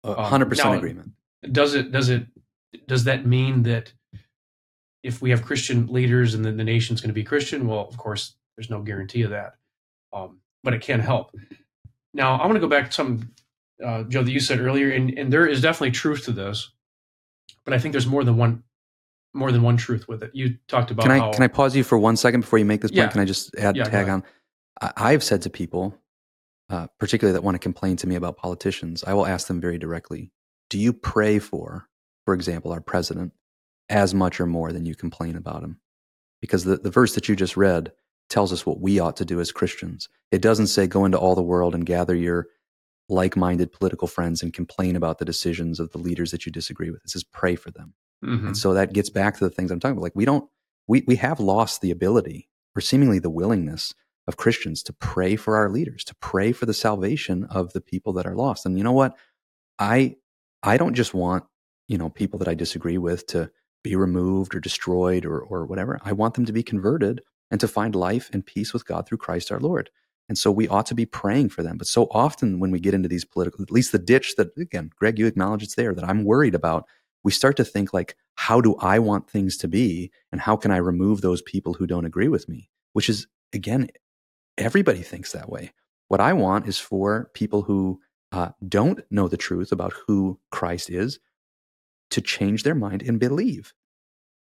A 0.04 0.10
Um, 0.10 0.26
hundred 0.26 0.50
percent 0.50 0.76
agreement 0.76 1.12
Does 1.50 1.76
it 1.76 1.94
does 1.94 2.10
it 2.10 2.28
does 2.88 3.06
that 3.06 3.26
mean 3.26 3.64
that 3.64 3.94
if 5.02 5.22
we 5.22 5.30
have 5.30 5.44
Christian 5.44 5.88
leaders 5.88 6.34
and 6.34 6.44
then 6.44 6.58
the 6.58 6.64
nation's 6.66 7.00
going 7.00 7.08
to 7.08 7.14
be 7.14 7.24
Christian? 7.24 7.68
Well, 7.70 7.88
of 7.88 7.96
course, 7.98 8.36
there's 8.58 8.70
no 8.70 8.82
guarantee 8.82 9.22
of 9.22 9.30
that, 9.30 9.56
um, 10.12 10.42
but 10.62 10.74
it 10.74 10.82
can 10.82 11.00
help. 11.00 11.34
Now, 12.14 12.36
I 12.36 12.46
want 12.48 12.56
to 12.56 12.60
go 12.60 12.68
back 12.68 12.88
to 12.88 12.92
something, 12.92 13.30
uh, 13.82 14.04
Joe, 14.04 14.24
that 14.24 14.32
you 14.32 14.42
said 14.42 14.60
earlier, 14.60 14.92
and, 14.92 15.18
and 15.18 15.32
there 15.32 15.48
is 15.48 15.62
definitely 15.62 15.92
truth 15.92 16.26
to 16.26 16.34
this, 16.34 16.72
but 17.64 17.74
I 17.74 17.80
think 17.80 17.94
there's 17.94 18.08
more 18.08 18.26
than 18.26 18.36
one 18.36 18.64
more 19.34 19.52
than 19.54 19.62
one 19.62 19.78
truth 19.78 20.08
with 20.10 20.22
it. 20.24 20.32
You 20.34 20.58
talked 20.68 20.92
about 20.92 21.04
can 21.04 21.12
i 21.14 21.20
how 21.20 21.32
can 21.32 21.44
i 21.44 21.48
pause 21.48 21.76
you 21.76 21.84
for 21.86 21.98
one 21.98 22.18
second 22.18 22.42
before 22.42 22.60
you 22.60 22.66
make 22.66 22.82
this 22.82 22.92
point 22.92 22.98
Yeah. 22.98 23.08
can 23.10 23.22
i 23.22 23.26
just 23.26 23.56
add 23.56 23.76
Yeah, 23.78 23.86
tag 23.86 24.10
on 24.10 24.24
i've 24.82 25.24
said 25.24 25.42
to 25.42 25.50
people 25.50 25.96
uh, 26.70 26.88
particularly 27.00 27.34
that 27.34 27.44
want 27.44 27.56
to 27.56 27.60
complain 27.60 27.96
to 27.98 28.08
me 28.08 28.16
about 28.16 28.38
politicians 28.38 29.04
i 29.06 29.14
will 29.14 29.26
ask 29.26 29.48
them 29.48 29.62
very 29.62 29.78
directly 29.78 30.32
do 30.70 30.78
you 30.78 30.92
pray 30.94 31.40
for 31.40 31.88
for 32.26 32.34
example 32.34 32.72
our 32.72 32.82
president 32.82 33.32
as 33.90 34.14
much 34.14 34.40
or 34.40 34.46
more 34.46 34.72
than 34.74 34.86
you 34.86 34.96
complain 34.96 35.36
about 35.36 35.64
him 35.64 35.80
because 36.42 36.66
the, 36.66 36.78
the 36.78 36.92
verse 36.92 37.16
that 37.16 37.30
you 37.30 37.36
just 37.36 37.56
read 37.58 37.92
tells 38.30 38.52
us 38.52 38.66
what 38.66 38.82
we 38.82 39.00
ought 39.00 39.16
to 39.18 39.26
do 39.26 39.40
as 39.40 39.52
christians 39.52 40.10
it 40.32 40.42
doesn't 40.42 40.68
say 40.68 40.86
go 40.88 41.06
into 41.06 41.18
all 41.18 41.36
the 41.36 41.42
world 41.42 41.74
and 41.74 41.86
gather 41.86 42.16
your 42.16 42.48
like-minded 43.10 43.72
political 43.72 44.08
friends 44.08 44.44
and 44.44 44.54
complain 44.54 44.96
about 44.98 45.18
the 45.18 45.24
decisions 45.26 45.80
of 45.80 45.90
the 45.94 45.98
leaders 45.98 46.32
that 46.32 46.46
you 46.46 46.52
disagree 46.52 46.92
with 46.92 47.02
it 47.06 47.10
says 47.10 47.24
pray 47.24 47.56
for 47.56 47.72
them 47.72 47.94
Mhm. 48.26 48.48
and 48.48 48.58
so 48.58 48.74
that 48.74 48.94
gets 48.94 49.12
back 49.12 49.38
to 49.38 49.44
the 49.44 49.50
things 49.52 49.70
I'm 49.70 49.80
talking 49.80 49.94
about. 49.96 50.02
Like 50.02 50.16
we 50.16 50.26
don't, 50.26 50.50
we, 50.88 51.04
we 51.06 51.18
have 51.18 51.40
lost 51.40 51.82
the 51.82 51.92
ability 51.92 52.50
or 52.76 52.82
seemingly 52.82 53.20
the 53.20 53.30
willingness 53.30 53.94
of 54.28 54.38
Christians 54.38 54.84
to 54.84 54.94
pray 54.94 55.36
for 55.36 55.56
our 55.56 55.70
leaders, 55.70 56.04
to 56.06 56.16
pray 56.16 56.52
for 56.52 56.66
the 56.66 56.74
salvation 56.74 57.46
of 57.46 57.74
the 57.74 57.82
people 57.82 58.14
that 58.14 58.26
are 58.26 58.36
lost. 58.36 58.66
And 58.66 58.78
you 58.78 58.84
know 58.84 58.92
what? 58.92 59.18
I, 59.80 60.16
I 60.64 60.78
don't 60.78 60.94
just 60.94 61.14
want, 61.14 61.46
you 61.88 61.98
know, 61.98 62.10
people 62.10 62.40
that 62.40 62.48
I 62.48 62.54
disagree 62.54 62.98
with 62.98 63.28
to 63.28 63.50
be 63.84 63.96
removed 63.96 64.54
or 64.56 64.60
destroyed 64.60 65.26
or, 65.26 65.40
or 65.40 65.66
whatever. 65.66 66.00
I 66.04 66.12
want 66.12 66.34
them 66.34 66.46
to 66.46 66.54
be 66.54 66.64
converted 66.64 67.22
and 67.50 67.60
to 67.62 67.68
find 67.68 67.96
life 67.96 68.30
and 68.34 68.46
peace 68.46 68.74
with 68.74 68.86
God 68.86 69.08
through 69.08 69.20
Christ 69.20 69.52
our 69.52 69.60
Lord. 69.60 69.90
And 70.28 70.38
so 70.38 70.52
we 70.52 70.68
ought 70.68 70.86
to 70.88 70.96
be 70.96 71.06
praying 71.06 71.50
for 71.50 71.64
them. 71.64 71.78
But 71.78 71.88
so 71.88 72.08
often 72.12 72.60
when 72.60 72.72
we 72.72 72.82
get 72.82 72.94
into 72.94 73.08
these 73.08 73.24
political, 73.24 73.64
at 73.64 73.72
least 73.72 73.94
the 73.94 74.00
ditch 74.00 74.36
that, 74.36 74.50
again, 74.58 74.90
Greg, 74.98 75.18
you 75.18 75.26
acknowledge 75.26 75.64
it's 75.64 75.76
there 75.76 75.94
that 75.94 76.04
I'm 76.04 76.26
worried 76.26 76.56
about 76.56 76.86
we 77.28 77.32
start 77.34 77.58
to 77.58 77.66
think 77.66 77.94
like 77.94 78.16
how 78.36 78.62
do 78.62 78.76
i 78.76 78.98
want 78.98 79.30
things 79.30 79.58
to 79.58 79.68
be 79.68 80.12
and 80.32 80.40
how 80.40 80.56
can 80.56 80.72
i 80.72 80.78
remove 80.78 81.20
those 81.20 81.42
people 81.42 81.74
who 81.74 81.86
don't 81.86 82.06
agree 82.06 82.30
with 82.30 82.48
me 82.48 82.70
which 82.94 83.10
is 83.10 83.28
again 83.54 83.90
everybody 84.58 85.02
thinks 85.02 85.32
that 85.32 85.50
way 85.50 85.72
what 86.08 86.22
i 86.22 86.34
want 86.34 86.68
is 86.68 86.78
for 86.80 87.30
people 87.34 87.64
who 87.64 88.00
uh, 88.32 88.50
don't 88.68 89.00
know 89.10 89.28
the 89.28 89.38
truth 89.38 89.72
about 89.72 89.94
who 90.08 90.40
christ 90.52 90.90
is 90.90 91.20
to 92.10 92.22
change 92.22 92.64
their 92.64 92.76
mind 92.76 93.02
and 93.02 93.20
believe 93.20 93.74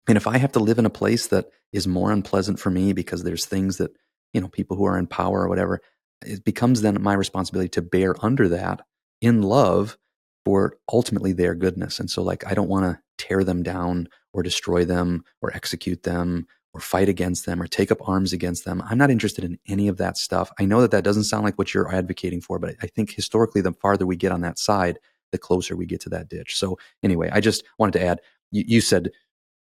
and 0.08 0.16
if 0.16 0.26
i 0.26 0.38
have 0.38 0.52
to 0.52 0.58
live 0.60 0.78
in 0.78 0.86
a 0.86 0.90
place 0.90 1.26
that 1.26 1.46
is 1.72 1.86
more 1.86 2.10
unpleasant 2.10 2.58
for 2.58 2.70
me 2.70 2.92
because 2.92 3.22
there's 3.22 3.46
things 3.46 3.76
that 3.78 3.90
you 4.32 4.40
know 4.40 4.48
people 4.48 4.76
who 4.76 4.84
are 4.84 4.98
in 4.98 5.06
power 5.06 5.42
or 5.42 5.48
whatever 5.48 5.80
it 6.24 6.44
becomes 6.44 6.80
then 6.80 7.00
my 7.02 7.12
responsibility 7.12 7.68
to 7.68 7.82
bear 7.82 8.14
under 8.24 8.48
that 8.48 8.80
in 9.20 9.42
love 9.42 9.98
for 10.44 10.76
ultimately 10.92 11.32
their 11.32 11.54
goodness. 11.54 11.98
And 11.98 12.10
so, 12.10 12.22
like, 12.22 12.46
I 12.46 12.54
don't 12.54 12.68
want 12.68 12.84
to 12.84 13.00
tear 13.18 13.44
them 13.44 13.62
down 13.62 14.08
or 14.32 14.42
destroy 14.42 14.84
them 14.84 15.24
or 15.42 15.52
execute 15.52 16.04
them 16.04 16.46
or 16.76 16.80
fight 16.80 17.08
against 17.08 17.46
them 17.46 17.62
or 17.62 17.66
take 17.66 17.90
up 17.90 18.06
arms 18.06 18.34
against 18.34 18.66
them. 18.66 18.82
I'm 18.84 18.98
not 18.98 19.10
interested 19.10 19.44
in 19.44 19.58
any 19.66 19.88
of 19.88 19.96
that 19.96 20.18
stuff. 20.18 20.52
I 20.60 20.66
know 20.66 20.82
that 20.82 20.90
that 20.90 21.04
doesn't 21.04 21.24
sound 21.24 21.42
like 21.42 21.56
what 21.56 21.72
you're 21.72 21.90
advocating 21.92 22.42
for, 22.42 22.58
but 22.58 22.74
I 22.82 22.86
think 22.86 23.12
historically, 23.12 23.62
the 23.62 23.72
farther 23.72 24.04
we 24.04 24.14
get 24.14 24.30
on 24.30 24.42
that 24.42 24.58
side, 24.58 24.98
the 25.32 25.38
closer 25.38 25.74
we 25.74 25.86
get 25.86 26.02
to 26.02 26.10
that 26.10 26.28
ditch. 26.28 26.54
So, 26.54 26.78
anyway, 27.02 27.30
I 27.32 27.40
just 27.40 27.64
wanted 27.78 27.98
to 27.98 28.04
add 28.04 28.20
you, 28.50 28.62
you 28.66 28.80
said 28.82 29.10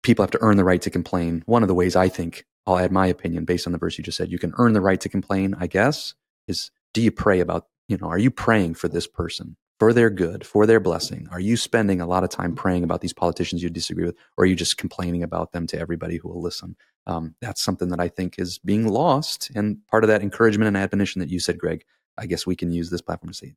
people 0.04 0.22
have 0.22 0.30
to 0.30 0.38
earn 0.40 0.56
the 0.56 0.64
right 0.64 0.80
to 0.82 0.90
complain. 0.90 1.42
One 1.46 1.62
of 1.62 1.68
the 1.68 1.74
ways 1.74 1.96
I 1.96 2.08
think 2.08 2.46
I'll 2.64 2.78
add 2.78 2.92
my 2.92 3.08
opinion 3.08 3.44
based 3.44 3.66
on 3.66 3.72
the 3.72 3.78
verse 3.78 3.98
you 3.98 4.04
just 4.04 4.16
said, 4.16 4.30
you 4.30 4.38
can 4.38 4.54
earn 4.56 4.72
the 4.72 4.80
right 4.80 5.00
to 5.00 5.08
complain, 5.08 5.56
I 5.58 5.66
guess, 5.66 6.14
is 6.46 6.70
do 6.94 7.02
you 7.02 7.10
pray 7.10 7.40
about, 7.40 7.66
you 7.88 7.96
know, 7.96 8.06
are 8.06 8.18
you 8.18 8.30
praying 8.30 8.74
for 8.74 8.86
this 8.86 9.08
person? 9.08 9.56
for 9.80 9.94
their 9.94 10.10
good, 10.10 10.46
for 10.46 10.66
their 10.66 10.78
blessing? 10.78 11.26
Are 11.32 11.40
you 11.40 11.56
spending 11.56 12.02
a 12.02 12.06
lot 12.06 12.22
of 12.22 12.28
time 12.28 12.54
praying 12.54 12.84
about 12.84 13.00
these 13.00 13.14
politicians 13.14 13.62
you 13.62 13.70
disagree 13.70 14.04
with, 14.04 14.14
or 14.36 14.44
are 14.44 14.46
you 14.46 14.54
just 14.54 14.76
complaining 14.76 15.22
about 15.22 15.52
them 15.52 15.66
to 15.68 15.78
everybody 15.78 16.18
who 16.18 16.28
will 16.28 16.42
listen? 16.42 16.76
Um, 17.06 17.34
that's 17.40 17.62
something 17.62 17.88
that 17.88 18.00
I 18.00 18.08
think 18.08 18.38
is 18.38 18.58
being 18.58 18.86
lost. 18.86 19.50
And 19.54 19.78
part 19.88 20.04
of 20.04 20.08
that 20.08 20.22
encouragement 20.22 20.68
and 20.68 20.76
admonition 20.76 21.20
that 21.20 21.30
you 21.30 21.40
said, 21.40 21.58
Greg, 21.58 21.84
I 22.18 22.26
guess 22.26 22.46
we 22.46 22.56
can 22.56 22.70
use 22.70 22.90
this 22.90 23.00
platform 23.00 23.32
to 23.32 23.36
say, 23.36 23.54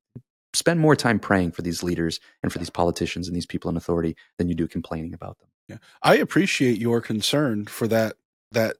spend 0.53 0.79
more 0.79 0.95
time 0.95 1.19
praying 1.19 1.51
for 1.51 1.61
these 1.61 1.83
leaders 1.83 2.19
and 2.41 2.51
for 2.51 2.59
these 2.59 2.69
politicians 2.69 3.27
and 3.27 3.35
these 3.35 3.45
people 3.45 3.69
in 3.69 3.77
authority 3.77 4.15
than 4.37 4.47
you 4.47 4.55
do 4.55 4.67
complaining 4.67 5.13
about 5.13 5.39
them. 5.39 5.49
Yeah. 5.67 5.77
I 6.01 6.15
appreciate 6.15 6.79
your 6.79 7.01
concern 7.01 7.65
for 7.65 7.87
that, 7.87 8.15
that 8.51 8.77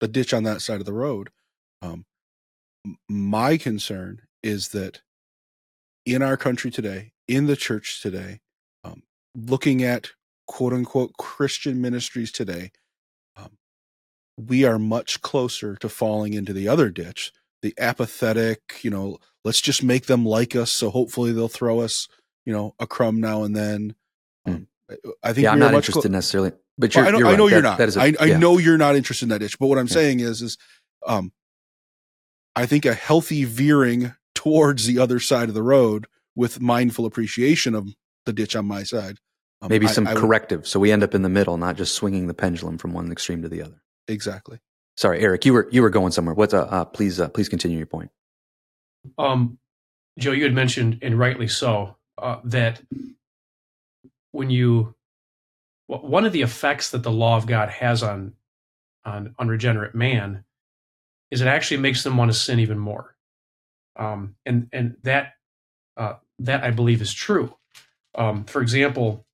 the 0.00 0.08
ditch 0.08 0.32
on 0.32 0.44
that 0.44 0.62
side 0.62 0.80
of 0.80 0.86
the 0.86 0.92
road. 0.92 1.30
Um, 1.82 2.04
my 3.08 3.56
concern 3.56 4.22
is 4.42 4.68
that 4.68 5.02
in 6.06 6.22
our 6.22 6.36
country 6.36 6.70
today, 6.70 7.12
in 7.28 7.46
the 7.46 7.56
church 7.56 8.02
today, 8.02 8.40
um, 8.84 9.02
looking 9.34 9.82
at 9.82 10.10
quote 10.46 10.72
unquote 10.72 11.12
Christian 11.18 11.80
ministries 11.80 12.32
today, 12.32 12.72
we 14.48 14.64
are 14.64 14.78
much 14.78 15.20
closer 15.22 15.76
to 15.76 15.88
falling 15.88 16.34
into 16.34 16.52
the 16.52 16.68
other 16.68 16.90
ditch, 16.90 17.32
the 17.62 17.74
apathetic, 17.78 18.80
you 18.82 18.90
know, 18.90 19.18
let's 19.44 19.60
just 19.60 19.82
make 19.82 20.06
them 20.06 20.24
like 20.24 20.56
us. 20.56 20.70
So 20.70 20.90
hopefully 20.90 21.32
they'll 21.32 21.48
throw 21.48 21.80
us, 21.80 22.08
you 22.44 22.52
know, 22.52 22.74
a 22.78 22.86
crumb 22.86 23.20
now 23.20 23.42
and 23.42 23.54
then. 23.54 23.94
Hmm. 24.46 24.52
Um, 24.52 24.66
I 25.22 25.32
think 25.32 25.44
yeah, 25.44 25.52
I'm 25.52 25.58
not 25.58 25.74
interested 25.74 26.10
necessarily, 26.10 26.52
but 26.76 26.94
well, 26.96 27.06
I 27.06 27.10
know, 27.10 27.18
you're, 27.18 27.28
I 27.28 27.36
know 27.36 27.46
you're 27.46 27.62
not. 27.62 27.78
That 27.78 27.88
is 27.88 27.96
a, 27.96 28.00
I, 28.00 28.14
I 28.18 28.24
yeah. 28.26 28.38
know 28.38 28.58
you're 28.58 28.78
not 28.78 28.96
interested 28.96 29.26
in 29.26 29.28
that 29.28 29.38
ditch. 29.38 29.58
But 29.58 29.68
what 29.68 29.78
I'm 29.78 29.86
yeah. 29.86 29.94
saying 29.94 30.20
is, 30.20 30.42
is, 30.42 30.58
um, 31.06 31.32
I 32.56 32.66
think 32.66 32.84
a 32.84 32.94
healthy 32.94 33.44
veering 33.44 34.14
towards 34.34 34.86
the 34.86 34.98
other 34.98 35.20
side 35.20 35.48
of 35.48 35.54
the 35.54 35.62
road 35.62 36.06
with 36.34 36.60
mindful 36.60 37.06
appreciation 37.06 37.74
of 37.74 37.94
the 38.26 38.32
ditch 38.32 38.56
on 38.56 38.66
my 38.66 38.82
side. 38.82 39.18
Um, 39.62 39.68
Maybe 39.68 39.86
some 39.86 40.06
I 40.06 40.14
corrective, 40.14 40.60
would, 40.60 40.66
so 40.66 40.80
we 40.80 40.90
end 40.90 41.02
up 41.02 41.14
in 41.14 41.22
the 41.22 41.28
middle, 41.28 41.56
not 41.56 41.76
just 41.76 41.94
swinging 41.94 42.26
the 42.26 42.34
pendulum 42.34 42.78
from 42.78 42.92
one 42.92 43.12
extreme 43.12 43.42
to 43.42 43.48
the 43.48 43.62
other. 43.62 43.82
Exactly. 44.08 44.58
Sorry, 44.96 45.20
Eric, 45.20 45.44
you 45.46 45.52
were 45.52 45.68
you 45.70 45.82
were 45.82 45.90
going 45.90 46.12
somewhere. 46.12 46.34
What's 46.34 46.54
uh, 46.54 46.64
uh 46.64 46.84
please 46.84 47.20
uh, 47.20 47.28
please 47.28 47.48
continue 47.48 47.78
your 47.78 47.86
point. 47.86 48.10
Um, 49.16 49.58
Joe, 50.18 50.32
you 50.32 50.44
had 50.44 50.52
mentioned, 50.52 50.98
and 51.02 51.18
rightly 51.18 51.48
so, 51.48 51.96
uh, 52.18 52.40
that 52.44 52.82
when 54.32 54.50
you 54.50 54.94
one 55.86 56.24
of 56.24 56.32
the 56.32 56.42
effects 56.42 56.90
that 56.90 57.02
the 57.02 57.10
law 57.10 57.36
of 57.36 57.46
God 57.46 57.68
has 57.70 58.02
on 58.02 58.34
on 59.04 59.34
unregenerate 59.38 59.94
man 59.94 60.44
is 61.30 61.40
it 61.40 61.46
actually 61.46 61.78
makes 61.78 62.02
them 62.04 62.16
want 62.16 62.30
to 62.30 62.36
sin 62.36 62.58
even 62.58 62.78
more, 62.78 63.16
um, 63.96 64.34
and 64.44 64.68
and 64.72 64.96
that 65.02 65.34
uh, 65.96 66.14
that 66.40 66.64
I 66.64 66.70
believe 66.70 67.00
is 67.00 67.12
true. 67.12 67.56
Um, 68.14 68.44
for 68.44 68.60
example, 68.60 69.24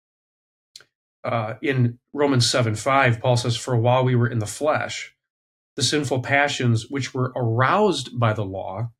uh, 1.27 1.55
in 1.63 1.99
Romans 2.15 2.49
seven 2.49 2.77
five, 2.77 3.21
Paul 3.21 3.37
says, 3.37 3.57
"For 3.57 3.77
while 3.77 4.05
we 4.05 4.15
were 4.15 4.29
in 4.29 4.39
the 4.39 4.47
flesh, 4.47 5.15
the 5.77 5.83
sinful 5.83 6.23
passions 6.23 6.89
which 6.89 7.13
were 7.15 7.33
aroused 7.37 8.19
by 8.19 8.33
the 8.33 8.45
law 8.45 8.93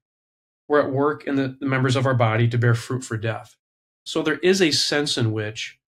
were 0.69 0.83
at 0.83 0.93
work 0.93 1.25
in 1.27 1.37
the, 1.37 1.57
the 1.61 1.67
members 1.67 1.97
of 1.97 2.07
our 2.07 2.15
body 2.15 2.49
to 2.49 2.59
bear 2.59 2.75
fruit 2.75 3.05
for 3.05 3.17
death." 3.17 3.57
So 4.05 4.23
there 4.23 4.39
is 4.39 4.61
a 4.61 4.73
sense 4.73 5.17
in 5.17 5.33
which, 5.33 5.79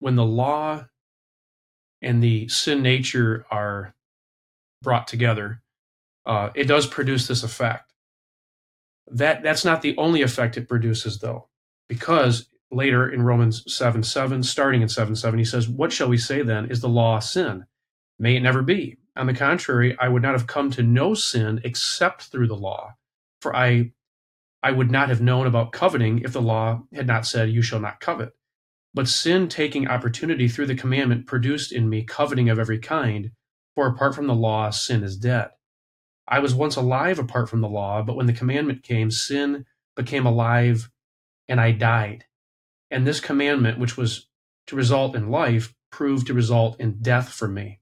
when 0.00 0.16
the 0.16 0.24
law 0.24 0.86
and 2.02 2.22
the 2.22 2.48
sin 2.48 2.82
nature 2.82 3.44
are 3.50 3.94
brought 4.82 5.08
together, 5.08 5.62
uh, 6.26 6.50
it 6.54 6.64
does 6.64 6.86
produce 6.86 7.26
this 7.26 7.42
effect. 7.42 7.92
That 9.10 9.42
that's 9.42 9.64
not 9.64 9.82
the 9.82 9.96
only 9.96 10.22
effect 10.22 10.56
it 10.56 10.68
produces, 10.68 11.18
though, 11.18 11.48
because 11.88 12.48
later 12.70 13.08
in 13.08 13.22
Romans 13.22 13.64
7 13.72 14.02
7, 14.02 14.42
starting 14.42 14.82
in 14.82 14.88
7 14.88 15.16
7, 15.16 15.38
he 15.38 15.44
says, 15.44 15.68
What 15.68 15.92
shall 15.92 16.08
we 16.08 16.18
say 16.18 16.42
then? 16.42 16.70
Is 16.70 16.80
the 16.80 16.88
law 16.88 17.18
sin? 17.18 17.66
May 18.18 18.36
it 18.36 18.42
never 18.42 18.62
be. 18.62 18.96
On 19.16 19.26
the 19.26 19.34
contrary, 19.34 19.96
I 19.98 20.08
would 20.08 20.22
not 20.22 20.32
have 20.32 20.46
come 20.46 20.70
to 20.72 20.82
know 20.82 21.14
sin 21.14 21.60
except 21.64 22.24
through 22.24 22.48
the 22.48 22.56
law. 22.56 22.94
For 23.40 23.54
I 23.54 23.92
I 24.62 24.72
would 24.72 24.90
not 24.90 25.08
have 25.08 25.20
known 25.20 25.46
about 25.46 25.72
coveting 25.72 26.20
if 26.20 26.32
the 26.32 26.42
law 26.42 26.82
had 26.92 27.06
not 27.06 27.26
said, 27.26 27.50
You 27.50 27.62
shall 27.62 27.80
not 27.80 28.00
covet. 28.00 28.32
But 28.92 29.08
sin 29.08 29.48
taking 29.48 29.86
opportunity 29.86 30.48
through 30.48 30.66
the 30.66 30.74
commandment 30.74 31.26
produced 31.26 31.72
in 31.72 31.88
me 31.88 32.02
coveting 32.04 32.48
of 32.48 32.58
every 32.58 32.78
kind, 32.78 33.30
for 33.74 33.86
apart 33.86 34.14
from 34.14 34.26
the 34.26 34.34
law, 34.34 34.70
sin 34.70 35.04
is 35.04 35.16
dead. 35.16 35.50
I 36.26 36.40
was 36.40 36.54
once 36.54 36.76
alive 36.76 37.18
apart 37.18 37.48
from 37.48 37.60
the 37.60 37.68
law, 37.68 38.02
but 38.02 38.16
when 38.16 38.26
the 38.26 38.32
commandment 38.32 38.82
came, 38.82 39.10
sin 39.10 39.64
became 39.96 40.26
alive 40.26 40.90
and 41.48 41.60
I 41.60 41.72
died. 41.72 42.24
And 42.90 43.06
this 43.06 43.20
commandment, 43.20 43.78
which 43.78 43.96
was 43.96 44.28
to 44.66 44.76
result 44.76 45.14
in 45.14 45.30
life, 45.30 45.74
proved 45.90 46.26
to 46.26 46.34
result 46.34 46.78
in 46.80 46.98
death 47.00 47.30
for 47.30 47.48
me. 47.48 47.80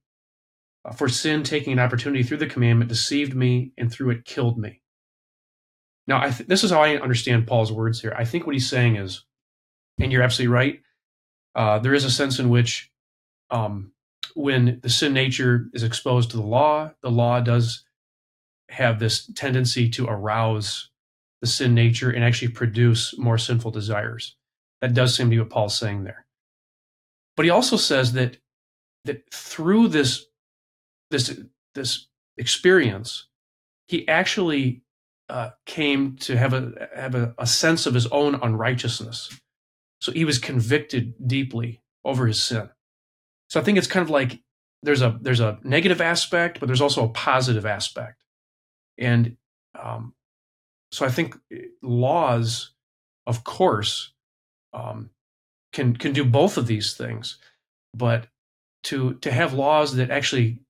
Uh, 0.84 0.92
for 0.92 1.08
sin, 1.08 1.42
taking 1.42 1.72
an 1.72 1.78
opportunity 1.78 2.22
through 2.22 2.36
the 2.38 2.46
commandment, 2.46 2.88
deceived 2.88 3.34
me 3.34 3.72
and 3.76 3.90
through 3.90 4.10
it 4.10 4.24
killed 4.24 4.58
me. 4.58 4.82
Now, 6.06 6.22
th- 6.28 6.48
this 6.48 6.62
is 6.62 6.70
how 6.70 6.82
I 6.82 6.96
understand 6.96 7.46
Paul's 7.46 7.72
words 7.72 8.00
here. 8.00 8.14
I 8.16 8.24
think 8.24 8.46
what 8.46 8.54
he's 8.54 8.70
saying 8.70 8.96
is, 8.96 9.24
and 9.98 10.12
you're 10.12 10.22
absolutely 10.22 10.54
right, 10.54 10.80
uh, 11.54 11.78
there 11.78 11.94
is 11.94 12.04
a 12.04 12.10
sense 12.10 12.38
in 12.38 12.48
which 12.48 12.92
um, 13.50 13.92
when 14.34 14.80
the 14.82 14.88
sin 14.88 15.12
nature 15.12 15.68
is 15.72 15.82
exposed 15.82 16.30
to 16.30 16.36
the 16.36 16.42
law, 16.42 16.92
the 17.02 17.10
law 17.10 17.40
does 17.40 17.84
have 18.68 18.98
this 18.98 19.30
tendency 19.34 19.88
to 19.90 20.06
arouse 20.06 20.90
the 21.40 21.46
sin 21.46 21.74
nature 21.74 22.10
and 22.10 22.24
actually 22.24 22.48
produce 22.48 23.16
more 23.18 23.38
sinful 23.38 23.70
desires. 23.70 24.36
That 24.80 24.94
does 24.94 25.14
seem 25.14 25.26
to 25.26 25.30
be 25.30 25.38
what 25.38 25.50
Paul's 25.50 25.78
saying 25.78 26.04
there. 26.04 26.26
But 27.36 27.44
he 27.44 27.50
also 27.50 27.76
says 27.76 28.12
that 28.12 28.38
that 29.04 29.30
through 29.32 29.88
this 29.88 30.26
this 31.10 31.38
this 31.74 32.08
experience, 32.36 33.28
he 33.88 34.06
actually 34.08 34.82
uh, 35.28 35.50
came 35.64 36.16
to 36.16 36.36
have 36.36 36.52
a 36.52 36.88
have 36.94 37.14
a, 37.14 37.34
a 37.38 37.46
sense 37.46 37.86
of 37.86 37.94
his 37.94 38.06
own 38.08 38.34
unrighteousness. 38.36 39.38
So 40.00 40.12
he 40.12 40.24
was 40.24 40.38
convicted 40.38 41.14
deeply 41.26 41.82
over 42.04 42.26
his 42.26 42.42
sin. 42.42 42.68
So 43.48 43.60
I 43.60 43.62
think 43.62 43.78
it's 43.78 43.86
kind 43.86 44.02
of 44.02 44.10
like 44.10 44.40
there's 44.82 45.02
a 45.02 45.18
there's 45.20 45.40
a 45.40 45.58
negative 45.62 46.00
aspect, 46.00 46.60
but 46.60 46.66
there's 46.66 46.80
also 46.80 47.04
a 47.04 47.08
positive 47.10 47.66
aspect. 47.66 48.22
And 48.98 49.36
um, 49.80 50.14
so 50.90 51.04
I 51.04 51.10
think 51.10 51.36
laws, 51.82 52.72
of 53.26 53.44
course, 53.44 54.12
um, 54.76 55.10
can 55.72 55.96
can 55.96 56.12
do 56.12 56.24
both 56.24 56.56
of 56.56 56.66
these 56.66 56.94
things, 56.94 57.38
but 57.94 58.28
to 58.84 59.14
to 59.14 59.32
have 59.32 59.54
laws 59.54 59.96
that 59.96 60.10
actually 60.10 60.60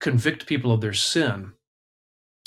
convict 0.00 0.46
people 0.46 0.70
of 0.70 0.80
their 0.80 0.92
sin, 0.92 1.52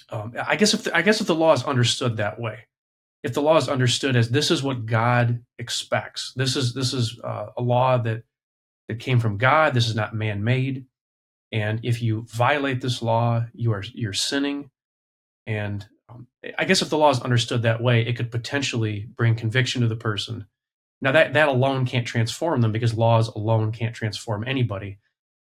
um, 0.09 0.33
I 0.47 0.55
guess 0.55 0.73
if 0.73 0.83
the, 0.83 0.95
I 0.95 1.01
guess 1.01 1.19
if 1.19 1.27
the 1.27 1.35
law 1.35 1.53
is 1.53 1.63
understood 1.63 2.17
that 2.17 2.39
way, 2.39 2.67
if 3.23 3.33
the 3.33 3.41
law 3.41 3.57
is 3.57 3.67
understood 3.67 4.15
as 4.15 4.29
this 4.29 4.51
is 4.51 4.63
what 4.63 4.85
God 4.85 5.43
expects, 5.59 6.33
this 6.35 6.55
is 6.55 6.73
this 6.73 6.93
is 6.93 7.19
uh, 7.23 7.47
a 7.57 7.61
law 7.61 7.97
that 7.97 8.23
that 8.87 8.99
came 8.99 9.19
from 9.19 9.37
God, 9.37 9.73
this 9.73 9.87
is 9.87 9.95
not 9.95 10.15
man 10.15 10.43
made, 10.43 10.85
and 11.51 11.79
if 11.83 12.01
you 12.01 12.25
violate 12.29 12.81
this 12.81 13.01
law, 13.01 13.45
you 13.53 13.73
are 13.73 13.83
you're 13.93 14.13
sinning, 14.13 14.69
and 15.45 15.85
um, 16.09 16.27
I 16.57 16.65
guess 16.65 16.81
if 16.81 16.89
the 16.89 16.97
law 16.97 17.09
is 17.09 17.19
understood 17.19 17.63
that 17.63 17.81
way, 17.81 18.01
it 18.01 18.15
could 18.15 18.31
potentially 18.31 19.07
bring 19.15 19.35
conviction 19.35 19.81
to 19.81 19.87
the 19.87 19.95
person. 19.95 20.45
Now 21.01 21.11
that 21.11 21.33
that 21.33 21.47
alone 21.47 21.85
can't 21.85 22.07
transform 22.07 22.61
them 22.61 22.71
because 22.71 22.93
laws 22.93 23.27
alone 23.27 23.71
can't 23.71 23.95
transform 23.95 24.43
anybody, 24.47 24.99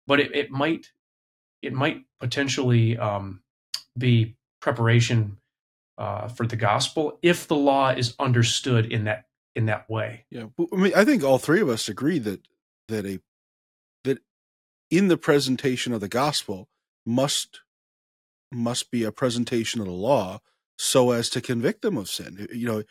but 0.06 0.20
it, 0.20 0.36
it 0.36 0.52
might 0.52 0.92
it 1.62 1.74
might 1.74 2.04
potentially 2.20 2.98
um, 2.98 3.42
be 3.98 4.38
preparation 4.62 5.38
uh, 5.98 6.28
for 6.28 6.48
the 6.48 6.56
gospel 6.56 7.20
if 7.22 7.48
the 7.48 7.56
law 7.56 7.90
is 7.90 8.16
understood 8.20 8.92
in 8.92 9.06
that 9.06 9.26
in 9.56 9.66
that 9.66 9.90
way. 9.90 10.26
Yeah, 10.30 10.46
I 10.72 10.76
mean, 10.76 10.94
I 10.96 11.04
think 11.04 11.24
all 11.24 11.38
three 11.38 11.62
of 11.62 11.70
us 11.70 11.90
agree 11.90 12.20
that 12.20 12.48
that 12.88 13.06
a 13.06 13.20
that 14.04 14.20
in 14.90 15.08
the 15.08 15.18
presentation 15.18 15.94
of 15.94 16.02
the 16.02 16.08
gospel 16.08 16.70
must 17.06 17.62
must 18.52 18.92
be 18.92 19.04
a 19.04 19.12
presentation 19.12 19.82
of 19.82 19.88
the 19.88 19.94
law 19.94 20.40
so 20.78 21.12
as 21.12 21.30
to 21.30 21.42
convict 21.42 21.82
them 21.82 21.98
of 21.98 22.10
sin. 22.10 22.48
You 22.54 22.68
know, 22.68 22.84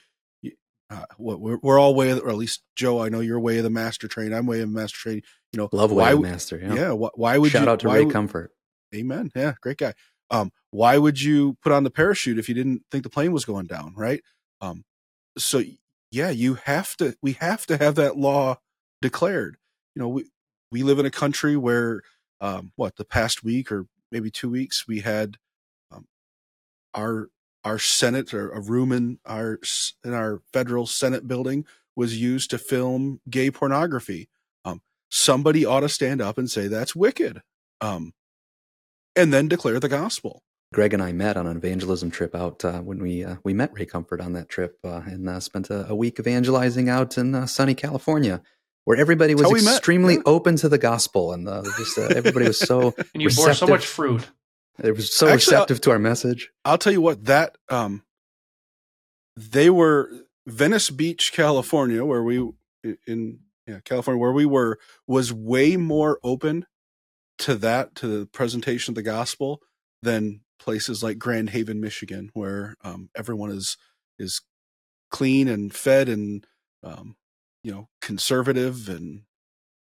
uh, 0.91 1.05
we're, 1.19 1.59
we're 1.63 1.79
all 1.79 1.95
way, 1.95 2.13
or 2.13 2.31
at 2.31 2.37
least 2.37 2.63
Joe, 2.75 3.03
I 3.03 3.09
know 3.09 3.21
you're 3.21 3.41
way 3.41 3.59
of 3.59 3.65
the 3.65 3.71
master 3.71 4.09
train. 4.09 4.33
I'm 4.33 4.47
way 4.47 4.61
of 4.61 4.73
the 4.73 4.79
master 4.79 4.97
train. 4.97 5.23
You 5.53 5.59
know, 5.59 5.69
love 5.73 5.93
way 5.93 6.13
of 6.13 6.21
master. 6.21 6.59
Yeah. 6.59 6.75
yeah 6.75 6.93
why, 6.93 7.11
why, 7.15 7.39
would 7.39 7.53
you 7.53 7.59
shout 7.59 7.65
you, 7.65 7.71
out 7.71 7.81
to 7.81 7.89
Ray 7.89 8.07
Comfort? 8.07 8.53
Amen. 8.95 9.31
Yeah, 9.35 9.55
great 9.61 9.79
guy. 9.79 9.95
Um, 10.31 10.51
why 10.71 10.99
would 10.99 11.21
you 11.21 11.57
put 11.63 11.73
on 11.73 11.85
the 11.85 11.91
parachute 11.91 12.39
if 12.39 12.49
you 12.49 12.55
didn't 12.55 12.83
think 12.91 13.03
the 13.03 13.11
plane 13.11 13.33
was 13.33 13.45
going 13.45 13.67
down? 13.67 13.95
Right. 13.97 14.23
Um, 14.61 14.85
so 15.37 15.63
yeah, 16.11 16.31
you 16.31 16.55
have 16.55 16.97
to. 16.97 17.17
We 17.23 17.33
have 17.35 17.67
to 17.67 17.77
have 17.77 17.95
that 17.97 18.17
law 18.17 18.57
declared. 19.03 19.57
You 19.95 20.03
know, 20.03 20.09
we 20.09 20.25
we 20.71 20.83
live 20.83 20.99
in 20.99 21.07
a 21.07 21.11
country 21.11 21.57
where 21.57 22.03
um, 22.41 22.73
what 22.77 22.97
the 22.97 23.05
past 23.05 23.45
week 23.45 23.71
or 23.71 23.87
maybe 24.11 24.31
two 24.31 24.51
weeks 24.51 24.87
we 24.87 25.01
had 25.01 25.37
um, 25.91 26.07
our 26.95 27.29
our 27.69 27.79
Senate 27.79 28.33
or 28.33 28.51
a 28.51 28.61
room 28.61 28.93
in 28.93 29.19
our 29.27 29.61
in 30.03 30.15
our 30.15 30.41
federal 30.53 30.87
Senate 30.87 31.29
building 31.29 31.67
was 31.95 32.19
used 32.21 32.51
to 32.51 32.59
film 32.59 33.21
gay 33.29 33.51
pornography. 33.51 34.29
Um, 34.65 34.81
somebody 35.11 35.67
ought 35.67 35.81
to 35.81 35.89
stand 35.89 36.23
up 36.23 36.39
and 36.39 36.51
say 36.51 36.67
that's 36.67 36.97
wicked, 36.97 37.43
um, 37.81 38.15
and 39.15 39.33
then 39.33 39.49
declare 39.49 39.79
the 39.79 39.89
gospel. 39.89 40.43
Greg 40.73 40.95
and 40.95 41.03
I 41.03 41.13
met 41.13 41.37
on 41.37 41.47
an 41.47 41.57
evangelism 41.57 42.11
trip 42.11 42.35
out 42.35 42.65
uh, 42.65 42.81
when 42.81 43.03
we 43.03 43.25
uh, 43.25 43.37
we 43.45 43.53
met 43.53 43.73
Ray 43.75 43.85
Comfort 43.85 44.21
on 44.21 44.33
that 44.33 44.49
trip 44.49 44.79
uh, 44.85 45.03
and 45.05 45.29
uh, 45.29 45.41
spent 45.41 45.69
a, 45.69 45.89
a, 45.89 45.95
week 45.95 46.19
evangelizing 46.19 46.89
out 46.89 47.19
in 47.19 47.35
uh, 47.35 47.47
sunny 47.47 47.75
California, 47.75 48.41
where 48.85 48.97
everybody 48.97 49.35
was 49.35 49.51
extremely 49.53 50.15
yeah. 50.15 50.23
open 50.25 50.57
to 50.57 50.69
the 50.69 50.79
gospel 50.79 51.33
and 51.33 51.47
uh, 51.47 51.63
just 51.77 51.99
everybody 51.99 52.47
was 52.47 52.59
so 52.59 52.95
and 53.15 53.23
you 53.23 53.27
receptive. 53.27 53.45
bore 53.45 53.55
so 53.55 53.67
much 53.67 53.87
fruit. 53.87 54.27
It 54.83 54.95
was 54.95 55.13
so 55.13 55.27
Actually, 55.27 55.57
receptive 55.57 55.77
I'll, 55.77 55.81
to 55.81 55.91
our 55.91 55.99
message. 55.99 56.51
I'll 56.65 56.79
tell 56.79 56.93
you 56.93 57.01
what 57.01 57.25
that 57.25 57.57
um, 57.69 58.03
they 59.37 59.71
were 59.71 60.11
Venice 60.47 60.91
Beach, 60.91 61.33
California, 61.33 62.05
where 62.05 62.23
we 62.23 62.49
in 63.07 63.41
yeah, 63.67 63.81
California, 63.85 64.21
where 64.21 64.33
we 64.33 64.47
were, 64.47 64.79
was 65.07 65.33
way 65.33 65.77
more 65.77 66.19
open 66.25 66.65
to 67.39 67.55
that, 67.57 67.95
to 67.97 68.07
the 68.07 68.27
presentation 68.27 68.93
of 68.93 68.95
the 68.97 69.03
gospel 69.03 69.61
than 70.03 70.41
places 70.59 71.03
like 71.03 71.19
Grand 71.19 71.51
Haven, 71.51 71.81
Michigan, 71.81 72.31
where 72.33 72.77
um, 72.83 73.11
everyone 73.17 73.51
is 73.51 73.77
is 74.19 74.41
clean 75.11 75.49
and 75.49 75.73
fed 75.75 76.09
and 76.09 76.47
um, 76.83 77.17
you 77.63 77.71
know 77.71 77.89
conservative 78.01 78.89
and 78.89 79.23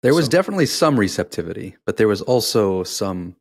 there 0.03 0.15
was 0.15 0.27
so. 0.27 0.31
definitely 0.31 0.67
some 0.67 0.99
receptivity, 0.99 1.77
but 1.85 1.97
there 1.97 2.09
was 2.09 2.23
also 2.23 2.83
some 2.83 3.37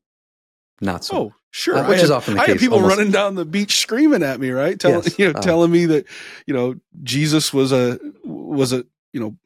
not 0.82 1.06
so. 1.06 1.18
Oh, 1.18 1.34
sure. 1.52 1.78
Uh, 1.78 1.88
which 1.88 1.98
had, 1.98 2.06
is 2.06 2.12
often 2.12 2.36
the 2.36 2.42
I 2.42 2.46
case. 2.46 2.54
had 2.54 2.60
people 2.60 2.78
almost. 2.78 2.98
running 2.98 3.12
down 3.12 3.36
the 3.36 3.46
beach 3.46 3.80
screaming 3.80 4.24
at 4.24 4.40
me, 4.40 4.52
right? 4.52 4.80
Telling 4.80 5.04
yes. 5.04 5.20
you 5.20 5.32
know, 5.32 5.40
uh, 5.40 5.42
telling 5.42 5.72
me 5.72 5.86
that 5.88 6.06
you 6.46 6.54
know 6.54 6.76
Jesus 7.04 7.54
was 7.54 7.72
a 7.72 8.00
was 8.24 8.74
a 8.74 8.86
you 9.14 9.20
know 9.20 9.38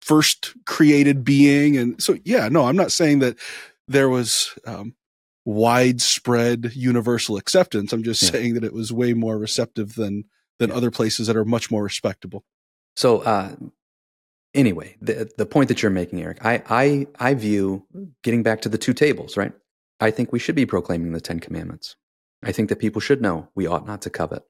first 0.00 0.54
created 0.66 1.24
being, 1.24 1.76
and 1.76 2.00
so 2.02 2.16
yeah, 2.24 2.48
no, 2.48 2.66
I'm 2.66 2.76
not 2.76 2.92
saying 2.92 3.20
that 3.20 3.36
there 3.88 4.08
was 4.08 4.56
um, 4.66 4.94
widespread 5.44 6.72
universal 6.74 7.36
acceptance. 7.36 7.92
I'm 7.92 8.02
just 8.02 8.22
yeah. 8.22 8.30
saying 8.30 8.54
that 8.54 8.64
it 8.64 8.72
was 8.72 8.92
way 8.92 9.14
more 9.14 9.38
receptive 9.38 9.94
than 9.94 10.24
than 10.58 10.70
yeah. 10.70 10.76
other 10.76 10.90
places 10.90 11.26
that 11.26 11.36
are 11.36 11.44
much 11.44 11.70
more 11.70 11.82
respectable. 11.82 12.44
So 12.96 13.18
uh, 13.20 13.56
anyway, 14.54 14.96
the 15.00 15.30
the 15.36 15.46
point 15.46 15.68
that 15.68 15.82
you're 15.82 15.90
making, 15.90 16.22
Eric, 16.22 16.44
I 16.44 16.62
I 16.68 17.06
I 17.18 17.34
view 17.34 17.86
getting 18.22 18.42
back 18.42 18.62
to 18.62 18.68
the 18.68 18.78
two 18.78 18.94
tables, 18.94 19.36
right? 19.36 19.52
I 20.04 20.10
think 20.10 20.32
we 20.32 20.38
should 20.38 20.54
be 20.54 20.66
proclaiming 20.66 21.12
the 21.12 21.20
Ten 21.20 21.40
Commandments. 21.40 21.96
I 22.42 22.52
think 22.52 22.68
that 22.68 22.78
people 22.78 23.00
should 23.00 23.22
know 23.22 23.48
we 23.54 23.66
ought 23.66 23.86
not 23.86 24.02
to 24.02 24.10
covet. 24.10 24.42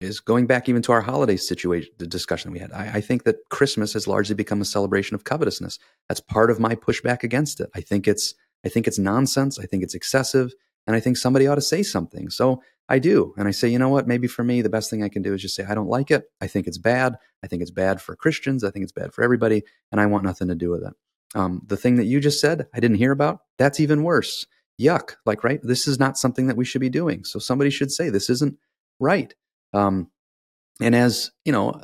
Is 0.00 0.18
going 0.18 0.48
back 0.48 0.68
even 0.68 0.82
to 0.82 0.92
our 0.92 1.00
holiday 1.00 1.36
situation, 1.36 1.92
the 1.98 2.06
discussion 2.06 2.50
we 2.50 2.58
had. 2.58 2.72
I, 2.72 2.94
I 2.94 3.00
think 3.00 3.22
that 3.22 3.36
Christmas 3.48 3.92
has 3.92 4.08
largely 4.08 4.34
become 4.34 4.60
a 4.60 4.64
celebration 4.64 5.14
of 5.14 5.22
covetousness. 5.22 5.78
That's 6.08 6.20
part 6.20 6.50
of 6.50 6.58
my 6.58 6.74
pushback 6.74 7.22
against 7.22 7.60
it. 7.60 7.70
I 7.76 7.80
think 7.80 8.08
it's 8.08 8.34
I 8.66 8.68
think 8.68 8.88
it's 8.88 8.98
nonsense. 8.98 9.58
I 9.60 9.66
think 9.66 9.84
it's 9.84 9.94
excessive. 9.94 10.52
And 10.86 10.96
I 10.96 11.00
think 11.00 11.16
somebody 11.16 11.46
ought 11.46 11.56
to 11.56 11.60
say 11.60 11.84
something. 11.84 12.28
So 12.28 12.60
I 12.88 12.98
do. 12.98 13.34
And 13.36 13.46
I 13.46 13.52
say, 13.52 13.68
you 13.68 13.78
know 13.78 13.90
what? 13.90 14.08
Maybe 14.08 14.26
for 14.26 14.42
me, 14.42 14.62
the 14.62 14.68
best 14.68 14.90
thing 14.90 15.04
I 15.04 15.08
can 15.08 15.22
do 15.22 15.32
is 15.32 15.42
just 15.42 15.54
say, 15.54 15.64
I 15.64 15.74
don't 15.74 15.88
like 15.88 16.10
it. 16.10 16.24
I 16.40 16.48
think 16.48 16.66
it's 16.66 16.78
bad. 16.78 17.16
I 17.44 17.46
think 17.46 17.62
it's 17.62 17.70
bad 17.70 18.00
for 18.00 18.16
Christians. 18.16 18.64
I 18.64 18.70
think 18.70 18.82
it's 18.82 18.92
bad 18.92 19.12
for 19.12 19.22
everybody. 19.22 19.62
And 19.92 20.00
I 20.00 20.06
want 20.06 20.24
nothing 20.24 20.48
to 20.48 20.56
do 20.56 20.70
with 20.70 20.82
it. 20.82 20.94
Um, 21.36 21.62
the 21.66 21.76
thing 21.76 21.96
that 21.96 22.06
you 22.06 22.18
just 22.18 22.40
said, 22.40 22.66
I 22.74 22.80
didn't 22.80 22.96
hear 22.96 23.12
about, 23.12 23.40
that's 23.58 23.78
even 23.80 24.02
worse. 24.02 24.46
Yuck. 24.80 25.16
Like, 25.26 25.44
right? 25.44 25.60
This 25.62 25.88
is 25.88 25.98
not 25.98 26.18
something 26.18 26.46
that 26.46 26.56
we 26.56 26.64
should 26.64 26.80
be 26.80 26.90
doing. 26.90 27.24
So 27.24 27.38
somebody 27.38 27.70
should 27.70 27.90
say, 27.90 28.10
this 28.10 28.30
isn't 28.30 28.56
right. 29.00 29.34
Um, 29.72 30.10
and 30.80 30.94
as, 30.94 31.30
you 31.44 31.52
know, 31.52 31.80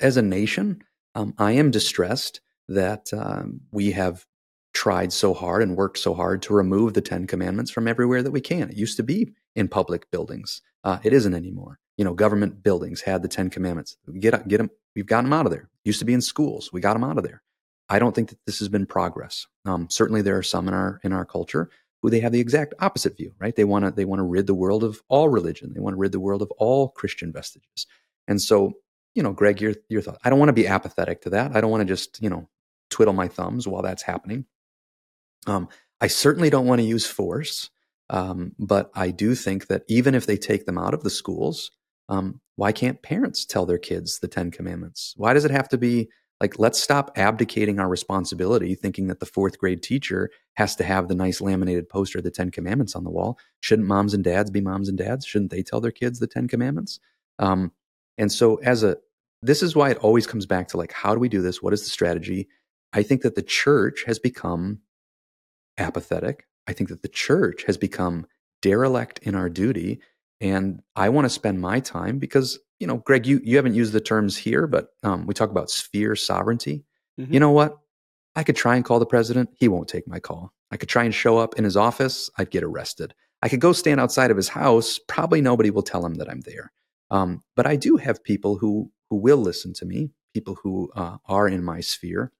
as 0.00 0.16
a 0.16 0.22
nation, 0.22 0.82
um, 1.14 1.34
I 1.38 1.52
am 1.52 1.70
distressed 1.70 2.40
that 2.68 3.12
um, 3.12 3.60
we 3.72 3.92
have 3.92 4.24
tried 4.72 5.12
so 5.12 5.32
hard 5.32 5.62
and 5.62 5.76
worked 5.76 5.98
so 5.98 6.14
hard 6.14 6.42
to 6.42 6.54
remove 6.54 6.94
the 6.94 7.00
Ten 7.00 7.26
Commandments 7.26 7.70
from 7.70 7.86
everywhere 7.86 8.22
that 8.22 8.32
we 8.32 8.40
can. 8.40 8.70
It 8.70 8.76
used 8.76 8.96
to 8.96 9.02
be 9.02 9.32
in 9.54 9.68
public 9.68 10.10
buildings. 10.10 10.60
Uh, 10.82 10.98
it 11.04 11.12
isn't 11.12 11.34
anymore. 11.34 11.78
You 11.96 12.04
know, 12.04 12.12
government 12.12 12.62
buildings 12.62 13.00
had 13.00 13.22
the 13.22 13.28
Ten 13.28 13.50
Commandments. 13.50 13.96
Get 14.18 14.48
get 14.48 14.58
them. 14.58 14.70
We've 14.96 15.06
got 15.06 15.22
them 15.22 15.32
out 15.32 15.46
of 15.46 15.52
there. 15.52 15.70
Used 15.84 16.00
to 16.00 16.04
be 16.04 16.12
in 16.14 16.20
schools. 16.20 16.72
We 16.72 16.80
got 16.80 16.94
them 16.94 17.04
out 17.04 17.18
of 17.18 17.24
there. 17.24 17.42
I 17.88 17.98
don't 17.98 18.14
think 18.14 18.30
that 18.30 18.38
this 18.46 18.58
has 18.58 18.68
been 18.68 18.86
progress. 18.86 19.46
Um, 19.64 19.88
certainly, 19.90 20.22
there 20.22 20.36
are 20.36 20.42
some 20.42 20.66
in 20.66 20.74
our 20.74 21.00
in 21.04 21.12
our 21.12 21.24
culture 21.24 21.70
who 22.04 22.10
they 22.10 22.20
have 22.20 22.32
the 22.32 22.40
exact 22.40 22.74
opposite 22.80 23.16
view. 23.16 23.32
Right? 23.38 23.56
They 23.56 23.64
want 23.64 23.86
to 23.86 23.90
they 23.90 24.04
want 24.04 24.18
to 24.18 24.24
rid 24.24 24.46
the 24.46 24.52
world 24.52 24.84
of 24.84 25.00
all 25.08 25.30
religion. 25.30 25.72
They 25.72 25.80
want 25.80 25.94
to 25.94 25.98
rid 25.98 26.12
the 26.12 26.20
world 26.20 26.42
of 26.42 26.50
all 26.58 26.90
Christian 26.90 27.32
vestiges. 27.32 27.86
And 28.28 28.42
so, 28.42 28.74
you 29.14 29.22
know, 29.22 29.32
Greg, 29.32 29.62
your 29.62 29.74
your 29.88 30.02
thought. 30.02 30.18
I 30.22 30.28
don't 30.28 30.38
want 30.38 30.50
to 30.50 30.52
be 30.54 30.66
apathetic 30.66 31.22
to 31.22 31.30
that. 31.30 31.56
I 31.56 31.62
don't 31.62 31.70
want 31.70 31.80
to 31.80 31.86
just 31.86 32.20
you 32.20 32.28
know 32.28 32.46
twiddle 32.90 33.14
my 33.14 33.26
thumbs 33.26 33.66
while 33.66 33.80
that's 33.80 34.02
happening. 34.02 34.44
Um, 35.46 35.66
I 35.98 36.08
certainly 36.08 36.50
don't 36.50 36.66
want 36.66 36.82
to 36.82 36.86
use 36.86 37.06
force, 37.06 37.70
um, 38.10 38.52
but 38.58 38.90
I 38.94 39.10
do 39.10 39.34
think 39.34 39.68
that 39.68 39.84
even 39.88 40.14
if 40.14 40.26
they 40.26 40.36
take 40.36 40.66
them 40.66 40.76
out 40.76 40.92
of 40.92 41.04
the 41.04 41.10
schools, 41.10 41.70
um, 42.10 42.42
why 42.56 42.72
can't 42.72 43.00
parents 43.00 43.46
tell 43.46 43.64
their 43.64 43.78
kids 43.78 44.18
the 44.18 44.28
Ten 44.28 44.50
Commandments? 44.50 45.14
Why 45.16 45.32
does 45.32 45.46
it 45.46 45.50
have 45.50 45.70
to 45.70 45.78
be 45.78 46.10
like, 46.38 46.58
let's 46.58 46.82
stop 46.82 47.12
abdicating 47.16 47.78
our 47.78 47.88
responsibility, 47.88 48.74
thinking 48.74 49.06
that 49.06 49.20
the 49.20 49.26
fourth 49.26 49.58
grade 49.58 49.82
teacher 49.82 50.28
has 50.54 50.76
to 50.76 50.84
have 50.84 51.08
the 51.08 51.14
nice 51.14 51.40
laminated 51.40 51.88
poster 51.88 52.18
of 52.18 52.24
the 52.24 52.30
Ten 52.30 52.50
Commandments 52.50 52.94
on 52.94 53.04
the 53.04 53.10
wall? 53.10 53.38
Shouldn't 53.60 53.88
moms 53.88 54.14
and 54.14 54.24
dads 54.24 54.50
be 54.50 54.60
moms 54.60 54.88
and 54.88 54.98
dads? 54.98 55.26
Shouldn't 55.26 55.50
they 55.50 55.62
tell 55.62 55.80
their 55.80 55.90
kids 55.90 56.18
the 56.18 56.26
Ten 56.26 56.48
Commandments? 56.48 57.00
Um, 57.38 57.72
and 58.18 58.30
so, 58.30 58.56
as 58.56 58.82
a 58.82 58.96
this 59.42 59.62
is 59.62 59.76
why 59.76 59.90
it 59.90 59.98
always 59.98 60.26
comes 60.26 60.46
back 60.46 60.68
to 60.68 60.78
like, 60.78 60.92
how 60.92 61.12
do 61.12 61.20
we 61.20 61.28
do 61.28 61.42
this? 61.42 61.62
What 61.62 61.74
is 61.74 61.82
the 61.82 61.90
strategy? 61.90 62.48
I 62.94 63.02
think 63.02 63.22
that 63.22 63.34
the 63.34 63.42
church 63.42 64.04
has 64.06 64.18
become 64.18 64.78
apathetic. 65.76 66.46
I 66.66 66.72
think 66.72 66.88
that 66.88 67.02
the 67.02 67.08
church 67.08 67.64
has 67.64 67.76
become 67.76 68.26
derelict 68.62 69.18
in 69.18 69.34
our 69.34 69.50
duty. 69.50 70.00
And 70.40 70.82
I 70.96 71.10
want 71.10 71.26
to 71.26 71.30
spend 71.30 71.60
my 71.60 71.80
time 71.80 72.18
because, 72.18 72.58
you 72.78 72.86
know, 72.86 72.98
Greg, 72.98 73.26
you, 73.26 73.40
you 73.44 73.56
haven't 73.56 73.74
used 73.74 73.92
the 73.92 74.00
terms 74.00 74.36
here, 74.36 74.66
but 74.66 74.88
um, 75.02 75.26
we 75.26 75.34
talk 75.34 75.50
about 75.50 75.70
sphere 75.70 76.16
sovereignty. 76.16 76.84
Mm-hmm. 77.20 77.34
You 77.34 77.40
know 77.40 77.50
what? 77.50 77.78
I 78.36 78.42
could 78.42 78.56
try 78.56 78.76
and 78.76 78.84
call 78.84 78.98
the 78.98 79.06
president. 79.06 79.50
He 79.56 79.68
won't 79.68 79.88
take 79.88 80.08
my 80.08 80.18
call. 80.18 80.52
I 80.70 80.76
could 80.76 80.88
try 80.88 81.04
and 81.04 81.14
show 81.14 81.38
up 81.38 81.54
in 81.56 81.64
his 81.64 81.76
office. 81.76 82.30
I'd 82.36 82.50
get 82.50 82.64
arrested. 82.64 83.14
I 83.42 83.48
could 83.48 83.60
go 83.60 83.72
stand 83.72 84.00
outside 84.00 84.30
of 84.30 84.36
his 84.36 84.48
house. 84.48 84.98
Probably 85.06 85.40
nobody 85.40 85.70
will 85.70 85.82
tell 85.82 86.04
him 86.04 86.14
that 86.14 86.28
I'm 86.28 86.40
there. 86.40 86.72
Um, 87.10 87.42
but 87.54 87.66
I 87.66 87.76
do 87.76 87.96
have 87.96 88.24
people 88.24 88.56
who 88.58 88.90
who 89.10 89.16
will 89.16 89.36
listen 89.36 89.72
to 89.74 89.84
me, 89.84 90.10
people 90.32 90.56
who 90.62 90.90
uh, 90.96 91.18
are 91.26 91.46
in 91.46 91.62
my 91.62 91.80
sphere. 91.80 92.32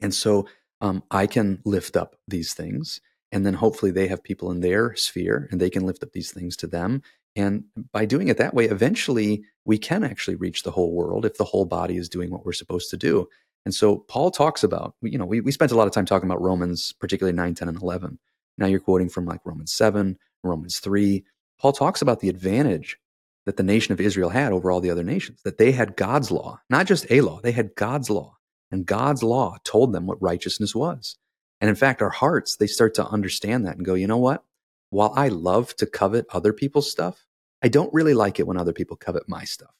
And 0.00 0.14
so 0.14 0.46
um, 0.80 1.02
I 1.10 1.26
can 1.26 1.60
lift 1.64 1.96
up 1.96 2.16
these 2.28 2.54
things. 2.54 3.00
And 3.32 3.44
then 3.44 3.54
hopefully 3.54 3.90
they 3.90 4.08
have 4.08 4.22
people 4.22 4.50
in 4.50 4.60
their 4.60 4.94
sphere 4.94 5.48
and 5.50 5.60
they 5.60 5.70
can 5.70 5.84
lift 5.84 6.02
up 6.02 6.12
these 6.12 6.30
things 6.30 6.56
to 6.58 6.66
them. 6.66 7.02
And 7.36 7.64
by 7.92 8.04
doing 8.04 8.28
it 8.28 8.36
that 8.38 8.54
way, 8.54 8.66
eventually 8.66 9.44
we 9.64 9.78
can 9.78 10.04
actually 10.04 10.36
reach 10.36 10.62
the 10.62 10.70
whole 10.70 10.92
world 10.92 11.24
if 11.24 11.36
the 11.36 11.44
whole 11.44 11.66
body 11.66 11.96
is 11.96 12.08
doing 12.08 12.30
what 12.30 12.44
we're 12.44 12.52
supposed 12.52 12.90
to 12.90 12.96
do. 12.96 13.28
And 13.68 13.74
so 13.74 13.98
Paul 13.98 14.30
talks 14.30 14.64
about, 14.64 14.94
you 15.02 15.18
know, 15.18 15.26
we, 15.26 15.42
we 15.42 15.52
spent 15.52 15.72
a 15.72 15.74
lot 15.74 15.86
of 15.86 15.92
time 15.92 16.06
talking 16.06 16.26
about 16.26 16.40
Romans, 16.40 16.94
particularly 16.98 17.36
9, 17.36 17.54
10, 17.54 17.68
and 17.68 17.82
11. 17.82 18.18
Now 18.56 18.64
you're 18.64 18.80
quoting 18.80 19.10
from 19.10 19.26
like 19.26 19.42
Romans 19.44 19.74
7, 19.74 20.16
Romans 20.42 20.78
3. 20.78 21.22
Paul 21.60 21.72
talks 21.74 22.00
about 22.00 22.20
the 22.20 22.30
advantage 22.30 22.96
that 23.44 23.58
the 23.58 23.62
nation 23.62 23.92
of 23.92 24.00
Israel 24.00 24.30
had 24.30 24.52
over 24.52 24.70
all 24.70 24.80
the 24.80 24.88
other 24.88 25.04
nations, 25.04 25.42
that 25.42 25.58
they 25.58 25.72
had 25.72 25.96
God's 25.96 26.30
law, 26.30 26.62
not 26.70 26.86
just 26.86 27.04
a 27.10 27.20
law, 27.20 27.42
they 27.42 27.52
had 27.52 27.74
God's 27.74 28.08
law. 28.08 28.38
And 28.70 28.86
God's 28.86 29.22
law 29.22 29.58
told 29.64 29.92
them 29.92 30.06
what 30.06 30.22
righteousness 30.22 30.74
was. 30.74 31.18
And 31.60 31.68
in 31.68 31.76
fact, 31.76 32.00
our 32.00 32.08
hearts, 32.08 32.56
they 32.56 32.68
start 32.68 32.94
to 32.94 33.06
understand 33.06 33.66
that 33.66 33.76
and 33.76 33.84
go, 33.84 33.92
you 33.92 34.06
know 34.06 34.16
what? 34.16 34.44
While 34.88 35.12
I 35.14 35.28
love 35.28 35.76
to 35.76 35.84
covet 35.84 36.24
other 36.30 36.54
people's 36.54 36.90
stuff, 36.90 37.26
I 37.62 37.68
don't 37.68 37.92
really 37.92 38.14
like 38.14 38.40
it 38.40 38.46
when 38.46 38.56
other 38.56 38.72
people 38.72 38.96
covet 38.96 39.28
my 39.28 39.44
stuff. 39.44 39.74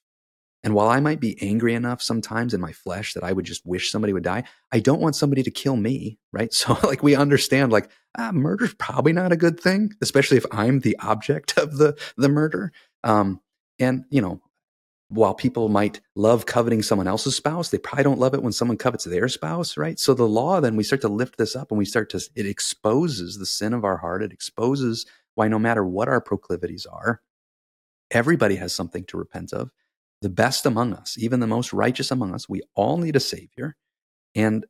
And 0.68 0.74
while 0.74 0.90
I 0.90 1.00
might 1.00 1.18
be 1.18 1.40
angry 1.40 1.72
enough 1.72 2.02
sometimes 2.02 2.52
in 2.52 2.60
my 2.60 2.72
flesh 2.72 3.14
that 3.14 3.24
I 3.24 3.32
would 3.32 3.46
just 3.46 3.64
wish 3.64 3.90
somebody 3.90 4.12
would 4.12 4.22
die, 4.22 4.44
I 4.70 4.80
don't 4.80 5.00
want 5.00 5.16
somebody 5.16 5.42
to 5.42 5.50
kill 5.50 5.76
me, 5.76 6.18
right? 6.30 6.52
So 6.58 6.76
like 6.82 7.02
we 7.02 7.16
understand 7.16 7.72
like 7.72 7.88
ah, 8.18 8.32
murder's 8.32 8.74
probably 8.74 9.14
not 9.14 9.32
a 9.32 9.36
good 9.36 9.58
thing, 9.58 9.94
especially 10.02 10.36
if 10.36 10.44
I'm 10.52 10.80
the 10.80 10.98
object 10.98 11.56
of 11.56 11.78
the 11.78 11.96
the 12.18 12.28
murder. 12.28 12.72
Um, 13.02 13.40
and 13.78 14.04
you 14.10 14.20
know, 14.20 14.42
while 15.08 15.32
people 15.32 15.70
might 15.70 16.02
love 16.16 16.44
coveting 16.44 16.82
someone 16.82 17.08
else's 17.08 17.34
spouse, 17.34 17.70
they 17.70 17.78
probably 17.78 18.04
don't 18.04 18.20
love 18.20 18.34
it 18.34 18.42
when 18.42 18.52
someone 18.52 18.76
covets 18.76 19.04
their 19.04 19.26
spouse, 19.28 19.78
right? 19.78 19.98
So 19.98 20.12
the 20.12 20.28
law, 20.28 20.60
then 20.60 20.76
we 20.76 20.84
start 20.84 21.00
to 21.00 21.08
lift 21.08 21.38
this 21.38 21.56
up 21.56 21.70
and 21.70 21.78
we 21.78 21.86
start 21.86 22.10
to, 22.10 22.20
it 22.36 22.44
exposes 22.44 23.38
the 23.38 23.46
sin 23.46 23.72
of 23.72 23.86
our 23.86 23.96
heart. 23.96 24.22
It 24.22 24.34
exposes 24.34 25.06
why 25.34 25.48
no 25.48 25.58
matter 25.58 25.82
what 25.82 26.08
our 26.08 26.20
proclivities 26.20 26.84
are, 26.84 27.22
everybody 28.10 28.56
has 28.56 28.74
something 28.74 29.04
to 29.04 29.16
repent 29.16 29.54
of. 29.54 29.70
The 30.20 30.28
best 30.28 30.66
among 30.66 30.94
us, 30.94 31.16
even 31.18 31.40
the 31.40 31.46
most 31.46 31.72
righteous 31.72 32.10
among 32.10 32.34
us, 32.34 32.48
we 32.48 32.62
all 32.74 32.96
need 32.96 33.16
a 33.16 33.20
savior. 33.20 33.76
And 34.34 34.66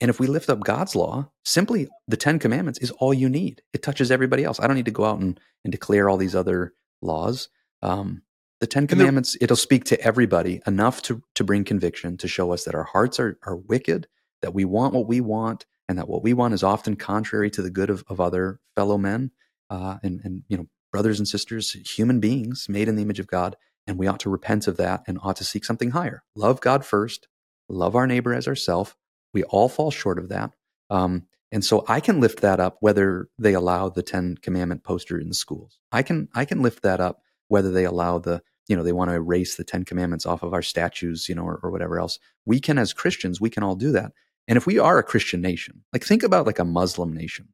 and 0.00 0.10
if 0.10 0.18
we 0.18 0.26
lift 0.26 0.50
up 0.50 0.60
God's 0.60 0.96
law, 0.96 1.30
simply 1.44 1.88
the 2.08 2.16
Ten 2.16 2.38
Commandments 2.38 2.80
is 2.80 2.90
all 2.90 3.14
you 3.14 3.28
need. 3.28 3.62
It 3.72 3.82
touches 3.82 4.10
everybody 4.10 4.44
else. 4.44 4.60
I 4.60 4.66
don't 4.66 4.76
need 4.76 4.84
to 4.86 4.90
go 4.90 5.04
out 5.04 5.20
and, 5.20 5.38
and 5.64 5.70
declare 5.70 6.10
all 6.10 6.16
these 6.16 6.34
other 6.34 6.74
laws. 7.00 7.48
Um, 7.80 8.22
the 8.60 8.66
Ten 8.66 8.86
Commandments, 8.86 9.36
it'll 9.40 9.56
speak 9.56 9.84
to 9.84 10.00
everybody 10.00 10.60
enough 10.66 11.00
to, 11.02 11.22
to 11.36 11.44
bring 11.44 11.64
conviction, 11.64 12.16
to 12.18 12.28
show 12.28 12.52
us 12.52 12.64
that 12.64 12.74
our 12.74 12.84
hearts 12.84 13.20
are, 13.20 13.38
are 13.44 13.56
wicked, 13.56 14.06
that 14.42 14.52
we 14.52 14.64
want 14.64 14.94
what 14.94 15.06
we 15.06 15.20
want, 15.20 15.64
and 15.88 15.98
that 15.98 16.08
what 16.08 16.22
we 16.22 16.32
want 16.32 16.54
is 16.54 16.62
often 16.62 16.96
contrary 16.96 17.50
to 17.50 17.62
the 17.62 17.70
good 17.70 17.90
of, 17.90 18.04
of 18.08 18.20
other 18.20 18.60
fellow 18.74 18.98
men, 18.98 19.30
uh, 19.70 19.98
and, 20.02 20.20
and, 20.24 20.42
you 20.48 20.56
know, 20.56 20.66
brothers 20.92 21.18
and 21.18 21.28
sisters, 21.28 21.72
human 21.72 22.20
beings 22.20 22.66
made 22.68 22.88
in 22.88 22.96
the 22.96 23.02
image 23.02 23.20
of 23.20 23.26
God, 23.26 23.56
and 23.86 23.98
we 23.98 24.06
ought 24.06 24.20
to 24.20 24.30
repent 24.30 24.66
of 24.66 24.76
that 24.78 25.02
and 25.06 25.18
ought 25.22 25.36
to 25.36 25.44
seek 25.44 25.64
something 25.64 25.90
higher. 25.90 26.22
Love 26.34 26.60
God 26.60 26.84
first, 26.84 27.28
love 27.68 27.94
our 27.94 28.06
neighbor 28.06 28.34
as 28.34 28.48
ourself. 28.48 28.96
We 29.32 29.42
all 29.44 29.68
fall 29.68 29.90
short 29.90 30.18
of 30.18 30.28
that. 30.28 30.52
Um, 30.90 31.26
and 31.54 31.64
so 31.64 31.84
I 31.86 32.00
can 32.00 32.20
lift 32.20 32.40
that 32.40 32.58
up 32.58 32.78
whether 32.80 33.28
they 33.38 33.54
allow 33.54 33.88
the 33.88 34.02
Ten 34.02 34.36
Commandment 34.42 34.82
poster 34.82 35.18
in 35.18 35.32
schools. 35.32 35.78
I 35.92 36.02
can 36.02 36.28
I 36.34 36.44
can 36.44 36.62
lift 36.62 36.82
that 36.82 37.00
up 37.00 37.22
whether 37.48 37.70
they 37.70 37.84
allow 37.84 38.18
the 38.18 38.42
you 38.66 38.74
know 38.74 38.82
they 38.82 38.92
want 38.92 39.10
to 39.10 39.14
erase 39.14 39.54
the 39.54 39.64
Ten 39.64 39.84
Commandments 39.84 40.26
off 40.26 40.42
of 40.42 40.52
our 40.52 40.62
statues, 40.62 41.28
you 41.28 41.34
know, 41.34 41.44
or, 41.44 41.60
or 41.62 41.70
whatever 41.70 42.00
else. 42.00 42.18
We 42.44 42.60
can 42.60 42.76
as 42.76 42.92
Christians 42.92 43.40
we 43.40 43.50
can 43.50 43.62
all 43.62 43.76
do 43.76 43.92
that. 43.92 44.12
And 44.48 44.56
if 44.56 44.66
we 44.66 44.78
are 44.78 44.98
a 44.98 45.04
Christian 45.04 45.40
nation, 45.40 45.84
like 45.92 46.04
think 46.04 46.22
about 46.22 46.46
like 46.46 46.58
a 46.58 46.64
Muslim 46.64 47.12
nation. 47.12 47.48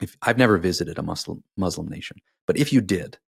If 0.00 0.16
I've 0.20 0.38
never 0.38 0.58
visited 0.58 0.98
a 0.98 1.02
Muslim 1.02 1.44
Muslim 1.56 1.86
nation, 1.86 2.16
but 2.46 2.56
if 2.56 2.72
you 2.72 2.80
did, 2.80 3.18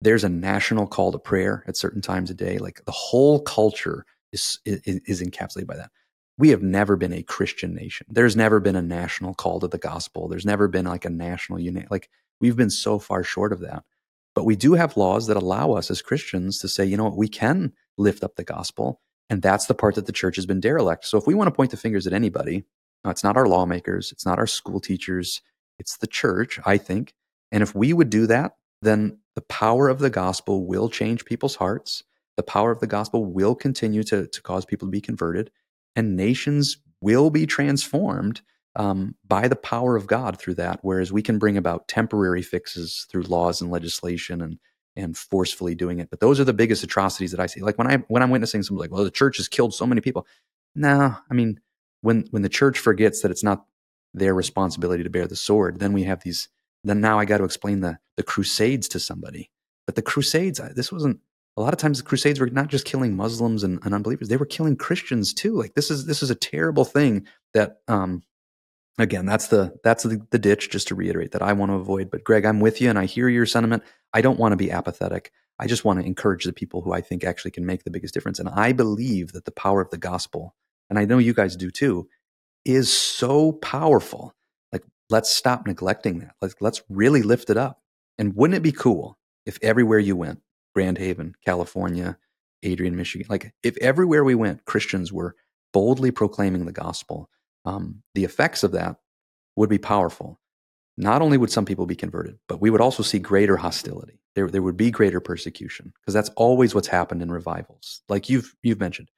there's 0.00 0.24
a 0.24 0.28
national 0.28 0.86
call 0.86 1.12
to 1.12 1.18
prayer 1.18 1.64
at 1.66 1.76
certain 1.76 2.00
times 2.00 2.30
a 2.30 2.34
day. 2.34 2.58
Like 2.58 2.84
the 2.84 2.92
whole 2.92 3.40
culture 3.40 4.06
is, 4.32 4.58
is, 4.64 5.00
is 5.06 5.22
encapsulated 5.22 5.66
by 5.66 5.76
that. 5.76 5.90
We 6.36 6.50
have 6.50 6.62
never 6.62 6.96
been 6.96 7.12
a 7.12 7.24
Christian 7.24 7.74
nation. 7.74 8.06
There's 8.08 8.36
never 8.36 8.60
been 8.60 8.76
a 8.76 8.82
national 8.82 9.34
call 9.34 9.58
to 9.60 9.68
the 9.68 9.78
gospel. 9.78 10.28
There's 10.28 10.46
never 10.46 10.68
been 10.68 10.84
like 10.84 11.04
a 11.04 11.10
national 11.10 11.58
unit. 11.58 11.90
Like 11.90 12.08
we've 12.40 12.56
been 12.56 12.70
so 12.70 12.98
far 12.98 13.24
short 13.24 13.52
of 13.52 13.60
that. 13.60 13.82
But 14.34 14.44
we 14.44 14.54
do 14.54 14.74
have 14.74 14.96
laws 14.96 15.26
that 15.26 15.36
allow 15.36 15.72
us 15.72 15.90
as 15.90 16.00
Christians 16.00 16.60
to 16.60 16.68
say, 16.68 16.84
you 16.84 16.96
know 16.96 17.04
what, 17.04 17.16
we 17.16 17.26
can 17.26 17.72
lift 17.96 18.22
up 18.22 18.36
the 18.36 18.44
gospel. 18.44 19.00
And 19.28 19.42
that's 19.42 19.66
the 19.66 19.74
part 19.74 19.96
that 19.96 20.06
the 20.06 20.12
church 20.12 20.36
has 20.36 20.46
been 20.46 20.60
derelict. 20.60 21.06
So 21.06 21.18
if 21.18 21.26
we 21.26 21.34
want 21.34 21.48
to 21.48 21.54
point 21.54 21.72
the 21.72 21.76
fingers 21.76 22.06
at 22.06 22.12
anybody, 22.12 22.64
no, 23.04 23.10
it's 23.10 23.24
not 23.24 23.36
our 23.36 23.48
lawmakers, 23.48 24.12
it's 24.12 24.24
not 24.24 24.38
our 24.38 24.46
school 24.46 24.80
teachers, 24.80 25.42
it's 25.78 25.96
the 25.96 26.06
church, 26.06 26.60
I 26.64 26.78
think. 26.78 27.14
And 27.50 27.62
if 27.62 27.74
we 27.74 27.92
would 27.92 28.10
do 28.10 28.26
that, 28.28 28.52
then 28.82 29.18
the 29.34 29.42
power 29.42 29.88
of 29.88 29.98
the 29.98 30.10
gospel 30.10 30.66
will 30.66 30.88
change 30.88 31.24
people's 31.24 31.56
hearts. 31.56 32.04
The 32.36 32.42
power 32.42 32.70
of 32.70 32.80
the 32.80 32.86
gospel 32.86 33.24
will 33.24 33.54
continue 33.54 34.02
to, 34.04 34.26
to 34.26 34.42
cause 34.42 34.64
people 34.64 34.88
to 34.88 34.92
be 34.92 35.00
converted, 35.00 35.50
and 35.96 36.16
nations 36.16 36.78
will 37.00 37.30
be 37.30 37.46
transformed 37.46 38.40
um, 38.76 39.16
by 39.26 39.48
the 39.48 39.56
power 39.56 39.96
of 39.96 40.06
God 40.06 40.38
through 40.38 40.54
that. 40.54 40.80
Whereas 40.82 41.12
we 41.12 41.22
can 41.22 41.38
bring 41.38 41.56
about 41.56 41.88
temporary 41.88 42.42
fixes 42.42 43.06
through 43.10 43.22
laws 43.22 43.60
and 43.60 43.70
legislation 43.70 44.40
and 44.40 44.58
and 44.96 45.16
forcefully 45.16 45.76
doing 45.76 46.00
it. 46.00 46.10
But 46.10 46.18
those 46.18 46.40
are 46.40 46.44
the 46.44 46.52
biggest 46.52 46.82
atrocities 46.82 47.30
that 47.30 47.40
I 47.40 47.46
see. 47.46 47.60
Like 47.60 47.78
when 47.78 47.86
I 47.86 47.98
when 48.08 48.22
I'm 48.22 48.30
witnessing 48.30 48.62
something 48.62 48.80
like, 48.80 48.90
well, 48.90 49.04
the 49.04 49.10
church 49.10 49.36
has 49.36 49.48
killed 49.48 49.74
so 49.74 49.86
many 49.86 50.00
people. 50.00 50.26
No, 50.74 51.16
I 51.30 51.34
mean, 51.34 51.60
when 52.00 52.26
when 52.30 52.42
the 52.42 52.48
church 52.48 52.78
forgets 52.78 53.22
that 53.22 53.30
it's 53.30 53.44
not 53.44 53.64
their 54.14 54.34
responsibility 54.34 55.04
to 55.04 55.10
bear 55.10 55.26
the 55.26 55.36
sword, 55.36 55.78
then 55.78 55.92
we 55.92 56.04
have 56.04 56.22
these 56.22 56.48
then 56.84 57.00
now 57.00 57.18
I 57.18 57.24
got 57.24 57.38
to 57.38 57.44
explain 57.44 57.80
the 57.80 57.98
the 58.16 58.22
Crusades 58.22 58.88
to 58.88 59.00
somebody. 59.00 59.50
But 59.86 59.94
the 59.94 60.02
Crusades, 60.02 60.60
this 60.74 60.92
wasn't. 60.92 61.20
A 61.56 61.62
lot 61.62 61.72
of 61.72 61.78
times, 61.78 61.98
the 61.98 62.04
Crusades 62.04 62.38
were 62.38 62.46
not 62.46 62.68
just 62.68 62.84
killing 62.84 63.16
Muslims 63.16 63.64
and, 63.64 63.80
and 63.84 63.94
unbelievers; 63.94 64.28
they 64.28 64.36
were 64.36 64.46
killing 64.46 64.76
Christians 64.76 65.34
too. 65.34 65.54
Like 65.54 65.74
this 65.74 65.90
is 65.90 66.06
this 66.06 66.22
is 66.22 66.30
a 66.30 66.34
terrible 66.34 66.84
thing 66.84 67.26
that. 67.54 67.78
Um, 67.88 68.22
again, 68.98 69.26
that's 69.26 69.48
the 69.48 69.74
that's 69.82 70.02
the, 70.02 70.20
the 70.30 70.38
ditch. 70.38 70.70
Just 70.70 70.88
to 70.88 70.94
reiterate 70.94 71.32
that 71.32 71.42
I 71.42 71.52
want 71.52 71.70
to 71.70 71.76
avoid. 71.76 72.10
But 72.10 72.24
Greg, 72.24 72.44
I'm 72.44 72.60
with 72.60 72.80
you, 72.80 72.90
and 72.90 72.98
I 72.98 73.06
hear 73.06 73.28
your 73.28 73.46
sentiment. 73.46 73.82
I 74.12 74.20
don't 74.20 74.38
want 74.38 74.52
to 74.52 74.56
be 74.56 74.70
apathetic. 74.70 75.32
I 75.58 75.66
just 75.66 75.84
want 75.84 76.00
to 76.00 76.06
encourage 76.06 76.44
the 76.44 76.52
people 76.52 76.82
who 76.82 76.92
I 76.92 77.00
think 77.00 77.24
actually 77.24 77.50
can 77.50 77.66
make 77.66 77.84
the 77.84 77.90
biggest 77.90 78.14
difference. 78.14 78.38
And 78.38 78.48
I 78.48 78.72
believe 78.72 79.32
that 79.32 79.44
the 79.44 79.50
power 79.50 79.80
of 79.80 79.90
the 79.90 79.98
gospel, 79.98 80.54
and 80.88 80.98
I 80.98 81.04
know 81.04 81.18
you 81.18 81.34
guys 81.34 81.56
do 81.56 81.70
too, 81.70 82.08
is 82.64 82.92
so 82.92 83.52
powerful 83.52 84.34
let's 85.10 85.30
stop 85.30 85.66
neglecting 85.66 86.20
that. 86.20 86.34
Let's, 86.40 86.54
let's 86.60 86.82
really 86.88 87.22
lift 87.22 87.50
it 87.50 87.56
up. 87.56 87.80
And 88.18 88.34
wouldn't 88.34 88.56
it 88.56 88.62
be 88.62 88.72
cool 88.72 89.18
if 89.46 89.58
everywhere 89.62 89.98
you 89.98 90.16
went, 90.16 90.40
Grand 90.74 90.98
Haven, 90.98 91.34
California, 91.44 92.18
Adrian, 92.62 92.96
Michigan, 92.96 93.26
like 93.30 93.52
if 93.62 93.76
everywhere 93.78 94.24
we 94.24 94.34
went, 94.34 94.64
Christians 94.64 95.12
were 95.12 95.36
boldly 95.72 96.10
proclaiming 96.10 96.66
the 96.66 96.72
gospel, 96.72 97.30
um, 97.64 98.02
the 98.14 98.24
effects 98.24 98.62
of 98.62 98.72
that 98.72 98.96
would 99.56 99.70
be 99.70 99.78
powerful. 99.78 100.40
Not 100.96 101.22
only 101.22 101.38
would 101.38 101.52
some 101.52 101.64
people 101.64 101.86
be 101.86 101.94
converted, 101.94 102.38
but 102.48 102.60
we 102.60 102.70
would 102.70 102.80
also 102.80 103.02
see 103.02 103.20
greater 103.20 103.56
hostility. 103.56 104.20
There, 104.34 104.48
there 104.48 104.62
would 104.62 104.76
be 104.76 104.90
greater 104.90 105.20
persecution 105.20 105.92
because 106.00 106.14
that's 106.14 106.30
always 106.30 106.74
what's 106.74 106.88
happened 106.88 107.22
in 107.22 107.30
revivals. 107.30 108.02
Like 108.08 108.28
you've, 108.28 108.54
you've 108.62 108.80
mentioned, 108.80 109.10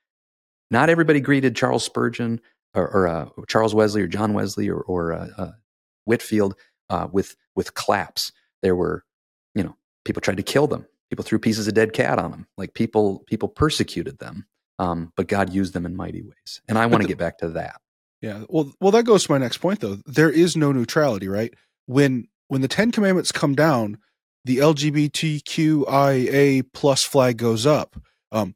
not 0.71 0.91
everybody 0.91 1.21
greeted 1.21 1.57
Charles 1.57 1.85
Spurgeon 1.85 2.41
or, 2.75 2.89
or 2.89 3.09
uh, 3.09 3.29
Charles 3.49 3.75
Wesley 3.75 4.03
or 4.03 4.07
John 4.07 4.35
Wesley 4.35 4.69
or, 4.69 4.81
or 4.81 5.13
uh, 5.13 5.29
uh, 5.37 5.51
Whitefield 6.05 6.57
uh, 6.89 7.09
with 7.11 7.37
with 7.55 7.75
claps. 7.75 8.33
There 8.63 8.77
were, 8.77 9.05
you 9.55 9.63
know, 9.63 9.77
people 10.05 10.21
tried 10.21 10.39
to 10.39 10.43
kill 10.43 10.67
them. 10.67 10.87
People 11.11 11.25
threw 11.25 11.39
pieces 11.39 11.67
of 11.67 11.75
dead 11.75 11.93
cat 11.93 12.19
on 12.19 12.31
them. 12.31 12.47
Like 12.57 12.75
people 12.75 13.25
people 13.27 13.49
persecuted 13.49 14.19
them. 14.19 14.47
Um, 14.79 15.13
but 15.17 15.29
God 15.29 15.53
used 15.53 15.75
them 15.75 15.85
in 15.85 15.97
mighty 15.97 16.23
ways. 16.23 16.63
And 16.69 16.79
I 16.79 16.87
want 16.87 17.03
to 17.03 17.09
get 17.09 17.19
back 17.19 17.39
to 17.39 17.51
that. 17.51 17.81
Yeah. 18.23 18.45
Well, 18.49 18.73
well, 18.81 18.93
that 18.93 19.05
goes 19.05 19.25
to 19.25 19.33
my 19.33 19.39
next 19.39 19.59
point 19.59 19.81
though. 19.81 19.99
There 20.07 20.31
is 20.31 20.57
no 20.57 20.73
neutrality, 20.73 21.29
right? 21.29 21.53
When 21.87 22.29
when 22.49 22.63
the 22.63 22.69
Ten 22.69 22.93
Commandments 22.93 23.33
come 23.33 23.55
down, 23.55 23.99
the 24.45 24.59
LGBTQIA 24.59 26.65
plus 26.73 27.05
flag 27.05 27.37
goes 27.37 27.67
up. 27.67 27.97
Um, 28.33 28.55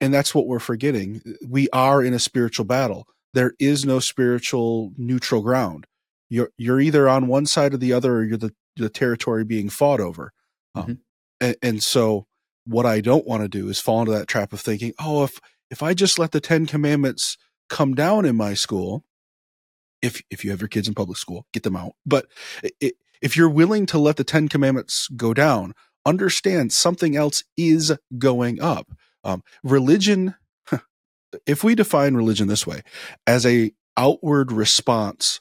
and 0.00 0.12
that's 0.12 0.34
what 0.34 0.46
we're 0.46 0.58
forgetting. 0.58 1.22
We 1.46 1.68
are 1.70 2.02
in 2.02 2.14
a 2.14 2.18
spiritual 2.18 2.64
battle. 2.64 3.06
There 3.34 3.52
is 3.58 3.84
no 3.84 4.00
spiritual 4.00 4.92
neutral 4.96 5.42
ground 5.42 5.86
you're 6.28 6.50
you're 6.56 6.80
either 6.80 7.08
on 7.08 7.26
one 7.26 7.46
side 7.46 7.74
or 7.74 7.78
the 7.78 7.92
other, 7.92 8.16
or 8.16 8.24
you're 8.24 8.38
the 8.38 8.54
the 8.76 8.88
territory 8.88 9.44
being 9.44 9.68
fought 9.68 10.00
over. 10.00 10.32
Um, 10.74 10.82
mm-hmm. 10.82 10.90
Um, 10.90 10.98
and, 11.40 11.56
and 11.62 11.82
so, 11.82 12.26
what 12.64 12.86
I 12.86 13.00
don't 13.00 13.26
want 13.26 13.42
to 13.42 13.48
do 13.48 13.68
is 13.68 13.80
fall 13.80 14.00
into 14.00 14.12
that 14.12 14.28
trap 14.28 14.52
of 14.52 14.60
thinking, 14.60 14.92
oh, 14.98 15.24
if 15.24 15.40
if 15.70 15.82
I 15.82 15.94
just 15.94 16.18
let 16.18 16.32
the 16.32 16.40
Ten 16.40 16.66
Commandments 16.66 17.36
come 17.68 17.94
down 17.94 18.24
in 18.24 18.36
my 18.36 18.54
school, 18.54 19.04
if 20.02 20.22
if 20.30 20.44
you 20.44 20.50
have 20.50 20.60
your 20.60 20.68
kids 20.68 20.88
in 20.88 20.94
public 20.94 21.18
school, 21.18 21.46
get 21.52 21.62
them 21.62 21.76
out. 21.76 21.92
But 22.04 22.26
it, 22.80 22.94
if 23.22 23.36
you're 23.36 23.48
willing 23.48 23.86
to 23.86 23.98
let 23.98 24.16
the 24.16 24.24
Ten 24.24 24.48
Commandments 24.48 25.08
go 25.16 25.34
down, 25.34 25.74
understand 26.04 26.72
something 26.72 27.16
else 27.16 27.44
is 27.56 27.92
going 28.18 28.60
up. 28.60 28.92
Um, 29.24 29.42
religion, 29.62 30.34
if 31.46 31.64
we 31.64 31.74
define 31.74 32.14
religion 32.14 32.48
this 32.48 32.66
way, 32.66 32.82
as 33.26 33.44
a 33.44 33.72
outward 33.96 34.52
response 34.52 35.40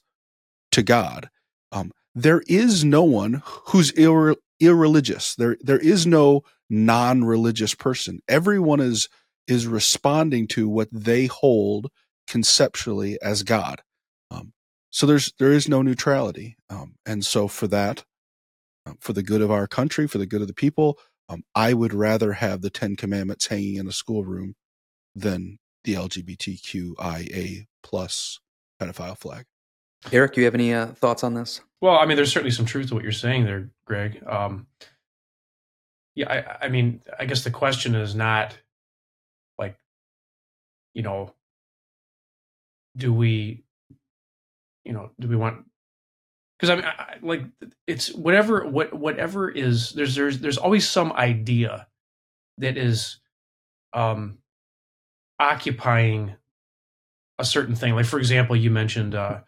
to 0.76 0.84
God. 0.84 1.30
Um, 1.72 1.92
there 2.14 2.44
is 2.48 2.84
no 2.84 3.04
one 3.04 3.42
who's 3.68 3.94
irre- 3.94 4.36
irreligious. 4.60 5.34
There, 5.36 5.58
there 5.62 5.80
is 5.80 6.06
no 6.06 6.44
non-religious 6.70 7.76
person. 7.76 8.20
Everyone 8.28 8.80
is 8.80 9.10
is 9.48 9.68
responding 9.68 10.48
to 10.48 10.68
what 10.68 10.90
they 10.92 11.28
hold 11.28 11.92
conceptually 12.28 13.16
as 13.22 13.44
God. 13.44 13.82
Um, 14.32 14.54
so 14.90 15.06
there's 15.06 15.32
there 15.40 15.52
is 15.52 15.70
no 15.70 15.82
neutrality, 15.82 16.58
um, 16.70 16.96
and 17.06 17.26
so 17.26 17.48
for 17.48 17.68
that, 17.68 18.04
um, 18.86 18.98
for 19.00 19.14
the 19.14 19.24
good 19.24 19.42
of 19.42 19.52
our 19.52 19.68
country, 19.68 20.08
for 20.08 20.18
the 20.18 20.26
good 20.26 20.42
of 20.42 20.48
the 20.48 20.54
people, 20.54 20.98
um, 21.30 21.44
I 21.54 21.74
would 21.74 21.94
rather 21.94 22.34
have 22.34 22.62
the 22.62 22.70
Ten 22.72 22.96
Commandments 22.96 23.48
hanging 23.48 23.76
in 23.76 23.88
a 23.88 23.92
schoolroom 23.92 24.56
than 25.14 25.60
the 25.84 25.94
LGBTQIA 25.94 27.68
plus 27.84 28.40
pedophile 28.82 29.18
flag. 29.18 29.46
Eric, 30.12 30.34
do 30.34 30.42
you 30.42 30.46
have 30.46 30.56
any 30.56 30.74
uh, 30.74 30.88
thoughts 30.88 31.24
on 31.24 31.34
this? 31.34 31.62
Well, 31.82 31.98
I 31.98 32.06
mean, 32.06 32.16
there's 32.16 32.32
certainly 32.32 32.52
some 32.52 32.66
truth 32.66 32.90
to 32.90 32.96
what 32.96 33.04
you're 33.04 33.12
saying 33.12 33.46
there, 33.46 33.70
Greg. 33.86 34.24
Um, 34.26 34.68
yeah, 36.16 36.32
I, 36.32 36.66
I 36.66 36.70
mean, 36.70 37.02
I 37.20 37.26
guess 37.26 37.44
the 37.44 37.52
question 37.52 37.96
is 37.96 38.16
not 38.16 38.58
like, 39.58 39.78
you 40.94 41.04
know, 41.04 41.34
do 42.96 43.14
we, 43.14 43.64
you 44.84 44.94
know, 44.94 45.12
do 45.20 45.28
we 45.28 45.36
want? 45.36 45.66
Because 46.58 46.70
I 46.70 46.76
mean, 46.76 46.86
I, 46.86 47.16
like, 47.22 47.42
it's 47.86 48.14
whatever, 48.14 48.66
what, 48.66 48.94
whatever 48.94 49.50
is 49.50 49.92
there's 49.92 50.16
there's 50.16 50.40
there's 50.40 50.58
always 50.58 50.88
some 50.88 51.12
idea 51.12 51.88
that 52.60 52.78
is 52.78 53.18
um, 53.92 54.38
occupying 55.40 56.36
a 57.38 57.44
certain 57.44 57.76
thing. 57.76 57.96
Like, 57.96 58.06
for 58.06 58.20
example, 58.20 58.56
you 58.56 58.72
mentioned. 58.72 59.16
Uh, 59.16 59.42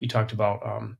you 0.00 0.08
talked 0.08 0.32
about 0.32 0.66
um, 0.66 0.98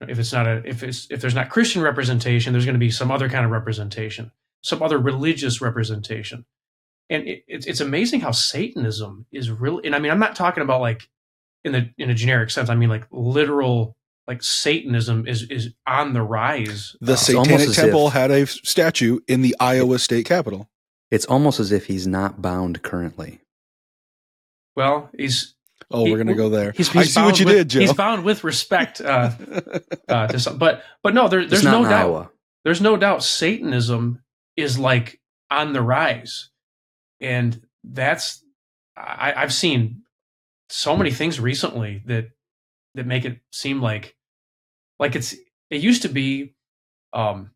if 0.00 0.18
it's 0.18 0.32
not 0.32 0.46
a 0.46 0.62
if 0.64 0.82
it's 0.82 1.06
if 1.10 1.20
there's 1.20 1.34
not 1.34 1.50
Christian 1.50 1.82
representation, 1.82 2.52
there's 2.52 2.66
going 2.66 2.74
to 2.74 2.80
be 2.80 2.90
some 2.90 3.10
other 3.10 3.28
kind 3.28 3.44
of 3.44 3.50
representation, 3.50 4.32
some 4.62 4.82
other 4.82 4.98
religious 4.98 5.60
representation, 5.60 6.44
and 7.08 7.26
it, 7.26 7.44
it's 7.48 7.66
it's 7.66 7.80
amazing 7.80 8.20
how 8.20 8.30
Satanism 8.30 9.26
is 9.32 9.50
really. 9.50 9.86
And 9.86 9.94
I 9.94 9.98
mean, 9.98 10.12
I'm 10.12 10.18
not 10.18 10.36
talking 10.36 10.62
about 10.62 10.80
like 10.80 11.08
in 11.64 11.72
the 11.72 11.90
in 11.96 12.10
a 12.10 12.14
generic 12.14 12.50
sense. 12.50 12.68
I 12.68 12.74
mean 12.74 12.90
like 12.90 13.06
literal 13.10 13.96
like 14.26 14.42
Satanism 14.42 15.26
is 15.26 15.42
is 15.50 15.74
on 15.86 16.12
the 16.12 16.22
rise. 16.22 16.96
The 17.00 17.14
uh, 17.14 17.16
Satanic 17.16 17.72
Temple 17.72 18.08
if, 18.08 18.12
had 18.12 18.30
a 18.30 18.46
statue 18.46 19.20
in 19.26 19.42
the 19.42 19.56
Iowa 19.60 19.98
State 19.98 20.26
Capitol. 20.26 20.68
It's 21.10 21.26
almost 21.26 21.60
as 21.60 21.72
if 21.72 21.86
he's 21.86 22.06
not 22.06 22.42
bound 22.42 22.82
currently. 22.82 23.40
Well, 24.74 25.08
he's 25.16 25.55
Oh, 25.90 26.04
he, 26.04 26.10
we're 26.10 26.18
gonna 26.18 26.34
go 26.34 26.48
there. 26.48 26.72
He's, 26.72 26.88
he's 26.88 26.96
I 26.96 27.04
see 27.04 27.22
what 27.22 27.38
you 27.38 27.46
with, 27.46 27.54
did, 27.54 27.68
Joe. 27.68 27.80
He's 27.80 27.92
bound 27.92 28.24
with 28.24 28.42
respect 28.42 29.00
uh, 29.00 29.30
uh, 30.08 30.26
to 30.26 30.38
some, 30.38 30.58
but 30.58 30.82
but 31.02 31.14
no, 31.14 31.28
there, 31.28 31.46
there's 31.46 31.64
no 31.64 31.84
doubt. 31.84 31.92
Iowa. 31.92 32.30
there's 32.64 32.80
no 32.80 32.96
doubt 32.96 33.22
Satanism 33.22 34.22
is 34.56 34.78
like 34.78 35.20
on 35.50 35.72
the 35.72 35.82
rise, 35.82 36.50
and 37.20 37.64
that's 37.84 38.42
I, 38.96 39.34
I've 39.36 39.52
seen 39.52 40.02
so 40.68 40.96
many 40.96 41.12
things 41.12 41.38
recently 41.38 42.02
that 42.06 42.30
that 42.96 43.06
make 43.06 43.24
it 43.24 43.38
seem 43.52 43.80
like 43.80 44.16
like 44.98 45.14
it's 45.14 45.34
it 45.70 45.80
used 45.82 46.02
to 46.02 46.08
be 46.08 46.54
um 47.12 47.50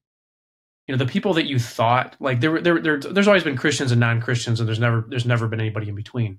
you 0.87 0.95
know 0.95 1.05
the 1.05 1.11
people 1.11 1.35
that 1.35 1.47
you 1.47 1.59
thought 1.59 2.17
like 2.21 2.41
there 2.41 2.61
there, 2.61 2.81
there 2.81 3.01
there's 3.01 3.27
always 3.27 3.45
been 3.45 3.57
Christians 3.57 3.91
and 3.91 4.01
non-Christians 4.01 4.61
and 4.61 4.69
there's 4.69 4.79
never 4.79 5.05
there's 5.09 5.27
never 5.27 5.49
been 5.49 5.61
anybody 5.61 5.89
in 5.89 5.95
between 5.97 6.39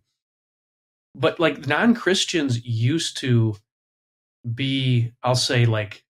but 1.15 1.39
like 1.39 1.67
non-Christians 1.67 2.65
used 2.65 3.17
to 3.17 3.55
be 4.55 5.11
I'll 5.23 5.35
say 5.35 5.65
like 5.65 6.03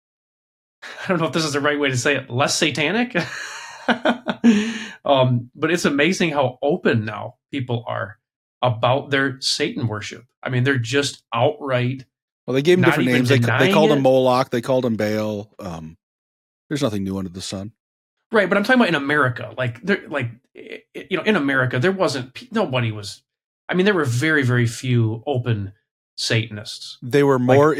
I 0.83 1.07
don't 1.07 1.19
know 1.19 1.27
if 1.27 1.33
this 1.33 1.45
is 1.45 1.53
the 1.53 1.59
right 1.59 1.79
way 1.79 1.89
to 1.89 1.97
say 1.97 2.15
it 2.15 2.29
less 2.29 2.57
satanic 2.57 3.15
um 5.05 5.49
but 5.55 5.71
it's 5.71 5.85
amazing 5.85 6.31
how 6.31 6.57
open 6.61 7.05
now 7.05 7.35
people 7.51 7.83
are 7.87 8.17
about 8.61 9.09
their 9.09 9.39
Satan 9.41 9.87
worship 9.87 10.25
I 10.41 10.49
mean 10.49 10.63
they're 10.63 10.77
just 10.77 11.23
outright 11.33 12.05
well, 12.51 12.55
they 12.55 12.61
gave 12.61 12.79
him 12.79 12.83
different 12.83 13.09
names. 13.09 13.29
They, 13.29 13.37
they 13.37 13.71
called 13.71 13.91
it? 13.91 13.97
him 13.97 14.03
Moloch. 14.03 14.49
They 14.49 14.61
called 14.61 14.85
him 14.85 14.95
Baal. 14.95 15.53
Um, 15.59 15.97
there's 16.69 16.81
nothing 16.81 17.03
new 17.03 17.17
under 17.17 17.29
the 17.29 17.41
sun. 17.41 17.71
Right, 18.31 18.49
but 18.49 18.57
I'm 18.57 18.63
talking 18.63 18.81
about 18.81 18.89
in 18.89 18.95
America. 18.95 19.53
Like 19.57 19.81
there, 19.81 20.03
like 20.07 20.31
you 20.53 21.17
know, 21.17 21.23
in 21.23 21.35
America, 21.35 21.79
there 21.79 21.91
wasn't 21.91 22.51
nobody 22.51 22.91
was. 22.91 23.21
I 23.71 23.73
mean, 23.73 23.85
there 23.85 23.95
were 23.95 24.05
very, 24.05 24.43
very 24.43 24.67
few 24.67 25.23
open 25.25 25.71
Satanists. 26.17 26.97
They 27.01 27.23
were 27.23 27.39
more. 27.39 27.77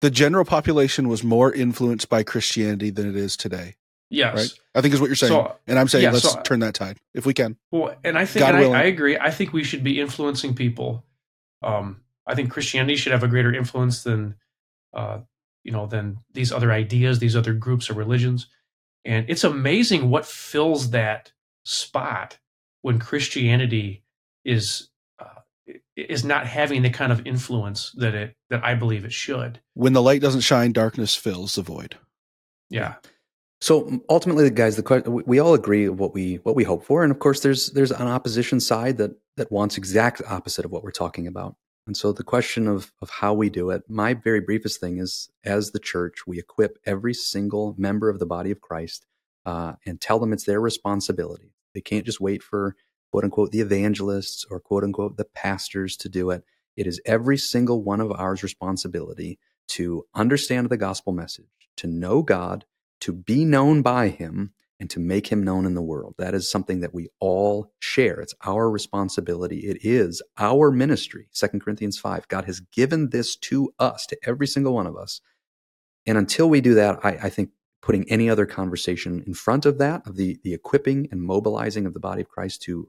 the 0.00 0.10
general 0.10 0.44
population 0.44 1.08
was 1.08 1.24
more 1.24 1.52
influenced 1.52 2.08
by 2.08 2.22
Christianity 2.22 2.90
than 2.90 3.08
it 3.08 3.16
is 3.16 3.36
today. 3.36 3.74
Yes. 4.10 4.36
Right. 4.36 4.60
I 4.76 4.80
think 4.80 4.94
is 4.94 5.00
what 5.00 5.08
you're 5.08 5.16
saying. 5.16 5.32
So, 5.32 5.56
and 5.66 5.78
I'm 5.78 5.88
saying 5.88 6.04
yeah, 6.04 6.12
let's 6.12 6.30
so- 6.30 6.40
turn 6.42 6.60
that 6.60 6.74
tide 6.74 6.98
if 7.14 7.26
we 7.26 7.34
can. 7.34 7.56
well, 7.72 7.96
and 8.04 8.16
I 8.16 8.26
think 8.26 8.46
and 8.46 8.56
I. 8.56 8.80
I 8.80 8.82
agree. 8.84 9.18
I 9.18 9.30
think 9.30 9.52
we 9.52 9.64
should 9.64 9.82
be 9.82 10.00
influencing 10.00 10.54
people. 10.54 11.04
Um, 11.62 12.02
I 12.26 12.34
think 12.34 12.50
Christianity 12.50 12.96
should 12.96 13.12
have 13.12 13.22
a 13.22 13.28
greater 13.28 13.52
influence 13.52 14.04
than, 14.04 14.36
uh, 14.92 15.18
you 15.64 15.72
know, 15.72 15.86
than 15.86 16.18
these 16.32 16.52
other 16.52 16.70
ideas, 16.70 17.18
these 17.18 17.36
other 17.36 17.54
groups 17.54 17.90
or 17.90 17.94
religions. 17.94 18.46
And 19.04 19.26
it's 19.28 19.44
amazing 19.44 20.10
what 20.10 20.26
fills 20.26 20.90
that 20.90 21.32
spot 21.64 22.38
when 22.82 22.98
Christianity 22.98 24.04
is 24.44 24.90
is 25.96 26.24
not 26.24 26.46
having 26.46 26.82
the 26.82 26.90
kind 26.90 27.12
of 27.12 27.26
influence 27.26 27.92
that 27.96 28.14
it 28.14 28.36
that 28.50 28.64
I 28.64 28.74
believe 28.74 29.04
it 29.04 29.12
should. 29.12 29.60
When 29.74 29.92
the 29.92 30.02
light 30.02 30.20
doesn't 30.20 30.40
shine, 30.42 30.72
darkness 30.72 31.14
fills 31.14 31.54
the 31.54 31.62
void. 31.62 31.96
Yeah. 32.70 32.94
So 33.60 34.02
ultimately, 34.10 34.48
guys, 34.50 34.76
the 34.76 34.82
que- 34.82 35.08
we- 35.10 35.22
we 35.26 35.38
all 35.38 35.54
agree 35.54 35.88
what 35.88 36.12
we 36.12 36.36
what 36.42 36.56
we 36.56 36.64
hope 36.64 36.84
for, 36.84 37.02
and 37.02 37.10
of 37.10 37.18
course, 37.18 37.40
there's 37.40 37.70
there's 37.70 37.92
an 37.92 38.08
opposition 38.08 38.60
side 38.60 38.98
that 38.98 39.12
that 39.36 39.50
wants 39.50 39.76
exact 39.78 40.20
opposite 40.28 40.64
of 40.64 40.70
what 40.70 40.82
we're 40.82 40.90
talking 40.90 41.26
about. 41.26 41.56
And 41.86 41.96
so, 41.96 42.12
the 42.12 42.24
question 42.24 42.66
of 42.66 42.92
of 43.00 43.10
how 43.10 43.32
we 43.32 43.48
do 43.48 43.70
it, 43.70 43.82
my 43.88 44.14
very 44.14 44.40
briefest 44.40 44.80
thing 44.80 44.98
is, 44.98 45.30
as 45.44 45.70
the 45.70 45.78
church, 45.78 46.26
we 46.26 46.38
equip 46.38 46.78
every 46.84 47.14
single 47.14 47.74
member 47.78 48.08
of 48.10 48.18
the 48.18 48.26
body 48.26 48.50
of 48.50 48.60
Christ 48.60 49.06
uh, 49.46 49.74
and 49.86 50.00
tell 50.00 50.18
them 50.18 50.32
it's 50.32 50.44
their 50.44 50.60
responsibility. 50.60 51.52
They 51.74 51.80
can't 51.80 52.04
just 52.06 52.20
wait 52.20 52.42
for 52.42 52.76
quote 53.14 53.22
unquote 53.22 53.52
the 53.52 53.60
evangelists 53.60 54.44
or 54.50 54.58
quote 54.58 54.82
unquote 54.82 55.16
the 55.16 55.24
pastors 55.24 55.96
to 55.96 56.08
do 56.08 56.30
it. 56.30 56.42
It 56.76 56.84
is 56.84 57.00
every 57.06 57.38
single 57.38 57.80
one 57.80 58.00
of 58.00 58.10
ours 58.10 58.42
responsibility 58.42 59.38
to 59.68 60.04
understand 60.16 60.68
the 60.68 60.76
gospel 60.76 61.12
message, 61.12 61.46
to 61.76 61.86
know 61.86 62.22
God, 62.22 62.64
to 63.02 63.12
be 63.12 63.44
known 63.44 63.82
by 63.82 64.08
him 64.08 64.52
and 64.80 64.90
to 64.90 64.98
make 64.98 65.28
him 65.28 65.44
known 65.44 65.64
in 65.64 65.74
the 65.74 65.80
world. 65.80 66.16
That 66.18 66.34
is 66.34 66.50
something 66.50 66.80
that 66.80 66.92
we 66.92 67.06
all 67.20 67.70
share. 67.78 68.18
It's 68.18 68.34
our 68.44 68.68
responsibility. 68.68 69.60
It 69.60 69.84
is 69.84 70.20
our 70.36 70.72
ministry. 70.72 71.28
2 71.32 71.60
Corinthians 71.60 71.96
5. 71.96 72.26
God 72.26 72.46
has 72.46 72.58
given 72.58 73.10
this 73.10 73.36
to 73.36 73.72
us, 73.78 74.06
to 74.06 74.18
every 74.26 74.48
single 74.48 74.74
one 74.74 74.88
of 74.88 74.96
us. 74.96 75.20
And 76.04 76.18
until 76.18 76.50
we 76.50 76.60
do 76.60 76.74
that, 76.74 76.98
I, 77.04 77.10
I 77.10 77.30
think 77.30 77.50
putting 77.80 78.10
any 78.10 78.30
other 78.30 78.46
conversation 78.46 79.22
in 79.26 79.34
front 79.34 79.66
of 79.66 79.76
that, 79.76 80.04
of 80.06 80.16
the, 80.16 80.38
the 80.42 80.54
equipping 80.54 81.06
and 81.12 81.20
mobilizing 81.20 81.84
of 81.84 81.92
the 81.92 82.00
body 82.00 82.22
of 82.22 82.28
Christ 82.28 82.62
to 82.62 82.88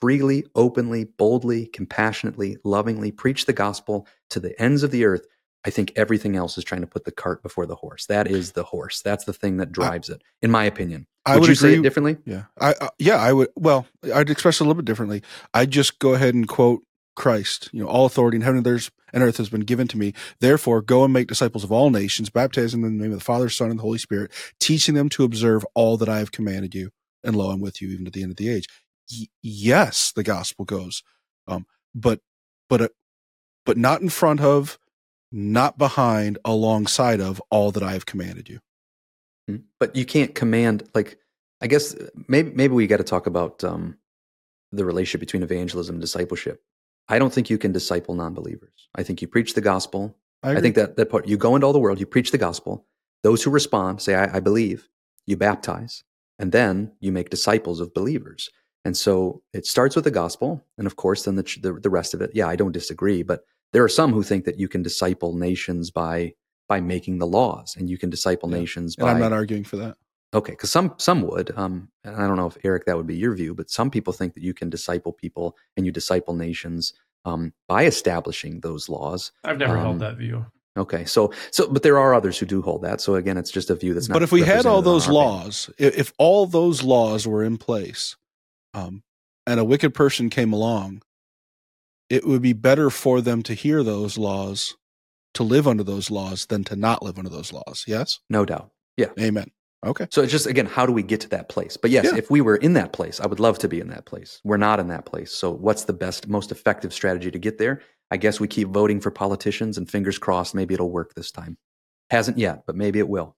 freely, 0.00 0.44
openly, 0.54 1.04
boldly, 1.04 1.66
compassionately, 1.66 2.56
lovingly 2.64 3.12
preach 3.12 3.46
the 3.46 3.52
gospel 3.52 4.06
to 4.30 4.40
the 4.40 4.60
ends 4.60 4.82
of 4.82 4.90
the 4.90 5.04
earth, 5.04 5.26
I 5.64 5.70
think 5.70 5.92
everything 5.96 6.36
else 6.36 6.56
is 6.56 6.64
trying 6.64 6.80
to 6.80 6.86
put 6.86 7.04
the 7.04 7.12
cart 7.12 7.42
before 7.42 7.66
the 7.66 7.74
horse. 7.74 8.06
That 8.06 8.26
is 8.26 8.52
the 8.52 8.62
horse. 8.64 9.02
That's 9.02 9.24
the 9.24 9.32
thing 9.32 9.58
that 9.58 9.72
drives 9.72 10.08
it, 10.08 10.22
in 10.40 10.50
my 10.50 10.64
opinion. 10.64 11.06
I 11.26 11.34
would, 11.34 11.42
would 11.42 11.48
you 11.50 11.54
say 11.54 11.74
it 11.74 11.82
differently? 11.82 12.16
Yeah, 12.24 12.44
I 12.58 12.74
uh, 12.80 12.88
yeah 12.98 13.16
I 13.16 13.32
would. 13.32 13.48
Well, 13.56 13.86
I'd 14.14 14.30
express 14.30 14.60
it 14.60 14.64
a 14.64 14.64
little 14.64 14.80
bit 14.80 14.86
differently. 14.86 15.22
I'd 15.52 15.70
just 15.70 15.98
go 15.98 16.14
ahead 16.14 16.34
and 16.34 16.48
quote 16.48 16.82
Christ. 17.14 17.68
You 17.72 17.82
know, 17.82 17.88
all 17.88 18.06
authority 18.06 18.36
in 18.36 18.42
heaven 18.42 18.58
and 18.58 18.66
earth 18.66 18.90
and 19.12 19.22
earth 19.22 19.36
has 19.36 19.50
been 19.50 19.60
given 19.60 19.86
to 19.88 19.98
me. 19.98 20.14
Therefore, 20.40 20.80
go 20.80 21.04
and 21.04 21.12
make 21.12 21.28
disciples 21.28 21.62
of 21.62 21.70
all 21.70 21.90
nations, 21.90 22.30
baptizing 22.30 22.80
them 22.80 22.92
in 22.92 22.98
the 22.98 23.02
name 23.02 23.12
of 23.12 23.18
the 23.18 23.24
Father, 23.24 23.50
Son, 23.50 23.68
and 23.68 23.78
the 23.78 23.82
Holy 23.82 23.98
Spirit, 23.98 24.32
teaching 24.58 24.94
them 24.94 25.10
to 25.10 25.24
observe 25.24 25.66
all 25.74 25.98
that 25.98 26.08
I 26.08 26.18
have 26.18 26.32
commanded 26.32 26.74
you. 26.74 26.90
And 27.22 27.36
lo, 27.36 27.50
I'm 27.50 27.60
with 27.60 27.82
you 27.82 27.88
even 27.90 28.06
to 28.06 28.10
the 28.10 28.22
end 28.22 28.30
of 28.30 28.38
the 28.38 28.48
age. 28.48 28.66
Y- 29.10 29.26
yes, 29.42 30.12
the 30.14 30.22
gospel 30.22 30.64
goes, 30.64 31.02
um, 31.46 31.66
but 31.94 32.20
but 32.68 32.80
uh, 32.80 32.88
but 33.66 33.76
not 33.76 34.00
in 34.00 34.08
front 34.08 34.40
of, 34.40 34.78
not 35.32 35.78
behind, 35.78 36.38
alongside 36.44 37.20
of 37.20 37.40
all 37.50 37.70
that 37.72 37.82
I 37.82 37.92
have 37.92 38.06
commanded 38.06 38.48
you. 38.48 38.60
Mm. 39.50 39.64
But 39.78 39.96
you 39.96 40.04
can't 40.04 40.34
command 40.34 40.88
like 40.94 41.18
I 41.60 41.66
guess 41.66 41.94
uh, 41.94 42.08
maybe 42.28 42.52
maybe 42.54 42.74
we 42.74 42.86
got 42.86 42.98
to 42.98 43.04
talk 43.04 43.26
about 43.26 43.62
um, 43.64 43.98
the 44.72 44.84
relationship 44.84 45.20
between 45.20 45.42
evangelism 45.42 45.96
and 45.96 46.00
discipleship. 46.00 46.62
I 47.08 47.18
don't 47.18 47.32
think 47.32 47.50
you 47.50 47.58
can 47.58 47.72
disciple 47.72 48.14
non-believers. 48.14 48.88
I 48.94 49.02
think 49.02 49.20
you 49.20 49.26
preach 49.26 49.54
the 49.54 49.60
gospel. 49.60 50.16
I, 50.42 50.52
I, 50.52 50.60
think 50.60 50.76
that 50.76 50.96
that 50.96 51.10
part 51.10 51.28
you 51.28 51.36
go 51.36 51.54
into 51.54 51.66
all 51.66 51.72
the 51.72 51.78
world, 51.78 52.00
you 52.00 52.06
preach 52.06 52.30
the 52.30 52.38
gospel. 52.38 52.86
Those 53.22 53.42
who 53.42 53.50
respond 53.50 54.00
say, 54.00 54.14
I, 54.14 54.36
"I 54.36 54.40
believe." 54.40 54.88
You 55.26 55.36
baptize, 55.36 56.02
and 56.40 56.50
then 56.50 56.92
you 56.98 57.12
make 57.12 57.30
disciples 57.30 57.78
of 57.78 57.94
believers. 57.94 58.48
And 58.84 58.96
so 58.96 59.42
it 59.52 59.66
starts 59.66 59.94
with 59.94 60.04
the 60.04 60.10
gospel, 60.10 60.64
and 60.78 60.86
of 60.86 60.96
course, 60.96 61.24
then 61.24 61.36
the 61.36 61.42
the, 61.62 61.74
the 61.74 61.90
rest 61.90 62.14
of 62.14 62.20
it. 62.22 62.30
Yeah, 62.34 62.46
I 62.48 62.56
don't 62.56 62.72
disagree, 62.72 63.22
but 63.22 63.44
there 63.72 63.84
are 63.84 63.88
some 63.88 64.12
who 64.12 64.22
think 64.22 64.44
that 64.46 64.58
you 64.58 64.68
can 64.68 64.82
disciple 64.82 65.34
nations 65.36 65.90
by 65.90 66.34
by 66.68 66.80
making 66.80 67.18
the 67.18 67.26
laws, 67.26 67.76
and 67.76 67.90
you 67.90 67.98
can 67.98 68.10
disciple 68.10 68.48
Yeah. 68.50 68.58
nations 68.58 68.94
and 68.96 69.04
by 69.06 69.12
I'm 69.12 69.20
not 69.20 69.32
arguing 69.32 69.64
for 69.64 69.76
that. 69.76 69.96
Okay, 70.32 70.52
because 70.52 70.70
some 70.70 70.94
some 70.98 71.22
would, 71.22 71.52
um, 71.56 71.88
and 72.04 72.16
I 72.16 72.26
don't 72.26 72.36
know 72.36 72.46
if 72.46 72.56
Eric 72.64 72.86
that 72.86 72.96
would 72.96 73.06
be 73.06 73.16
your 73.16 73.34
view, 73.34 73.54
but 73.54 73.68
some 73.70 73.90
people 73.90 74.12
think 74.12 74.34
that 74.34 74.42
you 74.42 74.54
can 74.54 74.70
disciple 74.70 75.12
people 75.12 75.56
and 75.76 75.84
you 75.84 75.92
disciple 75.92 76.34
nations 76.34 76.92
um, 77.24 77.52
by 77.68 77.84
establishing 77.84 78.60
those 78.60 78.88
laws. 78.88 79.32
I've 79.44 79.58
never 79.58 79.76
Um, 79.76 79.82
held 79.84 79.98
that 80.00 80.16
view. 80.16 80.46
Okay, 80.78 81.04
so 81.04 81.32
so 81.50 81.68
but 81.68 81.82
there 81.82 81.98
are 81.98 82.14
others 82.14 82.38
who 82.38 82.46
do 82.46 82.62
hold 82.62 82.82
that. 82.82 83.00
So 83.00 83.16
again, 83.16 83.36
it's 83.36 83.50
just 83.50 83.68
a 83.70 83.74
view 83.74 83.92
that's 83.92 84.08
not. 84.08 84.14
but 84.14 84.22
if 84.22 84.32
we 84.32 84.42
had 84.42 84.64
all 84.66 84.80
those 84.82 85.08
laws, 85.08 85.68
if, 85.76 85.98
if 85.98 86.12
all 86.16 86.46
those 86.46 86.82
laws 86.84 87.26
were 87.26 87.42
in 87.44 87.58
place, 87.58 88.16
um, 88.74 89.02
and 89.46 89.58
a 89.60 89.64
wicked 89.64 89.94
person 89.94 90.30
came 90.30 90.52
along, 90.52 91.02
it 92.08 92.26
would 92.26 92.42
be 92.42 92.52
better 92.52 92.90
for 92.90 93.20
them 93.20 93.42
to 93.44 93.54
hear 93.54 93.82
those 93.82 94.18
laws, 94.18 94.76
to 95.34 95.42
live 95.42 95.66
under 95.68 95.82
those 95.84 96.10
laws, 96.10 96.46
than 96.46 96.64
to 96.64 96.76
not 96.76 97.02
live 97.02 97.18
under 97.18 97.30
those 97.30 97.52
laws. 97.52 97.84
Yes, 97.86 98.20
no 98.28 98.44
doubt. 98.44 98.70
Yeah. 98.96 99.08
Amen. 99.18 99.50
Okay, 99.86 100.06
So 100.12 100.20
it's 100.20 100.30
just 100.30 100.46
again, 100.46 100.66
how 100.66 100.84
do 100.84 100.92
we 100.92 101.02
get 101.02 101.20
to 101.22 101.28
that 101.30 101.48
place? 101.48 101.78
But 101.78 101.90
yes, 101.90 102.04
Yeah. 102.04 102.16
if 102.16 102.30
we 102.30 102.42
were 102.42 102.56
in 102.56 102.74
that 102.74 102.92
place, 102.92 103.18
I 103.18 103.26
would 103.26 103.40
love 103.40 103.58
to 103.60 103.68
be 103.68 103.80
in 103.80 103.88
that 103.88 104.04
place. 104.04 104.38
We're 104.44 104.58
not 104.58 104.78
in 104.78 104.88
that 104.88 105.06
place. 105.06 105.32
So 105.32 105.50
what's 105.50 105.84
the 105.84 105.94
best, 105.94 106.28
most 106.28 106.52
effective 106.52 106.92
strategy 106.92 107.30
to 107.30 107.38
get 107.38 107.56
there? 107.56 107.80
I 108.10 108.18
guess 108.18 108.38
we 108.40 108.46
keep 108.48 108.68
voting 108.68 109.00
for 109.00 109.10
politicians, 109.10 109.78
and 109.78 109.88
fingers 109.90 110.18
crossed, 110.18 110.54
maybe 110.54 110.74
it'll 110.74 110.90
work 110.90 111.14
this 111.14 111.30
time. 111.30 111.56
Hasn't 112.10 112.36
yet, 112.36 112.64
but 112.66 112.76
maybe 112.76 112.98
it 112.98 113.08
will. 113.08 113.36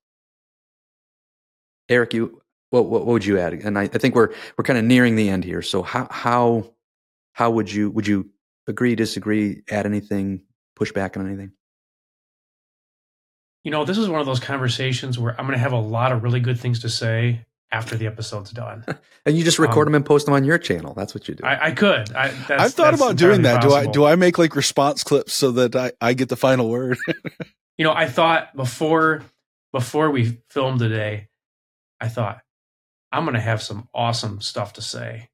Eric, 1.89 2.15
you 2.15 2.41
what, 2.73 2.87
what, 2.87 3.07
what 3.07 3.13
would 3.13 3.25
you 3.25 3.39
add? 3.39 3.53
And 3.53 3.79
I, 3.79 3.83
I 3.83 3.87
think 3.99 4.15
we're 4.15 4.33
we're 4.57 4.65
kind 4.65 4.79
of 4.79 4.85
nearing 4.85 5.15
the 5.15 5.29
end 5.29 5.45
here. 5.45 5.61
So 5.61 5.83
how 5.83 6.09
how 6.11 6.73
how 7.33 7.51
would 7.51 7.71
you 7.71 7.91
would 7.91 8.07
you 8.07 8.31
agree, 8.67 8.95
disagree, 8.95 9.63
add 9.71 9.85
anything, 9.85 10.43
push 10.75 10.91
back 10.91 11.17
on 11.17 11.27
anything? 11.27 11.53
You 13.63 13.71
know, 13.71 13.85
this 13.85 13.99
is 13.99 14.09
one 14.09 14.21
of 14.21 14.27
those 14.27 14.41
conversations 14.41 15.19
where 15.19 15.39
I'm 15.39 15.47
going 15.47 15.57
to 15.57 15.63
have 15.63 15.73
a 15.73 15.79
lot 15.79 16.13
of 16.13 16.23
really 16.23 16.41
good 16.41 16.59
things 16.59 16.81
to 16.81 16.89
say 16.89 17.45
after 17.71 17.97
the 17.97 18.07
episode's 18.07 18.51
done. 18.51 18.85
And 19.25 19.37
you 19.37 19.45
just 19.45 19.61
record 19.61 19.87
Um, 19.87 19.93
them 19.93 20.01
and 20.01 20.05
post 20.05 20.27
them 20.27 20.35
on 20.35 20.43
your 20.43 20.59
channel. 20.59 20.95
That's 20.95 21.15
what 21.15 21.29
you 21.29 21.37
do. 21.37 21.45
I, 21.45 21.67
I 21.67 21.71
could. 21.71 22.13
I, 22.13 22.27
that's, 22.27 22.51
I've 22.51 22.75
thought 22.75 22.91
that's 22.91 23.01
about 23.01 23.15
doing 23.15 23.37
entirely 23.37 23.61
that. 23.61 23.63
Do 23.63 23.73
I 23.73 23.87
do 23.87 24.05
I 24.05 24.17
make 24.17 24.37
like 24.37 24.57
response 24.57 25.05
clips 25.05 25.33
so 25.33 25.53
that 25.53 25.77
I, 25.77 25.93
I 26.01 26.15
get 26.15 26.29
the 26.29 26.37
final 26.37 26.69
word? 26.69 26.99
You 27.79 27.85
know, 27.85 27.93
I 27.95 28.09
thought 28.09 28.55
before 28.57 29.23
before 29.73 30.11
we 30.11 30.39
filmed 30.51 30.81
today, 30.81 31.29
I 32.01 32.09
thought 32.09 32.43
I'm 33.13 33.25
going 33.25 33.35
to 33.35 33.41
have 33.41 33.63
some 33.63 33.89
awesome 33.95 34.41
stuff 34.41 34.73
to 34.75 34.83
say. 34.83 35.29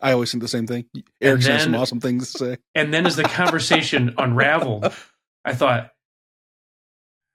I 0.00 0.12
always 0.12 0.30
think 0.30 0.42
the 0.42 0.48
same 0.48 0.66
thing. 0.66 0.86
Eric's 1.20 1.46
has 1.46 1.62
some 1.62 1.74
awesome 1.74 2.00
things 2.00 2.32
to 2.32 2.38
say. 2.38 2.56
And 2.74 2.92
then 2.92 3.06
as 3.06 3.16
the 3.16 3.22
conversation 3.22 4.14
unraveled, 4.18 4.92
I 5.44 5.54
thought, 5.54 5.92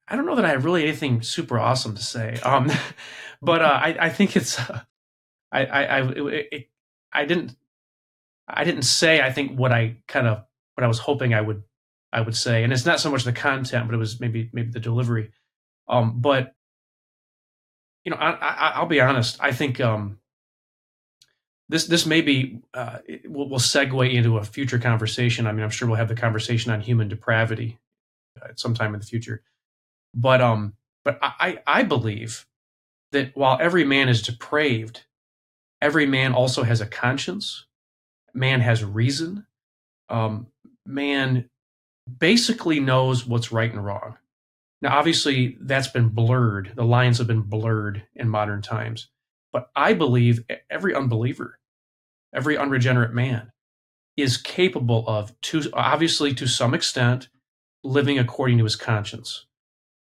I 0.07 0.15
don't 0.15 0.25
know 0.25 0.35
that 0.35 0.45
I 0.45 0.49
have 0.49 0.65
really 0.65 0.83
anything 0.83 1.21
super 1.21 1.57
awesome 1.57 1.95
to 1.95 2.03
say. 2.03 2.35
Um, 2.43 2.69
but 3.41 3.61
uh, 3.61 3.79
I, 3.81 3.97
I 3.99 4.09
think 4.09 4.35
it's 4.35 4.59
uh, 4.59 4.81
I 5.51 5.65
I 5.65 5.83
I, 5.83 6.09
it, 6.09 6.47
it, 6.51 6.69
I 7.13 7.25
didn't 7.25 7.55
I 8.47 8.65
didn't 8.65 8.83
say 8.83 9.21
I 9.21 9.31
think 9.31 9.57
what 9.57 9.71
I 9.71 9.97
kind 10.07 10.27
of 10.27 10.43
what 10.75 10.83
I 10.83 10.87
was 10.87 10.99
hoping 10.99 11.33
I 11.33 11.41
would 11.41 11.63
I 12.11 12.21
would 12.21 12.35
say, 12.35 12.63
and 12.63 12.73
it's 12.73 12.85
not 12.85 12.99
so 12.99 13.09
much 13.09 13.23
the 13.23 13.31
content, 13.31 13.87
but 13.87 13.95
it 13.95 13.97
was 13.97 14.19
maybe 14.19 14.49
maybe 14.51 14.71
the 14.71 14.81
delivery. 14.81 15.31
Um, 15.87 16.19
but 16.19 16.53
you 18.05 18.11
know, 18.11 18.17
I, 18.17 18.79
will 18.79 18.87
be 18.87 19.01
honest. 19.01 19.37
I 19.39 19.51
think 19.51 19.79
um, 19.79 20.19
this 21.69 21.85
this 21.85 22.05
may 22.05 22.21
be 22.21 22.61
uh, 22.73 22.99
will, 23.25 23.49
will 23.49 23.59
segue 23.59 24.13
into 24.13 24.37
a 24.37 24.43
future 24.43 24.79
conversation. 24.79 25.47
I 25.47 25.51
mean, 25.51 25.63
I'm 25.63 25.69
sure 25.69 25.87
we'll 25.87 25.97
have 25.97 26.07
the 26.07 26.15
conversation 26.15 26.71
on 26.71 26.81
human 26.81 27.07
depravity 27.07 27.79
at 28.43 28.59
some 28.59 28.73
time 28.73 28.93
in 28.93 28.99
the 28.99 29.05
future. 29.05 29.43
But 30.13 30.41
um, 30.41 30.73
but 31.05 31.19
I 31.21 31.59
I 31.67 31.83
believe 31.83 32.45
that 33.11 33.35
while 33.35 33.57
every 33.61 33.83
man 33.83 34.09
is 34.09 34.21
depraved, 34.21 35.03
every 35.81 36.05
man 36.05 36.33
also 36.33 36.63
has 36.63 36.81
a 36.81 36.87
conscience. 36.87 37.65
Man 38.33 38.61
has 38.61 38.83
reason. 38.83 39.45
Um, 40.09 40.47
man 40.85 41.49
basically 42.19 42.79
knows 42.79 43.25
what's 43.25 43.51
right 43.51 43.71
and 43.71 43.83
wrong. 43.85 44.17
Now, 44.81 44.97
obviously, 44.97 45.57
that's 45.61 45.87
been 45.87 46.09
blurred. 46.09 46.73
The 46.75 46.83
lines 46.83 47.19
have 47.19 47.27
been 47.27 47.41
blurred 47.41 48.03
in 48.15 48.29
modern 48.29 48.61
times. 48.61 49.09
But 49.53 49.69
I 49.75 49.93
believe 49.93 50.43
every 50.69 50.95
unbeliever, 50.95 51.59
every 52.33 52.57
unregenerate 52.57 53.13
man 53.13 53.51
is 54.17 54.37
capable 54.37 55.07
of, 55.07 55.39
to, 55.41 55.63
obviously, 55.73 56.33
to 56.35 56.47
some 56.47 56.73
extent, 56.73 57.29
living 57.83 58.17
according 58.17 58.57
to 58.57 58.63
his 58.63 58.75
conscience. 58.75 59.45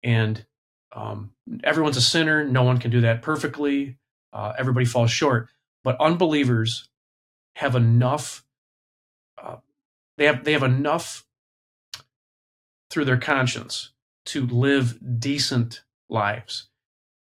And 0.02 0.44
um, 0.92 1.32
everyone's 1.64 1.96
a 1.96 2.02
sinner. 2.02 2.44
No 2.44 2.62
one 2.62 2.78
can 2.78 2.90
do 2.90 3.00
that 3.00 3.22
perfectly. 3.22 3.96
Uh, 4.32 4.52
everybody 4.58 4.86
falls 4.86 5.10
short. 5.10 5.48
But 5.82 6.00
unbelievers 6.00 6.88
have 7.56 7.74
enough. 7.74 8.44
Uh, 9.42 9.56
they 10.18 10.26
have 10.26 10.44
they 10.44 10.52
have 10.52 10.62
enough 10.62 11.24
through 12.90 13.06
their 13.06 13.16
conscience 13.16 13.92
to 14.26 14.46
live 14.46 14.98
decent 15.20 15.82
lives. 16.08 16.68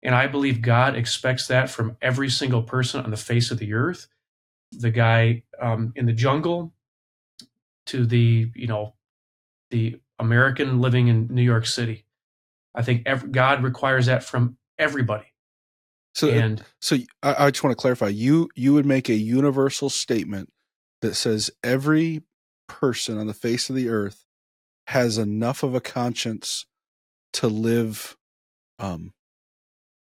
And 0.04 0.16
I 0.16 0.28
believe 0.28 0.62
God 0.62 0.96
expects 0.96 1.48
that 1.48 1.70
from 1.70 1.98
every 2.02 2.30
single 2.30 2.64
person 2.64 3.04
on 3.04 3.12
the 3.12 3.18
face 3.18 3.52
of 3.52 3.60
the 3.60 3.74
earth. 3.74 4.08
The 4.72 4.92
guy 4.92 5.44
um, 5.62 5.94
in 5.96 6.06
the 6.06 6.14
jungle 6.14 6.74
to 7.88 8.06
the, 8.06 8.52
you 8.56 8.68
know, 8.68 8.94
the 9.70 10.00
American 10.18 10.82
living 10.82 11.08
in 11.08 11.28
New 11.30 11.42
York 11.42 11.66
City. 11.66 12.06
I 12.74 12.84
think 12.84 13.04
every, 13.06 13.30
God 13.30 13.64
requires 13.64 14.06
that 14.06 14.24
from 14.24 14.58
everybody. 14.80 15.26
So, 16.14 16.30
uh, 16.30 16.34
and 16.34 16.64
so 16.80 16.98
I, 17.22 17.46
I 17.46 17.52
just 17.52 17.64
want 17.64 17.78
to 17.78 17.82
clarify. 17.82 18.08
You 18.08 18.50
you 18.56 18.74
would 18.74 18.86
make 18.86 19.10
a 19.10 19.16
universal 19.16 19.90
statement 19.90 20.52
that 21.02 21.16
says 21.16 21.52
every 21.64 22.22
person 22.68 23.18
on 23.18 23.28
the 23.28 23.34
face 23.34 23.70
of 23.70 23.76
the 23.76 23.90
earth 23.90 24.26
has 24.88 25.18
enough 25.18 25.64
of 25.64 25.76
a 25.76 25.82
conscience 25.82 26.66
to 27.34 27.48
live 27.48 28.18
um 28.80 29.14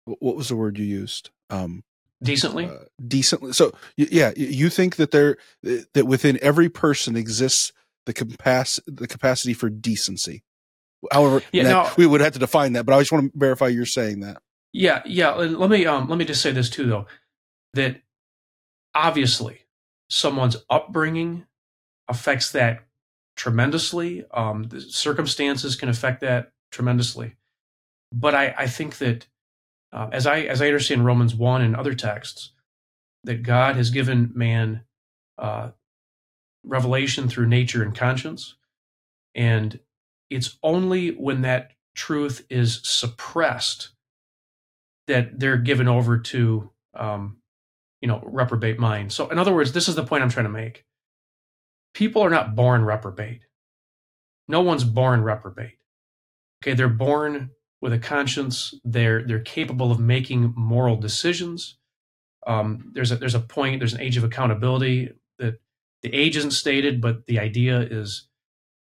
what 0.06 0.36
was 0.36 0.50
the 0.50 0.56
word 0.56 0.78
you 0.78 0.86
used? 0.86 1.32
Um 1.50 1.84
decently? 2.24 2.66
uh, 2.66 2.86
decently 3.06 3.52
so 3.54 3.72
yeah 3.98 4.32
you 4.36 4.70
think 4.70 4.96
that 4.96 5.12
there 5.12 5.38
that 5.62 6.06
within 6.08 6.40
every 6.42 6.70
person 6.70 7.16
exists 7.16 7.72
the 8.06 8.14
capacity 8.14 8.92
the 8.92 9.08
capacity 9.08 9.54
for 9.54 9.70
decency? 9.70 10.44
However 11.12 11.44
yeah, 11.52 11.64
now, 11.64 11.92
we 11.98 12.08
would 12.08 12.22
have 12.22 12.34
to 12.34 12.40
define 12.40 12.74
that 12.74 12.86
but 12.86 12.94
i 12.94 13.00
just 13.00 13.12
want 13.12 13.32
to 13.32 13.38
verify 13.38 13.68
you're 13.68 13.86
saying 13.86 14.22
that. 14.22 14.42
Yeah 14.74 15.02
yeah 15.06 15.32
let 15.32 15.70
me 15.70 15.86
um 15.86 16.08
let 16.10 16.18
me 16.18 16.26
just 16.26 16.42
say 16.42 16.52
this 16.52 16.70
too 16.70 16.86
though 16.86 17.06
that 17.74 18.02
obviously 18.94 19.62
someone's 20.10 20.58
upbringing 20.70 21.46
affects 22.08 22.52
that 22.52 22.86
tremendously 23.36 24.24
um 24.32 24.64
the 24.64 24.80
circumstances 24.80 25.76
can 25.76 25.90
affect 25.90 26.22
that 26.22 26.52
tremendously. 26.76 27.36
But 28.12 28.36
I, 28.36 28.54
I 28.58 28.68
think 28.68 28.98
that 28.98 29.28
uh, 29.92 30.10
as 30.12 30.28
I 30.28 30.42
as 30.42 30.62
I 30.62 30.68
understand 30.68 31.06
Romans 31.06 31.34
one 31.34 31.62
and 31.62 31.76
other 31.76 31.94
texts, 31.96 32.52
that 33.24 33.44
God 33.44 33.78
has 33.78 33.90
given 33.90 34.32
man 34.36 34.82
uh, 35.38 35.72
revelation 36.64 37.30
through 37.30 37.48
nature 37.48 37.82
and 37.82 37.96
conscience, 37.96 38.56
and 39.34 39.80
it's 40.30 40.58
only 40.62 41.10
when 41.12 41.42
that 41.42 41.72
truth 41.96 42.46
is 42.50 42.82
suppressed 42.84 43.90
that 45.08 45.40
they're 45.40 45.58
given 45.58 45.88
over 45.88 46.18
to 46.18 46.70
um, 46.94 47.38
you 48.02 48.08
know 48.10 48.22
reprobate 48.26 48.80
mind. 48.80 49.14
So 49.14 49.30
in 49.30 49.40
other 49.40 49.54
words, 49.54 49.72
this 49.72 49.88
is 49.88 49.96
the 49.96 50.06
point 50.06 50.24
I'm 50.24 50.30
trying 50.30 50.46
to 50.46 50.52
make. 50.52 50.84
People 51.94 52.22
are 52.22 52.30
not 52.30 52.54
born 52.54 52.84
reprobate. 52.84 53.46
No 54.50 54.62
one's 54.62 54.84
born 54.84 55.24
reprobate. 55.24 55.75
Okay, 56.64 56.74
they're 56.74 56.90
born 56.90 57.52
with 57.82 57.94
a 57.94 58.00
conscience. 58.00 58.74
They're 58.84 59.24
they're 59.24 59.40
capable 59.40 59.92
of 59.92 60.00
making 60.00 60.54
moral 60.56 60.96
decisions. 60.96 61.78
Um, 62.48 62.92
there's 62.94 63.12
a 63.12 63.18
there's 63.18 63.36
a 63.36 63.40
point. 63.40 63.80
There's 63.80 63.94
an 63.94 64.02
age 64.02 64.18
of 64.18 64.24
accountability 64.24 65.12
that 65.40 65.60
the 66.02 66.14
age 66.14 66.38
isn't 66.38 66.52
stated, 66.52 67.02
but 67.02 67.26
the 67.28 67.40
idea 67.40 67.80
is 67.80 68.28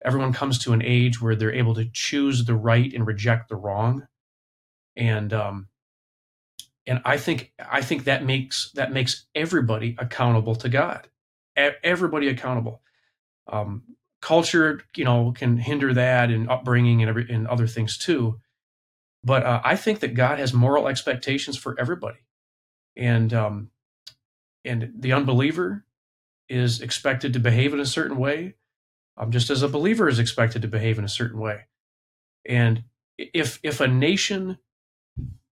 everyone 0.04 0.32
comes 0.32 0.58
to 0.60 0.72
an 0.72 0.82
age 0.82 1.20
where 1.20 1.36
they're 1.36 1.54
able 1.54 1.74
to 1.74 1.88
choose 1.92 2.44
the 2.44 2.54
right 2.54 2.92
and 2.92 3.06
reject 3.06 3.48
the 3.48 3.56
wrong, 3.56 4.06
and 4.96 5.32
um, 5.32 5.68
and 6.86 7.00
I 7.04 7.18
think 7.18 7.52
I 7.58 7.82
think 7.82 8.04
that 8.04 8.24
makes 8.24 8.72
that 8.74 8.92
makes 8.92 9.26
everybody 9.34 9.94
accountable 9.98 10.56
to 10.56 10.68
God. 10.68 11.08
Everybody 11.56 12.28
accountable. 12.28 12.82
Um, 13.52 13.82
culture, 14.20 14.82
you 14.96 15.04
know, 15.04 15.32
can 15.32 15.56
hinder 15.56 15.94
that 15.94 16.30
and 16.30 16.50
upbringing 16.50 17.02
and 17.02 17.08
every 17.08 17.26
and 17.30 17.46
other 17.46 17.66
things 17.66 17.96
too. 17.98 18.40
But 19.24 19.44
uh, 19.44 19.60
I 19.64 19.76
think 19.76 20.00
that 20.00 20.14
God 20.14 20.38
has 20.38 20.52
moral 20.52 20.88
expectations 20.88 21.56
for 21.56 21.78
everybody, 21.78 22.18
and 22.96 23.32
um, 23.32 23.70
and 24.64 24.92
the 24.98 25.12
unbeliever 25.12 25.84
is 26.48 26.80
expected 26.80 27.32
to 27.32 27.38
behave 27.38 27.74
in 27.74 27.80
a 27.80 27.86
certain 27.86 28.16
way, 28.16 28.54
um, 29.16 29.30
just 29.30 29.50
as 29.50 29.62
a 29.62 29.68
believer 29.68 30.08
is 30.08 30.18
expected 30.18 30.62
to 30.62 30.68
behave 30.68 30.98
in 30.98 31.04
a 31.04 31.08
certain 31.08 31.38
way. 31.38 31.66
And 32.46 32.84
if 33.18 33.60
if 33.62 33.80
a 33.80 33.88
nation 33.88 34.58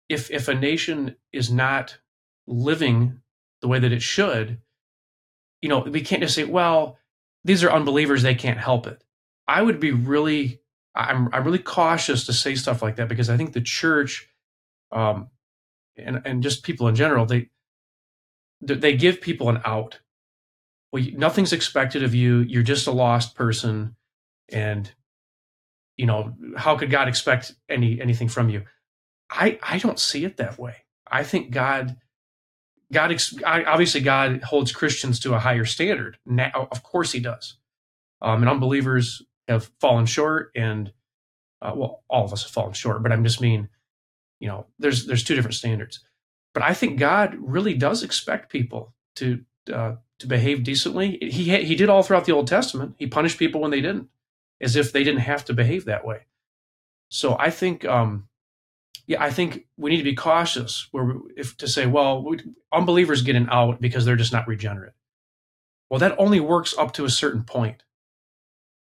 if 0.09 0.29
if 0.31 0.47
a 0.47 0.55
nation 0.55 1.15
is 1.33 1.51
not 1.51 1.97
living 2.47 3.21
the 3.61 3.67
way 3.67 3.79
that 3.79 3.91
it 3.91 4.01
should, 4.01 4.59
you 5.61 5.69
know, 5.69 5.79
we 5.79 6.01
can't 6.01 6.21
just 6.21 6.35
say, 6.35 6.43
well, 6.43 6.97
these 7.45 7.63
are 7.63 7.71
unbelievers 7.71 8.23
they 8.23 8.35
can't 8.35 8.59
help 8.59 8.87
it. 8.87 9.01
I 9.47 9.61
would 9.61 9.79
be 9.79 9.91
really 9.93 10.61
i'm 10.97 11.29
i'm 11.33 11.43
really 11.43 11.59
cautious 11.59 12.25
to 12.25 12.33
say 12.33 12.55
stuff 12.55 12.81
like 12.81 12.95
that 12.95 13.09
because 13.09 13.29
i 13.29 13.35
think 13.35 13.51
the 13.51 13.61
church 13.61 14.29
um 14.93 15.29
and 15.97 16.21
and 16.25 16.41
just 16.41 16.63
people 16.63 16.87
in 16.87 16.95
general 16.95 17.25
they 17.25 17.49
they 18.61 18.95
give 18.95 19.21
people 19.21 19.49
an 19.49 19.61
out. 19.65 19.99
Well 20.91 21.03
nothing's 21.13 21.53
expected 21.53 22.03
of 22.03 22.15
you. 22.15 22.39
You're 22.39 22.63
just 22.63 22.87
a 22.87 22.91
lost 22.91 23.35
person. 23.35 23.95
And 24.49 24.91
you 25.97 26.05
know 26.05 26.33
how 26.57 26.77
could 26.77 26.91
god 26.91 27.07
expect 27.07 27.53
any 27.69 27.99
anything 28.01 28.27
from 28.27 28.49
you? 28.49 28.63
I 29.29 29.59
i 29.63 29.79
don't 29.79 29.99
see 29.99 30.25
it 30.25 30.37
that 30.37 30.57
way. 30.57 30.75
I 31.09 31.23
think 31.23 31.51
god 31.51 31.97
God, 32.95 33.15
obviously, 33.45 34.01
God 34.01 34.41
holds 34.41 34.71
Christians 34.71 35.19
to 35.19 35.33
a 35.33 35.39
higher 35.39 35.65
standard. 35.65 36.17
Now, 36.25 36.67
of 36.71 36.81
course, 36.81 37.11
He 37.11 37.19
does. 37.19 37.57
Um, 38.21 38.41
and 38.41 38.49
unbelievers 38.49 39.21
have 39.47 39.69
fallen 39.79 40.05
short, 40.05 40.51
and 40.55 40.91
uh, 41.61 41.73
well, 41.75 42.03
all 42.09 42.25
of 42.25 42.33
us 42.33 42.43
have 42.43 42.51
fallen 42.51 42.73
short. 42.73 43.03
But 43.03 43.11
I'm 43.11 43.23
just 43.23 43.41
mean, 43.41 43.69
you 44.39 44.47
know, 44.47 44.65
there's 44.79 45.05
there's 45.05 45.23
two 45.23 45.35
different 45.35 45.55
standards. 45.55 45.99
But 46.53 46.63
I 46.63 46.73
think 46.73 46.97
God 46.97 47.35
really 47.37 47.73
does 47.73 48.01
expect 48.01 48.51
people 48.51 48.93
to 49.17 49.43
uh, 49.71 49.95
to 50.19 50.27
behave 50.27 50.63
decently. 50.63 51.17
He 51.21 51.63
he 51.63 51.75
did 51.75 51.89
all 51.89 52.01
throughout 52.01 52.25
the 52.25 52.31
Old 52.31 52.47
Testament. 52.47 52.95
He 52.97 53.07
punished 53.07 53.37
people 53.37 53.61
when 53.61 53.71
they 53.71 53.81
didn't, 53.81 54.09
as 54.61 54.75
if 54.75 54.91
they 54.91 55.03
didn't 55.03 55.21
have 55.21 55.45
to 55.45 55.53
behave 55.53 55.85
that 55.85 56.05
way. 56.05 56.21
So 57.09 57.35
I 57.37 57.49
think 57.49 57.85
um, 57.85 58.27
yeah, 59.07 59.23
I 59.23 59.29
think 59.29 59.65
we 59.77 59.91
need 59.91 59.97
to 59.97 60.03
be 60.03 60.15
cautious 60.15 60.87
where 60.91 61.13
if 61.37 61.57
to 61.57 61.67
say, 61.67 61.85
well, 61.85 62.23
we, 62.23 62.39
unbelievers 62.73 63.21
get 63.21 63.35
an 63.35 63.49
out 63.49 63.79
because 63.79 64.05
they're 64.05 64.15
just 64.15 64.33
not 64.33 64.47
regenerate. 64.47 64.93
Well, 65.89 65.99
that 65.99 66.15
only 66.17 66.39
works 66.39 66.75
up 66.77 66.93
to 66.93 67.05
a 67.05 67.09
certain 67.09 67.43
point. 67.43 67.83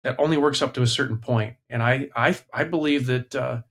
That 0.04 0.16
only 0.20 0.38
works 0.38 0.62
up 0.62 0.74
to 0.74 0.82
a 0.82 0.88
certain 0.88 1.20
point, 1.20 1.56
and 1.70 1.82
I 1.84 2.10
I 2.16 2.38
I 2.54 2.64
believe 2.64 3.06
that. 3.08 3.36
Uh, 3.36 3.62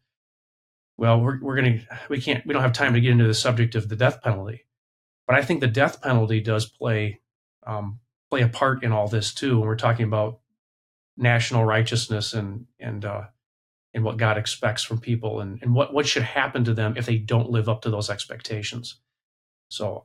well, 0.97 1.21
we're 1.21 1.41
we're 1.41 1.57
gonna 1.57 1.81
we 2.09 2.21
can't 2.21 2.47
we 2.47 2.53
don't 2.53 2.63
have 2.63 2.73
time 2.73 2.95
to 2.95 3.01
get 3.01 3.11
into 3.13 3.27
the 3.27 3.35
subject 3.35 3.75
of 3.75 3.89
the 3.89 3.97
death 3.97 4.23
penalty, 4.23 4.67
but 5.27 5.37
I 5.37 5.43
think 5.43 5.61
the 5.61 5.67
death 5.67 6.03
penalty 6.03 6.41
does 6.41 6.67
play 6.67 7.21
um, 7.67 8.01
play 8.31 8.43
a 8.43 8.49
part 8.49 8.85
in 8.85 8.93
all 8.93 9.09
this 9.09 9.35
too. 9.35 9.59
When 9.59 9.67
we're 9.67 9.77
talking 9.77 10.07
about 10.07 10.41
national 11.17 11.65
righteousness 11.65 12.33
and 12.33 12.67
and 12.79 13.05
uh, 13.05 13.23
and 13.95 14.05
what 14.05 14.17
God 14.17 14.39
expects 14.39 14.83
from 14.83 15.01
people 15.01 15.41
and, 15.41 15.59
and 15.63 15.75
what, 15.75 15.93
what 15.93 16.07
should 16.07 16.23
happen 16.23 16.65
to 16.65 16.75
them 16.75 16.95
if 16.97 17.07
they 17.07 17.19
don't 17.19 17.51
live 17.51 17.69
up 17.69 17.83
to 17.83 17.91
those 17.91 18.09
expectations. 18.11 19.01
So 19.69 20.05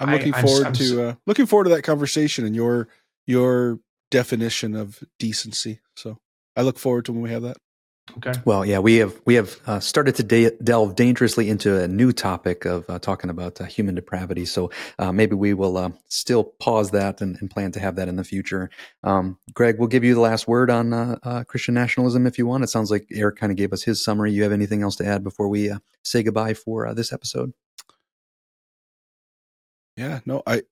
I'm 0.00 0.10
looking 0.10 0.34
I, 0.34 0.42
forward 0.42 0.66
I'm, 0.66 0.72
to 0.74 1.02
uh, 1.02 1.14
looking 1.26 1.46
forward 1.46 1.64
to 1.64 1.70
that 1.70 1.82
conversation 1.82 2.44
and 2.44 2.54
your 2.54 2.88
your 3.26 3.80
definition 4.10 4.74
of 4.74 5.02
decency. 5.18 5.80
So 5.96 6.18
I 6.56 6.62
look 6.62 6.78
forward 6.78 7.04
to 7.06 7.12
when 7.12 7.22
we 7.22 7.30
have 7.30 7.42
that. 7.42 7.56
Okay. 8.18 8.32
Well, 8.44 8.64
yeah, 8.64 8.78
we 8.78 8.96
have 8.96 9.20
we 9.24 9.34
have 9.34 9.58
uh, 9.66 9.80
started 9.80 10.14
to 10.16 10.22
de- 10.22 10.56
delve 10.62 10.94
dangerously 10.94 11.48
into 11.48 11.82
a 11.82 11.88
new 11.88 12.12
topic 12.12 12.64
of 12.64 12.88
uh, 12.88 12.98
talking 12.98 13.30
about 13.30 13.60
uh, 13.60 13.64
human 13.64 13.94
depravity. 13.94 14.44
So 14.44 14.70
uh, 14.98 15.10
maybe 15.10 15.34
we 15.34 15.54
will 15.54 15.76
uh, 15.76 15.90
still 16.08 16.44
pause 16.44 16.90
that 16.90 17.20
and, 17.20 17.36
and, 17.40 17.50
plan 17.50 17.72
to 17.72 17.80
have 17.80 17.96
that 17.96 18.08
in 18.08 18.16
the 18.16 18.22
future. 18.22 18.70
Um, 19.02 19.38
Greg, 19.54 19.78
we'll 19.78 19.88
give 19.88 20.04
you 20.04 20.14
the 20.14 20.20
last 20.20 20.46
word 20.46 20.70
on 20.70 20.92
uh, 20.92 21.44
Christian 21.48 21.74
nationalism 21.74 22.26
if 22.26 22.38
you 22.38 22.46
want. 22.46 22.62
It 22.62 22.68
sounds 22.68 22.90
like 22.90 23.06
Eric 23.10 23.36
kind 23.36 23.50
of 23.50 23.56
gave 23.56 23.72
us 23.72 23.82
his 23.82 24.04
summary. 24.04 24.32
You 24.32 24.42
have 24.42 24.52
anything 24.52 24.82
else 24.82 24.96
to 24.96 25.06
add 25.06 25.24
before 25.24 25.48
we 25.48 25.72
say 26.04 26.22
goodbye 26.22 26.54
for 26.54 26.92
this 26.94 27.12
episode? 27.12 27.52
Yeah. 29.96 30.20
No, 30.26 30.42
I 30.46 30.62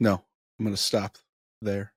no. 0.00 0.24
I'm 0.58 0.64
going 0.64 0.74
to 0.74 0.82
stop 0.82 1.18
there. 1.60 1.92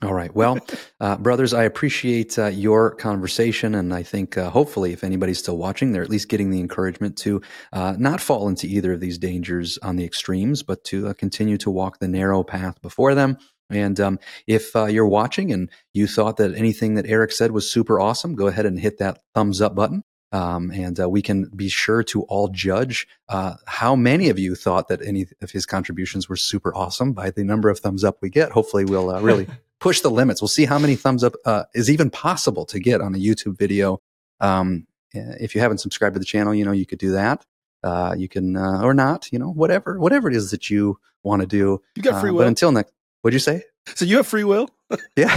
All 0.00 0.14
right. 0.14 0.32
Well, 0.32 0.58
uh, 1.00 1.16
brothers, 1.16 1.52
I 1.52 1.64
appreciate 1.64 2.38
uh, 2.38 2.46
your 2.46 2.94
conversation. 2.94 3.74
And 3.74 3.92
I 3.92 4.04
think 4.04 4.38
uh, 4.38 4.48
hopefully, 4.48 4.92
if 4.92 5.02
anybody's 5.02 5.40
still 5.40 5.58
watching, 5.58 5.90
they're 5.90 6.04
at 6.04 6.10
least 6.10 6.28
getting 6.28 6.50
the 6.50 6.60
encouragement 6.60 7.16
to 7.18 7.42
uh, 7.72 7.96
not 7.98 8.20
fall 8.20 8.46
into 8.46 8.68
either 8.68 8.92
of 8.92 9.00
these 9.00 9.18
dangers 9.18 9.76
on 9.78 9.96
the 9.96 10.04
extremes, 10.04 10.62
but 10.62 10.84
to 10.84 11.08
uh, 11.08 11.14
continue 11.14 11.58
to 11.58 11.70
walk 11.70 11.98
the 11.98 12.06
narrow 12.06 12.44
path 12.44 12.80
before 12.80 13.16
them. 13.16 13.38
And 13.70 13.98
um, 13.98 14.18
if 14.46 14.74
uh, 14.76 14.86
you're 14.86 15.08
watching 15.08 15.52
and 15.52 15.68
you 15.92 16.06
thought 16.06 16.36
that 16.36 16.54
anything 16.54 16.94
that 16.94 17.06
Eric 17.06 17.32
said 17.32 17.50
was 17.50 17.68
super 17.68 17.98
awesome, 17.98 18.36
go 18.36 18.46
ahead 18.46 18.66
and 18.66 18.78
hit 18.78 18.98
that 18.98 19.18
thumbs 19.34 19.60
up 19.60 19.74
button. 19.74 20.04
Um, 20.30 20.70
and 20.70 20.98
uh, 21.00 21.08
we 21.08 21.22
can 21.22 21.50
be 21.56 21.68
sure 21.68 22.02
to 22.04 22.22
all 22.24 22.48
judge 22.48 23.08
uh, 23.28 23.54
how 23.66 23.96
many 23.96 24.28
of 24.28 24.38
you 24.38 24.54
thought 24.54 24.88
that 24.88 25.02
any 25.02 25.26
of 25.40 25.50
his 25.50 25.64
contributions 25.66 26.28
were 26.28 26.36
super 26.36 26.74
awesome 26.74 27.14
by 27.14 27.30
the 27.30 27.44
number 27.44 27.68
of 27.68 27.80
thumbs 27.80 28.04
up 28.04 28.18
we 28.20 28.28
get. 28.28 28.52
Hopefully, 28.52 28.84
we'll 28.84 29.10
uh, 29.10 29.20
really 29.20 29.48
push 29.80 30.00
the 30.00 30.10
limits. 30.10 30.40
We'll 30.40 30.48
see 30.48 30.64
how 30.64 30.78
many 30.78 30.96
thumbs 30.96 31.24
up 31.24 31.34
uh, 31.44 31.64
is 31.74 31.90
even 31.90 32.10
possible 32.10 32.64
to 32.66 32.78
get 32.78 33.00
on 33.00 33.14
a 33.14 33.18
YouTube 33.18 33.58
video. 33.58 34.00
Um, 34.40 34.86
if 35.12 35.54
you 35.54 35.60
haven't 35.60 35.78
subscribed 35.78 36.14
to 36.14 36.18
the 36.18 36.24
channel, 36.24 36.54
you 36.54 36.64
know 36.64 36.72
you 36.72 36.86
could 36.86 36.98
do 36.98 37.12
that. 37.12 37.44
Uh, 37.82 38.14
you 38.16 38.28
can 38.28 38.56
uh, 38.56 38.82
or 38.82 38.92
not, 38.92 39.30
you 39.32 39.38
know, 39.38 39.50
whatever, 39.50 39.98
whatever 39.98 40.28
it 40.28 40.34
is 40.34 40.50
that 40.50 40.68
you 40.68 40.98
want 41.22 41.40
to 41.42 41.46
do. 41.46 41.80
You 41.94 42.02
got 42.02 42.20
free 42.20 42.30
will. 42.30 42.38
But 42.38 42.48
until 42.48 42.72
next, 42.72 42.92
what'd 43.22 43.34
you 43.34 43.40
say? 43.40 43.62
So 43.94 44.04
you 44.04 44.16
have 44.16 44.26
free 44.26 44.44
will? 44.44 44.68
yeah. 45.16 45.34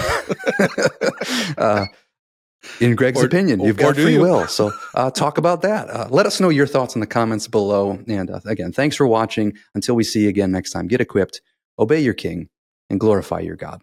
in 2.80 2.95
Greg's 2.95 3.22
or, 3.22 3.26
opinion, 3.26 3.59
you've 3.61 3.77
got 3.77 3.95
free 3.95 4.13
you? 4.13 4.22
will. 4.22 4.47
So 4.47 4.72
uh, 4.95 5.11
talk 5.11 5.38
about 5.38 5.61
that. 5.61 5.89
Uh, 5.89 6.07
let 6.09 6.26
us 6.26 6.39
know 6.39 6.49
your 6.49 6.68
thoughts 6.68 6.95
in 6.95 7.01
the 7.01 7.07
comments 7.07 7.47
below. 7.47 7.99
And 8.07 8.30
uh, 8.30 8.39
again, 8.45 8.72
thanks 8.72 8.95
for 8.95 9.07
watching. 9.07 9.53
Until 9.76 9.95
we 9.95 10.03
see 10.03 10.23
you 10.23 10.30
again 10.30 10.51
next 10.51 10.72
time, 10.72 10.88
get 10.88 11.01
equipped, 11.01 11.41
obey 11.80 11.99
your 11.99 12.13
king, 12.13 12.49
and 12.89 12.99
glorify 12.99 13.39
your 13.39 13.55
God. 13.55 13.81